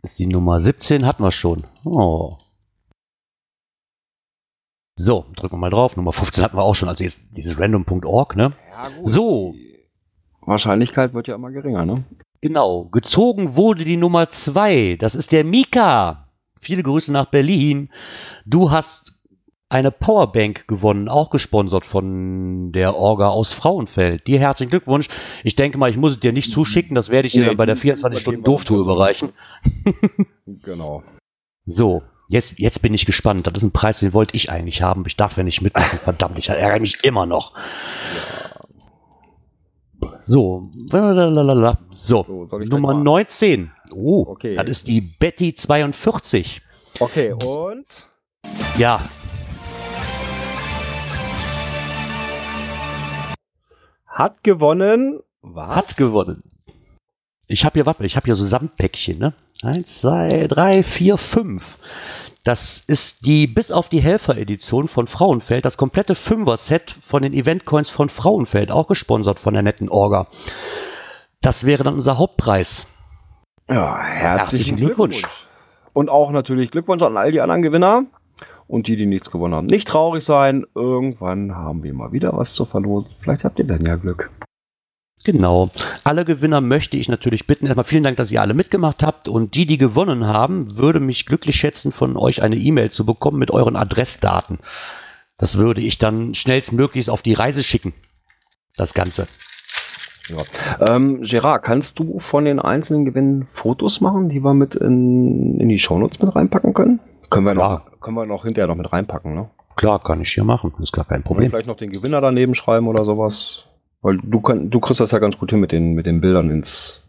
Das 0.00 0.12
ist 0.12 0.18
die 0.18 0.26
Nummer 0.26 0.62
17, 0.62 1.04
hatten 1.04 1.22
wir 1.22 1.30
schon. 1.30 1.64
Oh. 1.84 2.38
So, 4.98 5.26
drücken 5.36 5.56
wir 5.56 5.58
mal 5.58 5.70
drauf. 5.70 5.94
Nummer 5.96 6.14
15 6.14 6.42
hatten 6.42 6.56
wir 6.56 6.62
auch 6.62 6.74
schon, 6.74 6.88
also 6.88 7.04
jetzt 7.04 7.20
dieses 7.36 7.60
random.org, 7.60 8.34
ne? 8.34 8.56
Ja, 8.70 8.88
gut. 8.88 9.08
So. 9.08 9.54
Wahrscheinlichkeit 10.42 11.14
wird 11.14 11.28
ja 11.28 11.34
immer 11.34 11.50
geringer, 11.50 11.84
ne? 11.84 12.04
Genau, 12.40 12.84
gezogen 12.86 13.54
wurde 13.56 13.84
die 13.84 13.96
Nummer 13.98 14.30
2. 14.30 14.96
Das 14.98 15.14
ist 15.14 15.32
der 15.32 15.44
Mika. 15.44 16.28
Viele 16.60 16.82
Grüße 16.82 17.12
nach 17.12 17.26
Berlin. 17.26 17.90
Du 18.46 18.70
hast 18.70 19.18
eine 19.68 19.92
Powerbank 19.92 20.66
gewonnen, 20.66 21.08
auch 21.08 21.30
gesponsert 21.30 21.86
von 21.86 22.72
der 22.72 22.96
Orga 22.96 23.28
aus 23.28 23.52
Frauenfeld. 23.52 24.26
Dir 24.26 24.40
herzlichen 24.40 24.70
Glückwunsch. 24.70 25.08
Ich 25.44 25.54
denke 25.54 25.78
mal, 25.78 25.90
ich 25.90 25.96
muss 25.96 26.12
es 26.12 26.20
dir 26.20 26.32
nicht 26.32 26.50
zuschicken, 26.50 26.94
das 26.96 27.08
werde 27.08 27.26
ich 27.26 27.34
dir 27.34 27.42
Nee, 27.42 27.46
dann 27.46 27.56
bei 27.56 27.66
der 27.66 27.76
die 27.76 27.82
24 27.82 28.20
Stunden 28.20 28.40
übergeben 28.40 28.52
wir 28.52 28.56
Doftour 28.58 28.78
das. 28.78 28.86
überreichen. 28.86 29.28
Genau. 30.64 31.04
So, 31.64 32.02
jetzt, 32.28 32.58
jetzt 32.58 32.82
bin 32.82 32.92
ich 32.92 33.06
gespannt. 33.06 33.46
Das 33.46 33.54
ist 33.54 33.62
ein 33.62 33.70
Preis, 33.70 34.00
den 34.00 34.12
wollte 34.12 34.34
ich 34.34 34.50
eigentlich 34.50 34.82
haben. 34.82 35.04
Ich 35.06 35.16
darf 35.16 35.36
ja 35.36 35.44
nicht 35.44 35.62
mitmachen. 35.62 36.00
Verdammt, 36.00 36.38
ich 36.40 36.48
ärgere 36.48 36.80
mich 36.80 37.04
immer 37.04 37.24
noch. 37.26 37.54
So, 40.34 40.70
lalalala. 40.92 41.78
so, 41.90 42.24
So, 42.46 42.58
Nummer 42.60 42.68
gleich 42.68 42.80
mal- 42.80 43.02
19. 43.02 43.72
Oh, 43.92 44.24
Okay. 44.28 44.54
das 44.54 44.68
ist 44.68 44.86
die 44.86 45.00
Betty 45.00 45.56
42. 45.56 46.62
Okay, 47.00 47.32
und? 47.32 47.84
Ja, 48.78 49.00
Hat 54.06 54.42
gewonnen. 54.44 55.20
Was? 55.42 55.76
hat 55.76 55.96
gewonnen. 55.96 56.42
Ich 57.46 57.64
habe 57.64 57.74
hier, 57.74 57.86
warte, 57.86 58.04
ich 58.04 58.16
habe 58.16 58.26
hier 58.26 58.36
so 58.36 58.44
Samtpäckchen, 58.44 59.18
ne? 59.18 59.34
Eins, 59.62 60.00
zwei, 60.00 60.46
drei, 60.46 60.82
vier, 60.82 61.16
fünf. 61.16 61.76
Das 62.42 62.78
ist 62.78 63.26
die 63.26 63.46
bis 63.46 63.70
auf 63.70 63.90
die 63.90 64.00
Helfer-Edition 64.00 64.88
von 64.88 65.06
Frauenfeld, 65.06 65.64
das 65.64 65.76
komplette 65.76 66.14
Fünfer-Set 66.14 66.96
von 67.02 67.22
den 67.22 67.34
Eventcoins 67.34 67.90
von 67.90 68.08
Frauenfeld, 68.08 68.70
auch 68.70 68.88
gesponsert 68.88 69.38
von 69.38 69.52
der 69.52 69.62
netten 69.62 69.90
Orga. 69.90 70.26
Das 71.42 71.66
wäre 71.66 71.84
dann 71.84 71.94
unser 71.94 72.16
Hauptpreis. 72.16 72.86
Ja, 73.68 73.98
herzlichen, 73.98 74.38
Herzlichen 74.38 74.76
Glückwunsch. 74.76 75.18
Glückwunsch. 75.18 75.46
Und 75.92 76.08
auch 76.08 76.30
natürlich 76.30 76.70
Glückwunsch 76.70 77.02
an 77.02 77.16
all 77.16 77.30
die 77.30 77.40
anderen 77.40 77.62
Gewinner. 77.62 78.04
Und 78.66 78.86
die, 78.86 78.96
die 78.96 79.06
nichts 79.06 79.30
gewonnen 79.30 79.54
haben, 79.54 79.66
nicht 79.66 79.88
traurig 79.88 80.24
sein. 80.24 80.64
Irgendwann 80.74 81.56
haben 81.56 81.82
wir 81.82 81.92
mal 81.92 82.12
wieder 82.12 82.36
was 82.36 82.54
zu 82.54 82.64
verlosen. 82.64 83.14
Vielleicht 83.20 83.44
habt 83.44 83.58
ihr 83.58 83.66
dann 83.66 83.84
ja 83.84 83.96
Glück. 83.96 84.30
Genau. 85.24 85.68
Alle 86.02 86.24
Gewinner 86.24 86.60
möchte 86.60 86.96
ich 86.96 87.08
natürlich 87.08 87.46
bitten. 87.46 87.66
Erstmal 87.66 87.84
vielen 87.84 88.04
Dank, 88.04 88.16
dass 88.16 88.32
ihr 88.32 88.40
alle 88.40 88.54
mitgemacht 88.54 89.02
habt. 89.02 89.28
Und 89.28 89.54
die, 89.54 89.66
die 89.66 89.76
gewonnen 89.78 90.26
haben, 90.26 90.78
würde 90.78 91.00
mich 91.00 91.26
glücklich 91.26 91.56
schätzen, 91.56 91.92
von 91.92 92.16
euch 92.16 92.42
eine 92.42 92.56
E-Mail 92.56 92.90
zu 92.90 93.04
bekommen 93.04 93.38
mit 93.38 93.50
euren 93.50 93.76
Adressdaten. 93.76 94.58
Das 95.36 95.58
würde 95.58 95.80
ich 95.82 95.98
dann 95.98 96.34
schnellstmöglichst 96.34 97.10
auf 97.10 97.22
die 97.22 97.34
Reise 97.34 97.62
schicken. 97.62 97.92
Das 98.76 98.94
Ganze. 98.94 99.28
Ja. 100.28 100.94
Ähm, 100.94 101.22
Gerard, 101.22 101.64
kannst 101.64 101.98
du 101.98 102.18
von 102.18 102.44
den 102.44 102.60
einzelnen 102.60 103.04
Gewinnen 103.04 103.46
Fotos 103.50 104.00
machen, 104.00 104.28
die 104.28 104.40
wir 104.44 104.54
mit 104.54 104.74
in, 104.74 105.58
in 105.58 105.68
die 105.68 105.78
Shownotes 105.78 106.20
mit 106.20 106.34
reinpacken 106.34 106.72
können? 106.72 107.00
Können 107.30 107.46
wir, 107.46 107.54
Klar. 107.54 107.84
noch, 107.90 108.00
können 108.00 108.16
wir 108.16 108.26
noch 108.26 108.44
hinterher 108.44 108.68
noch 108.68 108.76
mit 108.76 108.92
reinpacken, 108.92 109.34
ne? 109.34 109.50
Klar, 109.76 110.00
kann 110.02 110.20
ich 110.20 110.32
hier 110.32 110.44
machen. 110.44 110.72
Ist 110.80 110.92
gar 110.92 111.04
kein 111.04 111.20
Oder 111.20 111.26
Problem. 111.26 111.50
vielleicht 111.50 111.68
noch 111.68 111.76
den 111.76 111.90
Gewinner 111.90 112.20
daneben 112.20 112.54
schreiben 112.54 112.86
oder 112.86 113.04
sowas. 113.04 113.66
Weil 114.02 114.18
du, 114.18 114.40
kann, 114.40 114.70
du 114.70 114.80
kriegst 114.80 115.00
das 115.00 115.10
ja 115.10 115.18
ganz 115.18 115.38
gut 115.38 115.50
hin 115.50 115.60
mit 115.60 115.72
den, 115.72 115.92
mit 115.92 116.06
den 116.06 116.20
Bildern 116.20 116.50
ins, 116.50 117.08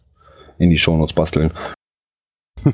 in 0.57 0.69
die 0.69 0.77
Shownotes 0.77 1.13
basteln. 1.13 1.51
du 2.63 2.69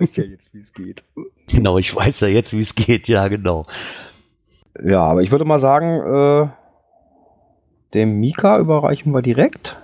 weißt 0.00 0.16
ja 0.16 0.24
jetzt, 0.24 0.54
wie 0.54 0.60
es 0.60 0.72
geht. 0.72 1.04
Genau, 1.48 1.76
ich 1.78 1.94
weiß 1.94 2.20
ja 2.20 2.28
jetzt, 2.28 2.52
wie 2.52 2.60
es 2.60 2.74
geht. 2.74 3.08
Ja, 3.08 3.28
genau. 3.28 3.64
Ja, 4.82 5.00
aber 5.00 5.22
ich 5.22 5.30
würde 5.32 5.44
mal 5.44 5.58
sagen, 5.58 6.00
äh, 6.00 6.48
dem 7.94 8.20
Mika 8.20 8.58
überreichen 8.58 9.12
wir 9.12 9.22
direkt. 9.22 9.78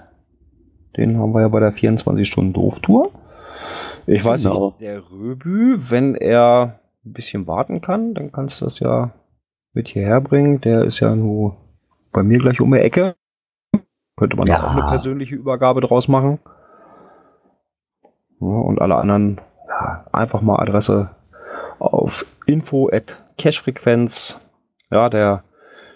Den 0.97 1.19
haben 1.19 1.33
wir 1.35 1.43
ja 1.43 1.49
bei 1.49 1.61
der 1.61 1.75
24-Stunden-Doof-Tour. 1.75 3.13
Ich 4.07 4.25
weiß 4.25 4.45
Genau. 4.45 4.69
nicht, 4.69 4.81
der 4.81 5.11
Röbü, 5.11 5.77
wenn 5.91 6.15
er 6.15 6.81
ein 7.05 7.13
bisschen 7.13 7.47
warten 7.47 7.81
kann, 7.83 8.15
dann 8.15 8.33
kannst 8.33 8.61
du 8.61 8.65
das 8.65 8.81
ja 8.81 9.13
mit 9.75 9.89
hierher 9.89 10.21
bringen. 10.23 10.61
Der 10.63 10.85
ist 10.85 11.01
ja 11.01 11.15
nur 11.15 11.57
bei 12.13 12.23
mir 12.23 12.39
gleich 12.39 12.61
um 12.61 12.73
die 12.73 12.79
Ecke. 12.79 13.15
Könnte 14.19 14.37
man 14.37 14.49
Ja. 14.49 14.65
auch 14.67 14.71
eine 14.73 14.83
persönliche 14.89 15.37
Übergabe 15.37 15.81
draus 15.81 16.09
machen. 16.09 16.41
Ja, 18.41 18.47
und 18.49 18.81
alle 18.81 18.97
anderen 18.97 19.41
ja, 19.69 20.07
einfach 20.13 20.41
mal 20.41 20.57
Adresse 20.61 21.11
auf 21.79 22.27
info 22.47 22.89
at 22.93 23.23
cashfrequenz. 23.39 24.41
Ja, 24.91 25.09
der 25.09 25.45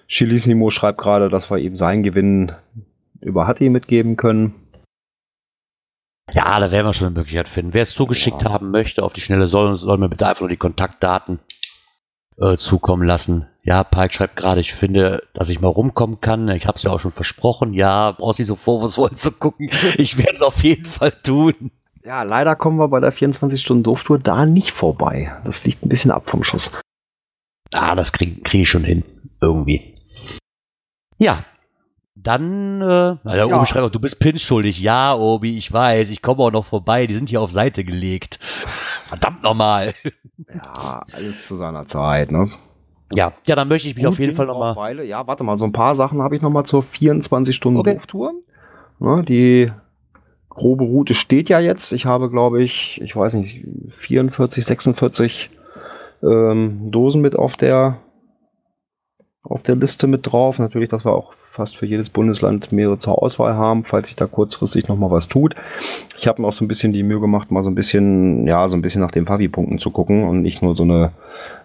Chilisimo 0.07 0.71
schreibt 0.71 0.99
gerade, 0.99 1.29
dass 1.29 1.51
wir 1.51 1.59
ihm 1.59 1.75
seinen 1.75 2.03
Gewinn 2.03 2.53
über 3.21 3.47
Hatti 3.47 3.69
mitgeben 3.71 4.17
können. 4.17 4.55
Ja, 6.33 6.61
da 6.61 6.71
werden 6.71 6.87
wir 6.87 6.95
schon 6.95 7.09
eine 7.09 7.17
Möglichkeit 7.17 7.49
finden. 7.49 7.75
Wer 7.75 7.83
es 7.83 7.95
zugeschickt 7.95 8.43
Ja. 8.43 8.53
haben 8.53 8.71
möchte, 8.71 9.03
auf 9.03 9.13
die 9.13 9.21
Schnelle 9.21 9.49
soll, 9.49 9.77
soll 9.79 9.99
mir 9.99 10.09
bitte 10.09 10.27
einfach 10.27 10.41
nur 10.43 10.49
die 10.49 10.57
Kontaktdaten 10.57 11.41
äh, 12.39 12.57
zukommen 12.57 13.07
lassen. 13.07 13.47
Ja, 13.65 13.85
Pike 13.85 14.13
schreibt 14.13 14.37
gerade, 14.37 14.61
ich 14.61 14.75
finde, 14.75 15.23
dass 15.35 15.49
ich 15.49 15.61
mal 15.61 15.69
rumkommen 15.69 16.21
kann. 16.21 16.49
Ich 16.49 16.67
habe 16.67 16.77
es 16.77 16.83
ja 16.83 16.91
auch 16.91 16.99
schon 17.01 17.13
versprochen. 17.13 17.75
Ja, 17.75 18.13
brauchst 18.13 18.41
nicht 18.41 18.49
so 18.49 18.57
vorwurfsvoll 18.57 19.13
zu 19.13 19.31
gucken. 19.33 19.71
Ich 19.99 20.19
werde 20.19 20.33
es 20.35 20.43
auf 20.43 20.63
jeden 20.65 20.85
Fall 20.87 21.13
tun. 21.23 21.71
Ja, 22.05 22.25
leider 22.25 22.57
kommen 22.57 22.79
wir 22.79 22.89
bei 22.89 22.99
der 22.99 23.13
24-Stunden-Doof-Tour 23.15 24.19
da 24.19 24.45
nicht 24.47 24.73
vorbei. 24.73 25.33
Das 25.45 25.63
liegt 25.65 25.85
ein 25.85 25.89
bisschen 25.89 26.11
ab 26.11 26.29
vom 26.29 26.43
Schuss. 26.43 26.73
Ah, 27.73 27.95
das 27.95 28.13
kriege 28.13 28.41
krieg 28.43 28.63
ich 28.63 28.69
schon 28.69 28.83
hin. 28.85 29.05
Irgendwie. 29.41 29.95
Ja. 31.19 31.45
Dann, 32.15 32.81
äh, 32.83 32.85
na, 32.85 33.19
der 33.25 33.47
Ja. 33.47 33.57
Obi 33.57 33.67
schreibt 33.67 33.87
auch, 33.87 33.91
du 33.91 34.01
bist 34.01 34.19
Pins 34.21 34.43
schuldig. 34.43 34.81
Ja, 34.81 35.15
Obi, 35.15 35.57
ich 35.57 35.73
weiß, 35.73 36.11
ich 36.11 36.23
komme 36.23 36.43
auch 36.43 36.51
noch 36.51 36.67
vorbei. 36.67 37.07
Die 37.07 37.15
sind 37.15 37.31
hier 37.31 37.41
auf 37.41 37.51
Seite 37.51 37.85
gelegt. 37.85 38.39
Verdammt 39.13 39.43
nochmal. 39.43 39.95
Ja, 40.49 41.05
alles 41.13 41.47
zu 41.47 41.55
seiner 41.55 41.87
Zeit, 41.87 42.33
ne? 42.33 42.49
Ja, 43.13 43.35
ja, 43.47 43.55
dann 43.55 43.69
möchte 43.69 43.89
ich 43.89 43.95
mich 43.95 44.07
auf 44.07 44.13
Gut 44.13 44.21
jeden 44.21 44.31
Ding 44.31 44.37
Fall 44.37 44.47
nochmal. 44.47 45.05
Ja, 45.05 45.27
warte 45.27 45.45
mal, 45.45 45.59
so 45.59 45.67
ein 45.67 45.73
paar 45.73 45.95
Sachen 45.95 46.23
habe 46.23 46.35
ich 46.35 46.41
noch 46.41 46.49
mal 46.49 46.65
zur 46.65 46.83
24-Stunden-Doof-Tour. 46.83 48.33
Okay. 48.99 49.17
Ne, 49.17 49.23
die 49.23 49.71
grobe 50.49 50.85
Route 50.85 51.13
steht 51.13 51.51
ja 51.51 51.61
jetzt. 51.61 51.93
Ich 51.93 52.07
habe, 52.07 52.31
glaube 52.31 52.63
ich, 52.63 53.03
ich 53.03 53.15
weiß 53.15 53.35
nicht, 53.35 53.67
44, 53.91 54.65
46 54.65 55.51
ähm, 56.23 56.91
Dosen 56.91 57.21
mit 57.21 57.37
auf 57.37 57.57
der 57.57 57.99
auf 59.43 59.63
der 59.63 59.77
Liste 59.77 60.07
mit 60.07 60.27
drauf. 60.27 60.59
Natürlich, 60.59 60.89
dass 60.89 61.05
wir 61.05 61.13
auch 61.13 61.35
fast 61.53 61.77
für 61.77 61.87
jedes 61.87 62.09
Bundesland 62.09 62.73
mehrere 62.73 62.97
zur 62.97 63.23
Auswahl 63.23 63.55
haben, 63.55 63.85
falls 63.85 64.09
sich 64.09 64.17
da 64.17 64.27
kurzfristig 64.27 64.89
noch 64.89 64.97
mal 64.97 65.11
was 65.11 65.29
tut. 65.29 65.55
Ich 66.17 66.27
habe 66.27 66.41
mir 66.41 66.49
auch 66.49 66.53
so 66.53 66.65
ein 66.65 66.69
bisschen 66.69 66.95
die 66.95 67.03
Mühe 67.03 67.21
gemacht, 67.21 67.51
mal 67.51 67.63
so 67.63 67.69
ein 67.69 67.75
bisschen, 67.75 68.47
ja, 68.47 68.71
so 68.71 68.77
ein 68.77 68.83
bisschen 68.83 69.03
nach 69.03 69.11
den 69.11 69.27
Favi-Punkten 69.27 69.79
zu 69.79 69.91
gucken 69.91 70.25
und 70.25 70.41
nicht 70.41 70.63
nur 70.63 70.75
so 70.75 70.85
eine, 70.85 71.13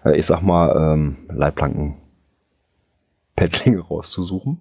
äh, 0.04 0.18
ich 0.18 0.26
sag 0.26 0.42
mal, 0.42 0.76
ähm, 0.76 1.16
Leitplanken-Paddlinge 1.30 3.80
rauszusuchen. 3.90 4.60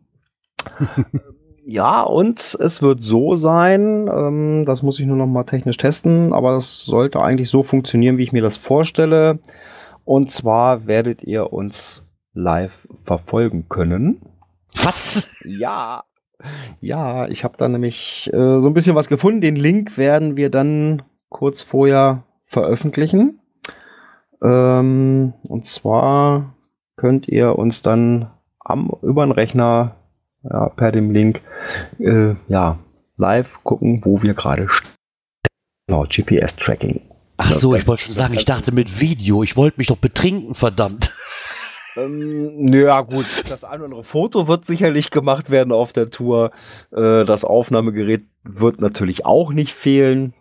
ja, 1.65 2.03
und 2.03 2.57
es 2.59 2.81
wird 2.81 3.03
so 3.03 3.35
sein, 3.35 4.09
ähm, 4.09 4.63
das 4.65 4.81
muss 4.81 4.97
ich 4.97 5.05
nur 5.05 5.17
noch 5.17 5.27
mal 5.27 5.43
technisch 5.43 5.75
testen, 5.75 6.31
aber 6.31 6.53
das 6.53 6.85
sollte 6.85 7.21
eigentlich 7.21 7.49
so 7.49 7.63
funktionieren, 7.63 8.17
wie 8.17 8.23
ich 8.23 8.31
mir 8.31 8.41
das 8.41 8.55
vorstelle. 8.55 9.39
Und 10.05 10.31
zwar 10.31 10.87
werdet 10.87 11.21
ihr 11.23 11.51
uns 11.51 12.01
live 12.33 12.87
verfolgen 13.03 13.67
können. 13.67 14.21
Was? 14.83 15.29
Ja. 15.43 16.03
Ja, 16.81 17.27
ich 17.27 17.43
habe 17.43 17.57
da 17.57 17.67
nämlich 17.67 18.31
äh, 18.31 18.59
so 18.59 18.67
ein 18.67 18.73
bisschen 18.73 18.95
was 18.95 19.07
gefunden. 19.07 19.41
Den 19.41 19.55
Link 19.55 19.97
werden 19.97 20.37
wir 20.37 20.49
dann 20.49 21.01
kurz 21.29 21.61
vorher 21.61 22.23
veröffentlichen. 22.45 23.39
Ähm, 24.43 25.33
und 25.49 25.65
zwar 25.65 26.53
könnt 26.95 27.27
ihr 27.27 27.57
uns 27.57 27.81
dann 27.81 28.29
am 28.59 28.91
über 29.01 29.25
den 29.25 29.31
Rechner 29.31 29.95
ja, 30.43 30.69
per 30.69 30.91
dem 30.91 31.11
Link 31.11 31.41
äh, 31.99 32.35
ja 32.47 32.79
live 33.17 33.49
gucken, 33.63 34.01
wo 34.05 34.21
wir 34.21 34.33
gerade 34.33 34.69
stehen. 34.69 34.91
Genau, 35.87 36.03
GPS-Tracking. 36.03 37.01
Ach 37.37 37.51
so, 37.51 37.75
ich 37.75 37.87
wollte 37.87 38.03
schon 38.03 38.13
sagen, 38.13 38.33
ich 38.33 38.45
dachte 38.45 38.71
mit 38.71 38.99
Video. 38.99 39.43
Ich 39.43 39.55
wollte 39.55 39.77
mich 39.77 39.87
doch 39.87 39.97
betrinken, 39.97 40.53
verdammt. 40.53 41.15
Ähm, 41.97 42.67
ja, 42.73 43.01
gut. 43.01 43.25
Das 43.49 43.63
ein 43.63 43.75
oder 43.79 43.85
andere 43.85 44.03
Foto 44.03 44.47
wird 44.47 44.65
sicherlich 44.65 45.09
gemacht 45.11 45.49
werden 45.49 45.71
auf 45.73 45.91
der 45.93 46.09
Tour. 46.09 46.51
Äh, 46.91 47.25
das 47.25 47.43
Aufnahmegerät 47.43 48.23
wird 48.43 48.79
natürlich 48.79 49.25
auch 49.25 49.51
nicht 49.51 49.73
fehlen. 49.73 50.33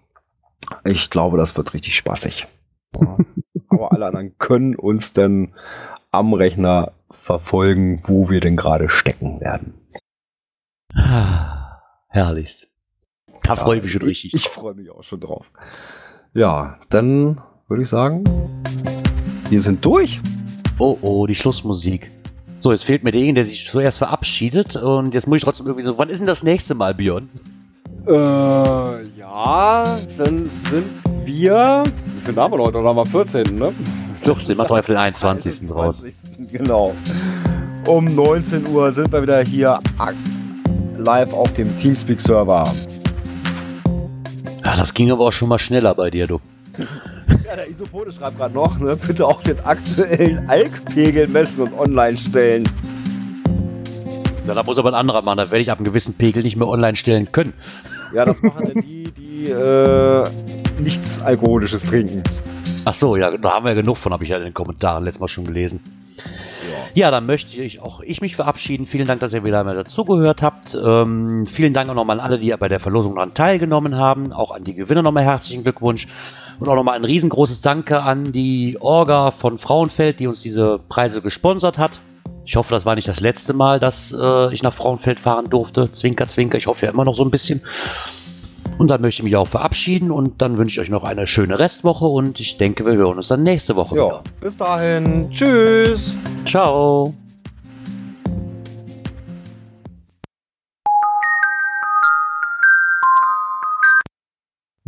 Ich 0.85 1.11
glaube, 1.11 1.37
das 1.39 1.57
wird 1.57 1.75
richtig 1.75 1.97
spaßig. 1.97 2.47
Aber 3.69 3.93
alle 3.93 4.07
anderen 4.07 4.37
können 4.39 4.75
uns 4.77 5.13
dann 5.13 5.55
am 6.11 6.35
Rechner 6.35 6.93
verfolgen, 7.11 8.03
wo 8.07 8.31
wir 8.31 8.41
denn 8.41 8.57
gerade 8.57 8.89
stecken 8.89 9.41
werden. 9.41 9.75
Ah, 10.95 11.81
Herrlichst. 12.09 12.69
Da 13.43 13.55
Ja, 13.55 13.57
freue 13.57 13.79
ich 13.79 13.83
mich 13.83 13.93
schon 13.93 14.03
ich- 14.03 14.09
richtig. 14.09 14.35
Ich 14.35 14.49
freue 14.49 14.75
mich 14.75 14.91
auch 14.91 15.03
schon 15.03 15.21
drauf. 15.21 15.51
Ja, 16.35 16.79
dann 16.91 17.41
würde 17.69 17.83
ich 17.83 17.89
sagen, 17.89 18.25
wir 19.51 19.61
sind 19.61 19.85
durch. 19.85 20.21
Oh, 20.79 20.99
oh, 21.01 21.27
die 21.27 21.35
Schlussmusik. 21.35 22.11
So, 22.59 22.73
jetzt 22.73 22.85
fehlt 22.85 23.03
mir 23.03 23.13
derjenige, 23.13 23.37
der 23.37 23.47
sich 23.47 23.69
zuerst 23.71 23.99
verabschiedet. 23.99 24.77
Und 24.77 25.15
jetzt 25.15 25.27
muss 25.27 25.37
ich 25.37 25.45
trotzdem 25.45 25.67
irgendwie 25.67 25.87
so, 25.87 25.97
wann 25.97 26.09
ist 26.11 26.19
denn 26.19 26.27
das 26.27 26.43
nächste 26.43 26.75
Mal, 26.75 26.95
Björn? 26.95 27.29
Äh, 28.07 28.13
ja, 29.19 29.85
dann 30.19 30.51
sind 30.51 30.87
wir. 31.25 31.83
Wie 31.85 32.27
viel 32.27 32.37
haben 32.37 32.53
wir 32.53 32.59
heute? 32.59 32.73
Dann 32.73 32.87
haben 32.87 32.97
wir 32.97 33.07
14, 33.07 33.57
ne? 33.57 33.73
14, 34.23 34.57
mach 34.57 34.67
doch 34.67 34.77
einfach 34.77 34.89
den 34.89 34.97
21. 34.97 35.71
raus. 35.71 36.03
21., 36.03 36.53
Genau. 36.53 36.95
Um 37.87 38.05
19 38.05 38.67
Uhr 38.69 38.91
sind 38.93 39.13
wir 39.13 39.23
wieder 39.23 39.43
hier 39.43 39.79
live 40.99 41.33
auf 41.33 41.55
dem 41.55 41.77
Teamspeak-Server. 41.79 42.65
Ja, 44.65 44.77
das 44.77 44.93
ging 44.93 45.11
aber 45.11 45.27
auch 45.27 45.33
schon 45.33 45.49
mal 45.49 45.59
schneller 45.59 45.95
bei 45.95 46.11
dir, 46.11 46.27
du. 46.27 46.41
Ja, 47.45 47.57
der 47.57 47.69
Isopode 47.69 48.13
schreibt 48.13 48.39
gerade 48.39 48.55
noch, 48.55 48.79
ne? 48.79 48.97
Bitte 48.97 49.27
auch 49.27 49.43
den 49.43 49.59
aktuellen 49.65 50.49
Alkpegel 50.49 51.29
messen 51.29 51.65
und 51.65 51.79
online 51.79 52.17
stellen. 52.17 52.65
Ja, 54.47 54.55
da 54.55 54.63
muss 54.63 54.79
aber 54.79 54.91
ein 54.91 54.95
anderer 54.95 55.23
machen. 55.23 55.39
Da 55.39 55.51
werde 55.51 55.59
ich 55.59 55.71
ab 55.71 55.79
einem 55.79 55.87
gewissen 55.87 56.15
Pegel 56.15 56.43
nicht 56.43 56.57
mehr 56.57 56.69
online 56.69 56.97
stellen 56.97 57.31
können. 57.33 57.53
Ja, 58.15 58.25
das 58.25 58.41
machen 58.43 58.71
dann 58.73 58.83
die, 58.83 59.11
die 59.11 59.51
äh, 59.51 60.25
nichts 60.81 61.21
Alkoholisches 61.21 61.85
trinken. 61.85 62.23
Ach 62.85 62.95
so, 62.95 63.17
ja, 63.17 63.37
da 63.37 63.55
haben 63.55 63.65
wir 63.65 63.71
ja 63.71 63.81
genug 63.81 63.99
von, 63.99 64.13
habe 64.13 64.23
ich 64.23 64.31
ja 64.31 64.37
in 64.37 64.45
den 64.45 64.55
Kommentaren 64.55 65.05
letztes 65.05 65.21
Mal 65.21 65.29
schon 65.29 65.45
gelesen. 65.45 65.81
Ja, 66.95 67.11
dann 67.11 67.27
möchte 67.27 67.61
ich 67.61 67.83
auch 67.83 68.01
ich 68.01 68.21
mich 68.21 68.37
verabschieden. 68.37 68.87
Vielen 68.87 69.07
Dank, 69.07 69.21
dass 69.21 69.35
ihr 69.35 69.45
wieder 69.45 69.65
mal 69.65 69.75
dazugehört 69.75 70.43
habt. 70.43 70.79
Ähm, 70.83 71.45
vielen 71.45 71.75
Dank 71.75 71.91
auch 71.91 71.95
nochmal 71.95 72.21
an 72.21 72.25
alle, 72.25 72.39
die 72.39 72.55
bei 72.59 72.69
der 72.69 72.81
Verlosung 72.81 73.17
daran 73.17 73.35
teilgenommen 73.35 73.97
haben. 73.97 74.33
Auch 74.33 74.55
an 74.55 74.65
die 74.65 74.75
Gewinner 74.75 75.03
nochmal 75.03 75.25
herzlichen 75.25 75.63
Glückwunsch. 75.63 76.07
Und 76.59 76.69
auch 76.69 76.75
nochmal 76.75 76.97
ein 76.97 77.05
riesengroßes 77.05 77.61
Danke 77.61 78.03
an 78.03 78.33
die 78.33 78.79
Orga 78.81 79.33
von 79.33 79.59
Frauenfeld, 79.59 80.21
die 80.21 80.27
uns 80.27 80.41
diese 80.41 80.79
Preise 80.89 81.21
gesponsert 81.21 81.79
hat. 81.79 82.01
Ich 82.45 82.57
hoffe, 82.57 82.73
das 82.73 82.87
war 82.87 82.95
nicht 82.95 83.09
das 83.09 83.21
letzte 83.21 83.53
Mal, 83.53 83.81
dass 83.81 84.17
äh, 84.19 84.55
ich 84.55 84.63
nach 84.63 84.75
Frauenfeld 84.75 85.21
fahren 85.21 85.51
durfte. 85.51 85.91
Zwinker, 85.91 86.29
zwinker, 86.29 86.59
ich 86.59 86.67
hoffe 86.67 86.87
ja 86.87 86.93
immer 86.93 87.05
noch 87.05 87.17
so 87.17 87.25
ein 87.25 87.31
bisschen. 87.31 87.61
Und 88.79 88.89
dann 88.89 89.01
möchte 89.01 89.21
ich 89.21 89.25
mich 89.25 89.37
auch 89.37 89.49
verabschieden 89.49 90.11
und 90.11 90.43
dann 90.43 90.57
wünsche 90.57 90.81
ich 90.81 90.87
euch 90.87 90.91
noch 90.91 91.05
eine 91.05 91.27
schöne 91.27 91.59
Restwoche 91.59 92.07
und 92.07 92.41
ich 92.41 92.59
denke, 92.59 92.85
wir 92.85 92.95
hören 92.95 93.17
uns 93.17 93.29
dann 93.29 93.43
nächste 93.43 93.75
Woche. 93.75 93.97
Ja, 93.97 94.07
wieder. 94.07 94.23
bis 94.41 94.57
dahin. 94.57 95.31
Tschüss. 95.31 96.17
Ciao. 96.45 97.15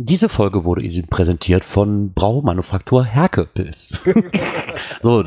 Diese 0.01 0.29
Folge 0.29 0.63
wurde 0.63 0.81
Ihnen 0.81 1.07
präsentiert 1.07 1.65
von 1.65 2.13
Braumanufaktur 2.13 3.03
Herke 3.03 3.43
Pilz. 3.43 3.99
so, 5.01 5.23